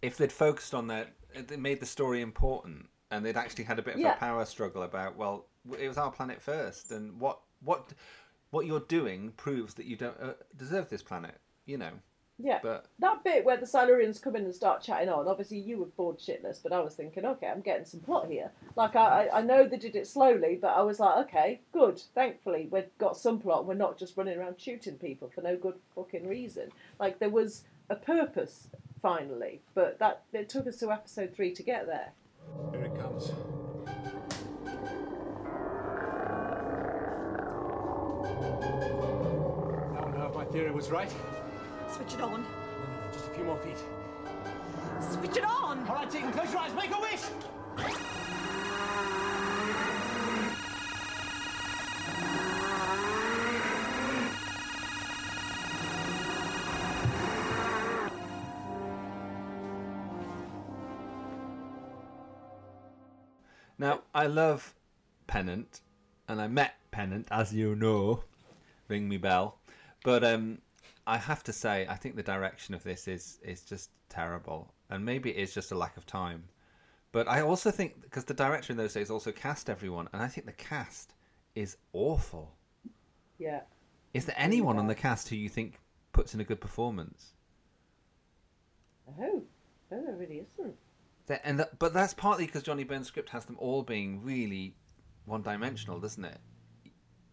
If 0.03 0.17
they'd 0.17 0.31
focused 0.31 0.75
on 0.75 0.85
that, 0.87 1.13
they 1.47 1.57
made 1.57 1.79
the 1.79 1.85
story 1.87 2.21
important, 2.21 2.87
and 3.09 3.25
they'd 3.25 3.35
actually 3.37 3.63
had 3.63 3.79
a 3.79 3.81
bit 3.81 3.95
of 3.95 3.99
Yeah. 4.01 4.13
a 4.13 4.17
power 4.17 4.45
struggle 4.45 4.83
about, 4.83 5.17
well, 5.17 5.47
it 5.79 5.87
was 5.87 5.97
our 5.97 6.11
planet 6.11 6.41
first, 6.41 6.91
and 6.91 7.19
what 7.19 7.39
what 7.63 7.93
what 8.51 8.65
you're 8.65 8.79
doing 8.79 9.33
proves 9.37 9.73
that 9.75 9.85
you 9.85 9.95
don't 9.95 10.19
uh, 10.21 10.33
deserve 10.57 10.89
this 10.89 11.03
planet. 11.03 11.35
You 11.65 11.77
know. 11.77 11.91
Yeah. 12.37 12.59
But 12.61 12.87
that 12.99 13.23
bit 13.23 13.45
where 13.45 13.55
the 13.55 13.65
Silurians 13.65 14.21
come 14.21 14.35
in 14.35 14.43
and 14.43 14.53
start 14.53 14.81
chatting 14.81 15.07
on, 15.07 15.27
obviously 15.27 15.57
you 15.57 15.77
were 15.77 15.85
bored 15.85 16.19
shitless, 16.19 16.61
but 16.61 16.73
I 16.73 16.81
was 16.81 16.93
thinking, 16.93 17.25
okay, 17.25 17.47
I'm 17.47 17.61
getting 17.61 17.85
some 17.85 18.01
plot 18.01 18.27
here. 18.29 18.51
Like, 18.75 18.95
I, 18.97 19.27
I 19.27 19.37
I 19.37 19.41
know 19.41 19.65
they 19.65 19.77
did 19.77 19.95
it 19.95 20.05
slowly, 20.05 20.59
but 20.61 20.75
I 20.75 20.81
was 20.81 20.99
like, 20.99 21.27
okay, 21.27 21.61
good. 21.71 22.01
Thankfully, 22.13 22.67
we've 22.69 22.89
got 22.97 23.15
some 23.15 23.39
plot. 23.39 23.65
We're 23.65 23.75
not 23.75 23.97
just 23.97 24.17
running 24.17 24.37
around 24.37 24.59
shooting 24.59 24.95
people 24.95 25.31
for 25.33 25.41
no 25.41 25.55
good 25.55 25.75
fucking 25.95 26.27
reason. 26.27 26.71
Like, 26.99 27.19
there 27.19 27.29
was 27.29 27.63
a 27.89 27.95
purpose, 27.95 28.67
finally, 29.01 29.61
but 29.73 29.99
that 29.99 30.23
it 30.33 30.49
took 30.49 30.67
us 30.67 30.77
to 30.77 30.91
episode 30.91 31.33
three 31.33 31.53
to 31.53 31.63
get 31.63 31.87
there. 31.87 32.11
Here 32.71 32.83
it 32.83 32.99
comes. 32.99 33.31
Now 38.41 40.05
I 40.05 40.17
know 40.17 40.27
if 40.27 40.35
my 40.35 40.45
theory 40.45 40.71
was 40.71 40.89
right. 40.91 41.13
Switch 41.89 42.13
it 42.13 42.21
on. 42.21 42.43
Hmm, 42.43 43.13
just 43.13 43.27
a 43.27 43.29
few 43.31 43.43
more 43.43 43.57
feet. 43.57 43.77
Switch 45.01 45.37
it 45.37 45.45
on! 45.45 45.87
All 45.87 45.95
right, 45.95 46.09
Deacon, 46.09 46.31
close 46.31 46.51
your 46.51 46.61
eyes. 46.61 46.73
Make 46.73 46.95
a 46.95 46.99
wish! 46.99 47.21
now 63.77 64.01
I 64.13 64.27
love 64.27 64.73
Pennant, 65.27 65.81
and 66.27 66.41
I 66.41 66.47
met 66.47 66.75
Pennant, 66.91 67.27
as 67.31 67.53
you 67.53 67.75
know. 67.75 68.23
Ring 68.87 69.09
me 69.09 69.17
bell. 69.17 69.57
But 70.03 70.23
um, 70.23 70.59
I 71.07 71.17
have 71.17 71.43
to 71.43 71.53
say, 71.53 71.87
I 71.89 71.95
think 71.95 72.15
the 72.15 72.23
direction 72.23 72.73
of 72.73 72.83
this 72.83 73.07
is 73.07 73.39
is 73.43 73.61
just 73.61 73.89
terrible, 74.09 74.73
and 74.89 75.03
maybe 75.03 75.31
it 75.31 75.37
is 75.37 75.53
just 75.53 75.71
a 75.71 75.77
lack 75.77 75.97
of 75.97 76.05
time. 76.05 76.43
But 77.11 77.27
I 77.27 77.41
also 77.41 77.71
think 77.71 78.01
because 78.01 78.25
the 78.25 78.33
director 78.33 78.73
in 78.73 78.77
those 78.77 78.93
days 78.93 79.09
also 79.09 79.31
cast 79.31 79.69
everyone, 79.69 80.09
and 80.13 80.21
I 80.21 80.27
think 80.27 80.45
the 80.45 80.53
cast 80.53 81.13
is 81.55 81.77
awful. 81.93 82.51
Yeah. 83.37 83.61
Is 84.13 84.25
there 84.25 84.35
anyone 84.37 84.77
on 84.77 84.87
the 84.87 84.95
cast 84.95 85.29
who 85.29 85.35
you 85.35 85.49
think 85.49 85.79
puts 86.13 86.33
in 86.33 86.39
a 86.39 86.43
good 86.43 86.61
performance? 86.61 87.33
Oh, 89.19 89.43
no, 89.91 90.05
there 90.05 90.15
really 90.15 90.43
isn't. 90.57 90.75
That, 91.27 91.41
and 91.43 91.59
that, 91.59 91.79
but 91.79 91.93
that's 91.93 92.13
partly 92.13 92.45
because 92.45 92.63
Johnny 92.63 92.83
Byrne's 92.83 93.07
script 93.07 93.29
has 93.29 93.45
them 93.45 93.57
all 93.59 93.83
being 93.83 94.23
really 94.23 94.75
one-dimensional, 95.25 95.99
doesn't 95.99 96.23
it? 96.25 96.37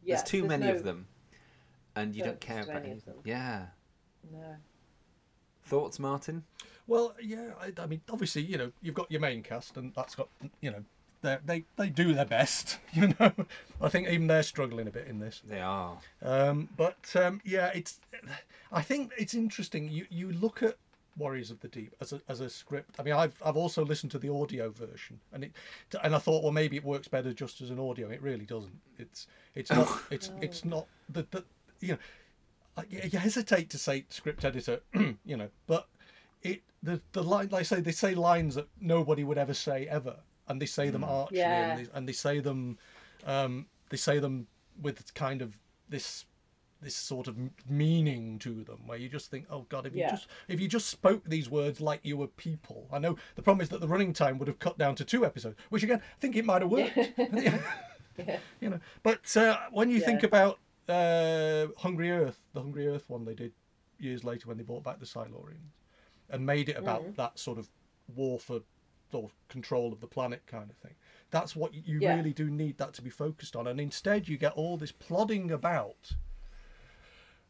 Yeah, 0.04 0.16
there's 0.16 0.28
too 0.28 0.40
there's 0.40 0.48
many 0.48 0.66
no 0.66 0.74
of 0.74 0.84
them, 0.84 1.06
and 1.94 2.14
you 2.14 2.24
don't 2.24 2.40
care 2.40 2.62
about 2.62 2.76
any 2.76 2.90
any. 2.90 2.98
of 2.98 3.04
them. 3.04 3.14
Yeah. 3.24 3.66
No. 4.32 4.56
Thoughts, 5.64 5.98
Martin? 5.98 6.44
Well, 6.86 7.14
yeah, 7.22 7.50
I, 7.60 7.72
I 7.80 7.86
mean, 7.86 8.00
obviously, 8.10 8.42
you 8.42 8.58
know, 8.58 8.72
you've 8.82 8.94
got 8.94 9.10
your 9.10 9.20
main 9.20 9.42
cast, 9.42 9.76
and 9.76 9.92
that's 9.94 10.14
got, 10.14 10.28
you 10.60 10.70
know, 10.70 10.84
they 11.22 11.38
they 11.44 11.64
they 11.76 11.88
do 11.88 12.12
their 12.14 12.24
best. 12.26 12.78
You 12.92 13.14
know, 13.18 13.32
I 13.80 13.88
think 13.88 14.08
even 14.08 14.26
they're 14.26 14.42
struggling 14.42 14.86
a 14.86 14.90
bit 14.90 15.06
in 15.06 15.18
this. 15.18 15.40
They 15.48 15.60
are. 15.60 15.96
Um, 16.20 16.68
but 16.76 17.14
um, 17.14 17.40
yeah, 17.42 17.70
it's. 17.74 18.00
I 18.70 18.82
think 18.82 19.12
it's 19.16 19.32
interesting. 19.32 19.88
You 19.88 20.06
you 20.10 20.30
look 20.32 20.62
at 20.62 20.76
Warriors 21.16 21.50
of 21.50 21.60
the 21.60 21.68
Deep 21.68 21.94
as 22.00 22.12
a 22.12 22.20
as 22.28 22.40
a 22.40 22.48
script. 22.48 22.96
I 22.98 23.02
mean, 23.02 23.14
I've 23.14 23.34
I've 23.44 23.56
also 23.56 23.84
listened 23.84 24.12
to 24.12 24.18
the 24.18 24.32
audio 24.32 24.70
version, 24.70 25.20
and 25.32 25.44
it 25.44 25.52
and 26.02 26.14
I 26.14 26.18
thought, 26.18 26.42
well, 26.42 26.52
maybe 26.52 26.76
it 26.76 26.84
works 26.84 27.08
better 27.08 27.32
just 27.32 27.60
as 27.60 27.70
an 27.70 27.78
audio. 27.78 28.08
It 28.10 28.22
really 28.22 28.46
doesn't. 28.46 28.78
It's 28.98 29.26
it's 29.54 29.70
not 29.70 29.88
it's 30.10 30.30
it's 30.40 30.64
not 30.64 30.86
the 31.08 31.26
the 31.30 31.44
you 31.80 31.92
know. 31.92 31.98
I, 32.74 32.84
you 32.88 33.18
hesitate 33.18 33.68
to 33.70 33.78
say 33.78 34.06
script 34.08 34.46
editor, 34.46 34.80
you 35.26 35.36
know, 35.36 35.48
but 35.66 35.88
it 36.42 36.62
the 36.82 37.02
the 37.12 37.22
line 37.22 37.48
like 37.52 37.60
I 37.60 37.64
say 37.64 37.80
they 37.80 37.92
say 37.92 38.14
lines 38.14 38.54
that 38.54 38.68
nobody 38.80 39.24
would 39.24 39.36
ever 39.36 39.52
say 39.52 39.86
ever, 39.86 40.16
and 40.48 40.60
they 40.60 40.66
say 40.66 40.88
them 40.88 41.04
archly, 41.04 41.38
Yeah. 41.38 41.72
and, 41.76 41.86
they, 41.86 41.90
and 41.92 42.08
they 42.08 42.12
say 42.14 42.40
them, 42.40 42.78
um, 43.26 43.66
they 43.90 43.98
say 43.98 44.18
them 44.20 44.46
with 44.80 45.12
kind 45.12 45.42
of 45.42 45.58
this 45.90 46.24
this 46.82 46.94
sort 46.96 47.28
of 47.28 47.36
meaning 47.68 48.38
to 48.40 48.64
them 48.64 48.86
where 48.86 48.98
you 48.98 49.08
just 49.08 49.30
think 49.30 49.46
oh 49.50 49.64
god 49.68 49.86
if 49.86 49.94
you 49.94 50.02
just 50.10 50.26
if 50.48 50.60
you 50.60 50.68
just 50.68 50.88
spoke 50.88 51.22
these 51.24 51.48
words 51.48 51.80
like 51.80 52.00
you 52.02 52.16
were 52.16 52.26
people. 52.26 52.88
I 52.92 52.98
know 52.98 53.16
the 53.36 53.42
problem 53.42 53.62
is 53.62 53.68
that 53.70 53.80
the 53.80 53.88
running 53.88 54.12
time 54.12 54.38
would 54.38 54.48
have 54.48 54.58
cut 54.58 54.78
down 54.78 54.94
to 54.96 55.04
two 55.04 55.24
episodes 55.24 55.56
which 55.70 55.82
again 55.82 56.00
i 56.02 56.20
think 56.20 56.36
it 56.36 56.44
might 56.44 56.62
have 56.62 56.70
worked. 56.70 56.98
You 58.60 58.70
know 58.70 58.80
but 59.02 59.36
uh, 59.36 59.56
when 59.72 59.90
you 59.90 59.98
think 60.00 60.22
about 60.22 60.58
uh, 60.88 61.66
hungry 61.78 62.10
earth 62.10 62.38
the 62.52 62.60
hungry 62.60 62.86
earth 62.86 63.08
one 63.08 63.24
they 63.24 63.34
did 63.34 63.52
years 63.98 64.22
later 64.22 64.48
when 64.48 64.56
they 64.58 64.62
brought 64.62 64.84
back 64.84 65.00
the 65.00 65.06
silurians 65.06 65.72
and 66.30 66.44
made 66.44 66.68
it 66.68 66.76
about 66.76 67.02
Mhm. 67.04 67.16
that 67.16 67.38
sort 67.38 67.58
of 67.58 67.70
war 68.14 68.38
for 68.38 68.60
or 69.12 69.30
control 69.48 69.92
of 69.92 70.00
the 70.00 70.06
planet 70.06 70.42
kind 70.46 70.70
of 70.70 70.76
thing 70.76 70.94
that's 71.30 71.54
what 71.56 71.74
you 71.74 72.00
Yeah. 72.00 72.14
really 72.14 72.32
do 72.32 72.50
need 72.50 72.78
that 72.78 72.92
to 72.94 73.02
be 73.02 73.10
focused 73.10 73.56
on. 73.56 73.66
And 73.66 73.80
instead 73.80 74.28
you 74.28 74.36
get 74.38 74.52
all 74.52 74.76
this 74.76 74.92
plodding 74.92 75.50
about 75.50 76.16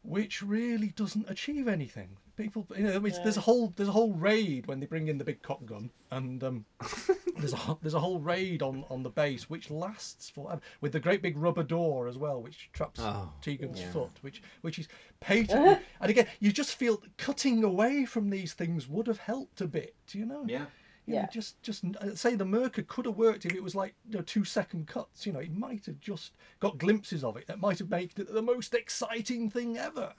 which 0.03 0.41
really 0.41 0.87
doesn't 0.89 1.29
achieve 1.29 1.67
anything 1.67 2.17
people 2.35 2.65
you 2.75 2.83
know 2.83 3.05
it's, 3.05 3.19
there's 3.19 3.37
a 3.37 3.41
whole 3.41 3.71
there's 3.75 3.87
a 3.89 3.91
whole 3.91 4.11
raid 4.13 4.65
when 4.65 4.79
they 4.79 4.85
bring 4.87 5.07
in 5.07 5.17
the 5.19 5.23
big 5.23 5.41
cock 5.43 5.63
gun 5.65 5.91
and 6.09 6.43
um, 6.43 6.65
there's 7.37 7.53
a 7.53 7.57
ho- 7.57 7.77
there's 7.81 7.93
a 7.93 7.99
whole 7.99 8.19
raid 8.19 8.61
on 8.63 8.83
on 8.89 9.03
the 9.03 9.09
base 9.09 9.49
which 9.51 9.69
lasts 9.69 10.29
forever 10.31 10.59
with 10.81 10.91
the 10.91 10.99
great 10.99 11.21
big 11.21 11.37
rubber 11.37 11.61
door 11.63 12.07
as 12.07 12.17
well 12.17 12.41
which 12.41 12.69
traps 12.73 12.99
Oh, 13.01 13.31
Tegan's 13.41 13.79
yeah. 13.81 13.91
foot 13.91 14.11
which 14.21 14.41
which 14.61 14.79
is 14.79 14.87
patently 15.19 15.77
and 16.01 16.09
again 16.09 16.25
you 16.39 16.51
just 16.51 16.73
feel 16.75 17.01
cutting 17.17 17.63
away 17.63 18.03
from 18.05 18.31
these 18.31 18.53
things 18.53 18.87
would 18.89 19.05
have 19.05 19.19
helped 19.19 19.61
a 19.61 19.67
bit 19.67 19.95
you 20.11 20.25
know 20.25 20.43
Yeah. 20.47 20.65
You 21.05 21.15
know, 21.15 21.19
Yeah. 21.21 21.27
just 21.31 21.61
just 21.61 21.83
uh, 21.99 22.15
say 22.15 22.35
the 22.35 22.45
Myrka 22.45 22.85
could 22.87 23.05
have 23.05 23.17
worked 23.17 23.45
if 23.45 23.53
it 23.53 23.63
was 23.63 23.75
like 23.75 23.95
you 24.09 24.15
know, 24.17 24.21
two 24.23 24.45
second 24.45 24.87
cuts. 24.87 25.25
You 25.25 25.33
know, 25.33 25.39
it 25.39 25.53
might 25.53 25.85
have 25.85 25.99
just 25.99 26.31
got 26.59 26.77
glimpses 26.77 27.23
of 27.23 27.35
it. 27.37 27.47
That 27.47 27.59
might 27.59 27.79
have 27.79 27.89
made 27.89 28.17
it 28.17 28.33
the 28.33 28.41
most 28.41 28.73
exciting 28.73 29.49
thing 29.49 29.77
ever. 29.77 30.13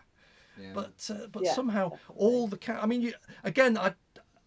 Yeah. 0.60 0.72
But 0.74 1.10
uh, 1.10 1.26
but 1.32 1.44
Yeah, 1.44 1.54
somehow 1.54 1.92
all 2.14 2.46
the 2.48 2.58
ca- 2.58 2.80
I 2.80 2.86
mean, 2.86 3.00
you, 3.02 3.12
again, 3.42 3.76
I, 3.78 3.94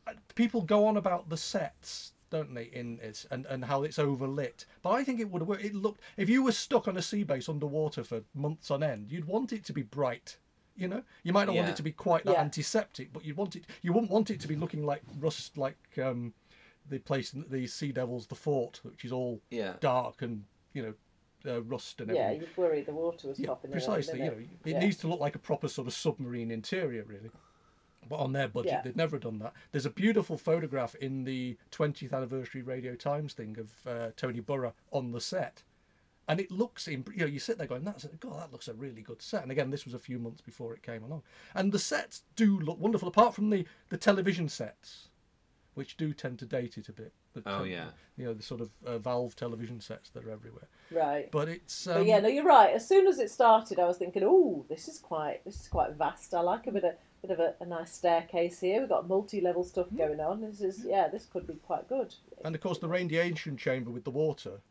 I 0.05 0.13
people 0.35 0.61
go 0.61 0.85
on 0.85 0.97
about 0.97 1.29
the 1.29 1.37
sets. 1.37 2.13
Don't 2.29 2.53
they 2.53 2.65
in 2.65 2.99
it 3.01 3.25
and, 3.31 3.45
and 3.45 3.63
how 3.63 3.83
it's 3.83 3.97
overlit? 3.97 4.65
But 4.81 4.91
I 4.91 5.03
think 5.05 5.19
it 5.21 5.29
would 5.31 5.41
have 5.41 5.47
worked. 5.47 5.63
It 5.63 5.73
looked 5.73 6.01
if 6.17 6.29
you 6.29 6.43
were 6.43 6.51
stuck 6.51 6.87
on 6.87 6.97
a 6.97 7.01
sea 7.01 7.23
base 7.23 7.47
underwater 7.49 8.03
for 8.03 8.21
months 8.35 8.69
on 8.69 8.83
end, 8.83 9.11
you'd 9.11 9.25
want 9.25 9.53
it 9.53 9.63
to 9.65 9.73
be 9.73 9.81
bright. 9.81 10.37
You 10.77 10.87
know, 10.87 11.03
you 11.23 11.33
might 11.33 11.45
not 11.47 11.55
want 11.55 11.69
it 11.69 11.75
to 11.77 11.83
be 11.83 11.91
quite 11.91 12.23
that 12.25 12.33
Yeah. 12.33 12.41
antiseptic, 12.41 13.11
but 13.11 13.25
you'd 13.25 13.35
want 13.35 13.55
it. 13.55 13.65
You 13.81 13.93
wouldn't 13.93 14.11
want 14.11 14.29
it 14.29 14.39
to 14.41 14.47
be 14.47 14.55
looking 14.55 14.85
like 14.85 15.01
rust, 15.19 15.57
like 15.57 15.97
um, 15.97 16.33
the 16.87 16.99
place, 16.99 17.33
in 17.33 17.45
the 17.49 17.65
Sea 17.67 17.91
Devils, 17.91 18.27
the 18.27 18.35
fort, 18.35 18.79
which 18.83 19.03
is 19.03 19.11
all 19.11 19.41
Yeah. 19.49 19.73
dark 19.79 20.21
and 20.21 20.45
you 20.73 20.83
know 20.83 20.93
uh, 21.45 21.61
rust 21.63 22.01
and 22.01 22.11
everything. 22.11 22.41
Yeah, 22.41 22.47
you'd 22.47 22.57
worry 22.57 22.81
the 22.81 22.91
water 22.93 23.27
was 23.29 23.39
Yeah, 23.39 23.47
topping 23.47 23.71
precisely. 23.71 24.19
You 24.19 24.25
know, 24.31 24.37
it 24.65 24.71
Yeah. 24.71 24.79
needs 24.79 24.97
to 24.97 25.07
look 25.07 25.19
like 25.19 25.35
a 25.35 25.39
proper 25.39 25.67
sort 25.67 25.87
of 25.87 25.93
submarine 25.93 26.51
interior, 26.51 27.03
really. 27.03 27.29
But 28.09 28.17
on 28.17 28.33
their 28.33 28.47
budget, 28.47 28.71
Yeah. 28.71 28.81
they've 28.81 28.95
never 28.95 29.17
done 29.17 29.39
that. 29.39 29.53
There's 29.71 29.85
a 29.85 29.89
beautiful 29.89 30.37
photograph 30.37 30.93
in 30.95 31.23
the 31.23 31.57
20th 31.71 32.13
anniversary 32.13 32.61
Radio 32.61 32.95
Times 32.95 33.33
thing 33.33 33.57
of 33.59 33.87
uh, 33.87 34.11
Tony 34.15 34.39
Burrough 34.41 34.73
on 34.91 35.11
the 35.11 35.21
set, 35.21 35.63
and 36.27 36.39
it 36.39 36.51
looks, 36.51 36.87
in, 36.87 37.05
you 37.13 37.19
know, 37.19 37.25
you 37.25 37.39
sit 37.39 37.57
there 37.57 37.67
going, 37.67 37.83
"That's 37.83 38.05
God, 38.19 38.39
that 38.41 38.51
looks 38.51 38.67
a 38.67 38.73
really 38.73 39.01
good 39.01 39.21
set." 39.21 39.43
And 39.43 39.51
again, 39.51 39.69
this 39.71 39.85
was 39.85 39.93
a 39.93 39.99
few 39.99 40.19
months 40.19 40.41
before 40.41 40.73
it 40.73 40.81
came 40.83 41.03
along, 41.03 41.23
and 41.55 41.71
the 41.71 41.79
sets 41.79 42.23
do 42.35 42.59
look 42.59 42.79
wonderful. 42.79 43.07
Apart 43.07 43.33
from 43.35 43.49
the 43.49 43.65
the 43.89 43.97
television 43.97 44.49
sets, 44.49 45.09
which 45.75 45.95
do 45.97 46.13
tend 46.13 46.39
to 46.39 46.45
date 46.45 46.77
it 46.77 46.89
a 46.89 46.93
bit. 46.93 47.13
The 47.33 47.43
Oh, 47.45 47.57
tel- 47.59 47.67
yeah. 47.67 47.89
You 48.17 48.25
know, 48.25 48.33
the 48.33 48.41
sort 48.41 48.61
of 48.61 48.71
uh, 48.83 48.97
Valve 48.97 49.35
television 49.35 49.79
sets 49.79 50.09
that 50.09 50.25
are 50.25 50.31
everywhere. 50.31 50.67
Right. 50.91 51.29
But 51.31 51.47
it's. 51.49 51.85
But 51.85 51.97
Um, 51.97 52.07
yeah, 52.07 52.19
no, 52.19 52.29
you're 52.29 52.43
right. 52.43 52.73
As 52.73 52.87
soon 52.87 53.05
as 53.05 53.19
it 53.19 53.29
started, 53.29 53.77
I 53.79 53.85
was 53.85 53.97
thinking, 53.97 54.23
"Oh, 54.25 54.65
this 54.69 54.87
is 54.87 54.97
quite, 54.97 55.45
this 55.45 55.61
is 55.61 55.67
quite 55.67 55.91
vast. 55.93 56.33
I 56.33 56.39
like 56.41 56.65
a 56.65 56.71
bit 56.71 56.83
of, 56.83 56.93
bit 57.21 57.29
of 57.31 57.39
a, 57.39 57.53
a 57.59 57.65
nice 57.65 57.93
staircase 57.93 58.59
here. 58.59 58.79
We've 58.79 58.89
got 58.89 59.07
multi-level 59.07 59.63
stuff 59.63 59.87
Hmm. 59.89 59.97
going 59.97 60.19
on. 60.19 60.41
This 60.41 60.61
is, 60.61 60.83
yeah, 60.83 61.07
this 61.09 61.25
could 61.27 61.45
be 61.45 61.53
quite 61.55 61.87
good." 61.87 62.15
And 62.43 62.55
of 62.55 62.61
course, 62.61 62.79
the 62.79 62.87
radiation 62.87 63.55
chamber 63.55 63.91
with 63.91 64.03
the 64.03 64.09
water, 64.11 64.61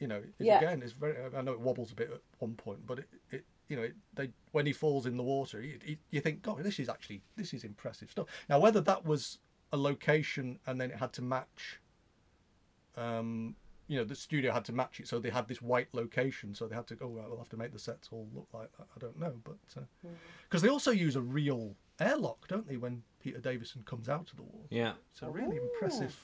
you 0.00 0.06
know, 0.08 0.22
is 0.38 0.46
Yeah. 0.46 0.58
again, 0.58 0.82
it's 0.82 0.92
very. 0.92 1.14
I 1.36 1.42
know 1.42 1.52
it 1.52 1.60
wobbles 1.60 1.92
a 1.92 1.94
bit 1.94 2.10
at 2.10 2.20
one 2.38 2.54
point, 2.54 2.86
but 2.86 2.98
it, 3.00 3.08
it 3.30 3.44
you 3.68 3.76
know, 3.76 3.82
it, 3.82 3.94
they 4.14 4.30
when 4.52 4.66
he 4.66 4.72
falls 4.72 5.06
in 5.06 5.16
the 5.16 5.22
water, 5.22 5.62
you, 5.62 5.78
you- 5.84 5.96
you 6.10 6.20
think, 6.20 6.42
God, 6.42 6.58
this 6.64 6.80
is 6.80 6.88
actually 6.88 7.22
this 7.36 7.54
is 7.54 7.62
impressive 7.62 8.10
stuff. 8.10 8.26
Now, 8.48 8.58
whether 8.58 8.80
that 8.80 9.04
was 9.04 9.38
a 9.72 9.76
location 9.76 10.58
and 10.66 10.80
then 10.80 10.90
it 10.90 10.96
had 10.96 11.12
to 11.12 11.22
match, 11.22 11.80
um, 12.96 13.54
you 13.86 13.96
know, 13.98 14.04
the 14.04 14.14
studio 14.14 14.52
had 14.52 14.64
to 14.66 14.72
match 14.72 15.00
it, 15.00 15.08
so 15.08 15.18
they 15.18 15.30
had 15.30 15.48
this 15.48 15.60
white 15.62 15.88
location, 15.92 16.54
so 16.54 16.66
they 16.66 16.74
had 16.74 16.86
to 16.88 16.94
go. 16.94 17.08
Right, 17.08 17.28
we'll 17.28 17.38
have 17.38 17.48
to 17.50 17.56
make 17.56 17.72
the 17.72 17.78
sets 17.78 18.08
all 18.12 18.28
look 18.34 18.48
like 18.52 18.70
that. 18.78 18.86
I 18.96 18.98
don't 18.98 19.18
know, 19.18 19.34
but 19.44 19.56
because 20.48 20.62
they 20.62 20.68
also 20.68 20.90
use 20.90 21.16
a 21.16 21.20
real 21.20 21.74
airlock, 22.00 22.48
don't 22.48 22.66
they, 22.66 22.76
when 22.76 23.02
Peter 23.22 23.38
Davison 23.38 23.82
comes 23.84 24.08
out 24.08 24.30
of 24.30 24.36
the 24.36 24.42
water? 24.42 24.66
Yeah. 24.70 24.94
It's 25.12 25.22
a 25.22 25.30
really 25.30 25.56
impressive 25.56 26.16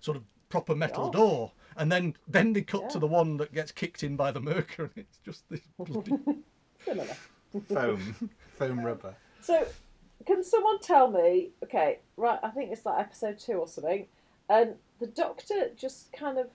sort 0.00 0.16
of 0.16 0.24
proper 0.52 0.74
metal 0.76 1.04
Gosh. 1.06 1.14
door. 1.14 1.52
And 1.78 1.90
then 1.90 2.14
then 2.28 2.52
they 2.52 2.60
cut 2.60 2.90
to 2.90 2.98
the 2.98 3.06
one 3.06 3.38
that 3.38 3.54
gets 3.54 3.72
kicked 3.72 4.02
in 4.02 4.14
by 4.16 4.30
the 4.30 4.40
Myrka, 4.40 4.80
and 4.80 4.90
it's 4.96 5.18
just 5.24 5.48
this 5.48 5.62
bloody. 5.78 6.12
Similar. 6.84 7.16
Foam. 7.68 8.30
Foam 8.58 8.84
rubber. 8.84 9.14
So, 9.40 9.66
can 10.26 10.44
someone 10.44 10.78
tell 10.80 11.10
me? 11.10 11.52
Okay, 11.64 12.00
right. 12.18 12.38
I 12.42 12.50
think 12.50 12.70
it's 12.70 12.84
like 12.84 13.00
episode 13.00 13.38
two 13.38 13.54
or 13.54 13.66
something, 13.66 14.06
and 14.50 14.74
the 15.00 15.06
Doctor 15.06 15.70
just 15.74 16.12
kind 16.12 16.36
of 16.36 16.48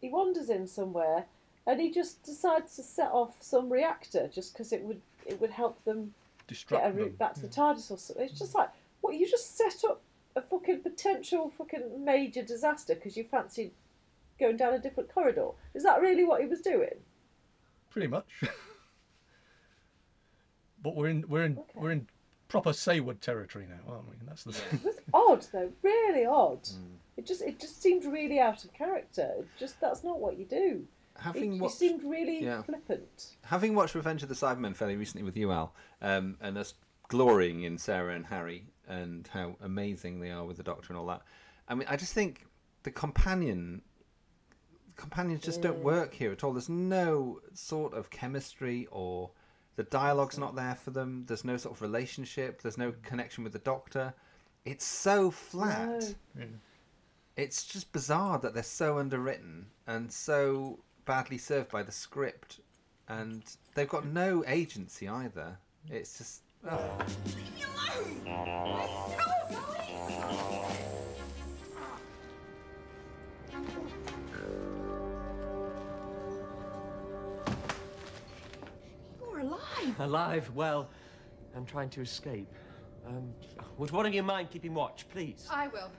he 0.00 0.08
wanders 0.08 0.50
in 0.50 0.66
somewhere, 0.66 1.26
and 1.68 1.80
he 1.80 1.92
just 1.92 2.24
decides 2.24 2.74
to 2.74 2.82
set 2.82 3.12
off 3.12 3.36
some 3.38 3.72
reactor 3.72 4.28
just 4.34 4.52
because 4.52 4.72
it 4.72 4.82
would 4.82 5.00
it 5.24 5.40
would 5.40 5.50
help 5.50 5.84
them 5.84 6.12
get 6.48 6.84
a 6.84 6.90
route 6.90 7.04
them. 7.04 7.16
back 7.16 7.34
to 7.34 7.40
the 7.40 7.48
TARDIS 7.48 7.92
or 7.92 7.98
something. 7.98 8.24
It's 8.24 8.38
just 8.38 8.56
like 8.56 8.70
what 9.02 9.14
you 9.14 9.30
just 9.30 9.56
set 9.56 9.84
up 9.88 10.02
a 10.36 10.42
fucking 10.42 10.80
potential 10.80 11.52
fucking 11.56 12.04
major 12.04 12.42
disaster 12.42 12.94
because 12.94 13.16
you 13.16 13.24
fancied 13.24 13.72
going 14.38 14.56
down 14.56 14.74
a 14.74 14.78
different 14.78 15.12
corridor. 15.12 15.48
Is 15.74 15.82
that 15.84 16.00
really 16.00 16.24
what 16.24 16.40
he 16.40 16.46
was 16.46 16.60
doing? 16.60 16.94
Pretty 17.90 18.08
much. 18.08 18.26
but 20.82 20.96
we're 20.96 21.08
in 21.08 21.24
we're 21.28 21.44
in 21.44 21.58
we're 21.74 21.92
in 21.92 22.08
proper 22.48 22.70
Saward 22.70 23.20
territory 23.20 23.66
now, 23.68 23.92
aren't 23.92 24.08
we? 24.08 24.16
And 24.18 24.28
that's 24.28 24.44
the 24.44 24.52
thing. 24.52 24.80
It 24.80 24.84
was 24.84 25.00
odd 25.12 25.46
though, 25.52 25.72
really 25.82 26.26
odd. 26.26 26.66
Hmm. 26.66 26.96
It 27.16 27.26
just 27.26 27.42
it 27.42 27.60
just 27.60 27.80
seemed 27.80 28.04
really 28.04 28.40
out 28.40 28.64
of 28.64 28.72
character. 28.72 29.32
It 29.38 29.48
just 29.58 29.80
that's 29.80 30.02
not 30.02 30.18
what 30.18 30.38
you 30.38 30.44
do. 30.44 30.84
Having 31.16 31.52
it, 31.52 31.56
it 31.56 31.62
watched- 31.62 31.76
seemed 31.76 32.02
really 32.02 32.42
yeah. 32.42 32.62
flippant. 32.62 33.36
Having 33.44 33.76
watched 33.76 33.94
Revenge 33.94 34.24
of 34.24 34.28
the 34.28 34.34
Cybermen 34.34 34.74
fairly 34.74 34.96
recently 34.96 35.22
with 35.22 35.36
you, 35.36 35.52
Al, 35.52 35.72
um, 36.02 36.36
and 36.40 36.58
us 36.58 36.74
glorying 37.08 37.62
in 37.62 37.78
Sarah 37.78 38.14
and 38.14 38.26
Harry 38.26 38.64
and 38.88 39.28
how 39.32 39.56
amazing 39.62 40.20
they 40.20 40.30
are 40.30 40.44
with 40.44 40.56
the 40.56 40.62
Doctor 40.62 40.88
and 40.90 40.98
all 40.98 41.06
that, 41.06 41.22
I 41.68 41.74
mean, 41.74 41.86
I 41.88 41.96
just 41.96 42.12
think 42.12 42.46
the 42.82 42.90
companion 42.90 43.82
companions 44.96 45.42
just 45.42 45.60
don't 45.60 45.80
mm. 45.80 45.82
work 45.82 46.14
here 46.14 46.30
at 46.32 46.44
all. 46.44 46.52
There's 46.52 46.68
no 46.68 47.40
sort 47.52 47.94
of 47.94 48.10
chemistry 48.10 48.86
or 48.90 49.30
the 49.76 49.82
dialogue's 49.82 50.38
not 50.38 50.54
there 50.54 50.76
for 50.76 50.90
them. 50.90 51.24
There's 51.26 51.44
no 51.44 51.56
sort 51.56 51.74
of 51.74 51.82
relationship. 51.82 52.62
There's 52.62 52.78
no 52.78 52.92
connection 53.02 53.42
with 53.42 53.52
the 53.52 53.58
Doctor. 53.58 54.14
It's 54.64 54.84
so 54.84 55.30
flat. 55.30 56.14
No. 56.34 56.46
It's 57.36 57.64
just 57.64 57.92
bizarre 57.92 58.38
that 58.38 58.54
they're 58.54 58.62
so 58.62 58.98
underwritten 58.98 59.66
and 59.86 60.12
so 60.12 60.78
badly 61.04 61.38
served 61.38 61.70
by 61.70 61.82
the 61.82 61.92
script, 61.92 62.60
and 63.08 63.42
they've 63.74 63.88
got 63.88 64.06
no 64.06 64.44
agency 64.46 65.08
either. 65.08 65.58
It's 65.90 66.18
just. 66.18 66.42
Oh. 66.70 66.98
You're 79.20 79.40
alive. 79.40 80.00
Alive? 80.00 80.50
Well, 80.54 80.88
I'm 81.56 81.64
trying 81.66 81.90
to 81.90 82.00
escape. 82.00 82.48
Um, 83.06 83.32
would 83.78 83.90
one 83.90 84.06
of 84.06 84.14
you 84.14 84.22
mind 84.22 84.50
keeping 84.50 84.74
watch, 84.74 85.06
please? 85.08 85.46
I 85.50 85.68
will. 85.68 85.90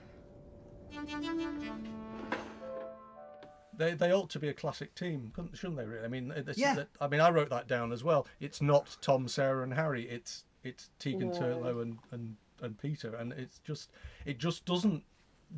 They, 3.76 3.92
they 3.92 4.12
ought 4.12 4.30
to 4.30 4.38
be 4.38 4.48
a 4.48 4.54
classic 4.54 4.94
team, 4.94 5.32
shouldn't 5.52 5.76
they? 5.76 5.84
Really? 5.84 6.04
I 6.04 6.08
mean, 6.08 6.32
this, 6.46 6.56
Yeah. 6.56 6.74
that- 6.76 6.88
I 7.00 7.08
mean, 7.08 7.20
I 7.20 7.28
wrote 7.30 7.50
that 7.50 7.68
down 7.68 7.92
as 7.92 8.02
well. 8.02 8.26
It's 8.40 8.62
not 8.62 8.96
Tom, 9.02 9.28
Sarah, 9.28 9.62
and 9.62 9.74
Harry. 9.74 10.08
It's 10.08 10.44
it's 10.66 10.90
Tegan 10.98 11.28
No. 11.28 11.34
Turlough 11.34 11.82
and, 11.82 11.98
and 12.10 12.36
and 12.62 12.78
Peter, 12.78 13.14
and 13.16 13.32
it's 13.32 13.60
just 13.60 13.90
it 14.24 14.38
just 14.38 14.64
doesn't 14.64 15.02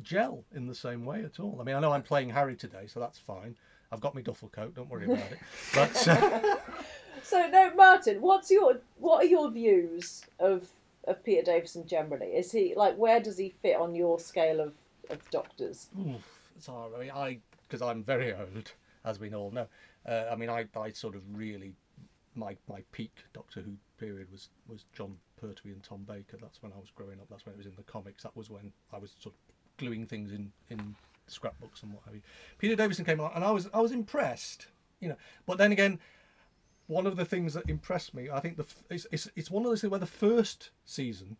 gel 0.03 0.43
in 0.53 0.67
the 0.67 0.75
same 0.75 1.05
way 1.05 1.23
at 1.23 1.39
all. 1.39 1.57
I 1.59 1.63
mean, 1.63 1.75
I 1.75 1.79
know 1.79 1.91
I'm 1.91 2.03
playing 2.03 2.29
Harry 2.29 2.55
today, 2.55 2.87
so 2.87 2.99
that's 2.99 3.17
fine. 3.17 3.55
I've 3.91 4.01
got 4.01 4.13
my 4.13 4.21
duffel 4.21 4.49
coat. 4.49 4.75
Don't 4.75 4.89
worry 4.89 5.05
about 5.05 5.31
it. 5.31 5.39
But 5.73 6.07
uh, 6.07 6.55
So 7.23 7.47
no, 7.47 7.73
Martin, 7.75 8.21
what's 8.21 8.49
your 8.51 8.79
what 8.97 9.23
are 9.23 9.27
your 9.27 9.51
views 9.51 10.23
of 10.39 10.69
of 11.05 11.23
Peter 11.23 11.43
Davison 11.43 11.87
generally? 11.87 12.27
Is 12.27 12.51
he 12.51 12.73
like 12.75 12.95
where 12.97 13.19
does 13.19 13.37
he 13.37 13.53
fit 13.61 13.75
on 13.75 13.95
your 13.95 14.19
scale 14.19 14.59
of, 14.59 14.73
of 15.09 15.29
doctors? 15.31 15.89
Oof, 15.99 16.39
it's. 16.55 16.69
I 16.69 16.87
mean, 16.99 17.11
I 17.11 17.39
because 17.67 17.81
I'm 17.81 18.03
very 18.03 18.33
old, 18.33 18.71
as 19.05 19.19
we 19.19 19.33
all 19.33 19.51
know. 19.51 19.67
Uh, 20.07 20.25
I 20.31 20.35
mean, 20.35 20.49
I, 20.49 20.65
I 20.75 20.91
sort 20.91 21.15
of 21.15 21.21
really 21.33 21.73
my 22.35 22.55
my 22.67 22.81
peak 22.91 23.11
Doctor 23.33 23.61
Who 23.61 23.73
period 23.99 24.31
was 24.31 24.49
was 24.67 24.85
Jon 24.93 25.17
Pertwee 25.39 25.71
and 25.71 25.83
Tom 25.83 26.03
Baker. 26.07 26.37
That's 26.41 26.61
when 26.61 26.71
I 26.73 26.77
was 26.79 26.89
growing 26.95 27.19
up. 27.19 27.27
That's 27.29 27.45
when 27.45 27.53
it 27.53 27.57
was 27.57 27.67
in 27.67 27.75
the 27.75 27.83
comics. 27.83 28.23
That 28.23 28.35
was 28.35 28.49
when 28.49 28.71
I 28.93 28.97
was 28.97 29.11
sort 29.19 29.35
of 29.35 29.39
gluing 29.77 30.05
things 30.05 30.31
in 30.31 30.51
in 30.69 30.95
scrapbooks 31.27 31.83
and 31.83 31.93
what 31.93 32.03
have 32.05 32.15
you. 32.15 32.21
Peter 32.57 32.75
Davison 32.75 33.05
came 33.05 33.19
along, 33.19 33.33
and 33.35 33.43
I 33.43 33.51
was 33.51 33.69
I 33.73 33.79
was 33.81 33.91
impressed. 33.91 34.67
You 34.99 35.09
know, 35.09 35.17
but 35.45 35.57
then 35.57 35.71
again, 35.71 35.99
one 36.87 37.07
of 37.07 37.15
the 37.15 37.23
things 37.25 37.53
that 37.53 37.69
impressed 37.69 38.13
me, 38.13 38.29
I 38.29 38.39
think 38.39 38.57
the 38.57 38.65
it's 38.89 39.05
it's, 39.11 39.29
it's 39.35 39.51
one 39.51 39.63
of 39.63 39.69
those 39.71 39.81
things 39.81 39.91
where 39.91 39.99
the 39.99 40.05
first 40.05 40.71
season 40.85 41.37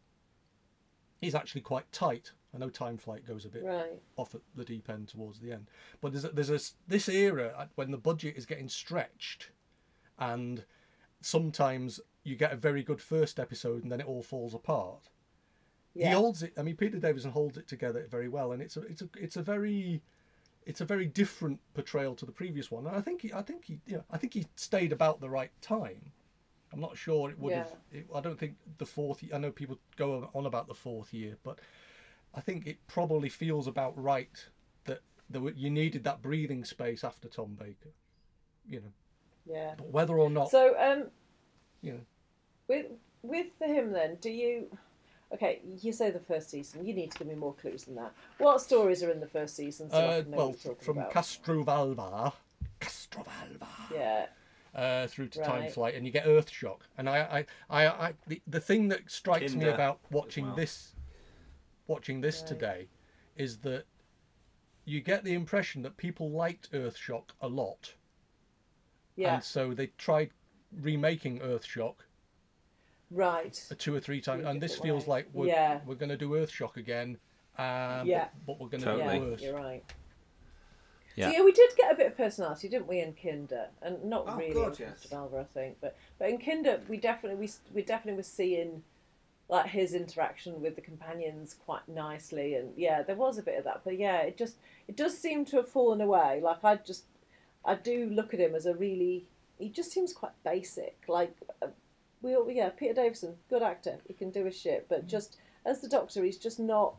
is 1.22 1.36
actually 1.36 1.62
quite 1.62 1.92
tight. 1.92 2.32
I 2.54 2.58
know 2.58 2.70
Time 2.70 2.98
Flight 2.98 3.28
goes 3.28 3.46
a 3.46 3.50
bit 3.50 3.64
Right. 3.64 4.02
off 4.16 4.34
at 4.34 4.42
the 4.56 4.64
deep 4.66 4.90
end 4.90 5.08
towards 5.10 5.40
the 5.40 5.52
end, 5.52 5.68
but 6.02 6.12
there's 6.14 6.26
a, 6.26 6.30
there's 6.30 6.50
a 6.50 6.60
this 6.88 7.08
era 7.10 7.68
when 7.76 7.92
the 7.92 7.98
budget 7.98 8.38
is 8.38 8.46
getting 8.46 8.70
stretched, 8.70 9.50
and 10.18 10.64
sometimes 11.22 12.00
you 12.24 12.36
get 12.36 12.52
a 12.52 12.56
very 12.56 12.84
good 12.84 13.02
first 13.02 13.40
episode 13.40 13.84
and 13.84 13.92
then 13.92 14.00
it 14.02 14.08
all 14.08 14.24
falls 14.24 14.54
apart. 14.54 15.10
He 15.96 16.06
holds 16.06 16.44
it. 16.44 16.54
I 16.58 16.62
mean, 16.62 16.76
Peter 16.78 16.98
Davison 16.98 17.32
holds 17.32 17.58
it 17.58 17.68
together 17.68 18.06
very 18.10 18.30
well, 18.30 18.52
and 18.54 18.62
it's 18.62 18.78
a 18.78 18.82
it's 18.84 19.02
a 19.02 19.10
it's 19.18 19.36
a 19.36 19.42
very 19.42 20.02
it's 20.66 20.82
a 20.82 20.86
very 20.86 21.08
different 21.08 21.60
portrayal 21.74 22.16
to 22.16 22.26
the 22.26 22.32
previous 22.32 22.70
one. 22.70 22.86
And 22.86 22.96
I 22.96 23.02
think 23.02 23.22
he, 23.24 23.34
I 23.34 23.42
think 23.42 23.66
he, 23.66 23.80
you 23.88 23.98
know, 23.98 24.04
I 24.12 24.18
think 24.18 24.34
he 24.34 24.46
stayed 24.56 24.92
about 24.94 25.20
the 25.20 25.30
right 25.30 25.52
time. 25.62 26.12
I'm 26.72 26.80
not 26.80 26.96
sure 26.96 27.30
it 27.32 27.40
would 27.40 27.54
have. 27.54 27.74
It, 27.92 28.06
I 28.14 28.22
don't 28.22 28.38
think 28.40 28.56
the 28.78 28.86
fourth. 28.86 29.24
I 29.34 29.40
know 29.40 29.52
people 29.52 29.80
go 29.98 30.30
on 30.36 30.46
about 30.46 30.68
the 30.68 30.76
fourth 30.76 31.12
year, 31.14 31.38
but 31.44 31.60
I 32.36 32.42
think 32.42 32.68
it 32.68 32.78
probably 32.88 33.28
feels 33.30 33.66
about 33.68 34.02
right 34.02 34.46
that 34.86 35.00
there, 35.30 35.42
were- 35.42 35.52
you 35.52 35.72
needed 35.72 36.04
that 36.04 36.22
breathing 36.22 36.64
space 36.64 37.04
after 37.04 37.28
Tom 37.28 37.56
Baker. 37.60 37.90
You 38.68 38.82
know, 38.82 38.94
Yeah. 39.52 39.74
but 39.76 39.88
whether 39.88 40.20
or 40.20 40.30
not, 40.30 40.52
So, 40.52 40.76
um, 40.80 41.10
you 41.82 41.94
know, 41.94 42.00
with 42.68 42.86
with 43.22 43.48
him 43.62 43.92
then, 43.92 44.18
do 44.22 44.30
you? 44.30 44.68
Okay, 45.32 45.62
you 45.80 45.92
say 45.92 46.10
the 46.10 46.20
first 46.20 46.50
season. 46.50 46.86
You 46.86 46.94
need 46.94 47.12
to 47.12 47.20
give 47.20 47.28
me 47.28 47.36
more 47.36 47.54
clues 47.54 47.84
than 47.84 47.96
that. 47.96 48.14
What 48.40 48.62
stories 48.62 49.04
are 49.04 49.12
in 49.12 49.20
the 49.20 49.28
first 49.28 49.56
season? 49.56 49.90
So 49.92 49.98
I 49.98 50.02
uh, 50.02 50.22
can 50.22 50.32
know 50.32 50.38
well, 50.38 50.50
what 50.50 50.66
you're 50.66 50.76
from 50.76 50.98
about. 50.98 51.14
Castrovalva 51.14 52.34
yeah. 53.94 54.26
uh, 54.74 55.08
through 55.08 55.28
to 55.30 55.42
Time 55.42 55.70
Flight, 55.70 55.96
and 55.96 56.06
you 56.06 56.12
get 56.12 56.26
Earthshock. 56.26 56.80
And 56.98 57.10
I, 57.10 57.46
I, 57.70 57.84
I, 57.84 57.88
I 58.08 58.14
the, 58.28 58.42
the 58.48 58.60
thing 58.60 58.88
that 58.90 59.10
strikes 59.12 59.54
me 59.54 59.68
about 59.68 60.00
watching 60.12 60.48
well. 60.48 60.56
this, 60.56 60.96
watching 61.88 62.22
this 62.22 62.40
Right. 62.40 62.48
today, 62.48 62.88
is 63.36 63.58
that 63.60 63.86
you 64.86 65.02
get 65.02 65.24
the 65.24 65.34
impression 65.34 65.82
that 65.84 65.98
people 65.98 66.32
liked 66.32 66.72
Earthshock 66.72 67.30
a 67.42 67.48
lot, 67.48 67.94
Yeah. 69.16 69.36
and 69.36 69.44
so 69.44 69.74
they 69.74 69.88
tried 69.98 70.32
remaking 70.72 71.40
Earthshock 71.40 71.96
Right. 73.12 73.62
two 73.78 73.96
or 73.96 74.00
three 74.00 74.22
times, 74.22 74.46
and 74.46 74.62
this 74.62 74.74
different 74.74 74.84
feels 74.84 75.08
way. 75.08 75.14
like 75.16 75.30
we're 75.34 75.48
Yeah. 75.48 75.80
we're 75.86 75.96
going 75.96 76.10
to 76.10 76.18
do 76.18 76.32
Earthshock 76.32 76.78
again, 76.78 77.18
um, 77.58 78.08
Yeah. 78.08 78.28
but, 78.46 78.46
but 78.46 78.60
we're 78.60 78.70
going 78.70 78.82
to 78.82 78.86
Totally. 78.86 79.04
do 79.04 79.10
Yeah, 79.10 79.14
it 79.16 79.32
worse. 79.32 79.42
you're 79.42 79.56
right. 79.56 79.84
Yeah. 81.16 81.26
So 81.26 81.38
yeah, 81.38 81.44
we 81.44 81.52
did 81.52 81.72
get 81.76 81.92
a 81.92 81.96
bit 81.96 82.08
of 82.08 82.18
personality, 82.18 82.70
didn't 82.70 82.88
we, 82.88 83.02
in 83.02 83.14
Kinda? 83.14 83.70
And 83.82 84.06
not 84.06 84.28
Oh, 84.28 84.38
really 84.38 84.54
God, 84.54 84.80
in 84.80 84.86
yes. 84.86 85.08
Castrovalva, 85.10 85.42
I 85.42 85.44
think, 85.44 85.78
but 85.82 85.98
but 86.18 86.30
in 86.30 86.38
Kinda, 86.38 86.82
we 86.88 86.98
definitely 86.98 87.38
we 87.46 87.50
we 87.74 87.82
definitely 87.82 88.18
were 88.18 88.24
seeing 88.24 88.84
like 89.50 89.66
his 89.66 89.96
interaction 89.96 90.62
with 90.62 90.76
the 90.76 90.82
companions 90.82 91.56
quite 91.56 91.90
nicely, 91.90 92.54
and 92.54 92.72
yeah, 92.78 93.02
there 93.02 93.16
was 93.16 93.38
a 93.40 93.44
bit 93.44 93.58
of 93.58 93.64
that. 93.66 93.82
But 93.84 93.98
yeah, 93.98 94.22
it 94.22 94.38
just 94.38 94.58
it 94.88 94.96
does 94.96 95.18
seem 95.18 95.44
to 95.46 95.58
have 95.58 95.68
fallen 95.68 96.00
away. 96.00 96.40
Like 96.42 96.64
I 96.64 96.76
just 96.76 97.06
I 97.66 97.76
do 97.76 98.10
look 98.10 98.34
at 98.34 98.40
him 98.40 98.56
as 98.56 98.66
a 98.68 98.76
really 98.76 99.26
he 99.60 99.70
just 99.70 99.92
seems 99.92 100.14
quite 100.14 100.32
basic. 100.44 100.98
Like 101.08 101.36
uh, 101.62 101.68
we 102.22 102.36
all 102.36 102.50
yeah, 102.50 102.70
Peter 102.70 102.94
Davison, 102.94 103.36
good 103.50 103.62
actor, 103.62 103.98
he 104.08 104.14
can 104.14 104.32
do 104.32 104.46
his 104.46 104.60
shit, 104.60 104.88
but 104.90 105.08
just 105.08 105.38
as 105.66 105.82
the 105.82 105.90
Doctor, 105.90 106.24
he's 106.24 106.38
just 106.38 106.60
not. 106.60 106.96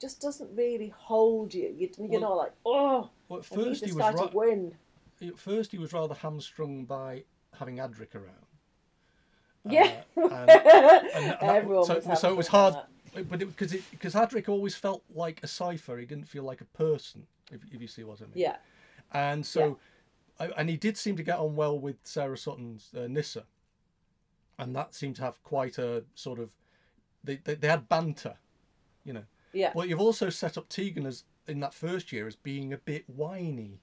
Just 0.00 0.20
doesn't 0.20 0.48
really 0.56 0.94
hold 0.96 1.52
you. 1.52 1.74
you 1.76 1.90
you're 1.98 2.08
Well- 2.08 2.20
not 2.20 2.36
like, 2.36 2.52
oh, 2.64 3.10
Well, 3.28 3.40
at 3.40 3.44
first 3.44 3.84
he 3.84 3.90
was 3.90 4.14
to 4.14 4.30
win. 4.32 4.76
At 5.20 5.36
first, 5.36 5.72
he 5.72 5.78
was 5.78 5.92
rather 5.92 6.14
hamstrung 6.14 6.84
by 6.84 7.24
having 7.58 7.78
Adric 7.78 8.14
around. 8.14 8.46
Yeah. 9.68 10.02
Uh, 10.16 10.28
and- 10.28 10.50
and 10.50 10.50
that- 10.50 11.42
Everyone 11.42 11.84
so, 11.84 12.00
was 12.06 12.20
so 12.20 12.30
it 12.30 12.36
was 12.36 12.46
hard, 12.46 12.76
but 13.12 13.40
because 13.40 13.72
it 13.72 13.82
because 13.90 14.14
Adric 14.14 14.48
always 14.48 14.76
felt 14.76 15.02
like 15.12 15.40
a 15.42 15.48
cipher. 15.48 15.98
He 15.98 16.06
didn't 16.06 16.28
feel 16.28 16.44
like 16.44 16.60
a 16.60 16.64
person. 16.66 17.26
If, 17.50 17.62
if 17.72 17.80
you 17.80 17.88
see 17.88 18.04
what 18.04 18.20
I 18.20 18.24
mean. 18.24 18.32
Yeah. 18.34 18.56
And 19.12 19.44
so, 19.44 19.78
and 20.38 20.68
he 20.68 20.76
did 20.76 20.96
seem 20.96 21.16
to 21.16 21.22
get 21.22 21.38
on 21.38 21.56
well 21.56 21.78
with 21.78 21.96
Sarah 22.04 22.38
Sutton's 22.38 22.90
uh, 22.96 23.06
Nyssa, 23.08 23.44
and 24.58 24.74
that 24.76 24.94
seemed 24.94 25.16
to 25.16 25.22
have 25.22 25.42
quite 25.42 25.78
a 25.78 26.04
sort 26.14 26.38
of 26.38 26.50
they 27.24 27.36
they, 27.44 27.54
they 27.54 27.68
had 27.68 27.88
banter, 27.88 28.36
you 29.04 29.12
know. 29.12 29.24
Yeah. 29.52 29.72
Well, 29.74 29.86
you've 29.86 30.00
also 30.00 30.30
set 30.30 30.58
up 30.58 30.68
Tegan 30.68 31.06
as 31.06 31.24
in 31.46 31.60
that 31.60 31.74
first 31.74 32.12
year 32.12 32.26
as 32.26 32.36
being 32.36 32.72
a 32.72 32.78
bit 32.78 33.04
whiny. 33.08 33.80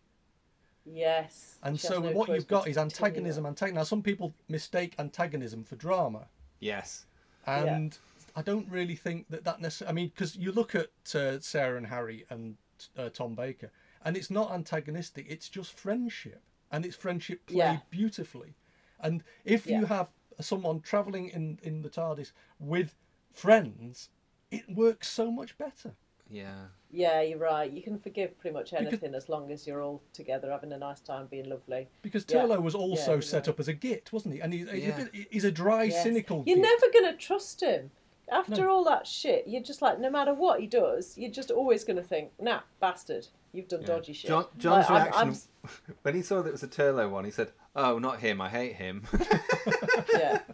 Yes. 0.86 1.58
And 1.64 1.80
so 1.80 2.00
no 2.00 2.12
what 2.12 2.30
you've 2.30 2.48
got 2.48 2.68
is 2.68 2.76
continue 2.78 3.24
antagonism. 3.32 3.56
now 3.74 3.84
some 3.84 4.04
people 4.04 4.34
mistake 4.48 4.94
antagonism 5.00 5.64
for 5.64 5.76
drama, 5.76 6.28
Yes. 6.60 7.06
and 7.48 7.98
I 8.36 8.42
don't 8.42 8.70
really 8.70 8.96
think 8.96 9.28
that 9.30 9.44
that 9.46 9.62
necessarily. 9.62 9.90
I 9.90 9.94
mean, 9.94 10.08
because 10.10 10.36
you 10.36 10.52
look 10.52 10.76
at 10.76 10.90
uh, 11.16 11.40
Sarah 11.40 11.78
and 11.78 11.88
Harry 11.88 12.26
and 12.30 12.56
uh, 12.98 13.10
Tom 13.10 13.34
Baker, 13.34 13.72
and 14.06 14.16
it's 14.16 14.30
not 14.30 14.52
antagonistic. 14.52 15.26
It's 15.28 15.50
just 15.50 15.74
friendship, 15.78 16.42
and 16.72 16.86
it's 16.86 16.96
friendship 16.96 17.46
played 17.48 17.58
Yeah. 17.58 17.80
beautifully. 17.90 18.56
And 19.00 19.24
if 19.44 19.68
you 19.68 19.86
have 19.86 20.10
someone 20.40 20.80
traveling 20.82 21.30
in 21.30 21.60
in 21.64 21.82
the 21.82 21.90
TARDIS 21.90 22.32
with 22.60 22.96
friends, 23.34 24.10
it 24.52 24.70
works 24.70 25.10
so 25.10 25.30
much 25.32 25.58
better. 25.58 25.96
Yeah. 26.30 26.68
Yeah, 26.90 27.22
you're 27.22 27.38
right. 27.38 27.70
You 27.70 27.84
can 27.84 28.00
forgive 28.00 28.38
pretty 28.40 28.54
much 28.54 28.72
Because- 28.72 28.88
anything 28.88 29.14
as 29.14 29.28
long 29.30 29.52
as 29.52 29.68
you're 29.68 29.82
all 29.82 30.02
together 30.14 30.50
having 30.50 30.72
a 30.72 30.78
nice 30.78 31.02
time, 31.02 31.28
being 31.28 31.50
lovely. 31.50 31.88
Because 32.02 32.26
Yeah. 32.28 32.44
Turlough 32.44 32.62
was 32.64 32.74
also 32.74 33.16
Yeah, 33.16 33.20
set 33.22 33.38
right. 33.42 33.50
up 33.50 33.60
as 33.60 33.68
a 33.68 33.74
git, 33.74 34.12
wasn't 34.14 34.36
he? 34.36 34.40
And 34.42 34.52
he, 34.54 34.60
he's, 34.60 34.70
a 34.98 35.10
Yeah. 35.14 35.24
he's 35.30 35.44
a 35.44 35.52
dry, 35.52 35.84
Yes. 35.84 36.02
cynical. 36.04 36.44
You're 36.48 36.56
git. 36.56 36.64
never 36.64 36.92
going 36.92 37.12
to 37.14 37.18
trust 37.18 37.62
him. 37.62 37.92
After 38.30 38.62
No. 38.62 38.72
all 38.72 38.84
that 38.86 39.06
shit, 39.06 39.46
you're 39.48 39.62
just 39.62 39.84
like, 39.84 40.00
no 40.00 40.10
matter 40.10 40.34
what 40.34 40.60
he 40.62 40.66
does, 40.68 41.16
you're 41.16 41.30
just 41.30 41.52
always 41.52 41.84
going 41.84 41.98
to 41.98 42.04
think, 42.04 42.32
nah, 42.40 42.62
bastard, 42.80 43.28
you've 43.56 43.68
done 43.68 43.82
Yeah. 43.82 43.88
dodgy 43.88 44.14
shit. 44.14 44.28
John, 44.30 44.46
John's 44.58 44.90
Like, 44.90 45.14
I'm- 45.16 45.28
reaction 45.30 45.50
when 46.04 46.16
he 46.16 46.22
saw 46.22 46.42
that 46.42 46.50
it 46.50 46.52
was 46.52 46.64
a 46.64 46.68
Turlough 46.68 47.10
one, 47.10 47.26
he 47.26 47.32
said, 47.32 47.52
"Oh, 47.76 47.98
not 48.00 48.20
him. 48.20 48.40
I 48.42 48.50
hate 48.50 48.76
him." 48.76 49.04
Yeah. 50.14 50.40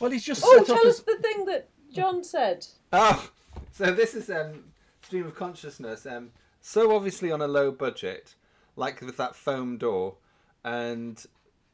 Well, 0.00 0.10
he's 0.10 0.24
just 0.24 0.42
Oh, 0.44 0.62
tell 0.64 0.76
us 0.86 0.98
as 0.98 1.02
the 1.04 1.16
thing 1.22 1.44
that 1.46 1.68
John 1.92 2.24
said. 2.24 2.66
oh, 2.92 3.30
so 3.72 3.92
this 3.92 4.14
is 4.14 4.28
um, 4.28 4.64
stream 5.02 5.24
of 5.26 5.34
consciousness. 5.34 6.04
Um, 6.04 6.32
so 6.60 6.94
obviously 6.94 7.30
on 7.30 7.40
a 7.40 7.46
low 7.46 7.70
budget, 7.70 8.34
like 8.76 9.00
with 9.00 9.16
that 9.18 9.34
foam 9.36 9.78
door, 9.78 10.16
and 10.64 11.24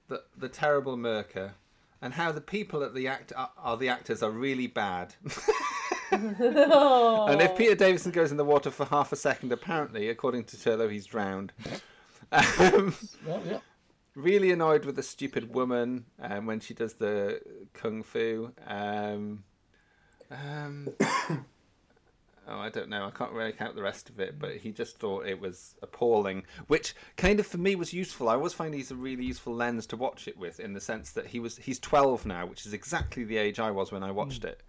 the 0.09 0.23
the 0.37 0.49
terrible 0.49 0.97
Myrka, 0.97 1.53
and 2.03 2.15
how 2.15 2.31
the 2.31 2.41
people 2.43 2.85
at 2.85 2.95
the 2.95 3.09
act 3.09 3.33
are, 3.37 3.51
are 3.59 3.77
the 3.77 3.89
actors 3.89 4.23
are 4.23 4.31
really 4.31 4.67
bad. 4.67 5.15
And 6.13 7.41
if 7.41 7.57
Peter 7.57 7.75
Davison 7.75 8.11
goes 8.13 8.31
in 8.31 8.37
the 8.37 8.45
water 8.45 8.71
for 8.71 8.85
half 8.87 9.13
a 9.13 9.17
second, 9.17 9.53
apparently, 9.53 10.09
according 10.09 10.45
to 10.45 10.57
Turlough, 10.57 10.91
he's 10.91 11.07
drowned. 11.07 11.53
Um, 12.33 12.95
well, 13.27 13.43
yeah. 13.45 13.59
really 14.15 14.53
annoyed 14.53 14.85
with 14.85 14.97
the 14.97 15.03
stupid 15.03 15.55
woman 15.55 16.05
um, 16.21 16.47
when 16.47 16.61
she 16.61 16.75
does 16.75 16.95
the 16.95 17.41
kung 17.73 18.03
fu. 18.03 18.53
Um, 18.67 19.45
um, 20.31 20.89
oh, 21.01 21.41
I 22.49 22.69
don't 22.69 22.89
know. 22.89 23.07
I 23.07 23.11
can't 23.11 23.33
really 23.33 23.53
count 23.53 23.75
the 23.75 23.83
rest 23.83 24.09
of 24.09 24.21
it, 24.21 24.39
but 24.39 24.57
he 24.57 24.71
just 24.71 24.99
thought 24.99 25.27
it 25.27 25.41
was 25.41 25.75
appalling, 25.83 26.45
which 26.69 26.95
kind 27.17 27.41
of 27.41 27.47
for 27.47 27.59
me 27.59 27.75
was 27.75 27.93
useful. 27.93 28.29
I 28.29 28.35
always 28.35 28.53
find 28.53 28.75
he's 28.75 28.91
a 28.91 28.97
really 28.97 29.25
useful 29.25 29.55
lens 29.55 29.87
to 29.87 29.97
watch 29.97 30.29
it 30.29 30.39
with, 30.39 30.61
in 30.61 30.73
the 30.73 30.81
sense 30.81 31.11
that 31.13 31.27
he 31.27 31.41
was 31.41 31.57
he's 31.57 31.79
twelve 31.79 32.27
now, 32.27 32.47
which 32.47 32.67
is 32.67 32.73
exactly 32.73 33.25
the 33.25 33.39
age 33.39 33.59
I 33.59 33.71
was 33.71 33.91
when 33.91 34.03
I 34.03 34.11
watched 34.11 34.45
it, 34.45 34.63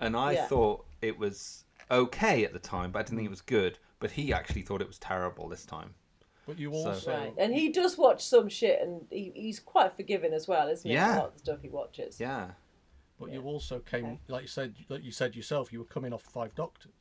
and 0.00 0.16
I 0.16 0.32
Yeah. 0.32 0.46
thought 0.46 0.86
it 1.02 1.18
was 1.18 1.64
okay 1.90 2.44
at 2.44 2.52
the 2.52 2.58
time, 2.58 2.92
but 2.92 3.00
I 3.00 3.02
didn't 3.02 3.18
think 3.18 3.26
it 3.26 3.28
mm. 3.28 3.32
was 3.32 3.40
good. 3.42 3.78
But 3.98 4.10
he 4.12 4.32
actually 4.32 4.62
thought 4.62 4.82
it 4.82 4.86
was 4.86 4.98
terrible 4.98 5.48
this 5.48 5.64
time. 5.64 5.94
But 6.46 6.58
you 6.58 6.70
So- 6.72 6.90
also 6.90 7.16
Right. 7.16 7.34
And 7.38 7.54
he 7.54 7.70
does 7.70 7.96
watch 7.96 8.24
some 8.24 8.48
shit, 8.48 8.80
and 8.80 9.06
he, 9.10 9.32
he's 9.34 9.58
quite 9.58 9.96
forgiving 9.96 10.32
as 10.32 10.46
well, 10.46 10.68
isn't 10.68 10.88
he? 10.88 10.94
Yeah. 10.94 11.16
A 11.16 11.18
lot 11.18 11.28
of 11.28 11.32
the 11.34 11.38
stuff 11.40 11.62
he 11.62 11.68
watches. 11.68 12.20
Yeah. 12.20 12.52
But 13.18 13.32
you 13.32 13.42
also 13.42 13.80
came, 13.80 14.20
like 14.28 14.42
you 14.42 14.48
said, 14.48 14.74
like 14.88 15.02
you 15.02 15.10
said 15.10 15.34
yourself, 15.34 15.72
you 15.72 15.78
were 15.78 15.86
coming 15.86 16.12
off 16.12 16.22
Five 16.22 16.54
Doctors. 16.54 16.92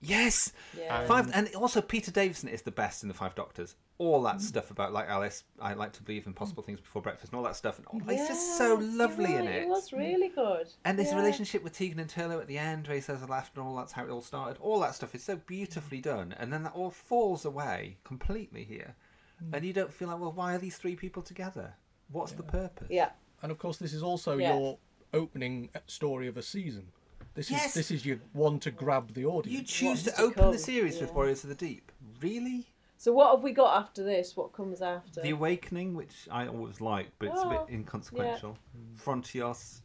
Yes. 0.00 0.52
Yeah. 0.78 1.04
Five, 1.06 1.26
um, 1.26 1.32
and 1.34 1.54
also 1.56 1.80
Peter 1.80 2.12
Davison 2.12 2.48
is 2.48 2.62
the 2.62 2.70
best 2.70 3.02
in 3.02 3.08
the 3.08 3.14
Five 3.14 3.34
Doctors. 3.34 3.74
All 3.98 4.20
Mm. 4.20 4.24
that 4.32 4.40
stuff 4.42 4.70
about 4.70 4.92
like 4.92 5.08
Alice, 5.08 5.44
I 5.58 5.72
like 5.72 5.92
to 5.94 6.02
believe 6.02 6.26
in 6.26 6.34
possible 6.34 6.62
things 6.62 6.80
before 6.80 7.00
breakfast, 7.00 7.32
and 7.32 7.38
all 7.38 7.44
that 7.44 7.56
stuff. 7.56 7.78
And 7.78 7.86
all, 7.86 8.00
Yeah, 8.06 8.18
he's 8.18 8.28
just 8.28 8.58
so 8.58 8.78
you're 8.78 8.82
lovely 8.92 9.34
in 9.34 9.46
it. 9.46 9.62
It 9.62 9.68
was 9.68 9.92
really 9.92 10.28
good. 10.28 10.68
And 10.84 10.98
there's 10.98 11.10
yeah. 11.12 11.16
relationship 11.16 11.62
with 11.64 11.72
Tegan 11.72 11.98
and 11.98 12.10
Turlough 12.10 12.40
at 12.40 12.46
the 12.46 12.58
end 12.58 12.86
where 12.88 12.96
he 12.96 13.00
says 13.00 13.20
the 13.20 13.26
laughter 13.26 13.60
and 13.60 13.68
all 13.68 13.76
that's 13.76 13.92
how 13.92 14.04
it 14.04 14.10
all 14.10 14.20
started. 14.20 14.58
All 14.60 14.80
that 14.80 14.94
stuff 14.94 15.14
is 15.14 15.24
so 15.24 15.36
beautifully 15.36 16.00
done, 16.02 16.34
and 16.38 16.52
then 16.52 16.62
that 16.64 16.74
all 16.74 16.90
falls 16.90 17.44
away 17.46 17.96
completely 18.04 18.64
here, 18.64 18.96
Mm. 19.42 19.54
and 19.54 19.64
you 19.66 19.72
don't 19.72 19.92
feel 19.92 20.08
like, 20.08 20.18
well, 20.20 20.32
why 20.32 20.54
are 20.54 20.58
these 20.58 20.76
three 20.76 20.96
people 20.96 21.22
together? 21.22 21.74
What's 22.10 22.32
the 22.32 22.42
purpose? 22.42 22.88
Yeah. 22.90 23.10
And 23.42 23.50
of 23.52 23.58
course, 23.58 23.78
this 23.78 23.92
is 23.94 24.02
also 24.02 24.36
Yeah. 24.36 24.56
your 24.56 24.78
opening 25.14 25.70
story 25.86 26.26
of 26.28 26.36
a 26.36 26.42
season. 26.42 26.92
This 27.34 27.50
Yes. 27.50 27.68
is 27.68 27.74
this 27.74 27.90
is 27.90 28.06
your 28.06 28.18
one 28.32 28.58
to 28.60 28.70
grab 28.70 29.12
the 29.14 29.24
audience. 29.26 29.58
You 29.58 29.62
choose 29.66 29.88
What's 29.88 30.02
to 30.04 30.10
to 30.12 30.20
open 30.22 30.42
come? 30.44 30.52
the 30.52 30.58
series 30.58 31.00
with 31.00 31.12
Warriors 31.12 31.44
of 31.44 31.48
the 31.50 31.54
Deep. 31.54 31.92
Really? 32.20 32.68
So 32.98 33.12
what 33.12 33.30
have 33.34 33.42
we 33.44 33.52
got 33.52 33.76
after 33.78 34.02
this? 34.02 34.36
What 34.36 34.52
comes 34.52 34.80
after? 34.80 35.20
The 35.20 35.30
Awakening, 35.30 35.94
which 35.94 36.28
I 36.30 36.46
always 36.46 36.80
like, 36.80 37.08
but 37.18 37.28
it's 37.28 37.40
a 37.42 37.46
Oh, 37.46 37.50
bit 37.66 37.74
inconsequential. 37.74 38.56
Frontios, 38.96 39.82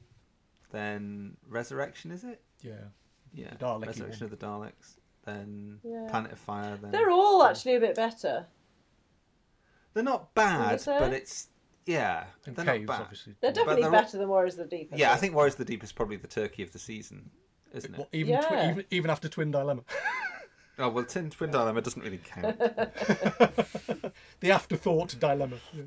then 0.72 1.36
Resurrection, 1.48 2.12
is 2.12 2.24
it? 2.24 2.42
Yeah. 2.62 2.74
Yeah. 3.34 3.50
The 3.52 3.56
Dalek-y 3.58 3.88
Resurrection 3.88 4.28
one. 4.28 4.34
of 4.34 4.40
the 4.40 4.46
Daleks, 4.46 4.98
then 5.26 5.80
Yeah. 5.84 6.08
Planet 6.10 6.32
of 6.32 6.40
Fire. 6.40 6.78
Then 6.78 6.92
They're 6.92 7.12
all 7.12 7.44
actually 7.44 7.76
a 7.76 7.80
bit 7.82 7.96
better. 7.96 8.48
They're 9.94 10.04
not 10.04 10.34
bad, 10.34 10.80
say? 10.80 10.98
but 11.00 11.12
it's 11.12 11.50
yeah. 11.86 12.26
And 12.46 12.56
they're 12.56 12.64
Caves, 12.66 12.88
not 12.88 12.98
bad. 12.98 13.02
obviously. 13.04 13.36
They're 13.42 13.52
definitely 13.52 13.82
they're- 13.84 13.92
better 13.92 14.18
than 14.18 14.30
Warriors 14.30 14.58
of 14.58 14.70
the 14.70 14.78
Deep. 14.78 14.92
Yeah, 14.96 15.12
I 15.12 15.18
think 15.18 15.36
Warriors 15.36 15.56
of 15.56 15.60
the 15.60 15.66
Deep 15.66 15.84
is 15.84 15.92
probably 15.92 16.16
the 16.16 16.28
turkey 16.28 16.64
of 16.64 16.72
the 16.72 16.80
season, 16.80 17.30
isn't 17.74 17.94
it? 17.94 17.98
Well, 17.98 18.08
even, 18.14 18.42
twi- 18.42 18.56
Yeah. 18.58 18.72
even 18.72 18.86
even 18.90 19.12
after 19.12 19.28
Twin 19.28 19.52
Dilemma, 19.52 19.84
Oh 20.82 20.90
well, 20.90 21.06
Tin 21.06 21.30
Twin 21.30 21.52
Dilemma 21.52 21.82
doesn't 21.82 22.02
really 22.02 22.20
count. 22.24 22.58
the 24.40 24.52
afterthought 24.52 25.16
dilemma. 25.20 25.58
Yeah. 25.74 25.84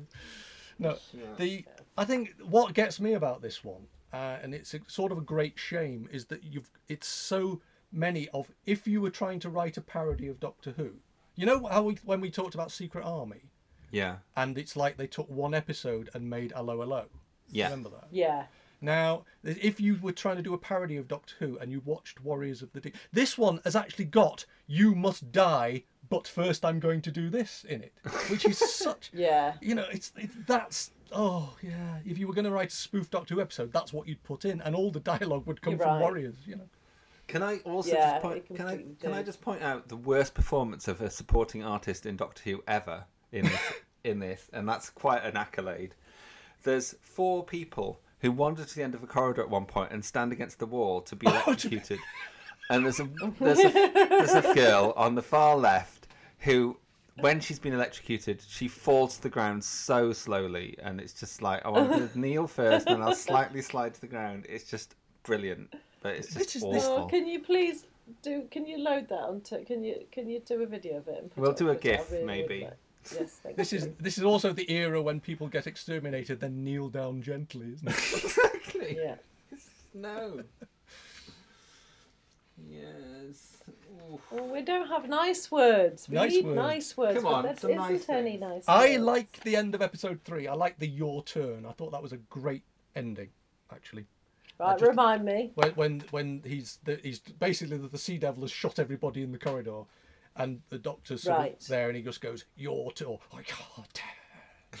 No, 0.77 0.97
the 1.37 1.65
I 1.97 2.05
think 2.05 2.33
what 2.41 2.73
gets 2.73 2.99
me 2.99 3.13
about 3.13 3.41
this 3.41 3.63
one, 3.63 3.87
uh, 4.13 4.37
and 4.41 4.53
it's 4.53 4.73
a, 4.73 4.79
sort 4.87 5.11
of 5.11 5.17
a 5.17 5.21
great 5.21 5.57
shame, 5.57 6.09
is 6.11 6.25
that 6.25 6.43
you've 6.43 6.69
it's 6.87 7.07
so 7.07 7.61
many 7.91 8.27
of. 8.29 8.49
If 8.65 8.87
you 8.87 9.01
were 9.01 9.09
trying 9.09 9.39
to 9.41 9.49
write 9.49 9.77
a 9.77 9.81
parody 9.81 10.27
of 10.27 10.39
Doctor 10.39 10.73
Who, 10.77 10.91
you 11.35 11.45
know 11.45 11.65
how 11.65 11.83
we 11.83 11.97
when 12.05 12.21
we 12.21 12.29
talked 12.29 12.55
about 12.55 12.71
Secret 12.71 13.05
Army, 13.05 13.43
yeah. 13.91 14.17
and 14.35 14.57
it's 14.57 14.75
like 14.75 14.97
they 14.97 15.07
took 15.07 15.29
one 15.29 15.53
episode 15.53 16.09
and 16.13 16.29
made 16.29 16.51
Hello 16.53 16.79
Hello. 16.79 17.05
Yeah. 17.49 17.65
Remember 17.65 17.89
that? 17.89 18.07
Yeah. 18.11 18.45
Now, 18.81 19.23
if 19.43 19.79
you 19.79 19.97
were 20.01 20.11
trying 20.11 20.37
to 20.37 20.43
do 20.43 20.53
a 20.53 20.57
parody 20.57 20.97
of 20.97 21.07
Doctor 21.07 21.35
Who 21.39 21.57
and 21.57 21.71
you 21.71 21.81
watched 21.85 22.21
Warriors 22.21 22.61
of 22.61 22.73
the 22.73 22.81
Deep, 22.81 22.97
this 23.11 23.37
one 23.37 23.61
has 23.63 23.75
actually 23.75 24.05
got 24.05 24.45
"You 24.67 24.95
must 24.95 25.31
die, 25.31 25.83
but 26.09 26.27
first 26.27 26.65
I'm 26.65 26.79
going 26.79 27.01
to 27.01 27.11
do 27.11 27.29
this" 27.29 27.65
in 27.67 27.81
it, 27.81 27.93
which 28.29 28.45
is 28.45 28.57
such. 28.75 29.11
Yeah. 29.13 29.53
You 29.61 29.75
know, 29.75 29.85
it's, 29.91 30.11
it's 30.17 30.33
that's 30.47 30.91
oh 31.11 31.55
yeah. 31.61 31.99
If 32.05 32.17
you 32.17 32.27
were 32.27 32.33
going 32.33 32.45
to 32.45 32.51
write 32.51 32.69
a 32.69 32.75
spoof 32.75 33.09
Doctor 33.09 33.35
Who 33.35 33.41
episode, 33.41 33.71
that's 33.73 33.93
what 33.93 34.07
you'd 34.07 34.23
put 34.23 34.45
in, 34.45 34.61
and 34.61 34.75
all 34.75 34.91
the 34.91 34.99
dialogue 34.99 35.45
would 35.47 35.61
come 35.61 35.73
You're 35.73 35.83
from 35.83 35.93
right. 35.93 36.01
Warriors. 36.01 36.35
You 36.45 36.57
know. 36.57 36.69
Can 37.27 37.41
I 37.41 37.57
also 37.59 37.91
Yeah, 37.91 38.11
just 38.11 38.21
point? 38.21 38.47
Can 38.47 38.65
I 38.67 38.75
completely 38.77 38.95
can 39.01 39.13
I 39.13 39.23
just 39.23 39.41
point 39.41 39.61
out 39.61 39.87
the 39.87 39.97
worst 39.97 40.33
performance 40.33 40.87
of 40.87 41.01
a 41.01 41.09
supporting 41.09 41.63
artist 41.63 42.05
in 42.05 42.17
Doctor 42.17 42.43
Who 42.49 42.63
ever 42.67 43.05
in 43.31 43.45
this, 43.45 43.73
in 44.03 44.19
this, 44.19 44.49
and 44.53 44.67
that's 44.67 44.89
quite 44.89 45.23
an 45.23 45.35
accolade. 45.35 45.95
There's 46.63 46.95
four 47.01 47.43
people 47.43 47.99
who 48.19 48.31
wander 48.31 48.63
to 48.63 48.75
the 48.75 48.83
end 48.83 48.95
of 48.95 49.03
a 49.03 49.07
corridor 49.07 49.41
at 49.41 49.49
one 49.49 49.65
point 49.65 49.91
and 49.91 50.03
stand 50.03 50.31
against 50.31 50.59
the 50.59 50.65
wall 50.65 51.01
to 51.01 51.15
be 51.15 51.27
oh, 51.29 51.31
electrocuted, 51.31 51.99
and 52.69 52.85
there's 52.85 52.99
a 52.99 53.07
there's 53.39 53.59
a 53.59 53.69
there's 53.71 54.33
a 54.33 54.53
girl 54.53 54.93
on 54.95 55.15
the 55.15 55.21
far 55.21 55.55
left 55.57 56.07
who. 56.39 56.77
When 57.21 57.39
she's 57.39 57.59
been 57.59 57.71
electrocuted, 57.71 58.41
she 58.45 58.67
falls 58.67 59.15
to 59.15 59.23
the 59.23 59.29
ground 59.29 59.63
so 59.63 60.11
slowly, 60.11 60.75
and 60.83 60.99
it's 60.99 61.13
just 61.13 61.41
like 61.41 61.65
I 61.65 61.69
want 61.69 62.11
to 62.11 62.19
kneel 62.19 62.45
first, 62.45 62.87
and 62.87 63.01
I'll 63.01 63.15
slightly 63.15 63.61
slide 63.61 63.93
to 63.93 64.01
the 64.01 64.07
ground. 64.07 64.45
It's 64.49 64.69
just 64.69 64.95
brilliant, 65.23 65.73
but 66.01 66.15
it's 66.15 66.33
just 66.33 66.57
is- 66.57 66.63
awful. 66.63 66.73
this- 66.73 66.83
Oh, 66.85 67.05
can 67.05 67.25
you 67.25 67.39
please 67.39 67.85
do? 68.21 68.43
Can 68.51 68.67
you 68.67 68.79
load 68.79 69.07
that 69.07 69.19
onto? 69.21 69.63
Can 69.63 69.81
you 69.85 70.05
can 70.11 70.27
you 70.27 70.41
do 70.41 70.61
a 70.61 70.65
video 70.65 70.97
of 70.97 71.07
it? 71.07 71.31
We'll 71.37 71.51
it 71.51 71.57
do 71.57 71.69
a 71.69 71.75
GIF, 71.77 72.11
really 72.11 72.25
maybe. 72.25 72.67
Yes, 73.13 73.39
thank 73.41 73.55
This 73.55 73.71
you. 73.71 73.77
is 73.77 73.89
this 73.97 74.17
is 74.17 74.25
also 74.25 74.51
the 74.51 74.69
era 74.69 75.01
when 75.01 75.21
people 75.21 75.47
get 75.47 75.67
exterminated, 75.67 76.41
then 76.41 76.65
kneel 76.65 76.89
down 76.89 77.21
gently, 77.21 77.75
isn't 77.75 77.87
it? 77.87 77.95
exactly. 78.25 78.97
Yeah. 79.01 79.15
No. 79.93 80.43
Yes. 82.81 83.57
Oof. 84.13 84.21
Oh, 84.31 84.43
we 84.53 84.61
don't 84.61 84.87
have 84.87 85.09
nice 85.09 85.51
words. 85.51 86.07
We 86.07 86.15
Nice 86.15 86.31
need 86.31 86.45
words. 86.45 86.55
nice 86.57 86.97
words. 86.97 87.15
Come 87.21 87.25
on, 87.33 87.43
there 87.43 87.55
some 87.57 87.71
isn't 87.71 87.81
nice 87.81 88.09
any 88.09 88.29
things. 88.31 88.41
nice. 88.41 88.63
I 88.67 88.89
words. 88.91 89.03
like 89.03 89.39
the 89.41 89.55
end 89.55 89.73
of 89.75 89.81
episode 89.81 90.19
three. 90.23 90.47
I 90.47 90.53
like 90.53 90.77
the 90.79 90.87
your 90.87 91.23
turn. 91.23 91.65
I 91.65 91.71
thought 91.71 91.91
that 91.91 92.03
was 92.03 92.11
a 92.13 92.17
great 92.17 92.63
ending, 92.95 93.29
actually. 93.73 94.05
Right, 94.59 94.77
just- 94.79 94.87
remind 94.89 95.25
me. 95.25 95.51
when 95.55 95.71
when 95.71 96.03
when 96.11 96.41
he's 96.45 96.79
the, 96.85 96.99
he's 97.03 97.19
basically 97.19 97.77
the, 97.77 97.87
the 97.87 97.97
sea 97.97 98.17
devil 98.17 98.41
has 98.43 98.51
shot 98.51 98.79
everybody 98.79 99.21
in 99.23 99.31
the 99.31 99.37
corridor, 99.39 99.81
and 100.37 100.61
the 100.69 100.77
doctor's 100.77 101.23
sort 101.23 101.53
of 101.53 101.67
there, 101.67 101.87
and 101.87 101.97
he 101.97 102.03
just 102.03 102.21
goes 102.21 102.45
your 102.55 102.91
turn. 102.93 103.07
Oh, 103.09 103.19
I 103.37 103.41
can't. 103.43 104.01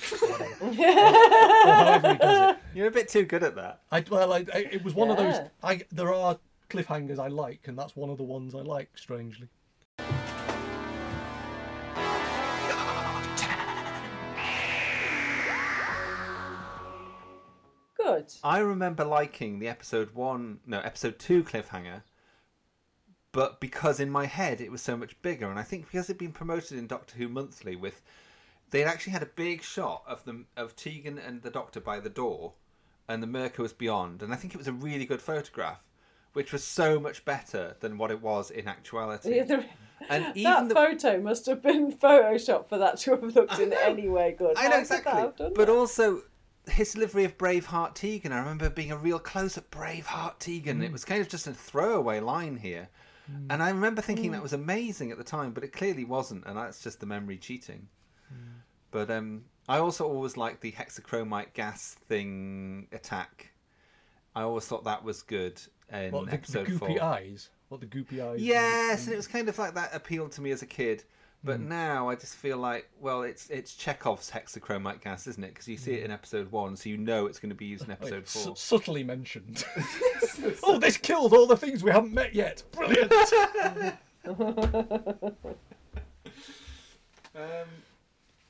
Or, 0.05 0.27
or 0.67 0.69
he 0.71 2.17
does 2.17 2.51
it. 2.51 2.57
You're 2.73 2.87
a 2.87 2.91
bit 2.91 3.07
too 3.07 3.23
good 3.23 3.43
at 3.43 3.55
that. 3.55 3.79
I 3.91 4.03
well, 4.09 4.33
I, 4.33 4.39
I, 4.53 4.57
it 4.71 4.83
was 4.83 4.93
one 4.93 5.09
of 5.09 5.15
those. 5.17 5.35
I 5.63 5.81
there 5.91 6.13
are 6.13 6.37
cliffhangers 6.69 7.19
I 7.19 7.27
like, 7.27 7.67
and 7.67 7.77
that's 7.77 7.95
one 7.95 8.09
of 8.09 8.17
the 8.17 8.23
ones 8.23 8.55
I 8.55 8.59
like. 8.59 8.89
Strangely. 8.95 9.49
Good. 17.97 18.33
I 18.43 18.59
remember 18.59 19.03
liking 19.03 19.59
the 19.59 19.67
episode 19.67 20.13
one, 20.13 20.59
no, 20.65 20.79
episode 20.79 21.17
two 21.17 21.43
cliffhanger, 21.43 22.03
but 23.31 23.59
because 23.59 23.99
in 23.99 24.11
my 24.11 24.27
head 24.27 24.61
it 24.61 24.71
was 24.71 24.81
so 24.81 24.95
much 24.95 25.19
bigger, 25.23 25.49
and 25.49 25.57
I 25.57 25.63
think 25.63 25.87
because 25.87 26.05
it'd 26.05 26.19
been 26.19 26.31
promoted 26.31 26.77
in 26.77 26.87
Doctor 26.87 27.17
Who 27.17 27.27
Monthly 27.27 27.75
with, 27.75 28.01
they'd 28.69 28.83
actually 28.83 29.13
had 29.13 29.23
a 29.23 29.27
big 29.27 29.63
shot 29.63 30.03
of 30.07 30.23
them 30.23 30.45
of 30.55 30.75
Tegan 30.75 31.17
and 31.17 31.41
the 31.41 31.49
Doctor 31.49 31.79
by 31.79 31.99
the 31.99 32.09
door, 32.09 32.53
and 33.07 33.23
the 33.23 33.27
Myrka 33.27 33.59
was 33.59 33.73
beyond, 33.73 34.21
and 34.21 34.31
I 34.31 34.35
think 34.35 34.53
it 34.53 34.57
was 34.57 34.67
a 34.67 34.73
really 34.73 35.05
good 35.05 35.21
photograph, 35.21 35.83
which 36.35 36.51
was 36.51 36.65
so 36.65 36.99
much 36.99 37.23
better 37.23 37.77
than 37.79 37.97
what 37.97 38.11
it 38.11 38.21
was 38.21 38.51
in 38.51 38.67
actuality. 38.67 39.39
And 39.39 39.49
that 40.09 40.35
the 40.35 40.75
photo 40.75 41.21
must 41.21 41.45
have 41.45 41.61
been 41.61 41.93
photoshopped 41.97 42.67
for 42.67 42.77
that 42.77 42.97
to 42.99 43.11
have 43.11 43.23
looked 43.23 43.57
in 43.57 43.71
any 43.81 44.09
way 44.09 44.35
good. 44.37 44.57
I 44.57 44.67
know 44.67 44.79
exactly. 44.79 45.49
But 45.55 45.69
also 45.69 46.23
his 46.67 46.91
delivery 46.91 47.23
of 47.23 47.37
Braveheart 47.37 47.93
Tegan. 47.95 48.33
I 48.33 48.39
remember 48.39 48.69
being 48.69 48.91
a 48.91 48.97
real 48.97 49.17
close 49.17 49.57
up 49.57 49.71
Braveheart 49.71 50.39
Tegan. 50.39 50.81
Mm. 50.81 50.83
It 50.83 50.91
was 50.91 51.05
kind 51.05 51.21
of 51.21 51.29
just 51.29 51.47
a 51.47 51.53
throwaway 51.53 52.19
line 52.19 52.57
here. 52.57 52.89
And 53.49 53.63
I 53.63 53.69
remember 53.69 54.03
thinking 54.03 54.33
that 54.33 54.43
was 54.43 54.53
amazing 54.53 55.09
at 55.09 55.17
the 55.17 55.23
time, 55.23 55.51
but 55.51 55.63
it 55.63 55.69
clearly 55.69 56.03
wasn't, 56.03 56.45
and 56.45 56.55
that's 56.55 56.83
just 56.83 56.99
the 56.99 57.07
memory 57.07 57.39
cheating. 57.39 57.87
But 58.91 59.09
um, 59.09 59.45
I 59.67 59.79
also 59.79 60.07
always 60.07 60.37
liked 60.37 60.61
the 60.61 60.71
hexachromite 60.71 61.53
gas 61.53 61.95
thing 62.07 62.87
attack. 62.91 63.51
I 64.35 64.43
always 64.43 64.65
thought 64.65 64.83
that 64.83 65.03
was 65.03 65.23
good 65.23 65.59
in 65.91 66.11
What 66.11 66.25
the, 66.29 66.37
the 66.37 66.59
goopy 66.65 66.77
four. 66.79 67.03
eyes? 67.03 67.49
What 67.69 67.81
the 67.81 67.87
goopy 67.87 68.19
eyes? 68.21 68.41
Yes, 68.41 69.05
and 69.05 69.13
it 69.13 69.17
was 69.17 69.27
kind 69.27 69.49
of 69.49 69.57
like 69.57 69.73
that 69.75 69.89
appealed 69.93 70.31
to 70.33 70.41
me 70.41 70.51
as 70.51 70.61
a 70.61 70.65
kid. 70.65 71.03
But 71.43 71.59
Mm. 71.59 71.67
now 71.67 72.09
I 72.09 72.15
just 72.15 72.35
feel 72.35 72.57
like, 72.57 72.89
well, 72.99 73.21
it's 73.21 73.49
it's 73.51 73.75
Chekhov's 73.75 74.31
hexachromite 74.31 75.01
gas, 75.01 75.27
isn't 75.27 75.43
it? 75.43 75.49
Because 75.53 75.67
you 75.67 75.77
see 75.77 75.93
it 75.93 76.03
in 76.03 76.09
episode 76.09 76.51
one, 76.51 76.75
so 76.75 76.89
you 76.89 76.97
know 76.97 77.27
it's 77.27 77.37
going 77.37 77.49
to 77.49 77.55
be 77.55 77.65
used 77.65 77.83
in 77.83 77.91
Oh, 77.91 77.93
episode 77.93 78.23
it's 78.23 78.33
four. 78.45 78.55
su- 78.55 78.77
subtly 78.77 79.03
mentioned. 79.03 79.63
oh, 80.63 80.79
this 80.79 80.97
killed 80.97 81.33
all 81.33 81.45
the 81.45 81.55
things 81.57 81.83
we 81.83 81.91
haven't 81.91 82.13
met 82.15 82.33
yet. 82.33 82.63
Brilliant. 82.71 83.13
Um, 87.35 87.67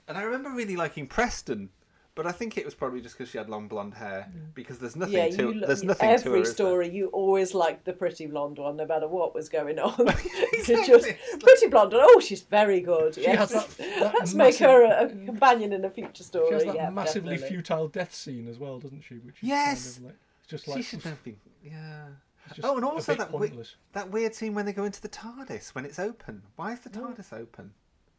and 0.07 0.17
I 0.17 0.21
remember 0.21 0.51
really 0.51 0.75
liking 0.75 1.07
Preston, 1.07 1.69
but 2.15 2.25
I 2.25 2.31
think 2.31 2.57
it 2.57 2.63
was 2.65 2.73
probably 2.73 3.01
just 3.01 3.17
because 3.17 3.29
she 3.29 3.37
had 3.37 3.49
long 3.49 3.67
blonde 3.67 3.93
hair. 3.93 4.27
Mm. 4.29 4.53
Because 4.55 4.79
there's 4.79 4.95
nothing 4.95 5.13
yeah, 5.15 5.29
to 5.29 5.37
you, 5.37 5.53
lo- 5.53 5.67
there's 5.67 5.83
nothing 5.83 6.17
to 6.17 6.23
her. 6.23 6.29
every 6.29 6.45
story 6.45 6.89
you 6.89 7.07
always 7.07 7.53
liked 7.53 7.85
the 7.85 7.93
pretty 7.93 8.25
blonde 8.25 8.57
one, 8.57 8.77
no 8.77 8.85
matter 8.85 9.07
what 9.07 9.35
was 9.35 9.49
going 9.49 9.77
on. 9.79 9.93
It's 9.99 10.67
just 10.87 11.07
pretty 11.39 11.67
blonde. 11.67 11.93
and, 11.93 12.01
Oh, 12.05 12.19
she's 12.19 12.41
very 12.41 12.79
good. 12.81 13.15
She 13.15 13.21
yes. 13.23 13.51
has 13.53 13.65
that- 13.75 13.77
that 13.99 14.13
Let's 14.13 14.33
make 14.33 14.55
her 14.57 14.83
a, 14.83 15.03
a 15.03 15.07
mm. 15.09 15.25
companion 15.25 15.73
in 15.73 15.83
a 15.85 15.89
future 15.89 16.23
story. 16.23 16.47
She 16.47 16.53
has 16.53 16.63
that 16.65 16.75
yeah, 16.75 16.89
massively 16.89 17.31
definitely. 17.35 17.55
futile 17.57 17.87
death 17.89 18.13
scene 18.15 18.47
as 18.47 18.57
well, 18.57 18.79
doesn't 18.79 19.01
she? 19.01 19.15
Which 19.15 19.35
is 19.35 19.47
Yes! 19.49 19.93
kind 19.95 19.97
of 19.97 20.03
like, 20.11 20.15
just 20.47 20.65
She 20.65 20.71
like 20.71 20.83
should 20.85 21.03
have 21.03 21.23
been. 21.23 21.37
Yeah. 21.63 22.05
Oh, 22.63 22.75
and 22.75 22.85
also 22.85 23.15
that 23.15 23.33
we- 23.33 23.51
that 23.93 24.11
weird 24.11 24.35
scene 24.35 24.53
when 24.53 24.65
they 24.65 24.73
go 24.73 24.83
into 24.85 25.01
the 25.01 25.09
TARDIS 25.09 25.69
when 25.75 25.83
it's 25.83 25.97
open. 25.99 26.43
Why 26.55 26.73
is 26.73 26.79
the 26.81 26.91
Oh. 26.97 27.07
TARDIS 27.07 27.33
open? 27.33 27.71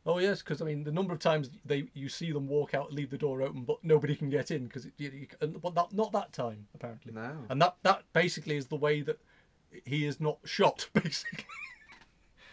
Oh 0.09 0.19
yes, 0.19 0.41
because 0.41 0.63
I 0.63 0.65
mean 0.65 0.85
the 0.85 0.93
number 0.93 1.13
of 1.13 1.19
times 1.19 1.51
they 1.65 1.89
you 1.93 2.09
see 2.09 2.31
them 2.33 2.47
walk 2.47 2.75
out, 2.75 2.93
leave 2.93 3.11
the 3.11 3.19
door 3.19 3.43
open, 3.43 3.63
but 3.65 3.83
nobody 3.83 4.15
can 4.15 4.31
get 4.31 4.51
in 4.53 4.67
because 4.67 4.87
you, 4.99 5.11
you, 5.11 5.27
and- 5.41 5.61
but 5.61 5.75
that, 5.75 5.93
not 5.93 6.13
that 6.13 6.33
time 6.33 6.69
apparently. 6.75 7.13
No. 7.13 7.33
And 7.51 7.61
that 7.61 7.77
that 7.83 8.05
basically 8.13 8.57
is 8.57 8.67
the 8.69 8.77
way 8.77 9.01
that 9.03 9.19
he 9.85 10.07
is 10.07 10.21
not 10.21 10.39
shot. 10.45 10.89
Basically. 10.95 11.45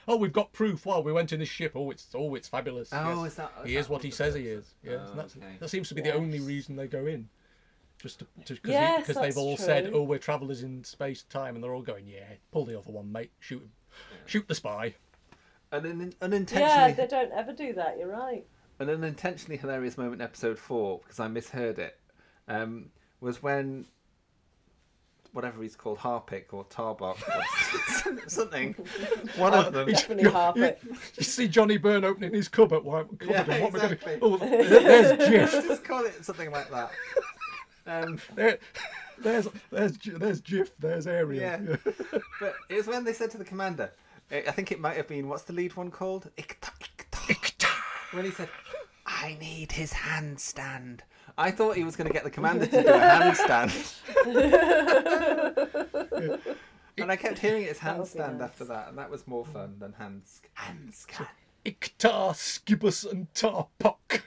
oh, 0.08 0.18
we've 0.18 0.34
got 0.34 0.52
proof. 0.52 0.86
Wow, 0.86 1.02
we 1.02 1.14
went 1.14 1.32
in 1.32 1.40
his 1.40 1.48
ship. 1.50 1.74
Oh, 1.76 1.92
it's 1.92 2.08
oh, 2.16 2.34
it's 2.36 2.48
fabulous. 2.48 2.90
Oh, 2.92 3.24
Yes. 3.24 3.32
is 3.32 3.36
that- 3.38 3.52
oh, 3.58 3.62
is 3.62 3.68
he 3.70 3.74
that 3.76 3.80
is 3.82 3.90
what 3.90 4.02
he 4.04 4.10
the 4.10 4.16
says 4.16 4.34
he 4.34 4.48
is. 4.48 4.74
Yes, 4.84 5.00
Oh, 5.12 5.16
that's, 5.16 5.38
okay. 5.38 5.56
that 5.60 5.70
seems 5.70 5.88
to 5.90 5.96
be 5.96 6.02
the 6.02 6.14
only 6.14 6.40
reason 6.40 6.76
they 6.76 6.88
go 6.88 7.06
in. 7.06 7.30
Just 8.00 8.20
because 8.20 8.60
Yes, 8.66 9.08
they've 9.08 9.16
that's 9.16 9.38
all 9.38 9.56
said, 9.56 9.92
"Oh, 9.94 10.02
we're 10.04 10.18
travellers 10.18 10.64
in 10.64 10.84
space 10.84 11.24
time," 11.24 11.56
and 11.56 11.64
they're 11.64 11.74
all 11.74 11.84
going, 11.84 12.08
"Yeah, 12.08 12.34
pull 12.52 12.66
the 12.66 12.78
other 12.78 12.92
one, 12.92 13.12
mate. 13.12 13.32
Shoot 13.40 13.62
him. 13.62 13.72
Shoot 14.26 14.48
the 14.48 14.56
spy." 14.56 14.96
An 15.74 16.00
Yeah, 16.00 16.26
unintentionally 16.26 16.94
they 16.94 17.08
don't 17.08 17.32
ever 17.32 17.52
do 17.54 17.74
that. 17.74 17.98
You're 17.98 18.08
right. 18.12 18.46
an 18.80 18.90
unintentionally 18.90 19.58
hilarious 19.58 19.98
moment 19.98 20.16
in 20.16 20.22
episode 20.22 20.58
four 20.60 21.00
because 21.00 21.20
I 21.20 21.28
misheard 21.28 21.80
it. 21.80 21.98
um, 22.48 22.90
was 23.20 23.42
when 23.42 23.86
whatever 25.32 25.64
he's 25.64 25.76
called, 25.76 25.98
Harpic 25.98 26.54
or 26.54 26.64
Tarpok 26.66 27.18
or 27.28 28.30
something. 28.30 28.74
One 29.38 29.54
of 29.54 29.74
them. 29.74 29.88
Definitely 29.92 30.30
Harpic. 30.30 30.80
You 31.18 31.24
see 31.24 31.48
Johnny 31.48 31.78
Byrne 31.78 32.04
opening 32.04 32.34
his 32.34 32.48
cupboard. 32.48 32.84
Why, 32.84 33.04
cupboard 33.04 33.30
Yeah, 33.30 33.50
and 33.50 33.64
what 33.64 33.74
exactly. 33.84 34.20
gonna, 34.20 34.36
oh, 34.36 34.38
there's 34.80 35.28
Jiff. 35.28 35.70
Let's 35.70 35.82
call 35.82 36.06
it 36.06 36.24
something 36.24 36.52
like 36.52 36.70
that. 36.70 36.92
Um, 37.88 38.20
There, 38.36 38.60
there's 39.20 39.48
there's 39.72 39.98
there's 39.98 40.42
Jiff. 40.42 40.72
There's 40.80 41.08
Ariel. 41.08 41.42
Yeah. 41.42 41.78
but 42.40 42.54
it 42.70 42.76
was 42.76 42.88
when 42.88 43.04
they 43.04 43.14
said 43.14 43.32
to 43.32 43.38
the 43.38 43.46
commander, 43.46 43.92
I 44.32 44.52
think 44.52 44.72
it 44.72 44.80
might 44.80 44.98
have 44.98 45.08
been, 45.08 45.28
what's 45.28 45.44
the 45.44 45.54
lead 45.54 45.76
one 45.76 45.92
called? 45.92 46.30
Icthar, 46.38 46.72
Icthar. 47.28 48.16
When 48.16 48.26
he 48.26 48.32
said, 48.32 48.50
I 49.06 49.38
need 49.40 49.72
his 49.74 49.94
handstand. 49.94 51.02
I 51.38 51.52
thought 51.52 51.76
he 51.76 51.84
was 51.84 51.96
going 51.96 52.08
to 52.08 52.14
get 52.14 52.24
the 52.24 52.30
commander 52.30 52.66
to 52.68 52.84
do 52.84 52.90
a 52.90 53.00
handstand. 53.00 54.00
and 56.98 57.12
I 57.12 57.16
kept 57.16 57.40
hearing 57.40 57.64
it 57.64 57.70
as 57.70 57.80
That 57.80 57.98
would 57.98 58.12
be 58.14 58.20
handstand 58.20 58.40
nice. 58.40 58.50
after 58.50 58.66
that, 58.66 58.90
and 58.90 58.98
that 58.98 59.10
was 59.10 59.26
more 59.28 59.46
fun 59.46 59.76
than 59.80 59.94
hands 59.94 60.42
handscan. 60.58 61.28
Icthar, 61.66 62.36
Scibus, 62.36 63.06
and 63.10 63.34
Tarpok. 63.34 64.22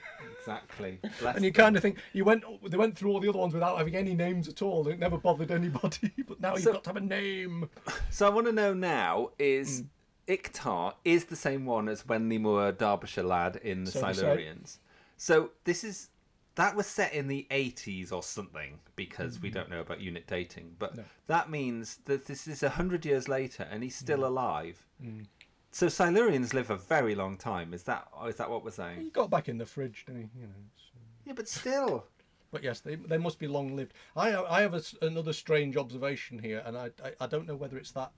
Exactly. 0.47 0.99
Bless 1.19 1.35
And 1.35 1.45
you 1.45 1.51
them. 1.51 1.63
kind 1.63 1.75
of 1.75 1.81
think 1.81 1.97
you 2.13 2.23
went 2.23 2.43
they 2.69 2.77
went 2.77 2.97
through 2.97 3.11
all 3.11 3.19
the 3.19 3.29
other 3.29 3.39
ones 3.39 3.53
without 3.53 3.77
having 3.77 3.95
any 3.95 4.13
names 4.13 4.47
at 4.47 4.61
all. 4.61 4.87
It 4.87 4.99
never 4.99 5.17
bothered 5.17 5.51
anybody. 5.51 6.11
But 6.27 6.39
now 6.41 6.55
you've 6.55 6.65
got 6.65 6.83
to 6.85 6.89
have 6.89 6.97
a 6.97 7.01
name. 7.01 7.69
So 8.09 8.25
I 8.25 8.29
want 8.29 8.47
to 8.47 8.53
know 8.53 8.73
now 8.73 9.29
is 9.39 9.83
Icthar 10.27 10.93
is 11.05 11.25
the 11.25 11.35
same 11.35 11.65
one 11.65 11.87
as 11.87 12.05
when 12.05 12.29
they 12.29 12.37
were 12.37 12.71
Derbyshire 12.71 13.23
lad 13.23 13.57
in 13.57 13.83
the 13.85 13.91
So. 13.91 14.01
Silurians. 14.01 14.77
So 15.17 15.51
this 15.63 15.83
is 15.83 16.09
that 16.55 16.75
was 16.75 16.87
set 16.87 17.13
in 17.13 17.27
the 17.27 17.45
80s 17.51 18.11
or 18.11 18.23
something 18.23 18.79
because 18.95 19.39
we 19.39 19.49
Mhm. 19.51 19.53
don't 19.53 19.69
know 19.69 19.79
about 19.81 20.01
unit 20.01 20.25
dating, 20.25 20.75
but 20.79 20.95
No. 20.95 21.03
that 21.27 21.51
means 21.51 21.97
that 22.05 22.25
this 22.25 22.47
is 22.47 22.63
a 22.63 22.69
hundred 22.69 23.05
years 23.05 23.27
later 23.29 23.61
and 23.69 23.83
he's 23.83 23.95
still 23.95 24.25
alive. 24.25 24.87
Mm. 25.01 25.27
So 25.71 25.87
Silurians 25.87 26.53
live 26.53 26.69
a 26.69 26.77
very 26.77 27.13
long 27.15 27.37
time. 27.37 27.73
Is 27.73 27.83
that 27.83 28.07
is 28.27 28.35
that 28.37 28.49
what 28.49 28.63
we're 28.63 28.71
saying? 28.71 29.01
He 29.01 29.09
got 29.09 29.29
back 29.29 29.47
in 29.49 29.57
the 29.57 29.65
fridge, 29.65 30.05
didn't 30.05 30.29
he? 30.33 30.41
You 30.41 30.47
know. 30.47 30.53
it's- 30.73 30.91
Yeah, 31.25 31.33
but 31.33 31.47
still. 31.47 32.05
But 32.51 32.63
yes, 32.63 32.79
they 32.79 32.95
they 32.95 33.17
must 33.17 33.39
be 33.39 33.47
long 33.47 33.75
lived. 33.75 33.93
I 34.15 34.33
I 34.35 34.61
have 34.61 34.73
a 34.73 34.81
another 35.01 35.33
strange 35.33 35.75
observation 35.77 36.39
here, 36.39 36.63
and 36.65 36.77
I, 36.77 36.91
I 37.03 37.11
I 37.21 37.27
don't 37.27 37.45
know 37.47 37.55
whether 37.55 37.77
it's 37.77 37.91
that. 37.91 38.11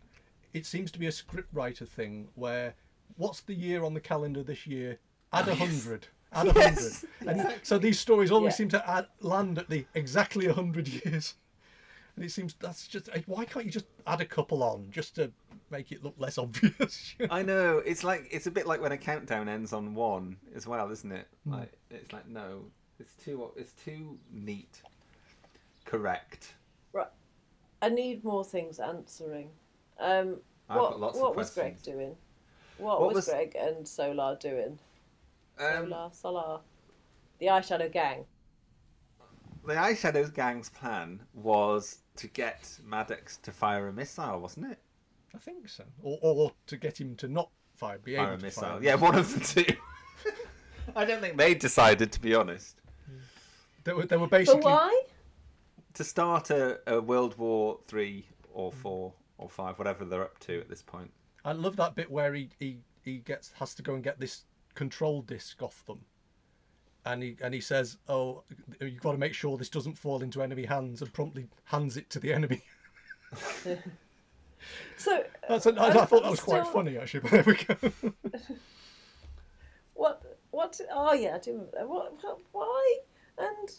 It 0.54 0.66
seems 0.66 0.92
to 0.92 1.00
be 1.00 1.08
a 1.08 1.12
scriptwriter 1.12 1.88
thing 1.88 2.30
where 2.36 2.76
what's 3.18 3.42
the 3.42 3.54
year 3.56 3.84
on 3.84 3.94
the 3.94 4.00
calendar 4.00 4.44
this 4.44 4.66
year? 4.68 5.00
Add 5.34 5.48
a 5.48 5.52
Oh, 5.52 5.56
yes. 5.56 5.60
hundred. 5.84 6.08
Add 6.32 6.48
a 6.48 6.60
Yes, 6.60 7.06
hundred. 7.20 7.40
And 7.46 7.60
so 7.64 7.78
these 7.80 8.00
stories 8.00 8.32
always 8.32 8.54
Yeah. 8.54 8.58
seem 8.58 8.70
to 8.70 8.90
add, 8.90 9.08
land 9.20 9.58
at 9.58 9.70
the 9.70 9.86
exactly 9.96 10.46
a 10.46 10.54
hundred 10.54 10.88
years. 10.88 11.34
And 12.16 12.24
it 12.26 12.32
seems 12.32 12.54
that's 12.60 12.88
just 12.88 13.10
why 13.26 13.46
can't 13.46 13.66
you 13.66 13.72
just 13.72 13.88
add 14.06 14.22
a 14.22 14.26
couple 14.26 14.62
on 14.64 14.90
just 14.92 15.16
to 15.16 15.32
make 15.72 15.92
it 15.92 16.04
look 16.04 16.16
less 16.18 16.38
obvious? 16.38 17.16
I 17.30 17.42
know 17.44 17.80
it's 17.80 18.04
like 18.04 18.28
it's 18.32 18.48
a 18.48 18.52
bit 18.52 18.68
like 18.68 18.82
when 18.82 18.92
a 18.92 18.98
countdown 18.98 19.48
ends 19.50 19.74
on 19.74 19.96
one 19.96 20.38
as 20.56 20.68
well, 20.68 20.92
isn't 20.92 21.12
it? 21.12 21.28
Hmm. 21.46 21.54
Like 21.54 21.74
it's 21.90 22.12
like 22.14 22.28
no, 22.28 22.66
it's 23.00 23.14
too 23.14 23.52
it's 23.56 23.74
too 23.74 24.18
neat. 24.32 24.82
Correct. 25.86 26.54
Right. 26.94 27.08
I 27.82 27.90
need 27.90 28.24
more 28.24 28.44
things 28.44 28.80
answering. 28.80 29.50
Um, 30.00 30.38
I've 30.70 30.78
what 30.78 30.92
got 30.92 31.00
lots 31.00 31.16
of 31.18 31.22
what 31.22 31.36
was 31.36 31.50
Greg 31.52 31.82
doing? 31.82 32.16
What, 32.78 33.02
What 33.02 33.08
was, 33.10 33.16
was- 33.16 33.30
Greg 33.30 33.56
and 33.60 33.86
Solow 33.86 34.40
doing? 34.40 34.80
Um, 35.60 35.88
Solow, 35.88 36.22
Solow. 36.22 36.60
The 37.40 37.48
eyeshadow 37.48 37.92
gang. 37.92 38.26
The 39.66 39.74
Eyeshadows 39.76 40.34
gang's 40.34 40.70
plan 40.70 41.22
was 41.34 42.00
to 42.16 42.28
get 42.28 42.80
Maddox 42.86 43.38
to 43.38 43.52
fire 43.52 43.88
a 43.90 43.94
missile, 43.94 44.40
wasn't 44.40 44.72
it? 44.72 44.80
I 45.36 45.38
think 45.38 45.68
so, 45.70 45.84
or, 46.02 46.18
or 46.22 46.52
to 46.68 46.78
get 46.78 47.00
him 47.00 47.16
to 47.18 47.28
not 47.28 47.50
fire, 47.76 47.98
be 48.00 48.16
Fire 48.16 48.26
able 48.26 48.34
a 48.34 48.38
to 48.38 48.44
missile. 48.44 48.64
fire. 48.64 48.80
Yeah, 48.82 48.96
one 48.96 49.16
of 49.16 49.34
the 49.34 49.64
two. 49.64 49.74
I 50.96 51.06
don't 51.06 51.22
think 51.22 51.38
they 51.38 51.54
decided, 51.54 52.12
to 52.14 52.20
be 52.22 52.34
honest, 52.36 52.82
They 53.84 53.94
were, 53.94 54.06
they 54.06 54.18
were 54.18 54.26
For 54.28 54.38
basically 54.40 54.62
why? 54.62 55.04
to 55.94 56.04
start 56.04 56.50
a, 56.50 56.80
a 56.88 57.00
World 57.02 57.38
War 57.38 57.80
Three 57.86 58.26
or 58.52 58.72
four 58.72 59.14
or 59.38 59.50
five, 59.50 59.78
whatever 59.78 60.04
they're 60.06 60.24
up 60.24 60.40
to 60.40 60.60
at 60.60 60.70
this 60.70 60.82
point. 60.82 61.12
I 61.46 61.54
love 61.54 61.76
that 61.78 61.96
bit 61.96 62.10
where 62.12 62.34
he, 62.34 62.50
he, 62.60 62.80
he 63.04 63.18
gets 63.20 63.52
has 63.60 63.74
to 63.76 63.82
go 63.84 63.94
and 63.94 64.04
get 64.04 64.20
this 64.20 64.44
control 64.76 65.22
disc 65.22 65.62
off 65.62 65.86
them, 65.86 66.02
and 67.06 67.22
he 67.24 67.38
and 67.42 67.54
he 67.54 67.62
says, 67.62 67.98
"Oh, 68.10 68.44
you've 68.82 69.00
got 69.02 69.14
to 69.14 69.18
make 69.18 69.34
sure 69.34 69.58
this 69.58 69.70
doesn't 69.70 69.98
fall 69.98 70.22
into 70.24 70.42
enemy 70.42 70.66
hands," 70.66 71.02
and 71.02 71.14
promptly 71.14 71.48
hands 71.66 71.98
it 71.98 72.10
to 72.10 72.20
the 72.20 72.34
enemy. 72.34 72.62
So 74.98 75.24
That's 75.48 75.66
a, 75.66 75.74
I, 75.80 75.88
I 75.90 76.06
thought 76.06 76.24
that 76.24 76.32
was 76.32 76.40
quite 76.40 76.62
still- 76.62 76.74
funny 76.74 76.98
actually. 76.98 77.22
But 77.22 77.32
there 77.32 77.44
we 77.46 77.54
go. 77.56 77.76
What? 79.94 80.24
What? 80.52 80.80
Oh 80.92 81.14
yeah, 81.14 81.36
I 81.36 81.40
do 81.40 81.52
remember 81.52 81.72
that. 81.78 81.90
What? 81.90 82.14
what- 82.24 82.40
Why? 82.52 82.98
And 83.38 83.70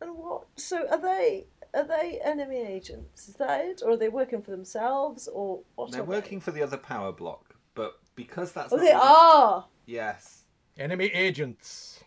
and 0.00 0.16
what? 0.16 0.46
So 0.56 0.86
are 0.90 1.00
they? 1.00 1.46
Are 1.72 1.86
they 1.86 2.20
enemy 2.24 2.58
agents? 2.58 3.28
Is 3.28 3.34
that 3.36 3.64
it, 3.64 3.82
or 3.84 3.92
are 3.92 3.96
they 3.96 4.08
working 4.08 4.42
for 4.42 4.50
themselves, 4.50 5.28
or 5.28 5.60
what? 5.76 5.92
They're 5.92 6.00
are 6.00 6.04
working 6.04 6.40
for 6.40 6.50
the 6.50 6.62
other 6.62 6.76
power 6.76 7.12
block, 7.12 7.54
but 7.74 8.00
because 8.16 8.52
that's 8.52 8.72
Oh, 8.72 8.76
not 8.76 8.84
they 8.84 8.92
what- 8.92 9.02
are. 9.04 9.66
Yes. 9.86 10.44
enemy 10.78 11.06
agents. 11.06 12.02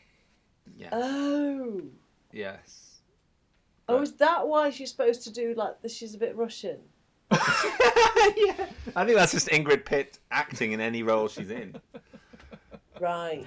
Yes. 0.77 0.89
Oh. 0.93 1.81
yes. 2.31 2.99
Oh, 3.89 4.01
is 4.01 4.13
that 4.13 4.47
why 4.47 4.69
she's 4.69 4.91
supposed 4.91 5.23
to 5.23 5.31
do 5.31 5.53
like 5.55 5.81
this? 5.81 5.93
She's 5.95 6.15
a 6.15 6.17
bit 6.17 6.35
Russian. 6.35 6.79
I 8.95 9.05
think 9.05 9.17
that's 9.17 9.31
just 9.31 9.47
Ingrid 9.49 9.85
Pitt 9.85 10.19
acting 10.31 10.71
in 10.71 10.79
any 10.79 11.03
role 11.03 11.27
she's 11.27 11.49
in. 11.49 11.75
Right. 12.99 13.45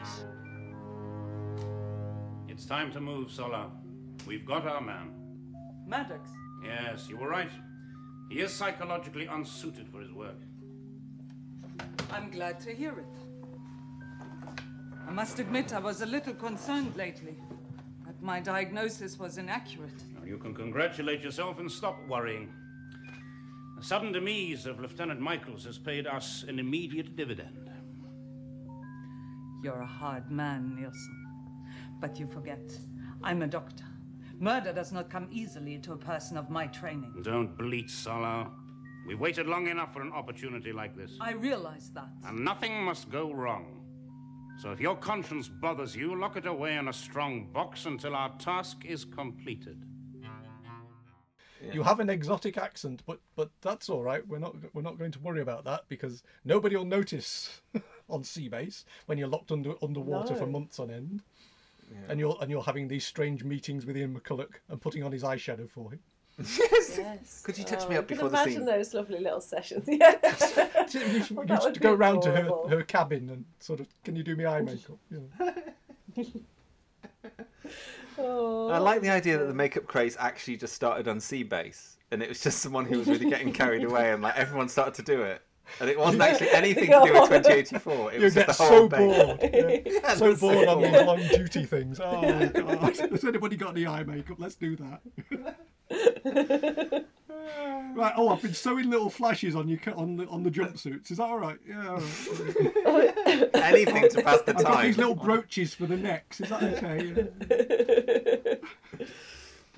It's 2.49 2.67
time 2.67 2.91
to 2.93 3.01
move, 3.01 3.29
Solow. 3.29 3.71
We've 4.27 4.45
got 4.45 4.67
our 4.67 4.81
man. 4.81 5.13
Maddox. 5.87 6.29
Yes, 6.65 7.09
you 7.09 7.17
were 7.17 7.29
right. 7.29 7.51
He 8.29 8.41
is 8.41 8.53
psychologically 8.53 9.27
unsuited 9.27 9.89
for 9.89 10.01
his 10.01 10.13
work. 10.13 10.41
I'm 12.11 12.31
glad 12.31 12.61
to 12.61 12.75
hear 12.75 12.93
it. 12.93 14.59
I 15.07 15.13
must 15.13 15.39
admit 15.39 15.73
I 15.73 15.79
was 15.79 16.03
a 16.03 16.07
little 16.07 16.35
concerned 16.35 16.97
lately 16.97 17.37
that 18.05 18.21
my 18.21 18.41
diagnosis 18.41 19.19
was 19.19 19.39
inaccurate. 19.39 20.03
Now, 20.19 20.27
you 20.27 20.39
can 20.39 20.55
congratulate 20.55 21.23
yourself 21.23 21.61
and 21.61 21.71
stop 21.71 21.97
worrying. 22.09 22.53
The 23.77 23.85
sudden 23.85 24.11
demise 24.11 24.65
of 24.67 24.81
Lieutenant 24.81 25.21
Michaels 25.21 25.65
has 25.65 25.77
paid 25.77 26.07
us 26.07 26.45
an 26.49 26.59
immediate 26.59 27.15
dividend. 27.15 27.71
You're 29.63 29.81
a 29.81 29.87
hard 29.87 30.31
man, 30.31 30.77
Nilson. 30.77 31.27
But 32.01 32.19
you 32.19 32.27
forget, 32.27 32.61
I'm 33.23 33.43
a 33.43 33.47
doctor. 33.47 33.85
Murder 34.39 34.73
does 34.73 34.93
not 34.93 35.11
come 35.11 35.29
easily 35.31 35.79
to 35.79 35.93
a 35.93 35.97
person 35.97 36.37
of 36.37 36.51
my 36.51 36.67
training. 36.69 37.23
Don't 37.23 37.57
bleat, 37.57 37.89
Solow. 37.89 38.51
We've 39.07 39.21
waited 39.21 39.47
long 39.47 39.67
enough 39.69 39.93
for 39.93 40.03
an 40.03 40.13
opportunity 40.13 40.73
like 40.73 40.97
this. 40.97 41.13
I 41.21 41.33
realize 41.33 41.91
that. 41.95 42.09
And 42.25 42.45
nothing 42.45 42.83
must 42.83 43.11
go 43.11 43.33
wrong. 43.33 43.83
So 44.59 44.73
if 44.73 44.81
your 44.81 44.97
conscience 44.97 45.49
bothers 45.49 45.95
you, 45.95 46.19
lock 46.19 46.37
it 46.37 46.47
away 46.47 46.77
in 46.77 46.89
a 46.89 46.93
strong 46.93 47.47
box 47.53 47.85
until 47.87 48.15
our 48.15 48.31
task 48.39 48.85
is 48.85 49.05
completed. 49.05 49.86
You 51.73 51.83
have 51.83 52.01
an 52.01 52.11
exotic 52.11 52.59
accent, 52.59 53.03
but 53.07 53.21
but 53.35 53.51
that's 53.63 53.89
all 53.89 54.03
right. 54.03 54.27
We're 54.27 54.39
not 54.39 54.55
we're 54.75 54.83
not 54.83 54.99
going 54.99 55.13
to 55.13 55.19
worry 55.21 55.41
about 55.41 55.65
that 55.65 55.85
because 55.89 56.23
nobody 56.45 56.77
will 56.77 56.85
notice 56.85 57.61
on 58.09 58.23
sea 58.25 58.49
base 58.49 58.85
when 59.07 59.19
you're 59.19 59.29
locked 59.29 59.53
under 59.53 59.75
underwater 59.83 60.35
for 60.35 60.47
months 60.47 60.79
on 60.79 60.91
end, 60.91 61.23
and 62.09 62.21
you're 62.21 62.37
and 62.41 62.51
you're 62.51 62.63
having 62.63 62.89
these 62.89 63.07
strange 63.07 63.43
meetings 63.45 63.87
with 63.87 63.97
Ian 63.97 64.19
McCulloch 64.19 64.55
and 64.69 64.81
putting 64.81 65.03
on 65.03 65.13
his 65.13 65.23
eyeshadow 65.23 65.69
for 65.71 65.91
him. 65.93 66.01
Yes. 66.39 67.43
Could 67.43 67.57
you 67.57 67.65
oh, 67.67 67.71
touch 67.71 67.85
Oh, 67.85 67.89
me 67.89 67.97
I 67.97 67.99
up 68.01 68.09
can 68.09 68.17
before 68.17 68.29
the 68.29 68.37
imagine 68.37 68.53
scene? 68.59 68.65
those 68.67 68.93
lovely 68.95 69.21
little 69.21 69.41
sessions. 69.41 69.89
Yeah. 69.91 70.17
You 70.93 71.01
used, 71.01 71.31
you 71.31 71.37
Well, 71.37 71.47
that 71.47 71.55
used 71.55 71.65
would 71.65 71.75
to 71.75 71.81
be 71.81 71.85
go 71.85 71.95
round 71.95 72.23
to 72.23 72.31
her, 72.33 72.51
her 72.69 72.83
cabin 72.83 73.31
and 73.31 73.45
sort 73.61 73.81
of, 73.81 73.87
can 74.05 74.17
you 74.17 74.23
do 74.23 74.37
me 74.37 74.45
eye 74.45 74.61
makeup? 74.61 74.99
You 75.11 75.31
know. 75.39 76.35
Oh, 78.19 78.69
I 78.71 78.79
like 78.79 79.01
the 79.03 79.11
idea 79.11 79.39
that 79.39 79.47
the 79.47 79.55
makeup 79.55 79.87
craze 79.87 80.17
actually 80.19 80.57
just 80.57 80.75
started 80.75 81.09
on 81.09 81.21
sea 81.21 81.43
base, 81.43 81.97
and 82.11 82.23
it 82.23 82.29
was 82.29 82.41
just 82.43 82.59
someone 82.61 82.85
who 82.87 82.99
was 82.99 83.09
really 83.09 83.29
getting 83.29 83.53
carried 83.53 83.85
away, 83.85 84.13
and 84.13 84.23
like 84.23 84.37
everyone 84.37 84.69
started 84.69 84.95
to 84.95 85.03
do 85.03 85.23
it, 85.23 85.43
and 85.81 85.91
it 85.91 85.99
wasn't 85.99 86.23
actually 86.23 86.51
anything 86.53 86.87
to 86.87 87.01
do 87.05 87.13
with 87.13 87.29
2084. 87.31 88.13
It 88.13 88.19
You 88.19 88.25
was 88.25 88.35
get 88.35 88.47
just 88.47 88.59
the 88.59 88.65
so 88.65 88.71
whole 88.71 88.89
base. 88.89 88.99
bored. 88.99 89.41
yeah. 89.43 89.79
Yeah, 90.03 90.15
so 90.15 90.25
they're 90.25 90.37
so 90.37 90.41
bored 90.55 90.69
on 90.69 90.83
these 90.83 90.93
long 91.03 91.19
duty 91.29 91.65
things. 91.65 92.01
Oh 92.03 92.49
god! 92.55 92.97
Has 92.97 93.25
anybody 93.25 93.57
got 93.57 93.71
any 93.77 93.87
eye 93.87 94.05
makeup? 94.05 94.37
Let's 94.39 94.55
do 94.55 94.77
that. 94.77 95.01
right. 97.95 98.13
Oh, 98.17 98.29
I've 98.29 98.43
been 98.43 98.55
sewing 98.55 98.91
little 98.91 99.11
flashes 99.11 99.55
on 99.55 99.69
you 99.69 99.79
on 99.95 100.17
the 100.17 100.27
on 100.29 100.43
the 100.43 100.51
jumpsuits. 100.51 101.11
Is 101.11 101.19
that 101.19 101.25
all 101.25 101.39
right? 101.39 101.59
Yeah. 101.69 101.89
All 102.87 102.99
right. 102.99 103.51
Anything 103.55 104.09
to 104.11 104.23
pass 104.23 104.43
the 104.43 104.53
time. 104.55 104.67
I've 104.67 104.73
got 104.73 104.83
these 104.83 104.99
little 104.99 105.15
brooches 105.15 105.75
for 105.75 105.87
the 105.87 105.97
necks. 105.97 106.41
Is 106.41 106.49
that 106.51 106.63
okay? 106.63 107.29
Yeah. 107.49 108.55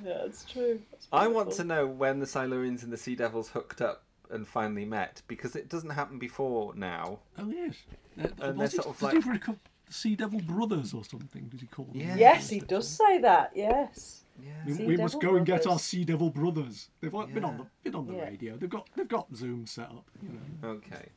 That's 0.04 0.44
true. 0.44 0.80
That's 0.92 1.08
I 1.12 1.26
want 1.26 1.52
to 1.52 1.64
know 1.64 1.86
when 1.86 2.20
the 2.20 2.26
Silurians 2.26 2.82
and 2.84 2.92
the 2.92 2.96
Sea 2.96 3.16
Devils 3.16 3.48
hooked 3.50 3.80
up 3.80 4.04
and 4.30 4.46
finally 4.46 4.84
met 4.84 5.22
because 5.26 5.56
it 5.56 5.68
doesn't 5.68 5.90
happen 5.90 6.18
before 6.18 6.74
now. 6.76 7.18
Oh 7.38 7.50
yes. 7.50 7.74
Uh, 8.20 8.28
And 8.40 8.58
they're 8.60 8.66
it- 8.66 8.72
sort 8.72 8.86
of 8.88 9.02
like- 9.02 9.22
he 9.24 9.38
call 9.38 9.56
Sea 9.90 10.14
Devil 10.16 10.40
Brothers 10.40 10.92
or 10.94 11.02
something? 11.04 11.44
Did 11.48 11.60
he 11.62 11.66
call 11.66 11.86
them? 11.86 11.96
Yeah. 12.00 12.14
Yes, 12.16 12.48
he 12.50 12.60
does 12.60 12.86
say 12.86 13.18
that. 13.18 13.52
Yes. 13.54 14.22
We, 14.66 14.72
we 14.84 14.96
must 14.96 15.14
Devil 15.20 15.30
go 15.32 15.36
and 15.36 15.46
get 15.46 15.66
our 15.66 15.78
Sea 15.78 16.04
Devil 16.04 16.30
Brothers. 16.30 16.90
They've 17.00 17.14
all 17.14 17.26
been 17.26 17.44
on 17.44 17.58
the 17.58 17.66
been 17.82 17.94
on 17.94 18.06
the 18.06 18.14
Yeah. 18.14 18.24
radio. 18.24 18.56
They've 18.56 18.68
got 18.70 18.88
they've 18.96 19.08
got 19.08 19.34
Zoom 19.34 19.66
set 19.66 19.86
up. 19.86 20.08
You 20.22 20.28
know. 20.62 20.68
Okay. 20.70 21.08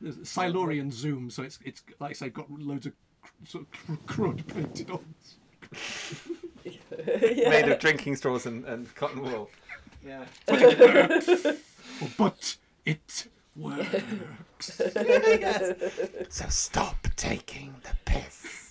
There's 0.00 0.28
Silurian 0.28 0.90
Zoom, 0.90 1.30
so 1.30 1.42
it's 1.42 1.58
it's 1.64 1.82
like 2.00 2.10
I 2.10 2.14
say, 2.14 2.28
got 2.30 2.50
loads 2.50 2.86
of 2.86 2.92
sort 3.46 3.66
of 3.88 4.06
crud 4.06 4.46
painted 4.46 4.90
on. 4.90 5.04
Made 7.06 7.68
of 7.68 7.78
drinking 7.78 8.16
straws 8.16 8.46
and, 8.46 8.64
and 8.64 8.92
cotton 8.94 9.22
wool. 9.22 9.50
Yeah. 10.06 10.24
But 10.46 10.62
it 10.62 10.78
works. 10.78 11.28
Oh, 12.02 12.10
but 12.18 12.56
it 12.84 13.26
works. 13.56 14.80
Yes. 14.96 15.74
So 16.30 16.46
stop 16.48 17.06
taking 17.16 17.74
the 17.82 17.94
piss. 18.04 18.63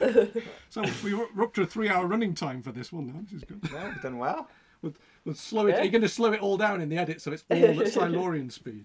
so 0.70 0.84
we 1.02 1.14
were 1.14 1.26
we're 1.34 1.44
up 1.44 1.54
to 1.54 1.62
a 1.62 1.66
three-hour 1.66 2.06
running 2.06 2.34
time 2.34 2.62
for 2.62 2.72
this 2.72 2.92
one 2.92 3.06
now. 3.06 3.20
This 3.24 3.32
is 3.32 3.44
good. 3.44 3.60
Yeah, 3.72 3.88
we've 3.88 4.02
done 4.02 4.18
well. 4.18 4.48
We'll, 4.82 4.94
we'll 5.24 5.34
slow 5.34 5.66
it. 5.66 5.70
Yeah. 5.70 5.82
You're 5.82 5.92
going 5.92 6.02
to 6.02 6.08
slow 6.08 6.32
it 6.32 6.40
all 6.40 6.56
down 6.56 6.80
in 6.80 6.88
the 6.88 6.98
edit, 6.98 7.20
so 7.20 7.32
it's 7.32 7.44
all 7.50 7.80
at 7.80 7.88
Silurian 7.88 8.50
speed. 8.50 8.84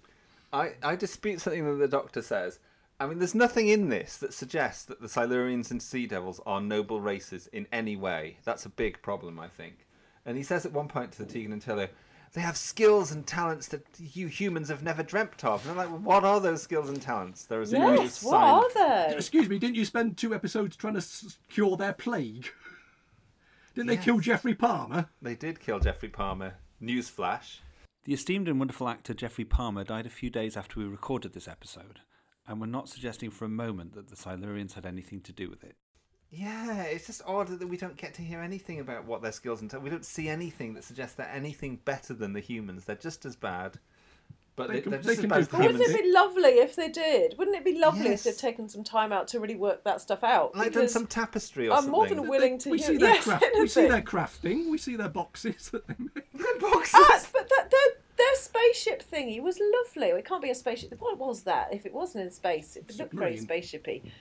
I, 0.54 0.74
I 0.84 0.96
dispute 0.96 1.42
something 1.42 1.66
that 1.66 1.76
the 1.76 1.88
doctor 1.88 2.22
says. 2.22 2.60
I 3.00 3.08
mean, 3.08 3.20
there's 3.20 3.36
nothing 3.36 3.68
in 3.68 3.90
this 3.90 4.18
that 4.18 4.34
suggests 4.34 4.86
that 4.86 5.02
the 5.02 5.08
Silurians 5.08 5.72
and 5.72 5.82
Sea 5.82 6.06
Devils 6.06 6.40
are 6.46 6.62
noble 6.62 7.02
races 7.02 7.48
in 7.48 7.68
any 7.72 7.96
way. 7.96 8.38
That's 8.44 8.66
a 8.66 8.70
big 8.70 9.02
problem, 9.02 9.40
I 9.40 9.48
think. 9.48 9.88
And 10.26 10.38
he 10.38 10.44
says 10.44 10.66
at 10.66 10.72
one 10.72 10.88
point 10.88 11.14
to 11.14 11.18
the 11.20 11.26
Tegan 11.26 11.52
and 11.52 11.62
Tilly, 11.62 11.88
they 12.34 12.42
have 12.42 12.56
skills 12.58 13.12
and 13.12 13.28
talents 13.28 13.68
that 13.68 13.86
you 14.00 14.28
humans 14.28 14.70
have 14.70 14.84
never 14.84 15.04
dreamt 15.04 15.44
of. 15.44 15.62
And 15.64 15.72
I'm 15.72 15.78
like, 15.78 15.90
well, 15.90 16.00
what 16.00 16.24
are 16.24 16.40
those 16.40 16.62
skills 16.64 16.88
and 16.90 17.02
talents? 17.02 17.46
There 17.46 17.62
is 17.62 17.74
a 17.74 17.80
real 17.80 18.04
Yes, 18.04 18.24
what 18.24 18.32
sign 18.32 18.44
are 18.44 18.66
of- 18.66 18.74
they? 19.10 19.16
Excuse 19.18 19.50
me, 19.50 19.60
didn't 19.60 19.76
you 19.76 19.86
spend 19.86 20.18
two 20.18 20.34
episodes 20.34 20.76
trying 20.76 20.94
to 20.94 21.00
s- 21.00 21.38
cure 21.50 21.76
their 21.78 21.94
plague? 21.94 22.48
Didn't 23.74 23.88
they 23.88 23.98
kill 23.98 24.20
Geoffrey 24.20 24.54
Palmer? 24.56 25.10
They 25.22 25.36
did 25.36 25.60
kill 25.60 25.80
Geoffrey 25.80 26.10
Palmer. 26.10 26.56
Newsflash. 26.82 27.60
The 28.04 28.14
esteemed 28.14 28.48
and 28.48 28.60
wonderful 28.60 28.90
actor 28.90 29.14
Geoffrey 29.14 29.46
Palmer 29.46 29.84
died 29.84 30.06
a 30.06 30.10
few 30.10 30.30
days 30.30 30.58
after 30.58 30.80
we 30.80 30.86
recorded 30.86 31.34
this 31.34 31.48
episode, 31.48 32.00
and 32.48 32.60
we're 32.60 32.66
not 32.68 32.90
suggesting 32.90 33.30
for 33.30 33.46
a 33.46 33.50
moment 33.50 33.94
that 33.94 34.10
the 34.10 34.16
Silurians 34.16 34.74
had 34.74 34.86
anything 34.86 35.22
to 35.22 35.32
do 35.32 35.50
with 35.50 35.64
it. 35.64 35.76
Yeah, 36.34 36.84
it's 36.84 37.08
just 37.08 37.22
odd 37.28 37.50
that 37.50 37.68
we 37.68 37.76
don't 37.76 37.98
get 37.98 38.14
to 38.16 38.22
hear 38.22 38.40
anything 38.40 38.80
about 38.80 39.04
what 39.06 39.22
their 39.22 39.34
skills 39.34 39.62
entail. 39.62 39.82
we 39.82 39.90
don't 39.90 40.06
see 40.06 40.30
anything 40.30 40.74
that 40.76 40.84
suggests 40.86 41.16
they're 41.16 41.30
anything 41.30 41.80
better 41.84 42.14
than 42.14 42.32
the 42.32 42.40
humans. 42.40 42.86
They're 42.86 42.96
just 42.96 43.26
as 43.26 43.36
bad, 43.36 43.80
but 44.56 44.70
They 44.70 44.76
they, 44.76 44.82
can- 44.82 44.92
they're 44.92 45.00
they 45.02 45.16
just 45.16 45.24
as 45.26 45.26
bad 45.30 45.36
do 45.36 45.40
as 45.42 45.48
the 45.50 45.58
But 45.58 45.66
wouldn't 45.74 45.90
it 45.90 46.04
be 46.04 46.12
lovely 46.12 46.50
if 46.52 46.76
they 46.78 46.88
did? 46.88 47.36
Wouldn't 47.38 47.58
it 47.58 47.66
be 47.66 47.78
lovely 47.78 48.06
Yes. 48.12 48.26
if 48.26 48.38
they'd 48.38 48.42
taken 48.48 48.70
some 48.70 48.84
time 48.86 49.12
out 49.12 49.28
to 49.30 49.42
really 49.42 49.58
work 49.58 49.84
that 49.84 50.00
stuff 50.00 50.24
out? 50.24 50.56
Like 50.56 50.72
done 50.72 50.84
Because 50.84 50.94
some 50.94 51.06
tapestry 51.08 51.68
or 51.68 51.72
I'm 51.74 51.84
something. 51.84 51.92
more 51.92 52.08
than 52.08 52.28
willing 52.30 52.58
to 52.60 52.70
We 52.70 52.78
hear. 52.78 52.88
see 52.88 52.98
their 52.98 53.14
yes, 53.16 53.24
craft. 53.26 53.46
We 53.60 53.68
see 53.68 53.82
anything. 53.82 53.92
their 53.92 54.02
crafting. 54.02 54.70
We 54.72 54.78
see 54.78 54.96
their 54.96 55.10
boxes 55.10 55.70
that 55.72 55.86
they 55.88 55.96
make. 56.00 56.26
Ah, 56.94 57.24
but 57.34 57.50
that, 57.50 57.70
their, 57.72 57.80
their 58.18 58.36
spaceship 58.36 59.04
thingy 59.12 59.42
was 59.42 59.60
lovely. 59.60 60.10
It 60.10 60.26
can't 60.26 60.42
be 60.42 60.50
a 60.50 60.56
spaceship. 60.56 60.94
What 61.00 61.18
was 61.18 61.44
that? 61.44 61.74
If 61.74 61.86
it 61.86 61.94
wasn't 61.94 62.24
in 62.26 62.32
space, 62.32 62.76
it 62.78 62.86
looked 62.98 63.14
very 63.14 63.38
Submarine. 63.38 63.64
spaceshipy. 63.64 64.12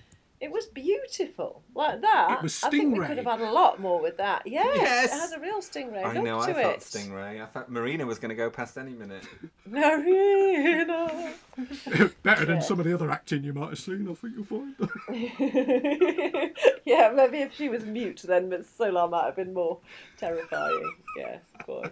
It 0.41 0.51
was 0.51 0.65
beautiful, 0.67 1.62
like 1.75 2.01
that. 2.01 2.39
It 2.39 2.43
was 2.43 2.65
I 2.65 2.71
think 2.71 2.97
we 2.97 3.05
could 3.05 3.19
have 3.19 3.27
had 3.27 3.43
a 3.43 3.51
lot 3.53 3.79
more 3.79 4.01
with 4.01 4.17
that. 4.17 4.47
Yes, 4.47 4.75
Yes. 4.75 5.12
it 5.15 5.31
had 5.31 5.39
a 5.39 5.43
real 5.43 5.59
stingray 5.61 6.03
I 6.03 6.15
look 6.15 6.25
know, 6.25 6.41
I 6.41 6.47
to 6.47 6.55
felt 6.55 6.75
it. 6.77 6.81
Stingray. 6.81 7.43
I 7.43 7.47
thought 7.47 7.71
Marina 7.71 8.07
was 8.07 8.19
going 8.19 8.31
to 8.31 8.35
go 8.35 8.49
past 8.49 8.79
any 8.79 8.95
minute. 8.95 9.23
Marina. 9.67 11.35
Better 12.23 12.47
than 12.47 12.57
Yeah. 12.57 12.61
some 12.62 12.79
of 12.81 12.87
the 12.87 12.95
other 12.95 13.11
acting 13.11 13.45
you 13.45 13.53
might 13.53 13.69
have 13.69 13.79
seen. 13.79 14.09
I 14.11 14.15
think 14.15 14.35
you'll 14.35 14.45
find. 14.47 14.75
yeah, 16.87 17.12
maybe 17.15 17.39
if 17.43 17.55
she 17.55 17.69
was 17.69 17.85
mute, 17.85 18.23
then 18.27 18.49
but 18.49 18.62
Solow 18.62 19.11
might 19.11 19.25
have 19.27 19.37
been 19.37 19.53
more 19.53 19.79
terrifying. 20.17 20.95
Yes, 21.19 21.41
of 21.59 21.67
course. 21.67 21.91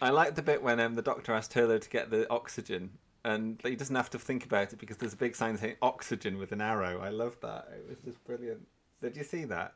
I 0.00 0.08
liked 0.10 0.36
the 0.36 0.42
bit 0.42 0.62
when 0.62 0.80
um, 0.80 0.94
the 0.94 1.02
doctor 1.02 1.32
asked 1.34 1.52
Turlough 1.52 1.80
to 1.82 1.90
get 1.90 2.10
the 2.10 2.28
oxygen, 2.30 2.90
and 3.24 3.60
he 3.62 3.76
doesn't 3.76 3.94
have 3.94 4.10
to 4.10 4.18
think 4.18 4.44
about 4.44 4.72
it 4.72 4.78
because 4.78 4.96
there's 4.96 5.12
a 5.12 5.16
big 5.16 5.36
sign 5.36 5.56
saying 5.56 5.76
oxygen 5.80 6.38
with 6.38 6.52
an 6.52 6.60
arrow. 6.60 7.00
I 7.00 7.10
love 7.10 7.36
that. 7.42 7.68
It 7.76 7.88
was 7.88 7.98
just 8.04 8.22
brilliant. 8.24 8.66
Did 9.00 9.16
you 9.16 9.24
see 9.24 9.44
that? 9.44 9.74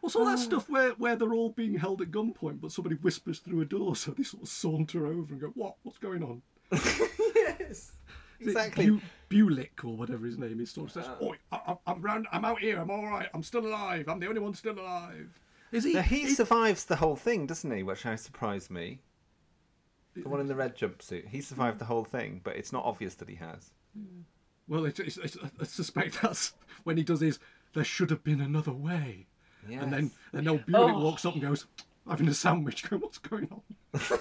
What's 0.00 0.16
all 0.16 0.24
that 0.26 0.38
stuff 0.38 0.68
where, 0.70 0.90
where 0.92 1.16
they're 1.16 1.34
all 1.34 1.50
being 1.50 1.76
held 1.76 2.00
at 2.00 2.10
gunpoint, 2.10 2.60
but 2.60 2.72
somebody 2.72 2.96
whispers 2.96 3.40
through 3.40 3.60
a 3.60 3.64
door, 3.64 3.96
so 3.96 4.12
they 4.12 4.22
sort 4.22 4.42
of 4.42 4.48
saunter 4.48 5.06
over 5.06 5.32
and 5.32 5.40
go, 5.40 5.48
"What? 5.54 5.76
What's 5.82 5.98
going 5.98 6.22
on?" 6.22 6.42
yes, 7.34 7.92
exactly. 8.40 8.90
Bu- 8.90 9.00
Bulic 9.30 9.84
or 9.84 9.96
whatever 9.96 10.26
his 10.26 10.38
name 10.38 10.60
is, 10.60 10.70
sort 10.70 10.88
of 10.88 10.92
says, 10.92 11.06
uh. 11.06 11.24
"Oi, 11.24 11.36
I, 11.52 11.76
I'm 11.86 12.00
round. 12.00 12.26
I'm 12.32 12.44
out 12.44 12.60
here. 12.60 12.78
I'm 12.78 12.90
all 12.90 13.06
right. 13.06 13.28
I'm 13.34 13.42
still 13.42 13.66
alive. 13.66 14.08
I'm 14.08 14.20
the 14.20 14.28
only 14.28 14.40
one 14.40 14.54
still 14.54 14.78
alive." 14.78 15.28
Is 15.72 15.84
he? 15.84 15.94
Now, 15.94 16.02
he 16.02 16.26
survives 16.28 16.86
the 16.86 16.96
whole 16.96 17.16
thing, 17.16 17.46
doesn't 17.46 17.70
he? 17.70 17.82
Which 17.82 18.06
I 18.06 18.16
surprised 18.16 18.70
me. 18.70 19.00
The 20.22 20.28
one 20.28 20.40
in 20.40 20.46
the 20.46 20.54
red 20.54 20.76
jumpsuit. 20.76 21.28
He 21.28 21.40
survived 21.40 21.78
the 21.78 21.84
whole 21.86 22.04
thing, 22.04 22.40
but 22.44 22.56
it's 22.56 22.72
not 22.72 22.84
obvious 22.84 23.14
that 23.16 23.28
he 23.28 23.36
has. 23.36 23.70
Hmm. 23.96 24.20
Well, 24.66 24.84
it's, 24.84 25.00
it's, 25.00 25.16
it's, 25.16 25.36
I 25.60 25.64
suspect 25.64 26.20
that's 26.22 26.52
when 26.84 26.96
he 26.96 27.02
does 27.02 27.20
his. 27.20 27.38
There 27.74 27.84
should 27.84 28.10
have 28.10 28.22
been 28.24 28.40
another 28.40 28.72
way. 28.72 29.26
And 29.70 29.92
then 29.92 30.10
and 30.32 30.48
old 30.48 30.64
Bulic 30.66 30.94
Oh. 30.94 30.98
walks 31.00 31.24
up 31.26 31.34
and 31.34 31.42
goes, 31.42 31.66
having 32.08 32.28
a 32.28 32.34
sandwich. 32.34 32.82
Going, 32.88 33.02
what's 33.02 33.18
going 33.18 33.48
on? 33.52 33.60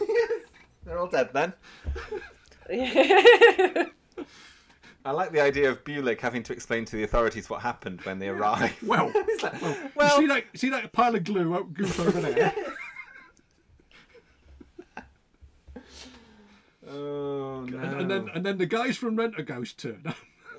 They're 0.86 0.98
all 0.99 1.07
dead 1.07 1.30
then. 1.34 1.53
I 5.06 5.11
like 5.11 5.32
the 5.32 5.40
idea 5.40 5.69
of 5.69 5.84
Bulic 5.86 6.19
having 6.19 6.44
to 6.44 6.53
explain 6.53 6.84
to 6.86 6.98
the 6.98 7.03
authorities 7.03 7.49
what 7.49 7.61
happened 7.61 8.02
when 8.02 8.19
they 8.19 8.28
arrive. 8.28 8.76
Well, 8.84 9.10
He's 9.26 9.41
like, 9.44 9.61
well, 9.95 10.22
you 10.22 10.28
see 10.28 10.34
that 10.34 10.44
see 10.56 10.69
that 10.69 10.91
pile 10.91 11.15
of 11.15 11.24
glue 11.24 11.56
out 11.56 11.74
goop 11.74 11.98
over 11.99 12.19
there. 12.19 12.53
Oh 16.89 17.64
no! 17.64 17.77
and, 17.77 18.01
and 18.01 18.11
then 18.11 18.30
and 18.34 18.45
then 18.45 18.57
the 18.57 18.65
guys 18.65 18.97
from 18.97 19.18
Rentaghost 19.18 19.77
turn 19.77 20.03
up. 20.05 20.15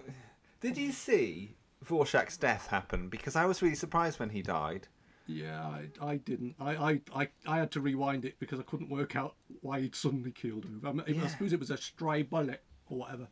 Did 0.60 0.76
you 0.76 0.92
see 0.92 1.56
Vorshak's 1.84 2.36
death 2.36 2.66
happen? 2.66 3.08
Because 3.08 3.36
I 3.36 3.44
was 3.46 3.62
really 3.62 3.76
surprised 3.76 4.18
when 4.18 4.30
he 4.30 4.42
died. 4.42 4.88
Yeah, 5.26 5.60
I, 5.62 5.88
I 6.00 6.16
didn't. 6.16 6.54
I, 6.58 6.74
I, 6.74 7.00
I, 7.14 7.28
I 7.46 7.58
had 7.58 7.70
to 7.72 7.80
rewind 7.80 8.24
it 8.24 8.36
because 8.40 8.58
I 8.58 8.62
couldn't 8.62 8.88
work 8.88 9.14
out 9.14 9.34
why 9.60 9.80
he'd 9.80 9.94
suddenly 9.94 10.30
killed 10.30 10.64
over. 10.64 10.88
I, 10.88 10.92
mean, 10.92 11.22
I 11.22 11.26
suppose 11.26 11.52
it 11.52 11.60
was 11.60 11.70
a 11.70 11.76
stray 11.76 12.22
bullet 12.22 12.62
or 12.88 12.98
whatever. 12.98 13.28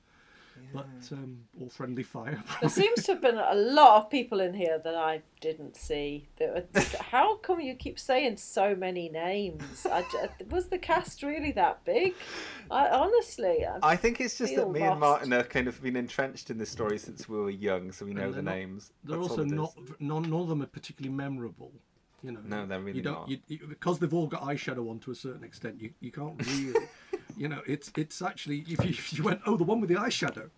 But 0.72 0.88
um, 1.12 1.38
or 1.60 1.70
friendly 1.70 2.02
fire. 2.02 2.42
There 2.60 2.68
seems 2.68 3.04
to 3.04 3.12
have 3.12 3.22
been 3.22 3.38
a 3.38 3.54
lot 3.54 4.02
of 4.02 4.10
people 4.10 4.40
in 4.40 4.52
here 4.54 4.80
that 4.82 4.94
I 4.94 5.22
didn't 5.40 5.76
see. 5.76 6.28
How 7.00 7.36
come 7.36 7.60
you 7.60 7.74
keep 7.74 7.98
saying 7.98 8.36
so 8.38 8.74
many 8.74 9.08
names? 9.08 9.86
I 9.86 10.02
j- 10.02 10.44
was 10.50 10.66
the 10.68 10.78
cast 10.78 11.22
really 11.22 11.52
that 11.52 11.84
big? 11.84 12.14
I 12.70 12.88
honestly, 12.88 13.64
I, 13.64 13.92
I 13.92 13.96
think 13.96 14.20
it's 14.20 14.38
just 14.38 14.54
that 14.54 14.62
feel 14.62 14.72
me 14.72 14.82
and. 14.82 15.00
Martin 15.00 15.30
have 15.32 15.48
kind 15.48 15.68
of 15.68 15.80
been 15.82 15.96
entrenched 15.96 16.50
in 16.50 16.58
this 16.58 16.70
story 16.70 16.98
since 16.98 17.28
we 17.28 17.38
were 17.38 17.50
young, 17.50 17.92
so 17.92 18.04
we 18.04 18.14
know 18.14 18.32
the 18.32 18.42
not- 18.42 18.54
names. 18.54 18.92
They're 19.04 19.18
That's 19.18 19.30
also 19.30 19.44
not. 19.44 19.74
None, 20.00 20.22
none 20.22 20.40
of 20.40 20.48
them 20.48 20.62
are 20.62 20.66
particularly 20.66 21.14
memorable. 21.14 21.72
You 22.22 22.32
know. 22.32 22.40
No, 22.44 22.66
they're 22.66 22.80
really 22.80 22.98
you 22.98 23.02
don't, 23.04 23.14
not. 23.14 23.28
You, 23.28 23.38
you, 23.46 23.66
because 23.68 23.98
they've 23.98 24.12
all 24.12 24.26
got 24.26 24.42
eyeshadow 24.42 24.90
on 24.90 24.98
to 25.00 25.10
a 25.12 25.14
certain 25.14 25.44
extent. 25.44 25.80
You, 25.80 25.90
you 26.00 26.10
can't 26.10 26.34
really. 26.46 26.74
you 27.36 27.48
know, 27.48 27.62
it's 27.66 27.90
it's 27.96 28.22
actually 28.22 28.60
if 28.68 28.84
you, 28.84 28.90
if 28.90 29.12
you 29.12 29.22
went 29.24 29.40
oh 29.46 29.56
the 29.56 29.64
one 29.64 29.80
with 29.80 29.88
the 29.90 29.96
eyeshadow. 29.96 30.50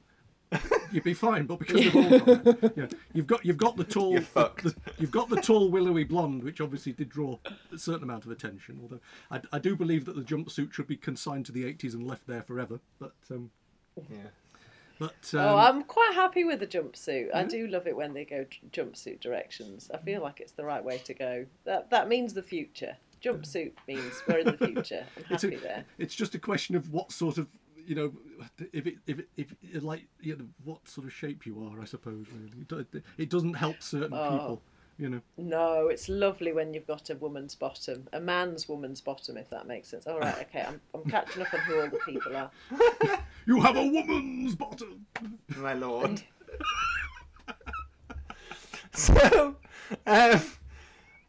You'd 0.90 1.04
be 1.04 1.12
fine, 1.12 1.44
but 1.44 1.58
because 1.58 1.76
they've 1.76 1.94
all 1.94 2.08
got 2.20 2.46
it, 2.46 2.72
you 2.74 2.82
know, 2.84 2.88
you've 3.12 3.26
got 3.26 3.44
you've 3.44 3.58
got 3.58 3.76
the 3.76 3.84
tall 3.96 4.12
You're 4.12 4.22
fucked. 4.22 4.64
the- 4.64 4.74
you've 4.98 5.10
got 5.10 5.28
the 5.28 5.36
tall 5.42 5.70
willowy 5.70 6.04
blonde, 6.04 6.42
which 6.42 6.62
obviously 6.62 6.92
did 6.92 7.10
draw 7.10 7.36
a 7.70 7.76
certain 7.76 8.02
amount 8.04 8.24
of 8.24 8.30
attention. 8.30 8.78
Although 8.80 9.00
I, 9.30 9.42
I 9.52 9.58
do 9.58 9.76
believe 9.76 10.06
that 10.06 10.16
the 10.16 10.22
jumpsuit 10.22 10.72
should 10.72 10.86
be 10.86 10.96
consigned 10.96 11.44
to 11.46 11.52
the 11.52 11.64
80s 11.64 11.92
and 11.92 12.06
left 12.06 12.26
there 12.26 12.40
forever. 12.42 12.80
But 12.98 13.12
um, 13.30 13.50
yeah. 14.10 14.28
but 14.98 15.34
um, 15.34 15.40
oh, 15.40 15.56
I'm 15.56 15.82
quite 15.84 16.12
happy 16.14 16.44
with 16.44 16.60
the 16.60 16.66
jumpsuit. 16.66 17.28
I 17.34 17.44
do 17.44 17.66
love 17.66 17.86
it 17.86 17.94
when 17.94 18.14
they 18.14 18.24
go 18.24 18.46
jumpsuit 18.72 19.20
directions. 19.20 19.90
I 19.92 19.98
feel 19.98 20.22
like 20.22 20.40
it's 20.40 20.52
the 20.52 20.64
right 20.64 20.82
way 20.82 20.96
to 20.96 21.12
go. 21.12 21.44
That 21.66 21.90
that 21.90 22.08
means 22.08 22.32
the 22.32 22.42
future. 22.42 22.96
Jumpsuit 23.22 23.72
means 23.86 24.22
we're 24.26 24.38
in 24.38 24.46
the 24.46 24.56
future. 24.56 25.04
I'm 25.16 25.24
it's, 25.30 25.42
happy 25.42 25.56
a, 25.56 25.60
there. 25.60 25.84
it's 25.98 26.14
just 26.14 26.34
a 26.34 26.38
question 26.38 26.74
of 26.76 26.92
what 26.92 27.12
sort 27.12 27.38
of 27.38 27.48
you 27.86 27.94
know 27.94 28.12
if 28.72 28.86
it 28.86 28.96
if 29.06 29.18
it, 29.18 29.28
if 29.36 29.54
it, 29.74 29.82
like 29.82 30.06
you 30.20 30.36
know 30.36 30.44
what 30.64 30.86
sort 30.86 31.06
of 31.06 31.12
shape 31.12 31.46
you 31.46 31.66
are 31.72 31.80
i 31.80 31.86
suppose 31.86 32.26
really 32.30 32.84
it, 32.92 33.02
it 33.16 33.30
doesn't 33.30 33.54
help 33.54 33.82
certain 33.82 34.12
Oh. 34.12 34.30
people 34.30 34.62
you 34.98 35.08
know 35.08 35.20
No, 35.38 35.86
it's 35.88 36.08
lovely 36.10 36.52
when 36.52 36.74
you've 36.74 36.86
got 36.86 37.08
a 37.08 37.14
woman's 37.14 37.54
bottom, 37.54 38.06
a 38.12 38.20
man's 38.20 38.68
woman's 38.68 39.00
bottom, 39.00 39.36
if 39.36 39.48
that 39.50 39.66
makes 39.68 39.88
sense. 39.88 40.08
All 40.08 40.18
right, 40.18 40.36
okay, 40.42 40.64
I'm, 40.66 40.80
I'm 40.92 41.04
catching 41.08 41.40
up 41.40 41.54
on 41.54 41.60
who 41.60 41.80
all 41.80 41.88
the 41.88 41.98
people 42.04 42.36
are. 42.36 42.50
you 43.46 43.60
have 43.60 43.76
a 43.76 43.86
woman's 43.86 44.56
bottom 44.56 45.06
My 45.56 45.74
lord. 45.74 46.20
so, 48.92 49.54
um, 50.06 50.40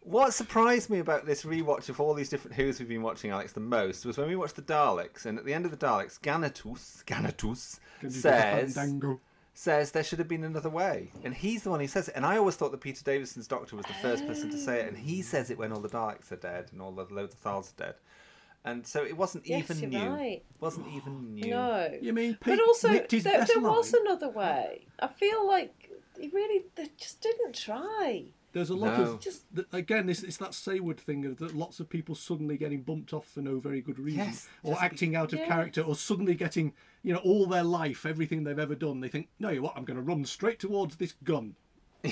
What 0.10 0.34
surprised 0.34 0.90
me 0.90 0.98
about 0.98 1.28
this 1.28 1.44
rewatch 1.44 1.88
of 1.88 2.00
all 2.00 2.16
these 2.16 2.30
different 2.30 2.56
Who's 2.58 2.80
we've 2.80 2.90
been 2.90 3.04
watching, 3.04 3.30
Alex, 3.30 3.54
the 3.54 3.60
most 3.60 4.08
was 4.08 4.18
when 4.18 4.28
we 4.28 4.36
watched 4.36 4.56
the 4.56 4.64
Daleks, 4.64 5.28
and 5.28 5.38
at 5.38 5.46
the 5.46 5.54
end 5.54 5.66
of 5.66 5.72
the 5.72 5.78
Daleks, 5.78 6.20
Ganatus, 6.20 7.04
Ganatus 7.06 7.80
says 8.12 8.76
says 9.54 9.92
there 9.92 10.04
should 10.04 10.18
have 10.18 10.28
been 10.28 10.44
another 10.44 10.70
way, 10.70 11.12
and 11.24 11.36
he's 11.36 11.62
the 11.62 11.70
one 11.70 11.80
who 11.80 11.86
says 11.86 12.08
it. 12.08 12.16
And 12.16 12.26
I 12.26 12.38
always 12.38 12.56
thought 12.56 12.72
that 12.72 12.82
Peter 12.82 13.04
Davison's 13.04 13.48
Doctor 13.48 13.76
was 13.76 13.86
the 13.86 13.94
first 13.94 14.26
person 14.26 14.50
to 14.50 14.58
say 14.58 14.80
it, 14.80 14.88
and 14.88 14.98
he 14.98 15.22
says 15.22 15.52
it 15.52 15.60
when 15.60 15.72
all 15.72 15.80
the 15.80 15.90
Daleks 15.90 16.32
are 16.32 16.38
dead 16.38 16.70
and 16.72 16.82
all 16.82 16.92
the 16.92 17.06
loads 17.14 17.36
of 17.36 17.40
Thals 17.42 17.72
are 17.78 17.84
dead, 17.86 17.96
and 18.66 18.88
so 18.88 19.04
it 19.04 19.16
wasn't 19.16 19.46
Yes, 19.46 19.70
even 19.70 19.92
you're 19.92 20.02
new. 20.02 20.10
right. 20.10 20.44
Wasn't 20.60 20.88
even 20.88 21.36
new. 21.36 21.52
No. 21.52 21.88
You 22.02 22.14
mean 22.14 22.36
But 22.40 22.50
Pete 22.54 22.62
also, 22.62 22.88
his 22.88 23.24
there, 23.24 23.42
best 23.42 23.54
there 23.54 23.62
was 23.62 23.94
another 23.94 24.30
way. 24.30 24.88
I 25.00 25.08
feel 25.08 25.46
like 25.46 25.92
he 26.20 26.30
really 26.30 26.64
they 26.74 26.90
just 26.98 27.22
didn't 27.22 27.54
try. 27.54 28.24
There's 28.52 28.72
a 28.72 28.76
lot 28.76 28.98
No. 28.98 29.04
of 29.14 29.20
just 29.20 29.44
again. 29.72 30.10
It's, 30.10 30.24
it's 30.24 30.38
that 30.38 30.52
Saward 30.52 30.98
thing 31.00 31.24
of 31.26 31.38
that 31.38 31.56
lots 31.56 31.80
of 31.80 31.88
people 31.90 32.16
suddenly 32.16 32.58
getting 32.58 32.82
bumped 32.82 33.14
off 33.14 33.28
for 33.28 33.42
no 33.42 33.60
very 33.60 33.80
good 33.82 34.00
reason, 34.00 34.26
Yes, 34.26 34.50
or 34.64 34.74
just- 34.74 34.84
acting 34.84 35.16
out 35.16 35.34
of 35.34 35.40
Yeah. 35.40 35.46
character, 35.48 35.82
or 35.82 35.96
suddenly 35.96 36.34
getting 36.36 36.74
you 37.04 37.14
know 37.14 37.20
all 37.20 37.46
their 37.46 37.64
life, 37.64 38.06
everything 38.06 38.44
they've 38.44 38.58
ever 38.58 38.76
done. 38.76 39.02
They 39.02 39.08
think, 39.08 39.28
no, 39.40 39.50
you 39.50 39.62
what? 39.62 39.78
I'm 39.78 39.86
going 39.86 39.98
to 39.98 40.04
run 40.04 40.26
straight 40.26 40.60
towards 40.60 40.96
this 40.98 41.14
gun. 41.24 41.56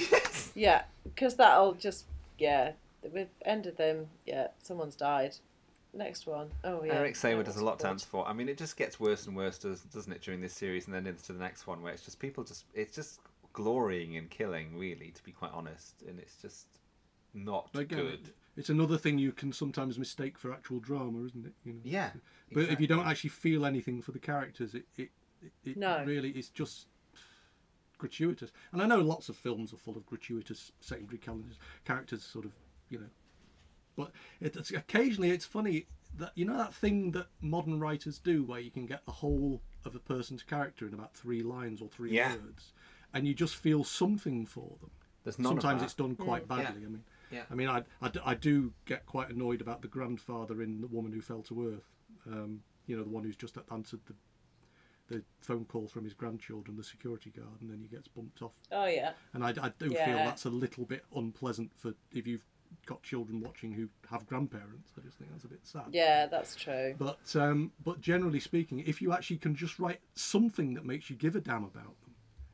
Yeah, 0.55 0.83
because 1.03 1.35
that'll 1.35 1.73
just 1.73 2.05
yeah. 2.39 2.71
We've 3.13 3.27
ended 3.45 3.77
them. 3.77 4.07
Yeah, 4.25 4.47
someone's 4.61 4.95
died. 4.95 5.35
Next 5.93 6.25
one. 6.27 6.49
Oh 6.63 6.83
yeah. 6.83 6.93
Eric 6.93 7.15
yeah, 7.15 7.29
Saward 7.31 7.45
does 7.45 7.57
a 7.57 7.63
lot 7.63 7.79
to 7.79 7.87
answer 7.87 8.07
for. 8.07 8.27
I 8.27 8.33
mean, 8.33 8.49
it 8.49 8.57
just 8.57 8.75
gets 8.75 8.99
worse 8.99 9.27
and 9.27 9.35
worse, 9.35 9.57
doesn't 9.59 10.11
it, 10.11 10.21
during 10.21 10.41
this 10.41 10.53
series, 10.53 10.85
and 10.87 10.93
then 10.95 11.05
into 11.07 11.31
the 11.31 11.39
next 11.39 11.67
one, 11.67 11.81
where 11.83 11.93
it's 11.93 12.03
just 12.03 12.19
people 12.19 12.43
just 12.43 12.65
it's 12.73 12.95
just 12.95 13.19
glorying 13.57 14.13
in 14.13 14.27
killing, 14.27 14.77
really, 14.77 15.09
to 15.09 15.23
be 15.23 15.31
quite 15.31 15.51
honest, 15.51 16.03
and 16.07 16.19
it's 16.19 16.35
just 16.35 16.67
not 17.33 17.71
Again, 17.73 17.97
good. 17.97 18.33
it's 18.55 18.69
another 18.69 18.97
thing 18.97 19.17
you 19.17 19.31
can 19.31 19.51
sometimes 19.51 19.97
mistake 19.97 20.37
for 20.37 20.53
actual 20.53 20.79
drama, 20.79 21.25
isn't 21.25 21.47
it? 21.47 21.53
You 21.65 21.73
know. 21.73 21.79
Yeah, 21.83 22.11
But 22.53 22.69
if 22.69 22.79
you 22.79 22.85
don't 22.85 23.07
actually 23.07 23.31
feel 23.31 23.65
anything 23.65 23.99
for 23.99 24.11
the 24.11 24.19
characters, 24.19 24.75
it 24.75 24.85
it, 24.95 25.09
it, 25.41 25.51
it 25.65 25.75
No. 25.75 26.03
really 26.05 26.29
is 26.29 26.49
just 26.49 26.85
gratuitous. 27.97 28.51
And 28.71 28.79
I 28.79 28.85
know 28.85 28.99
lots 29.01 29.27
of 29.27 29.35
films 29.35 29.73
are 29.73 29.77
full 29.77 29.97
of 29.97 30.05
gratuitous 30.05 30.71
secondary 30.79 31.17
characters, 31.17 31.57
characters, 31.83 32.23
sort 32.23 32.45
of, 32.45 32.51
you 32.89 32.99
know. 32.99 33.09
But 33.95 34.11
it's, 34.39 34.69
occasionally 34.69 35.31
it's 35.31 35.45
funny 35.45 35.87
that 36.15 36.31
you 36.35 36.45
know 36.45 36.57
that 36.57 36.75
thing 36.75 37.09
that 37.11 37.27
modern 37.41 37.79
writers 37.79 38.19
do, 38.19 38.43
where 38.43 38.59
you 38.59 38.69
can 38.69 38.85
get 38.85 39.03
the 39.05 39.11
whole 39.11 39.63
of 39.83 39.95
a 39.95 39.99
person's 39.99 40.43
character 40.43 40.85
in 40.87 40.93
about 40.93 41.15
three 41.15 41.41
lines 41.41 41.81
or 41.81 41.89
three 41.89 42.11
Yeah. 42.11 42.33
words, 42.35 42.73
and 43.13 43.27
you 43.27 43.33
just 43.33 43.55
feel 43.55 43.83
something 43.83 44.45
for 44.45 44.77
them. 44.81 44.91
There's 45.23 45.39
none 45.39 45.57
of 45.57 45.61
Sometimes 45.61 45.81
that. 45.81 45.85
it's 45.85 45.93
done 45.93 46.15
quite 46.15 46.47
Mm. 46.47 46.57
Yeah. 46.57 46.63
badly. 46.63 46.85
I 46.85 46.89
mean, 46.89 47.03
Yeah. 47.31 47.43
I 47.51 47.55
mean, 47.55 47.67
I, 47.67 47.83
I, 48.01 48.09
d- 48.09 48.19
I 48.25 48.33
do 48.35 48.73
get 48.85 49.05
quite 49.05 49.29
annoyed 49.29 49.59
about 49.61 49.81
the 49.81 49.87
grandfather 49.89 50.61
in 50.61 50.79
The 50.81 50.87
Woman 50.87 51.11
Who 51.11 51.21
Fell 51.21 51.41
to 51.43 51.73
Earth. 51.75 51.89
Um, 52.25 52.61
you 52.85 52.95
know, 52.95 53.03
the 53.03 53.09
one 53.09 53.23
who's 53.23 53.35
just 53.35 53.57
answered 53.71 53.99
the 54.05 54.13
the 55.09 55.23
phone 55.39 55.63
call 55.63 55.87
from 55.87 56.03
his 56.03 56.13
grandchildren, 56.13 56.75
the 56.75 56.83
security 56.83 57.29
guard, 57.29 57.61
and 57.61 57.69
then 57.71 57.79
he 57.79 57.87
gets 57.87 58.09
bumped 58.09 58.41
off. 58.41 58.51
Oh 58.73 58.87
yeah. 58.87 59.13
And 59.33 59.41
I, 59.41 59.51
I 59.61 59.71
do 59.79 59.89
feel 59.89 60.17
that's 60.17 60.43
a 60.43 60.49
little 60.49 60.83
bit 60.83 61.05
unpleasant 61.15 61.71
for 61.77 61.93
if 62.11 62.27
you've 62.27 62.43
got 62.85 63.01
children 63.03 63.39
watching 63.39 63.71
who 63.71 63.87
have 64.09 64.27
grandparents. 64.27 64.91
I 64.97 65.05
just 65.05 65.17
think 65.17 65.31
that's 65.31 65.45
a 65.45 65.47
bit 65.47 65.61
sad. 65.65 65.85
Yeah, 65.93 66.25
that's 66.25 66.57
true. 66.57 66.93
But 66.97 67.33
um, 67.37 67.71
but 67.85 68.01
generally 68.01 68.41
speaking, 68.41 68.79
if 68.85 69.01
you 69.01 69.13
actually 69.13 69.37
can 69.37 69.55
just 69.55 69.79
write 69.79 70.01
something 70.15 70.73
that 70.73 70.83
makes 70.85 71.09
you 71.09 71.15
give 71.15 71.37
a 71.37 71.39
damn 71.39 71.63
about 71.63 71.95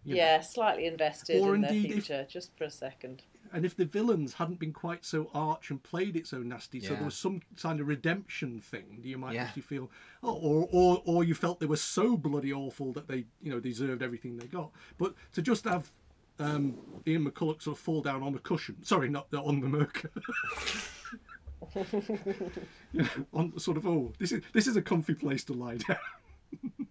them, 0.03 0.09
you 0.11 0.15
know, 0.15 0.21
Yeah, 0.21 0.39
slightly 0.41 0.85
invested 0.85 1.41
Or 1.41 1.55
in 1.55 1.61
their 1.61 1.71
indeed 1.71 1.85
if- 1.91 1.93
future, 2.05 2.25
just 2.29 2.55
for 2.57 2.63
a 2.65 2.69
second. 2.69 3.23
and 3.51 3.65
if 3.65 3.75
the 3.75 3.85
villains 3.85 4.33
hadn't 4.33 4.59
been 4.59 4.73
quite 4.73 5.05
so 5.05 5.29
arch 5.33 5.69
and 5.69 5.81
played 5.83 6.15
it 6.15 6.25
so 6.27 6.39
nasty, 6.39 6.79
so 6.79 6.95
there 6.95 7.03
was 7.05 7.15
some 7.15 7.41
kind 7.61 7.79
of 7.79 7.87
redemption 7.87 8.59
thing, 8.59 8.99
you 9.03 9.17
might 9.17 9.33
Yeah. 9.35 9.43
actually 9.43 9.61
feel, 9.63 9.91
oh, 10.23 10.33
or, 10.33 10.67
or 10.71 11.01
or 11.05 11.23
you 11.23 11.35
felt 11.35 11.59
they 11.59 11.65
were 11.67 11.75
so 11.77 12.17
bloody 12.17 12.51
awful 12.51 12.91
that 12.93 13.07
they, 13.07 13.25
you 13.41 13.51
know, 13.51 13.59
deserved 13.59 14.01
everything 14.01 14.37
they 14.37 14.47
got. 14.47 14.71
But 14.97 15.13
to 15.33 15.41
just 15.41 15.65
have 15.65 15.91
um, 16.39 16.77
Ian 17.05 17.25
McCulloch 17.29 17.61
sort 17.61 17.77
of 17.77 17.83
fall 17.83 18.01
down 18.01 18.23
on 18.23 18.33
a 18.33 18.39
cushion, 18.39 18.83
sorry, 18.83 19.07
not 19.07 19.27
on 19.33 19.59
the 19.59 19.67
Merc. 19.69 20.11
you 22.91 23.01
know, 23.03 23.07
on 23.33 23.57
sort 23.59 23.77
of, 23.77 23.87
oh, 23.87 24.11
this 24.19 24.31
is 24.31 24.41
this 24.51 24.67
is 24.67 24.75
a 24.75 24.81
comfy 24.81 25.13
place 25.13 25.43
to 25.45 25.53
lie 25.53 25.77
down. 25.77 25.97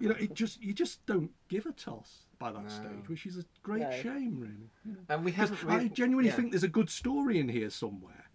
you 0.00 0.08
know, 0.08 0.14
it 0.18 0.34
just 0.34 0.62
you 0.62 0.72
just 0.72 1.04
don't 1.06 1.30
give 1.48 1.66
a 1.66 1.72
toss 1.72 2.24
by 2.38 2.52
that 2.52 2.62
No. 2.62 2.68
stage, 2.68 3.08
which 3.08 3.26
is 3.26 3.38
a 3.38 3.44
great 3.62 3.80
No. 3.82 3.90
shame, 3.90 4.38
really. 4.40 4.70
you 4.84 4.92
know. 4.92 4.98
And 5.08 5.24
we 5.24 5.32
'Cause 5.32 5.50
haven't. 5.50 5.70
I 5.70 5.88
genuinely 5.88 6.30
yeah. 6.30 6.36
think 6.36 6.52
there's 6.52 6.62
a 6.62 6.68
good 6.68 6.88
story 6.90 7.38
in 7.40 7.48
here 7.48 7.70
somewhere. 7.70 8.30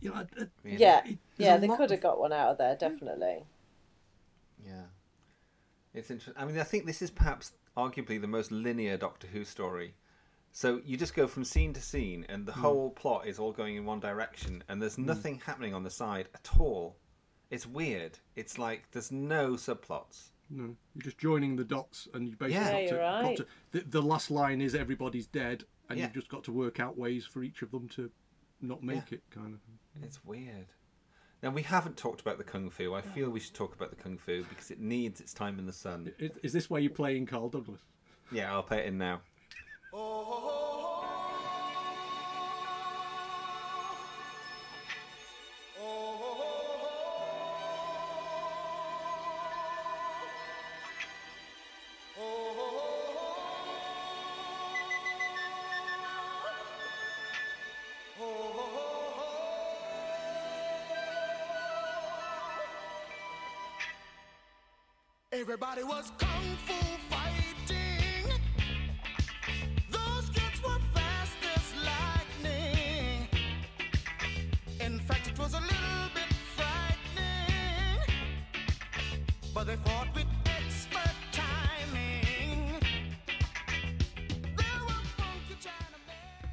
You 0.00 0.10
know, 0.10 0.16
I- 0.16 0.20
I- 0.42 0.48
Yeah, 0.64 0.98
it- 0.98 1.04
there's 1.04 1.18
yeah, 1.36 1.56
they 1.56 1.68
could 1.68 1.90
have 1.90 1.98
of- 1.98 2.00
got 2.00 2.20
one 2.20 2.32
out 2.32 2.50
of 2.52 2.58
there, 2.58 2.76
definitely. 2.76 3.44
Yeah. 4.64 4.86
It's 5.92 6.10
interesting. 6.10 6.40
I 6.40 6.46
mean, 6.46 6.58
I 6.58 6.64
think 6.64 6.86
this 6.86 7.02
is 7.02 7.10
perhaps 7.10 7.52
arguably 7.76 8.20
the 8.20 8.26
most 8.28 8.50
linear 8.52 8.96
Doctor 8.96 9.26
Who 9.28 9.44
story. 9.44 9.94
So 10.52 10.78
you 10.84 10.96
just 10.96 11.14
go 11.14 11.26
from 11.26 11.44
scene 11.44 11.72
to 11.74 11.80
scene, 11.80 12.24
and 12.28 12.46
the 12.46 12.52
Hmm. 12.52 12.60
whole 12.60 12.90
plot 12.90 13.26
is 13.26 13.38
all 13.38 13.52
going 13.52 13.76
in 13.76 13.84
one 13.84 14.00
direction, 14.00 14.64
and 14.68 14.82
there's 14.82 14.96
Mm. 14.96 15.04
nothing 15.06 15.38
happening 15.40 15.74
on 15.74 15.82
the 15.84 15.90
side 15.90 16.28
at 16.34 16.58
all. 16.58 16.96
It's 17.50 17.66
weird. 17.66 18.18
It's 18.36 18.58
like 18.58 18.90
there's 18.90 19.10
no 19.12 19.52
subplots. 19.52 20.30
No, 20.50 20.76
you're 20.94 21.02
just 21.02 21.18
joining 21.18 21.54
the 21.56 21.64
dots, 21.64 22.08
and 22.12 22.28
you 22.28 22.36
basically 22.36 22.54
Yeah. 22.64 22.72
got, 22.72 22.78
to, 22.78 22.94
you're 22.94 22.98
got 22.98 23.22
right. 23.22 23.36
to. 23.36 23.46
The, 23.70 23.80
the 23.80 24.02
last 24.02 24.30
line 24.30 24.60
is 24.60 24.74
everybody's 24.74 25.26
dead, 25.28 25.64
and 25.88 25.98
Yeah. 25.98 26.06
you've 26.06 26.14
just 26.14 26.28
got 26.28 26.42
to 26.44 26.52
work 26.52 26.80
out 26.80 26.98
ways 26.98 27.24
for 27.24 27.42
each 27.44 27.62
of 27.62 27.70
them 27.70 27.88
to 27.90 28.10
not 28.60 28.82
make 28.82 29.12
it, 29.12 29.22
kind 29.30 29.54
of. 29.54 29.60
It's 30.02 30.24
weird. 30.24 30.66
Now 31.42 31.50
we 31.50 31.62
haven't 31.62 31.96
talked 31.96 32.20
about 32.20 32.36
the 32.36 32.44
kung 32.44 32.68
fu. 32.68 32.94
I 32.94 33.00
feel 33.00 33.30
we 33.30 33.40
should 33.40 33.54
talk 33.54 33.74
about 33.74 33.90
the 33.90 33.96
kung 33.96 34.18
fu 34.18 34.44
because 34.44 34.70
it 34.70 34.78
needs 34.80 35.20
its 35.20 35.32
time 35.32 35.58
in 35.58 35.64
the 35.66 35.72
sun. 35.72 36.12
Is, 36.18 36.32
is 36.42 36.52
this 36.52 36.68
where 36.68 36.80
you're 36.82 36.90
playing 36.90 37.26
Carl 37.26 37.48
Douglas? 37.48 37.80
Yeah, 38.30 38.52
I'll 38.52 38.62
play 38.62 38.80
it 38.80 38.86
in 38.86 38.98
now. 38.98 39.22
Oh, 39.92 40.59
Everybody 65.62 65.84
was 65.84 66.10
kung 66.16 66.56
fu 66.64 66.72
fighting. 67.10 68.32
Those 69.90 70.30
kids 70.30 70.62
were 70.62 70.78
fast 70.94 71.36
as 71.54 71.74
lightning. 71.84 73.28
In 74.80 74.98
fact, 75.00 75.28
it 75.28 75.38
was 75.38 75.52
a 75.52 75.60
little 75.60 76.08
bit 76.14 76.32
frightening. 76.56 78.00
But 79.54 79.66
they 79.66 79.76
fought 79.76 80.08
with 80.14 80.24
expert 80.46 81.14
timing. 81.30 82.80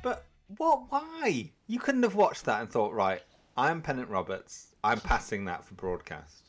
But 0.03 0.25
what? 0.57 0.81
Why? 0.89 1.51
You 1.67 1.79
couldn't 1.79 2.03
have 2.03 2.15
watched 2.15 2.43
that 2.43 2.59
and 2.59 2.69
thought, 2.69 2.93
right? 2.93 3.21
I'm 3.55 3.81
Pennant 3.81 4.09
Roberts. 4.09 4.75
I'm 4.83 4.99
passing 4.99 5.45
that 5.45 5.63
for 5.63 5.75
broadcast. 5.75 6.46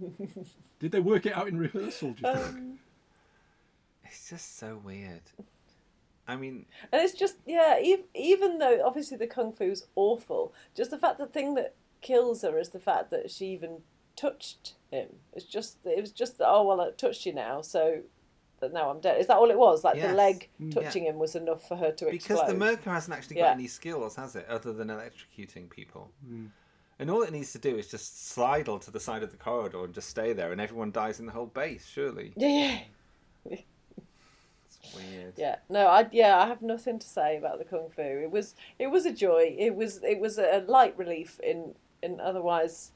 Did 0.80 0.92
they 0.92 1.00
work 1.00 1.26
it 1.26 1.36
out 1.36 1.48
in 1.48 1.58
rehearsal? 1.58 2.12
Do 2.12 2.26
you 2.26 2.34
think? 2.34 2.46
Um, 2.46 2.78
It's 4.04 4.28
just 4.30 4.58
so 4.58 4.80
weird. 4.82 5.22
I 6.26 6.36
mean, 6.36 6.66
and 6.92 7.02
it's 7.02 7.14
just 7.14 7.36
yeah, 7.46 7.78
even, 7.80 8.04
even 8.14 8.58
though 8.58 8.82
obviously 8.84 9.16
the 9.16 9.26
kung 9.26 9.52
fu 9.52 9.64
fu's 9.70 9.86
awful, 9.96 10.52
just 10.74 10.90
the 10.90 10.98
fact 10.98 11.18
the 11.18 11.26
thing 11.26 11.54
that 11.54 11.74
kills 12.00 12.42
her 12.42 12.58
is 12.58 12.68
the 12.70 12.78
fact 12.78 13.10
that 13.10 13.30
she 13.30 13.46
even 13.46 13.78
touched 14.14 14.74
him. 14.90 15.08
It's 15.32 15.46
just 15.46 15.78
it 15.84 16.00
was 16.00 16.12
just 16.12 16.36
oh 16.40 16.64
well 16.66 16.80
I 16.80 16.90
touched 16.90 17.24
you 17.26 17.32
now, 17.32 17.62
so 17.62 18.00
that 18.60 18.72
now 18.74 18.90
I'm 18.90 19.00
dead. 19.00 19.20
Is 19.20 19.26
that 19.28 19.36
all 19.38 19.50
it 19.50 19.58
was? 19.58 19.84
Like 19.84 19.96
Yes. 19.96 20.08
the 20.10 20.14
leg 20.14 20.48
Mm. 20.60 20.74
touching 20.74 21.04
him 21.04 21.18
was 21.18 21.34
enough 21.34 21.66
for 21.66 21.76
her 21.76 21.92
to 21.92 22.04
because 22.06 22.14
explode. 22.16 22.46
Because 22.58 22.76
the 22.76 22.76
Myrka 22.90 22.92
hasn't 22.92 23.16
actually 23.16 23.36
got 23.36 23.42
Yeah. 23.42 23.52
any 23.52 23.68
skills, 23.68 24.16
has 24.16 24.36
it, 24.36 24.46
other 24.48 24.72
than 24.72 24.88
electrocuting 24.88 25.70
people? 25.70 26.10
And 26.98 27.10
all 27.10 27.22
it 27.22 27.32
needs 27.32 27.52
to 27.52 27.58
do 27.58 27.76
is 27.76 27.88
just 27.88 28.28
slidle 28.28 28.78
to 28.80 28.90
the 28.90 28.98
side 28.98 29.22
of 29.22 29.30
the 29.30 29.36
corridor 29.36 29.84
and 29.84 29.94
just 29.94 30.08
stay 30.08 30.32
there, 30.32 30.50
and 30.50 30.60
everyone 30.60 30.90
dies 30.90 31.20
in 31.20 31.26
the 31.26 31.32
whole 31.32 31.46
base. 31.46 31.86
Surely, 31.86 32.32
Yeah, 32.36 32.80
yeah. 33.48 33.58
it's 34.66 34.94
weird. 34.94 35.34
Yeah, 35.36 35.56
no, 35.68 35.86
I 35.86 36.08
yeah, 36.10 36.38
I 36.38 36.46
have 36.48 36.60
nothing 36.60 36.98
to 36.98 37.06
say 37.06 37.36
about 37.36 37.58
the 37.58 37.64
kung 37.64 37.88
fu. 37.94 38.02
It 38.02 38.30
was 38.30 38.56
it 38.78 38.88
was 38.88 39.06
a 39.06 39.12
joy. 39.12 39.54
It 39.56 39.76
was 39.76 40.02
it 40.02 40.18
was 40.18 40.38
a 40.38 40.64
light 40.66 40.98
relief 40.98 41.38
in 41.40 41.74
in 42.02 42.18
otherwise 42.20 42.92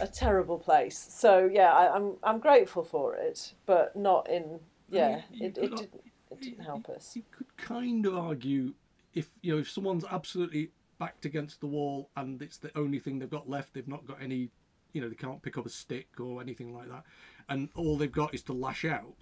a 0.00 0.06
terrible 0.06 0.58
place. 0.58 0.98
So 1.10 1.48
yeah, 1.50 1.72
I, 1.72 1.94
I'm 1.94 2.16
I'm 2.22 2.38
grateful 2.40 2.84
for 2.84 3.14
it, 3.14 3.54
but 3.66 3.96
not 3.96 4.28
in 4.28 4.60
yeah. 4.90 5.22
you 5.32 5.46
It, 5.46 5.58
it 5.58 5.70
didn't 5.76 6.02
it 6.30 6.40
didn't 6.40 6.64
help 6.64 6.88
us. 6.88 7.16
You 7.16 7.22
could 7.30 7.56
kind 7.56 8.06
of 8.06 8.16
argue 8.16 8.74
if 9.14 9.30
you 9.42 9.54
know 9.54 9.60
if 9.60 9.70
someone's 9.70 10.04
absolutely 10.10 10.70
backed 10.98 11.24
against 11.24 11.60
the 11.60 11.66
wall, 11.66 12.10
and 12.16 12.40
it's 12.42 12.58
the 12.58 12.70
only 12.76 12.98
thing 12.98 13.18
they've 13.18 13.30
got 13.30 13.48
left. 13.48 13.74
They've 13.74 13.86
not 13.88 14.06
got 14.06 14.20
any, 14.22 14.50
you 14.92 15.00
know, 15.00 15.08
they 15.08 15.14
can't 15.14 15.40
pick 15.42 15.56
up 15.58 15.66
a 15.66 15.70
stick 15.70 16.08
or 16.18 16.40
anything 16.40 16.74
like 16.74 16.88
that, 16.88 17.04
and 17.48 17.68
all 17.74 17.96
they've 17.96 18.10
got 18.10 18.34
is 18.34 18.42
to 18.44 18.52
lash 18.52 18.84
out. 18.84 19.14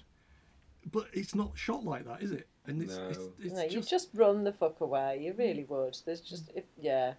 But 0.90 1.08
it's 1.12 1.34
not 1.34 1.52
shot 1.54 1.84
like 1.84 2.04
that, 2.06 2.22
is 2.22 2.30
it? 2.32 2.46
And 2.66 2.80
it's, 2.82 2.96
it's, 3.10 3.18
it's 3.42 3.54
no, 3.54 3.62
you 3.62 3.68
just 3.70 3.90
just 3.90 4.08
run 4.14 4.44
the 4.44 4.52
fuck 4.52 4.80
away. 4.80 5.20
You 5.22 5.34
really 5.36 5.64
would. 5.64 5.96
There's 6.04 6.20
just 6.20 6.50
if 6.54 6.64
yeah, 6.80 7.14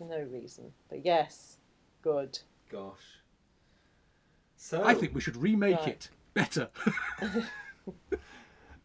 no 0.00 0.20
reason. 0.20 0.72
But 0.88 1.04
yes, 1.04 1.58
good. 2.02 2.38
Gosh. 2.70 3.20
So 4.56 4.82
I 4.84 4.94
think 4.94 5.14
we 5.14 5.20
should 5.20 5.36
remake 5.36 5.76
Right. 5.78 5.88
it 5.88 6.08
better. 6.34 6.68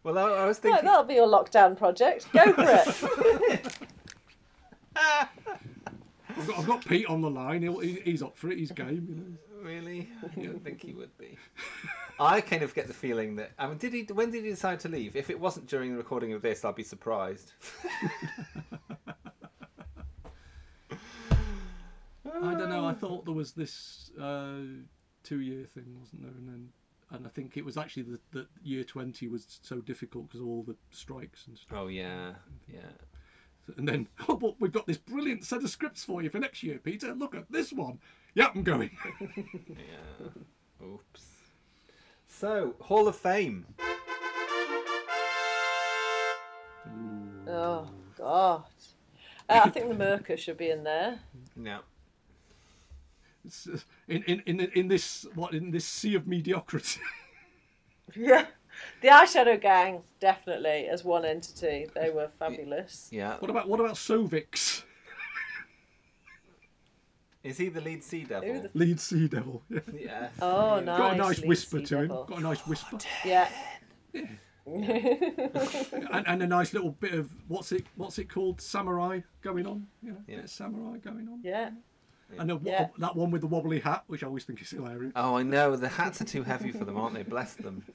Well, 0.04 0.18
I, 0.18 0.22
I 0.44 0.46
was 0.46 0.58
Right, 0.58 0.64
thinking. 0.64 0.86
that'll 0.86 1.04
be 1.04 1.16
your 1.16 1.28
lockdown 1.28 1.78
project. 1.78 2.32
Go 2.32 2.54
for 2.54 2.64
it. 2.66 3.78
I've 6.38 6.48
got, 6.48 6.60
I've 6.60 6.68
got 6.68 6.86
Pete 6.86 7.08
on 7.08 7.22
the 7.22 7.30
line. 7.30 7.62
He'll, 7.64 7.80
he, 7.80 8.00
he's 8.04 8.22
up 8.22 8.38
for 8.38 8.52
it. 8.52 8.58
He's 8.58 8.72
game. 8.72 9.08
You 9.10 9.16
know. 9.16 9.38
Really? 9.68 10.10
I 10.24 10.42
don't 10.42 10.64
think 10.64 10.82
he 10.82 10.94
would 10.94 11.18
be. 11.18 11.38
I 12.20 12.42
kind 12.42 12.64
of 12.64 12.74
get 12.74 12.88
the 12.88 12.94
feeling 12.94 13.36
that. 13.36 13.52
I 13.58 13.68
mean, 13.68 13.78
did 13.78 13.94
he? 13.94 14.04
When 14.04 14.32
did 14.32 14.44
he 14.44 14.50
decide 14.50 14.80
to 14.82 14.90
leave? 14.90 15.16
If 15.16 15.30
it 15.30 15.40
wasn't 15.40 15.68
during 15.68 15.92
the 15.92 15.98
recording 15.98 16.34
of 16.34 16.42
this, 16.42 16.64
I'll 16.64 16.74
be 16.74 16.84
surprised. 16.84 17.54
I 22.42 22.54
don't 22.54 22.70
know. 22.70 22.86
I 22.86 22.94
thought 22.94 23.26
there 23.26 23.34
was 23.34 23.54
this 23.54 24.12
uh, 24.20 24.58
two-year 25.24 25.66
thing, 25.74 25.96
wasn't 26.00 26.22
there? 26.22 26.32
And 26.32 26.48
then, 26.48 26.70
and 27.12 27.26
I 27.26 27.30
think 27.30 27.58
it 27.58 27.66
was 27.66 27.78
actually 27.78 28.04
that 28.04 28.32
that 28.32 28.48
year 28.64 28.84
twenty 28.84 29.28
was 29.28 29.60
so 29.62 29.82
difficult 29.82 30.28
because 30.28 30.42
of 30.42 30.48
all 30.48 30.64
the 30.64 30.76
strikes 30.92 31.48
and 31.48 31.58
stuff. 31.58 31.80
Oh 31.80 31.88
yeah, 31.88 32.34
yeah. 32.72 32.92
And 33.76 33.88
then, 33.88 34.08
oh, 34.30 34.36
but 34.36 34.56
we've 34.60 34.72
got 34.72 34.88
this 34.88 34.98
brilliant 34.98 35.44
set 35.44 35.64
of 35.64 35.70
scripts 35.70 36.04
for 36.04 36.22
you 36.22 36.30
for 36.30 36.40
next 36.40 36.64
year, 36.64 36.80
Peter. 36.82 37.14
Look 37.14 37.36
at 37.36 37.52
this 37.52 37.74
one. 37.74 38.00
Yep, 38.36 38.52
I'm 38.56 38.64
going. 38.64 38.92
Yeah. 39.70 40.86
Oops. 40.86 41.26
So, 42.28 42.76
Hall 42.80 43.08
of 43.08 43.16
Fame. 43.16 43.66
oh 47.48 47.90
God. 48.18 48.64
Uh, 49.50 49.62
I 49.64 49.70
think 49.70 49.90
the 49.90 49.96
Myrka 49.96 50.38
should 50.38 50.58
be 50.58 50.70
in 50.70 50.84
there. 50.84 51.20
No. 51.56 51.80
It's, 53.46 53.68
uh, 53.68 53.78
in, 54.08 54.24
in 54.24 54.42
in 54.46 54.60
in 54.60 54.88
this 54.88 55.26
what 55.36 55.54
in 55.54 55.72
this 55.72 55.86
sea 55.86 56.16
of 56.16 56.28
mediocrity. 56.28 57.02
Yeah. 58.16 58.46
The 59.02 59.08
Eyeshadow 59.10 59.60
Gang, 59.62 60.02
definitely, 60.20 60.88
as 60.88 61.04
one 61.04 61.26
entity. 61.26 61.88
They 61.96 62.10
were 62.10 62.30
fabulous. 62.40 63.10
Yeah. 63.12 63.38
What 63.40 63.50
about 63.52 63.68
what 63.70 63.80
about 63.80 63.96
Sauvix? 63.96 64.84
Is 67.44 67.58
he 67.58 67.70
the 67.70 67.80
lead 67.82 68.04
Sea 68.04 68.24
Devil? 68.26 68.68
Lead 68.74 69.00
Sea 69.00 69.28
Devil. 69.28 69.64
Yeah. 69.70 69.80
Yeah. 69.94 70.30
Oh, 70.42 70.80
nice. 70.80 70.98
Got 70.98 71.14
a 71.14 71.16
nice 71.16 71.28
nice 71.28 71.40
lead 71.40 71.48
whisper 71.48 71.78
sea 71.80 71.86
to 71.86 71.98
him. 72.00 72.08
devil. 72.08 72.24
Got 72.26 72.38
a 72.40 72.42
nice 72.42 72.68
whisper. 72.68 72.98
Oh, 73.02 73.06
yeah. 73.26 73.50
and, 74.66 76.28
and 76.28 76.44
a 76.44 76.48
nice 76.48 76.74
little 76.74 76.92
bit 76.92 77.14
of 77.14 77.30
what's 77.48 77.72
it 77.72 77.86
what's 77.96 78.18
it 78.20 78.30
called 78.30 78.60
samurai 78.60 79.22
going 79.42 79.66
on 79.66 79.88
you 80.04 80.12
know 80.12 80.18
Yeah. 80.28 80.36
bit 80.36 80.44
of 80.46 80.50
samurai 80.50 80.98
going 80.98 81.28
on 81.30 81.40
yeah 81.42 81.70
and 82.38 82.52
a, 82.52 82.60
Yeah. 82.62 82.88
that 82.98 83.16
one 83.16 83.32
with 83.32 83.42
the 83.42 83.48
wobbly 83.48 83.80
hat 83.80 84.04
which 84.08 84.24
I 84.24 84.28
always 84.28 84.44
think 84.44 84.62
is 84.62 84.70
hilarious 84.72 85.14
Oh, 85.16 85.38
I 85.38 85.44
know. 85.44 85.78
The 85.78 85.88
hats 85.88 86.20
are 86.22 86.26
too 86.26 86.44
heavy 86.44 86.72
for 86.74 86.84
them, 86.84 86.98
aren't 86.98 87.16
they? 87.16 87.24
Bless 87.24 87.54
them. 87.54 87.86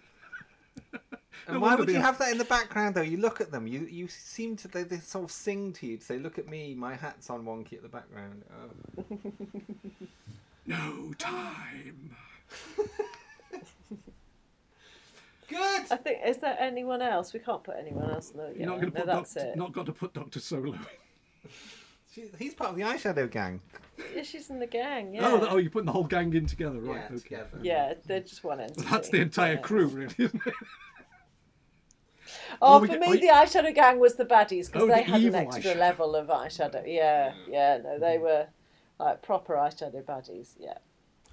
And 1.46 1.56
No 1.56 1.60
why 1.60 1.74
would 1.74 1.88
you 1.88 2.00
have 2.00 2.18
that 2.18 2.30
in 2.30 2.38
the 2.38 2.44
background, 2.44 2.94
though? 2.94 3.02
You 3.02 3.16
look 3.16 3.40
at 3.40 3.50
them. 3.50 3.66
You 3.66 3.80
you 3.90 4.06
seem 4.06 4.54
to 4.58 4.68
they, 4.68 4.84
they 4.84 4.98
sort 4.98 5.24
of 5.24 5.32
sing 5.32 5.72
to 5.74 5.86
you 5.86 5.96
to 5.96 6.04
say, 6.04 6.18
"Look 6.18 6.38
at 6.38 6.46
me, 6.48 6.74
my 6.74 6.94
hat's 6.94 7.30
on 7.30 7.44
wonky 7.44 7.72
at 7.72 7.82
the 7.82 7.88
background." 7.88 8.44
Oh. 8.56 9.16
no 10.66 11.12
time 11.18 12.14
Good. 15.48 15.82
I 15.90 15.96
think, 15.96 16.20
is 16.24 16.38
there 16.38 16.56
anyone 16.58 17.02
else? 17.02 17.32
We 17.34 17.40
can't 17.40 17.62
put 17.62 17.74
anyone 17.78 18.10
else 18.10 18.30
in 18.30 18.38
the. 18.38 18.52
Yeah, 18.54 18.58
you're 18.58 18.66
not 18.66 18.80
going 18.80 18.92
to 18.92 18.98
no, 18.98 19.04
put 19.04 19.06
that's 19.06 19.34
Doctor, 19.34 19.48
it. 19.50 19.56
not 19.56 19.72
got 19.72 19.86
to 19.86 19.92
put 19.92 20.14
Doctor 20.14 20.40
Solow 20.40 20.74
in. 20.74 20.78
She, 22.14 22.24
he's 22.38 22.54
part 22.54 22.70
of 22.70 22.76
the 22.76 22.82
eyeshadow 22.82 23.30
gang. 23.30 23.60
Yeah, 24.14 24.22
she's 24.22 24.50
in 24.50 24.58
the 24.58 24.66
gang, 24.66 25.08
oh, 25.08 25.20
yeah. 25.20 25.28
oh 25.32 25.38
th- 25.38 25.52
oh 25.52 25.56
you're 25.58 25.70
putting 25.70 25.86
the 25.86 25.92
whole 25.92 26.04
gang 26.04 26.32
in 26.34 26.46
together 26.46 26.78
right 26.80 26.96
Yeah, 27.00 27.04
okay 27.06 27.18
together. 27.18 27.58
Yeah, 27.62 27.94
they're 28.06 28.20
just 28.20 28.44
one 28.44 28.60
entity. 28.60 28.82
that's 28.90 29.08
the 29.08 29.20
entire 29.20 29.54
Yeah. 29.54 29.60
crew 29.60 29.86
really 29.86 30.14
isn't 30.18 30.42
it 30.46 30.54
Oh, 32.62 32.76
Oh, 32.76 32.80
we 32.80 32.86
for 32.88 32.92
get- 32.94 33.00
me, 33.00 33.06
oh, 33.08 33.12
the 33.14 33.26
eyeshadow 33.28 33.74
gang 33.74 33.98
was 33.98 34.14
the 34.14 34.24
baddies 34.24 34.66
because 34.66 34.82
Oh, 34.82 34.86
they 34.86 35.02
the 35.04 35.10
had 35.10 35.22
an 35.22 35.34
extra 35.34 35.74
eyeshadow. 35.74 35.78
level 35.78 36.14
of 36.16 36.28
eyeshadow. 36.28 36.82
Yeah, 36.86 37.34
yeah, 37.48 37.78
no, 37.82 37.98
they 37.98 38.18
were 38.18 38.46
like 38.98 39.22
proper 39.22 39.54
eyeshadow 39.54 40.02
baddies. 40.04 40.54
Yeah. 40.58 40.78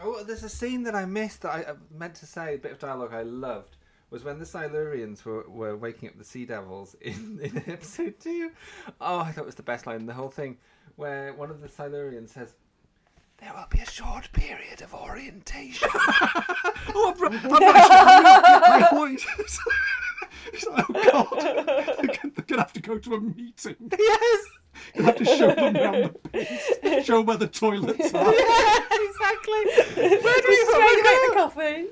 Oh, 0.02 0.24
there's 0.24 0.44
a 0.44 0.50
scene 0.50 0.84
that 0.84 0.96
I 0.96 1.06
missed 1.06 1.42
that 1.44 1.52
I, 1.52 1.72
I 1.72 1.74
meant 1.92 2.16
to 2.16 2.26
say. 2.26 2.56
A 2.56 2.58
bit 2.58 2.72
of 2.72 2.80
dialogue 2.80 3.14
I 3.14 3.22
loved 3.22 3.78
was 4.10 4.24
when 4.24 4.40
the 4.40 4.46
Silurians 4.46 5.24
were, 5.24 5.48
were 5.50 5.78
waking 5.78 6.10
up 6.10 6.18
the 6.18 6.24
Sea 6.24 6.46
Devils 6.46 6.96
in, 7.02 7.40
in 7.44 7.58
episode 7.72 8.16
two. 8.20 8.52
Oh, 9.00 9.20
I 9.20 9.32
thought 9.32 9.42
it 9.44 9.46
was 9.46 9.56
the 9.56 9.64
best 9.64 9.86
line 9.88 9.98
in 10.00 10.06
the 10.06 10.14
whole 10.14 10.32
thing, 10.32 10.58
where 11.00 11.34
one 11.34 11.50
of 11.50 11.62
the 11.62 11.68
Silurians 11.68 12.30
says, 12.30 12.54
"There 13.40 13.52
will 13.56 13.68
be 13.72 13.80
a 13.80 13.86
short 13.86 14.30
period 14.34 14.82
of 14.82 14.94
orientation." 14.94 15.88
oh 15.96 17.16
I've, 17.16 17.24
I've 17.34 17.62
actually, 17.62 18.82
my 18.82 18.88
voice 18.92 19.26
it's 20.54 20.68
like, 20.68 20.86
oh 20.90 21.28
god. 21.30 21.96
They're 22.04 22.44
gonna, 22.48 22.62
have 22.62 22.74
to 22.74 22.82
go 22.82 22.98
to 22.98 23.14
a 23.16 23.22
meeting. 23.22 23.92
Yes. 23.98 24.46
You 24.96 25.04
have 25.04 25.16
to 25.16 25.26
show 25.26 25.56
them 25.56 25.78
around 25.78 26.04
the 26.04 26.30
place 26.30 27.06
show 27.06 27.22
where 27.22 27.38
the 27.38 27.48
toilets 27.48 28.14
are. 28.14 28.34
Yeah, 28.34 28.80
exactly. 28.92 29.64
Where 29.96 30.42
do 30.42 30.48
we 30.48 31.02
make 31.04 31.22
the 31.26 31.34
coffee? 31.34 31.88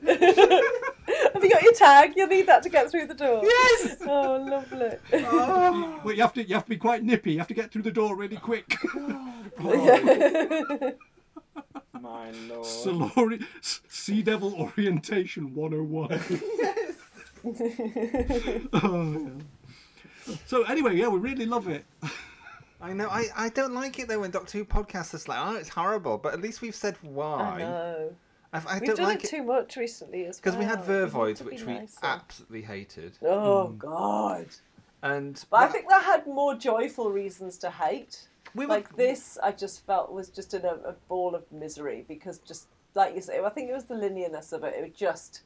Have 1.87 2.05
tag. 2.05 2.13
You'll 2.17 2.27
need 2.27 2.47
that 2.47 2.63
to 2.63 2.69
get 2.69 2.89
through 2.91 3.07
the 3.07 3.13
door. 3.13 3.41
Yes. 3.43 3.97
Oh, 4.09 4.37
lovely. 4.37 4.97
Well, 6.03 6.13
you 6.15 6.21
have 6.21 6.33
to 6.33 6.43
you 6.43 6.53
have 6.55 6.63
to 6.65 6.69
be 6.69 6.77
quite 6.77 7.03
nippy. 7.03 7.33
You 7.33 7.39
have 7.39 7.47
to 7.47 7.53
get 7.53 7.71
through 7.71 7.81
the 7.83 7.91
door 7.91 8.15
really 8.15 8.37
quick. 8.37 8.75
My 9.57 9.73
lord. 12.47 12.65
Solori- 12.65 13.43
Sea 13.61 14.21
Devil 14.21 14.53
Orientation 14.55 15.53
101. 15.53 16.21
oh, 18.73 19.31
yeah. 20.25 20.35
So 20.45 20.63
anyway, 20.63 20.95
yeah, 20.95 21.07
we 21.07 21.19
really 21.19 21.45
love 21.45 21.67
it. 21.67 21.85
I 22.81 22.93
know. 22.93 23.07
I, 23.09 23.25
I 23.35 23.49
don't 23.49 23.73
like 23.73 23.99
it 23.99 24.07
though 24.07 24.19
when 24.19 24.31
Doctor 24.31 24.59
Who 24.59 24.65
podcasts 24.65 25.13
are 25.15 25.31
like, 25.31 25.39
"Oh, 25.41 25.55
it's 25.57 25.69
horrible," 25.69 26.17
but 26.17 26.33
at 26.33 26.41
least 26.41 26.61
we've 26.61 26.75
said 26.75 26.95
why. 27.01 27.41
I 27.41 27.59
know. 27.59 28.15
I, 28.65 28.77
I 28.77 28.79
We've 28.79 28.87
don't 28.87 28.97
done 28.97 29.05
like 29.07 29.23
it 29.23 29.29
too 29.29 29.43
much 29.43 29.75
recently 29.77 30.25
as 30.25 30.37
well. 30.37 30.53
because 30.53 30.57
we 30.57 30.65
had 30.65 30.79
Vervoids, 30.83 31.41
which 31.43 31.63
we 31.63 31.79
absolutely 32.01 32.61
hated. 32.61 33.17
Oh 33.23 33.67
hmm. 33.67 33.77
God. 33.77 34.47
And 35.03 35.43
But 35.51 35.57
I 35.57 35.67
think 35.67 35.89
that 35.89 36.03
had 36.03 36.25
more 36.25 36.55
joyful 36.55 37.11
reasons 37.11 37.57
to 37.59 37.69
hate. 37.69 38.27
We 38.55 38.65
were- 38.65 38.73
like 38.75 38.95
this, 38.95 39.37
I 39.43 39.51
just 39.51 39.85
felt 39.85 40.11
was 40.11 40.29
just 40.29 40.53
in 40.53 40.65
a, 40.65 40.73
a 40.85 40.95
ball 41.07 41.35
of 41.35 41.51
misery 41.51 42.05
because 42.07 42.39
just 42.39 42.67
like 42.95 43.13
you 43.13 43.21
say, 43.21 43.39
I 43.43 43.49
think 43.49 43.69
it 43.69 43.73
was 43.73 43.85
the 43.85 43.95
linearness 43.95 44.53
of 44.53 44.63
it. 44.63 44.73
It 44.75 44.81
was 44.81 44.97
just 44.97 45.41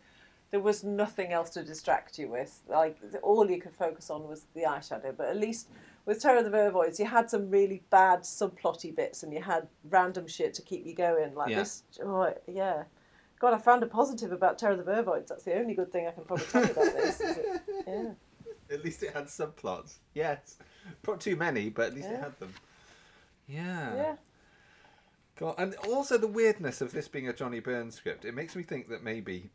there 0.51 0.59
was 0.59 0.83
nothing 0.83 1.31
else 1.31 1.49
to 1.51 1.63
distract 1.63 2.19
you 2.19 2.27
with. 2.29 2.61
Like 2.67 2.97
all 3.23 3.49
you 3.49 3.59
could 3.59 3.73
focus 3.73 4.09
on 4.09 4.27
was 4.27 4.45
the 4.53 4.63
eyeshadow. 4.63 5.15
But 5.15 5.27
at 5.29 5.37
least 5.37 5.69
with 6.05 6.21
Terror 6.21 6.39
of 6.39 6.45
the 6.45 6.51
Vervoids, 6.51 6.99
you 6.99 7.05
had 7.05 7.29
some 7.29 7.49
really 7.49 7.83
bad 7.89 8.21
subplotty 8.21 8.95
bits, 8.95 9.23
and 9.23 9.33
you 9.33 9.41
had 9.41 9.67
random 9.89 10.27
shit 10.27 10.53
to 10.55 10.61
keep 10.61 10.85
you 10.85 10.93
going. 10.93 11.33
Like 11.35 11.49
Yeah. 11.49 11.59
this, 11.59 11.83
oh 12.03 12.33
yeah. 12.47 12.83
God, 13.41 13.55
I 13.55 13.57
found 13.57 13.81
a 13.81 13.87
positive 13.87 14.31
about 14.31 14.59
Terror 14.59 14.73
of 14.79 14.85
the 14.85 14.91
Vervoids. 14.91 15.25
That's 15.27 15.43
the 15.43 15.55
only 15.55 15.73
good 15.73 15.91
thing 15.91 16.05
I 16.07 16.11
can 16.11 16.23
probably 16.25 16.45
tell 16.45 16.63
you 16.63 16.71
about 16.71 16.93
this. 16.93 17.19
Is 17.19 17.37
it? 17.37 17.61
Yeah. 17.87 18.11
At 18.69 18.85
least 18.85 19.01
it 19.03 19.13
had 19.13 19.25
subplots. 19.25 19.95
Yes, 20.13 20.57
not 21.05 21.19
too 21.19 21.35
many, 21.35 21.69
but 21.69 21.87
at 21.87 21.93
least 21.95 22.07
it 22.07 22.19
had 22.19 22.39
them. 22.39 22.53
Yeah. 23.47 23.95
Yeah. 23.95 24.15
God, 25.37 25.55
and 25.57 25.73
also 25.89 26.17
the 26.19 26.27
weirdness 26.27 26.79
of 26.81 26.91
this 26.91 27.07
being 27.07 27.27
a 27.27 27.33
Johnny 27.33 27.59
Byrne 27.59 27.89
script. 27.91 28.23
It 28.25 28.33
makes 28.35 28.55
me 28.55 28.61
think 28.63 28.87
that 28.89 29.03
maybe 29.03 29.49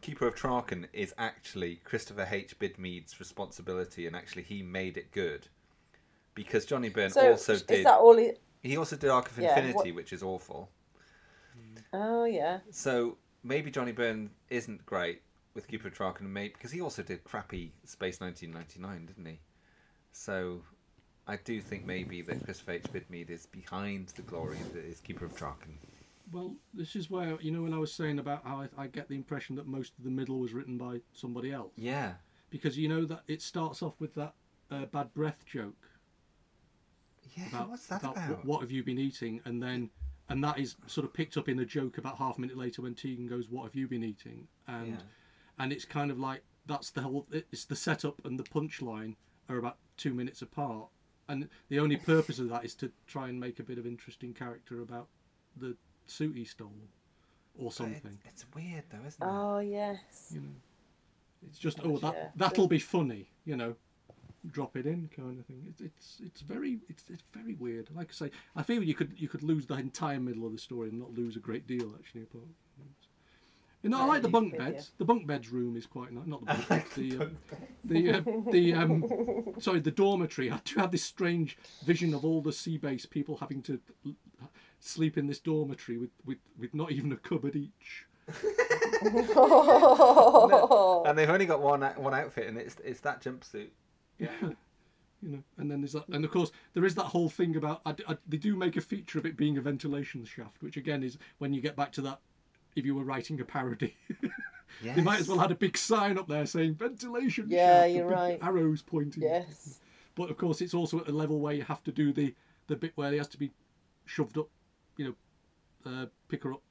Keeper 0.00 0.28
of 0.28 0.36
Traken 0.36 0.86
is 0.92 1.12
actually 1.18 1.80
Christopher 1.84 2.26
H. 2.30 2.56
Bidmead's 2.60 3.18
responsibility, 3.18 4.06
and 4.06 4.14
actually 4.14 4.44
he 4.44 4.62
made 4.62 4.96
it 4.96 5.10
good 5.10 5.48
because 6.34 6.64
Johnny 6.64 6.88
Byrne 6.88 7.10
So, 7.10 7.32
also 7.32 7.54
is 7.54 7.62
did. 7.62 7.84
that 7.84 7.98
all 7.98 8.16
he- 8.16 8.34
He 8.62 8.76
also 8.78 8.96
did 8.96 9.10
Arc 9.10 9.30
of 9.32 9.38
Yeah, 9.38 9.48
Infinity, 9.58 9.90
what- 9.90 9.96
which 9.96 10.12
is 10.12 10.22
awful. 10.22 10.70
Oh 11.92 12.24
yeah. 12.24 12.60
So 12.70 13.18
maybe 13.42 13.70
Johnny 13.70 13.92
Byrne 13.92 14.30
isn't 14.50 14.84
great 14.86 15.22
with 15.54 15.68
Keeper 15.68 15.88
of 15.88 15.94
Traken, 15.94 16.22
maybe 16.22 16.54
because 16.54 16.70
he 16.70 16.80
also 16.80 17.02
did 17.02 17.24
crappy 17.24 17.72
Space 17.84 18.20
1999, 18.20 19.06
didn't 19.06 19.26
he? 19.26 19.38
So 20.12 20.62
I 21.26 21.36
do 21.36 21.60
think 21.60 21.84
maybe 21.84 22.22
that 22.22 22.44
Christopher 22.44 22.72
H. 22.72 22.84
Bidmead 22.92 23.30
is 23.30 23.46
behind 23.46 24.08
the 24.08 24.22
glory 24.22 24.58
that 24.72 24.84
is 24.84 25.00
Keeper 25.00 25.24
of 25.24 25.36
Traken. 25.36 25.76
Well, 26.32 26.54
this 26.72 26.96
is 26.96 27.10
where 27.10 27.38
you 27.40 27.50
know 27.50 27.62
when 27.62 27.74
I 27.74 27.78
was 27.78 27.92
saying 27.92 28.18
about 28.18 28.46
how 28.46 28.62
I, 28.62 28.68
I 28.82 28.86
get 28.86 29.08
the 29.08 29.14
impression 29.14 29.56
that 29.56 29.66
most 29.66 29.92
of 29.98 30.04
the 30.04 30.10
middle 30.10 30.38
was 30.38 30.52
written 30.54 30.78
by 30.78 31.00
somebody 31.12 31.52
else. 31.52 31.72
Yeah. 31.76 32.14
Because 32.50 32.78
you 32.78 32.88
know 32.88 33.04
that 33.06 33.22
it 33.28 33.42
starts 33.42 33.82
off 33.82 33.94
with 33.98 34.14
that 34.14 34.34
uh, 34.70 34.86
bad 34.86 35.12
breath 35.14 35.44
joke. 35.46 35.88
Yeah, 37.36 37.48
about, 37.48 37.70
what's 37.70 37.86
that 37.86 38.02
what- 38.02 38.16
about? 38.16 38.44
What, 38.44 38.60
have 38.60 38.70
you 38.70 38.82
been 38.82 38.98
eating? 38.98 39.40
And 39.44 39.62
then 39.62 39.90
and 40.28 40.42
that 40.44 40.58
is 40.58 40.76
sort 40.86 41.04
of 41.04 41.12
picked 41.12 41.36
up 41.36 41.48
in 41.48 41.58
a 41.58 41.64
joke 41.64 41.98
about 41.98 42.18
half 42.18 42.38
a 42.38 42.40
minute 42.40 42.56
later 42.56 42.82
when 42.82 42.94
Tegan 42.94 43.26
goes, 43.26 43.48
"What 43.48 43.64
have 43.64 43.74
you 43.74 43.86
been 43.88 44.04
eating?" 44.04 44.48
And 44.66 44.88
Yeah. 44.88 45.02
and 45.58 45.72
it's 45.72 45.84
kind 45.84 46.10
of 46.10 46.18
like 46.18 46.42
that's 46.66 46.90
the 46.90 47.02
whole. 47.02 47.26
It's 47.30 47.64
the 47.64 47.76
setup 47.76 48.24
and 48.24 48.38
the 48.38 48.44
punchline 48.44 49.16
are 49.48 49.56
about 49.58 49.78
two 49.96 50.14
minutes 50.14 50.42
apart, 50.42 50.88
and 51.28 51.48
the 51.68 51.78
only 51.80 51.96
purpose 51.96 52.38
of 52.38 52.48
that 52.50 52.64
is 52.64 52.74
to 52.76 52.92
try 53.06 53.28
and 53.28 53.38
make 53.38 53.58
a 53.58 53.62
bit 53.62 53.78
of 53.78 53.86
interesting 53.86 54.32
character 54.32 54.80
about 54.80 55.08
the 55.56 55.76
suit 56.06 56.36
he 56.36 56.44
stole, 56.44 56.72
or 57.56 57.70
something. 57.72 58.18
It's 58.24 58.46
weird 58.54 58.84
though, 58.90 59.04
isn't 59.06 59.22
it? 59.22 59.28
Oh 59.28 59.58
yes. 59.58 60.30
You 60.34 60.40
know, 60.40 60.54
it's 61.46 61.58
just 61.58 61.80
oh 61.82 61.98
that 61.98 62.14
Yeah. 62.14 62.30
that'll 62.36 62.68
be 62.68 62.78
funny, 62.78 63.30
you 63.44 63.56
know. 63.56 63.76
Drop 64.50 64.76
it 64.76 64.86
in, 64.86 65.08
kind 65.14 65.38
of 65.38 65.46
thing. 65.46 65.64
It's 65.68 65.80
it's 65.80 66.20
it's 66.24 66.40
very 66.40 66.78
it's 66.88 67.04
it's 67.08 67.22
very 67.32 67.54
weird. 67.54 67.88
Like 67.94 68.08
I 68.10 68.12
say, 68.12 68.30
I 68.56 68.62
feel 68.62 68.82
you 68.82 68.94
could 68.94 69.12
you 69.16 69.28
could 69.28 69.42
lose 69.42 69.66
the 69.66 69.74
entire 69.74 70.18
middle 70.18 70.44
of 70.46 70.52
the 70.52 70.58
story 70.58 70.88
and 70.88 70.98
not 70.98 71.14
lose 71.14 71.36
a 71.36 71.38
great 71.38 71.66
deal 71.66 71.94
actually. 71.98 72.22
Apart. 72.22 72.48
You 73.82 73.90
know, 73.90 74.00
I 74.00 74.04
like 74.04 74.22
the 74.22 74.28
bunk 74.28 74.56
beds. 74.56 74.92
The 74.98 75.04
bunk 75.04 75.26
beds 75.26 75.50
room 75.50 75.76
is 75.76 75.86
quite 75.86 76.12
nice. 76.12 76.26
Not 76.26 76.40
the 76.40 76.46
bunk 76.46 76.68
beds. 76.68 76.94
The 76.94 77.18
um, 77.18 77.36
the 77.84 78.10
uh, 78.10 78.22
the 78.52 78.74
um, 78.74 79.54
sorry, 79.58 79.80
the 79.80 79.90
dormitory. 79.90 80.52
I 80.52 80.60
do 80.64 80.78
have 80.78 80.92
this 80.92 81.02
strange 81.02 81.58
vision 81.84 82.14
of 82.14 82.24
all 82.24 82.40
the 82.40 82.52
sea 82.52 82.78
base 82.78 83.06
people 83.06 83.38
having 83.38 83.60
to 83.62 83.80
sleep 84.78 85.18
in 85.18 85.26
this 85.26 85.40
dormitory 85.40 85.98
with 85.98 86.10
with 86.24 86.38
with 86.58 86.74
not 86.74 86.92
even 86.92 87.10
a 87.10 87.16
cupboard 87.16 87.56
each. 87.56 88.06
and 91.04 91.18
they've 91.18 91.28
only 91.28 91.46
got 91.46 91.60
one 91.60 91.82
one 91.82 92.14
outfit, 92.14 92.46
and 92.46 92.56
it's 92.56 92.76
it's 92.84 93.00
that 93.00 93.20
jumpsuit. 93.20 93.70
Yeah. 94.22 94.50
You 95.24 95.28
know, 95.28 95.42
and 95.56 95.70
then 95.70 95.80
there's 95.80 95.92
that, 95.92 96.08
and 96.08 96.24
of 96.24 96.32
course 96.32 96.50
there 96.74 96.84
is 96.84 96.96
that 96.96 97.04
whole 97.04 97.28
thing 97.28 97.54
about 97.56 97.80
I, 97.86 97.94
I- 98.08 98.16
they 98.28 98.38
do 98.38 98.56
make 98.56 98.76
a 98.76 98.80
feature 98.80 99.18
of 99.18 99.26
it 99.26 99.36
being 99.36 99.56
a 99.56 99.60
ventilation 99.60 100.24
shaft, 100.24 100.60
which 100.62 100.76
again 100.76 101.02
is 101.04 101.16
when 101.38 101.52
you 101.52 101.60
get 101.60 101.76
back 101.76 101.92
to 101.92 102.02
that. 102.02 102.18
If 102.74 102.84
you 102.86 102.94
were 102.94 103.04
writing 103.04 103.38
a 103.40 103.44
parody, 103.44 103.94
they 104.82 105.02
might 105.02 105.20
as 105.20 105.28
well 105.28 105.38
had 105.38 105.50
a 105.50 105.54
big 105.54 105.76
sign 105.76 106.16
up 106.18 106.26
there 106.26 106.46
saying 106.46 106.74
ventilation. 106.74 107.46
Yeah, 107.48 107.82
shaft 107.82 107.94
you're 107.94 108.06
right. 108.08 108.38
Arrows 108.42 108.80
pointing. 108.82 109.22
Yes. 109.22 109.78
But 110.14 110.30
of 110.30 110.38
course, 110.38 110.60
it's 110.60 110.74
also 110.74 111.00
at 111.00 111.08
a 111.08 111.12
level 111.12 111.38
where 111.38 111.52
you 111.54 111.62
have 111.64 111.84
to 111.84 111.92
do 111.92 112.12
the 112.12 112.34
the 112.66 112.74
bit 112.76 112.92
where 112.96 113.12
he 113.12 113.18
has 113.18 113.28
to 113.28 113.38
be 113.38 113.50
shoved 114.06 114.38
up, 114.38 114.48
you 114.96 115.04
know, 115.84 115.90
uh, 115.90 116.06
pick 116.28 116.42
her 116.44 116.52
up, 116.54 116.62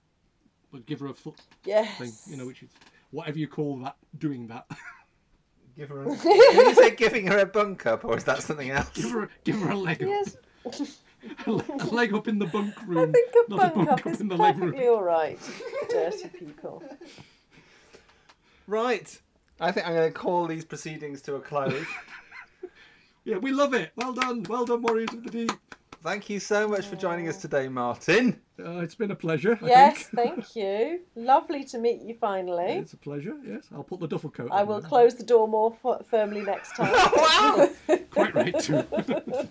or 0.74 0.80
give 0.80 1.00
her 1.02 1.08
a 1.08 1.14
foot 1.14 1.40
Yes. 1.64 1.98
thing, 2.00 2.12
you 2.34 2.38
know, 2.38 2.48
which 2.48 2.64
is 2.64 2.70
whatever 3.12 3.38
you 3.40 3.48
call 3.48 3.78
that, 3.80 3.96
doing 4.18 4.48
that. 4.48 4.66
Give 5.82 5.90
her. 5.90 6.04
A... 6.04 6.16
Did 6.16 6.68
you 6.68 6.76
say 6.76 6.92
giving 6.92 7.26
her 7.26 7.40
a 7.40 7.46
bunk 7.48 7.88
up, 7.88 8.06
or 8.06 8.16
is 8.16 8.24
that 8.26 8.44
something 8.44 8.70
else? 8.70 8.88
give 8.94 9.10
her, 9.10 9.30
give 9.44 9.56
her 9.62 9.72
a 9.72 9.76
leg 9.76 10.04
up. 10.04 10.10
Yes. 10.10 10.38
a 11.48 11.52
leg 11.52 12.14
up 12.14 12.28
in 12.28 12.38
the 12.38 12.46
bunk 12.46 12.76
room. 12.86 13.10
I 13.10 13.12
think 13.12 13.34
a 13.34 13.50
not 13.50 13.60
bunk 13.60 13.74
a 13.74 13.76
bunk 13.78 13.90
up 13.90 14.06
up 14.06 14.14
is 14.14 14.22
in 14.22 14.28
the 14.28 14.38
leg 14.38 14.60
room. 14.60 14.74
perfectly 14.74 14.88
all 14.88 15.02
right. 15.02 15.40
Dirty 15.90 16.28
people. 16.38 16.84
Right. 18.68 19.20
I 19.60 19.72
think 19.72 19.88
I'm 19.88 19.96
going 19.96 20.14
to 20.14 20.20
call 20.20 20.46
these 20.46 20.64
proceedings 20.64 21.24
to 21.24 21.34
a 21.34 21.40
close. 21.40 21.84
Yeah, 23.26 23.38
we 23.38 23.52
love 23.52 23.74
it. 23.74 23.90
Well 23.96 24.14
done, 24.14 24.44
well 24.44 24.66
done, 24.66 24.84
Warriors 24.84 25.14
of 25.14 25.24
the 25.24 25.32
Deep. 25.32 25.52
Thank 26.04 26.30
you 26.32 26.40
so 26.40 26.68
much 26.68 26.88
for 26.88 26.96
joining 26.96 27.28
us 27.28 27.38
today, 27.38 27.68
Martin. 27.68 28.42
Uh, 28.60 28.80
it's 28.80 28.96
been 28.96 29.12
a 29.12 29.16
pleasure. 29.16 29.60
I 29.62 29.68
Yes, 29.68 30.04
think. 30.08 30.46
thank 30.46 30.56
you. 30.56 31.02
Lovely 31.16 31.64
to 31.66 31.78
meet 31.78 32.02
you 32.02 32.16
finally. 32.20 32.74
It's 32.74 32.94
a 32.94 32.98
pleasure. 32.98 33.36
Yes, 33.46 33.66
I'll 33.74 33.84
put 33.84 34.00
the 34.00 34.08
duffel 34.08 34.32
coat. 34.32 34.50
I 34.52 34.62
on 34.62 34.68
will 34.68 34.82
now. 34.82 34.88
close 34.88 35.14
the 35.14 35.24
door 35.24 35.48
more 35.48 35.76
f- 35.84 36.06
firmly 36.08 36.42
next 36.42 36.76
time. 36.76 36.92
Wow! 37.16 37.70
Quite 38.10 38.34
right 38.36 38.60
too. 38.60 38.84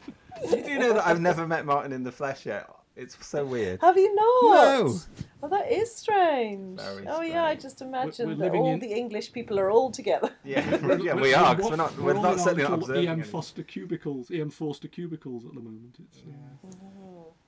You 0.50 0.62
do 0.62 0.78
know 0.78 0.94
that 0.94 1.06
I've 1.06 1.20
never 1.20 1.46
met 1.46 1.66
Martin 1.66 1.92
in 1.92 2.02
the 2.02 2.10
flesh 2.10 2.46
yet. 2.46 2.66
It's 3.02 3.16
so 3.26 3.44
weird. 3.46 3.80
Have 3.80 3.96
you 3.96 4.14
not? 4.14 4.42
No. 4.52 4.94
Oh, 5.42 5.48
that 5.48 5.72
is 5.72 5.94
strange. 5.94 6.78
Very 6.78 7.06
oh 7.08 7.22
yeah, 7.22 7.44
I 7.44 7.54
just 7.54 7.80
imagined 7.80 8.30
that 8.32 8.38
living 8.38 8.60
all 8.60 8.74
in- 8.74 8.78
the 8.78 8.92
English 8.92 9.32
people 9.32 9.58
are 9.58 9.70
all 9.70 9.90
together. 9.90 10.30
Yeah, 10.44 10.96
yeah, 11.02 11.14
we 11.14 11.32
are. 11.32 11.54
Cause 11.56 11.70
we're 11.70 11.76
not. 11.76 11.96
We're, 11.98 12.14
all 12.16 12.22
not 12.22 12.32
our 12.32 12.38
certainly 12.38 12.64
not 12.64 12.72
little 12.72 12.84
observing. 12.90 13.08
EM 13.08 13.20
any- 13.20 13.22
Forster 13.28 13.62
cubicles, 13.62 14.30
EM 14.30 14.50
Forster 14.50 14.88
cubicles 14.88 15.46
at 15.46 15.54
the 15.54 15.60
moment. 15.60 15.96
It's, 15.98 16.18
uh, 16.18 16.72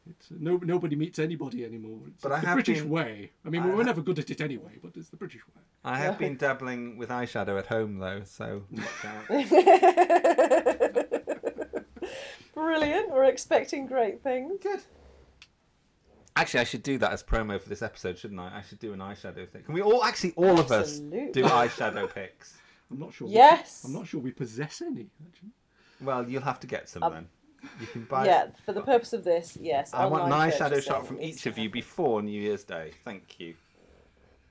it's 0.09 0.31
uh, 0.33 0.37
no, 0.41 0.57
nobody 0.63 0.97
meets 0.97 1.19
anybody 1.19 1.65
anymore. 1.67 2.01
It's, 2.09 2.23
But 2.23 2.33
it's 2.33 2.39
I 2.39 2.41
the 2.41 2.47
have 2.47 2.57
British 2.57 2.81
been- 2.81 2.89
way. 2.91 3.31
I 3.45 3.51
mean, 3.51 3.63
I 3.63 3.67
we 3.67 3.73
were 3.73 3.83
ha- 3.83 3.89
never 3.93 4.01
good 4.01 4.19
at 4.19 4.31
it 4.31 4.41
anyway, 4.41 4.79
but 4.83 4.93
it's 4.97 5.11
the 5.11 5.17
British 5.19 5.43
way. 5.47 5.61
I 5.85 5.99
have 5.99 6.19
been 6.19 6.37
dabbling 6.39 6.97
with 6.97 7.11
eyeshadow 7.11 7.59
at 7.59 7.67
home 7.67 7.99
though, 7.99 8.23
so 8.25 8.63
watch 8.71 9.05
out. 9.05 9.27
Brilliant. 12.55 13.11
We're 13.11 13.25
expecting 13.25 13.87
great 13.87 14.23
things. 14.23 14.63
Good. 14.63 14.81
Actually, 16.35 16.61
I 16.61 16.65
should 16.65 16.83
do 16.83 16.97
that 16.99 17.13
as 17.13 17.23
promo 17.23 17.61
for 17.61 17.69
this 17.69 17.83
episode, 17.83 18.19
shouldn't 18.19 18.41
I? 18.41 18.59
I 18.59 18.63
should 18.63 18.79
do 18.79 18.93
an 18.93 19.01
eyeshadow 19.01 19.49
thing. 19.49 19.63
Can 19.65 19.75
we 19.75 19.83
all, 19.83 20.03
actually, 20.03 20.33
all 20.37 20.59
of 20.59 20.73
us 20.73 20.99
do 20.99 21.31
eyeshadow 21.45 22.13
picks? 22.13 22.55
I'm 22.91 22.99
not 22.99 23.13
sure. 23.13 23.29
Yes. 23.29 23.83
We, 23.85 23.89
I'm 23.93 23.99
not 23.99 24.07
sure 24.07 24.21
we 24.21 24.31
possess 24.31 24.81
any. 24.83 25.07
Actually. 25.27 25.51
Well, 26.01 26.29
you'll 26.29 26.43
have 26.43 26.61
to 26.61 26.67
get 26.67 26.89
some 26.89 27.03
Um, 27.03 27.13
then. 27.13 27.29
You 27.81 27.87
can 27.87 28.05
buy. 28.05 28.27
Yeah, 28.27 28.47
for 28.65 28.73
the 28.73 28.81
purpose 28.83 29.13
of 29.13 29.25
this, 29.25 29.57
yes. 29.61 29.93
I 29.95 30.07
want 30.07 30.25
an 30.25 30.31
eyeshadow 30.31 30.71
purchasing 30.71 30.93
shot 30.93 31.07
from 31.07 31.21
each 31.21 31.47
of 31.47 31.59
you 31.59 31.71
before 31.71 32.21
New 32.23 32.41
Year's 32.41 32.65
Day. 32.65 32.93
Thank 33.05 33.39
you. 33.39 33.55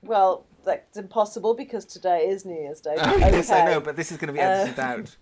Well, 0.02 0.46
that's 0.64 0.96
impossible 0.96 1.54
because 1.54 1.84
today 1.84 2.26
is 2.28 2.44
New 2.44 2.54
Year's 2.54 2.80
Day. 2.80 2.94
Oh, 2.96 3.16
yes, 3.18 3.50
I 3.52 3.64
know, 3.66 3.80
but 3.80 3.96
this 3.96 4.10
is 4.10 4.18
going 4.18 4.28
to 4.28 4.32
be 4.32 4.40
Uh, 4.40 4.44
edited 4.44 4.78
out. 4.80 5.16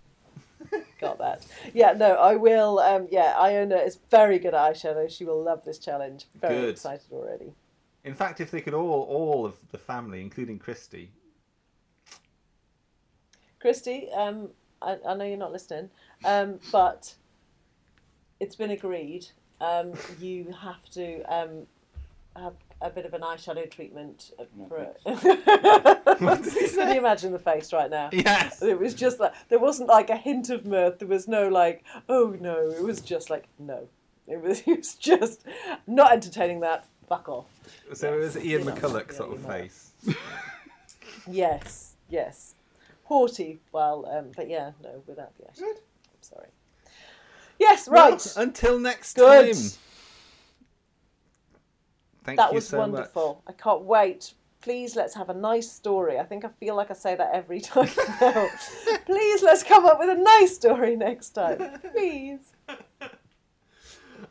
Got 1.01 1.17
that. 1.17 1.45
Yeah, 1.73 1.93
no, 1.93 2.13
I 2.13 2.35
will. 2.35 2.79
Um, 2.79 3.07
yeah, 3.09 3.35
Iona 3.37 3.77
is 3.77 3.97
very 4.11 4.37
good 4.37 4.53
at 4.53 4.75
eyeshadow. 4.75 5.09
She 5.09 5.25
will 5.25 5.43
love 5.43 5.65
this 5.65 5.79
challenge. 5.79 6.27
Very 6.39 6.55
Good. 6.61 6.69
excited 6.69 7.11
already. 7.11 7.53
In 8.03 8.13
fact, 8.13 8.39
if 8.39 8.51
they 8.51 8.61
could 8.61 8.75
all, 8.75 9.01
all 9.09 9.45
of 9.45 9.55
the 9.71 9.79
family, 9.79 10.21
including 10.21 10.59
Christy, 10.59 11.11
Christy, 13.59 14.09
um, 14.11 14.49
I, 14.81 14.97
I 15.07 15.15
know 15.15 15.25
you're 15.25 15.37
not 15.37 15.51
listening, 15.51 15.89
um, 16.23 16.59
but 16.71 17.15
it's 18.39 18.55
been 18.55 18.71
agreed. 18.71 19.27
Um, 19.59 19.93
you 20.19 20.53
have 20.59 20.87
to 20.91 21.21
um, 21.23 21.67
have 22.35 22.53
a 22.81 22.89
bit 22.89 23.05
of 23.05 23.13
an 23.13 23.21
eyeshadow 23.21 23.69
treatment 23.69 24.31
for 24.67 24.93
Can 25.05 26.93
you 26.93 26.97
imagine 26.99 27.31
the 27.31 27.39
face 27.39 27.71
right 27.73 27.89
now? 27.89 28.09
Yes. 28.11 28.61
It 28.61 28.79
was 28.79 28.93
just 28.93 29.19
like 29.19 29.33
there 29.49 29.59
wasn't 29.59 29.89
like 29.89 30.09
a 30.09 30.15
hint 30.17 30.49
of 30.49 30.65
mirth. 30.65 30.99
There 30.99 31.07
was 31.07 31.27
no 31.27 31.47
like, 31.47 31.83
oh 32.09 32.35
no. 32.39 32.69
It 32.69 32.83
was 32.83 33.01
just 33.01 33.29
like 33.29 33.47
no. 33.59 33.87
It 34.27 34.41
was, 34.41 34.61
it 34.65 34.77
was 34.77 34.95
just 34.95 35.43
not 35.87 36.11
entertaining. 36.13 36.59
That 36.61 36.85
fuck 37.07 37.27
off. 37.29 37.45
so 37.93 38.13
it 38.13 38.19
was 38.19 38.37
Ian 38.37 38.63
McCulloch 38.63 39.11
sort 39.13 39.33
of 39.33 39.45
face. 39.45 39.91
Yes, 41.29 41.93
yes. 42.09 42.55
Haughty, 43.03 43.59
well, 43.71 44.07
um, 44.11 44.31
but 44.35 44.49
yeah, 44.49 44.71
no, 44.83 45.03
without 45.05 45.31
the 45.37 45.43
eyeshadow. 45.43 45.67
I'm 45.77 46.21
sorry. 46.21 46.47
Yes, 47.59 47.87
Well, 47.87 48.11
right. 48.11 48.33
until 48.37 48.79
next 48.79 49.15
Good. 49.15 49.53
time. 49.55 49.63
Thank 52.23 52.37
that 52.37 52.49
you 52.51 52.55
was 52.55 52.67
so 52.67 52.77
much. 52.77 52.91
wonderful. 52.91 53.43
I 53.47 53.53
can't 53.53 53.81
wait. 53.83 54.33
Please 54.61 54.95
let's 54.95 55.15
have 55.15 55.29
a 55.29 55.33
nice 55.33 55.71
story. 55.71 56.19
I 56.19 56.23
think 56.23 56.45
I 56.45 56.49
feel 56.59 56.75
like 56.75 56.91
I 56.91 56.93
say 56.93 57.15
that 57.15 57.31
every 57.33 57.59
time 57.71 57.89
now. 58.21 58.47
Please 59.05 59.41
let's 59.41 59.63
come 59.63 59.85
up 59.85 59.99
with 59.99 60.09
a 60.09 60.21
nice 60.21 60.55
story 60.55 60.95
next 60.95 61.29
time. 61.29 61.79
Please. 61.91 62.53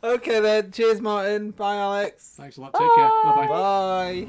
Okay 0.03 0.39
then. 0.39 0.71
Cheers, 0.71 1.01
Martin. 1.01 1.51
Bye, 1.51 1.75
Alex. 1.75 2.33
Thanks 2.37 2.57
a 2.57 2.61
lot. 2.61 2.73
Take 2.73 2.95
care. 2.95 3.09
Bye 3.23 3.35
bye. 3.35 3.47
Bye. 3.47 4.27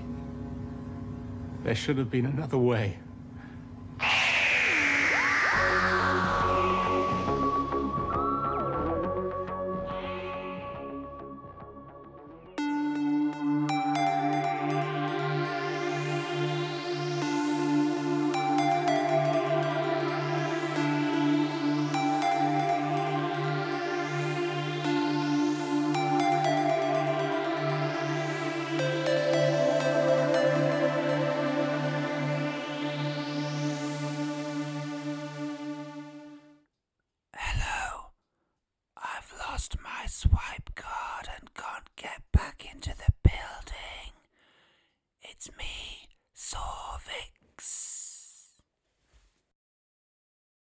There 1.62 1.74
should 1.76 1.98
have 1.98 2.10
been 2.10 2.26
another 2.26 2.58
way. 2.58 2.98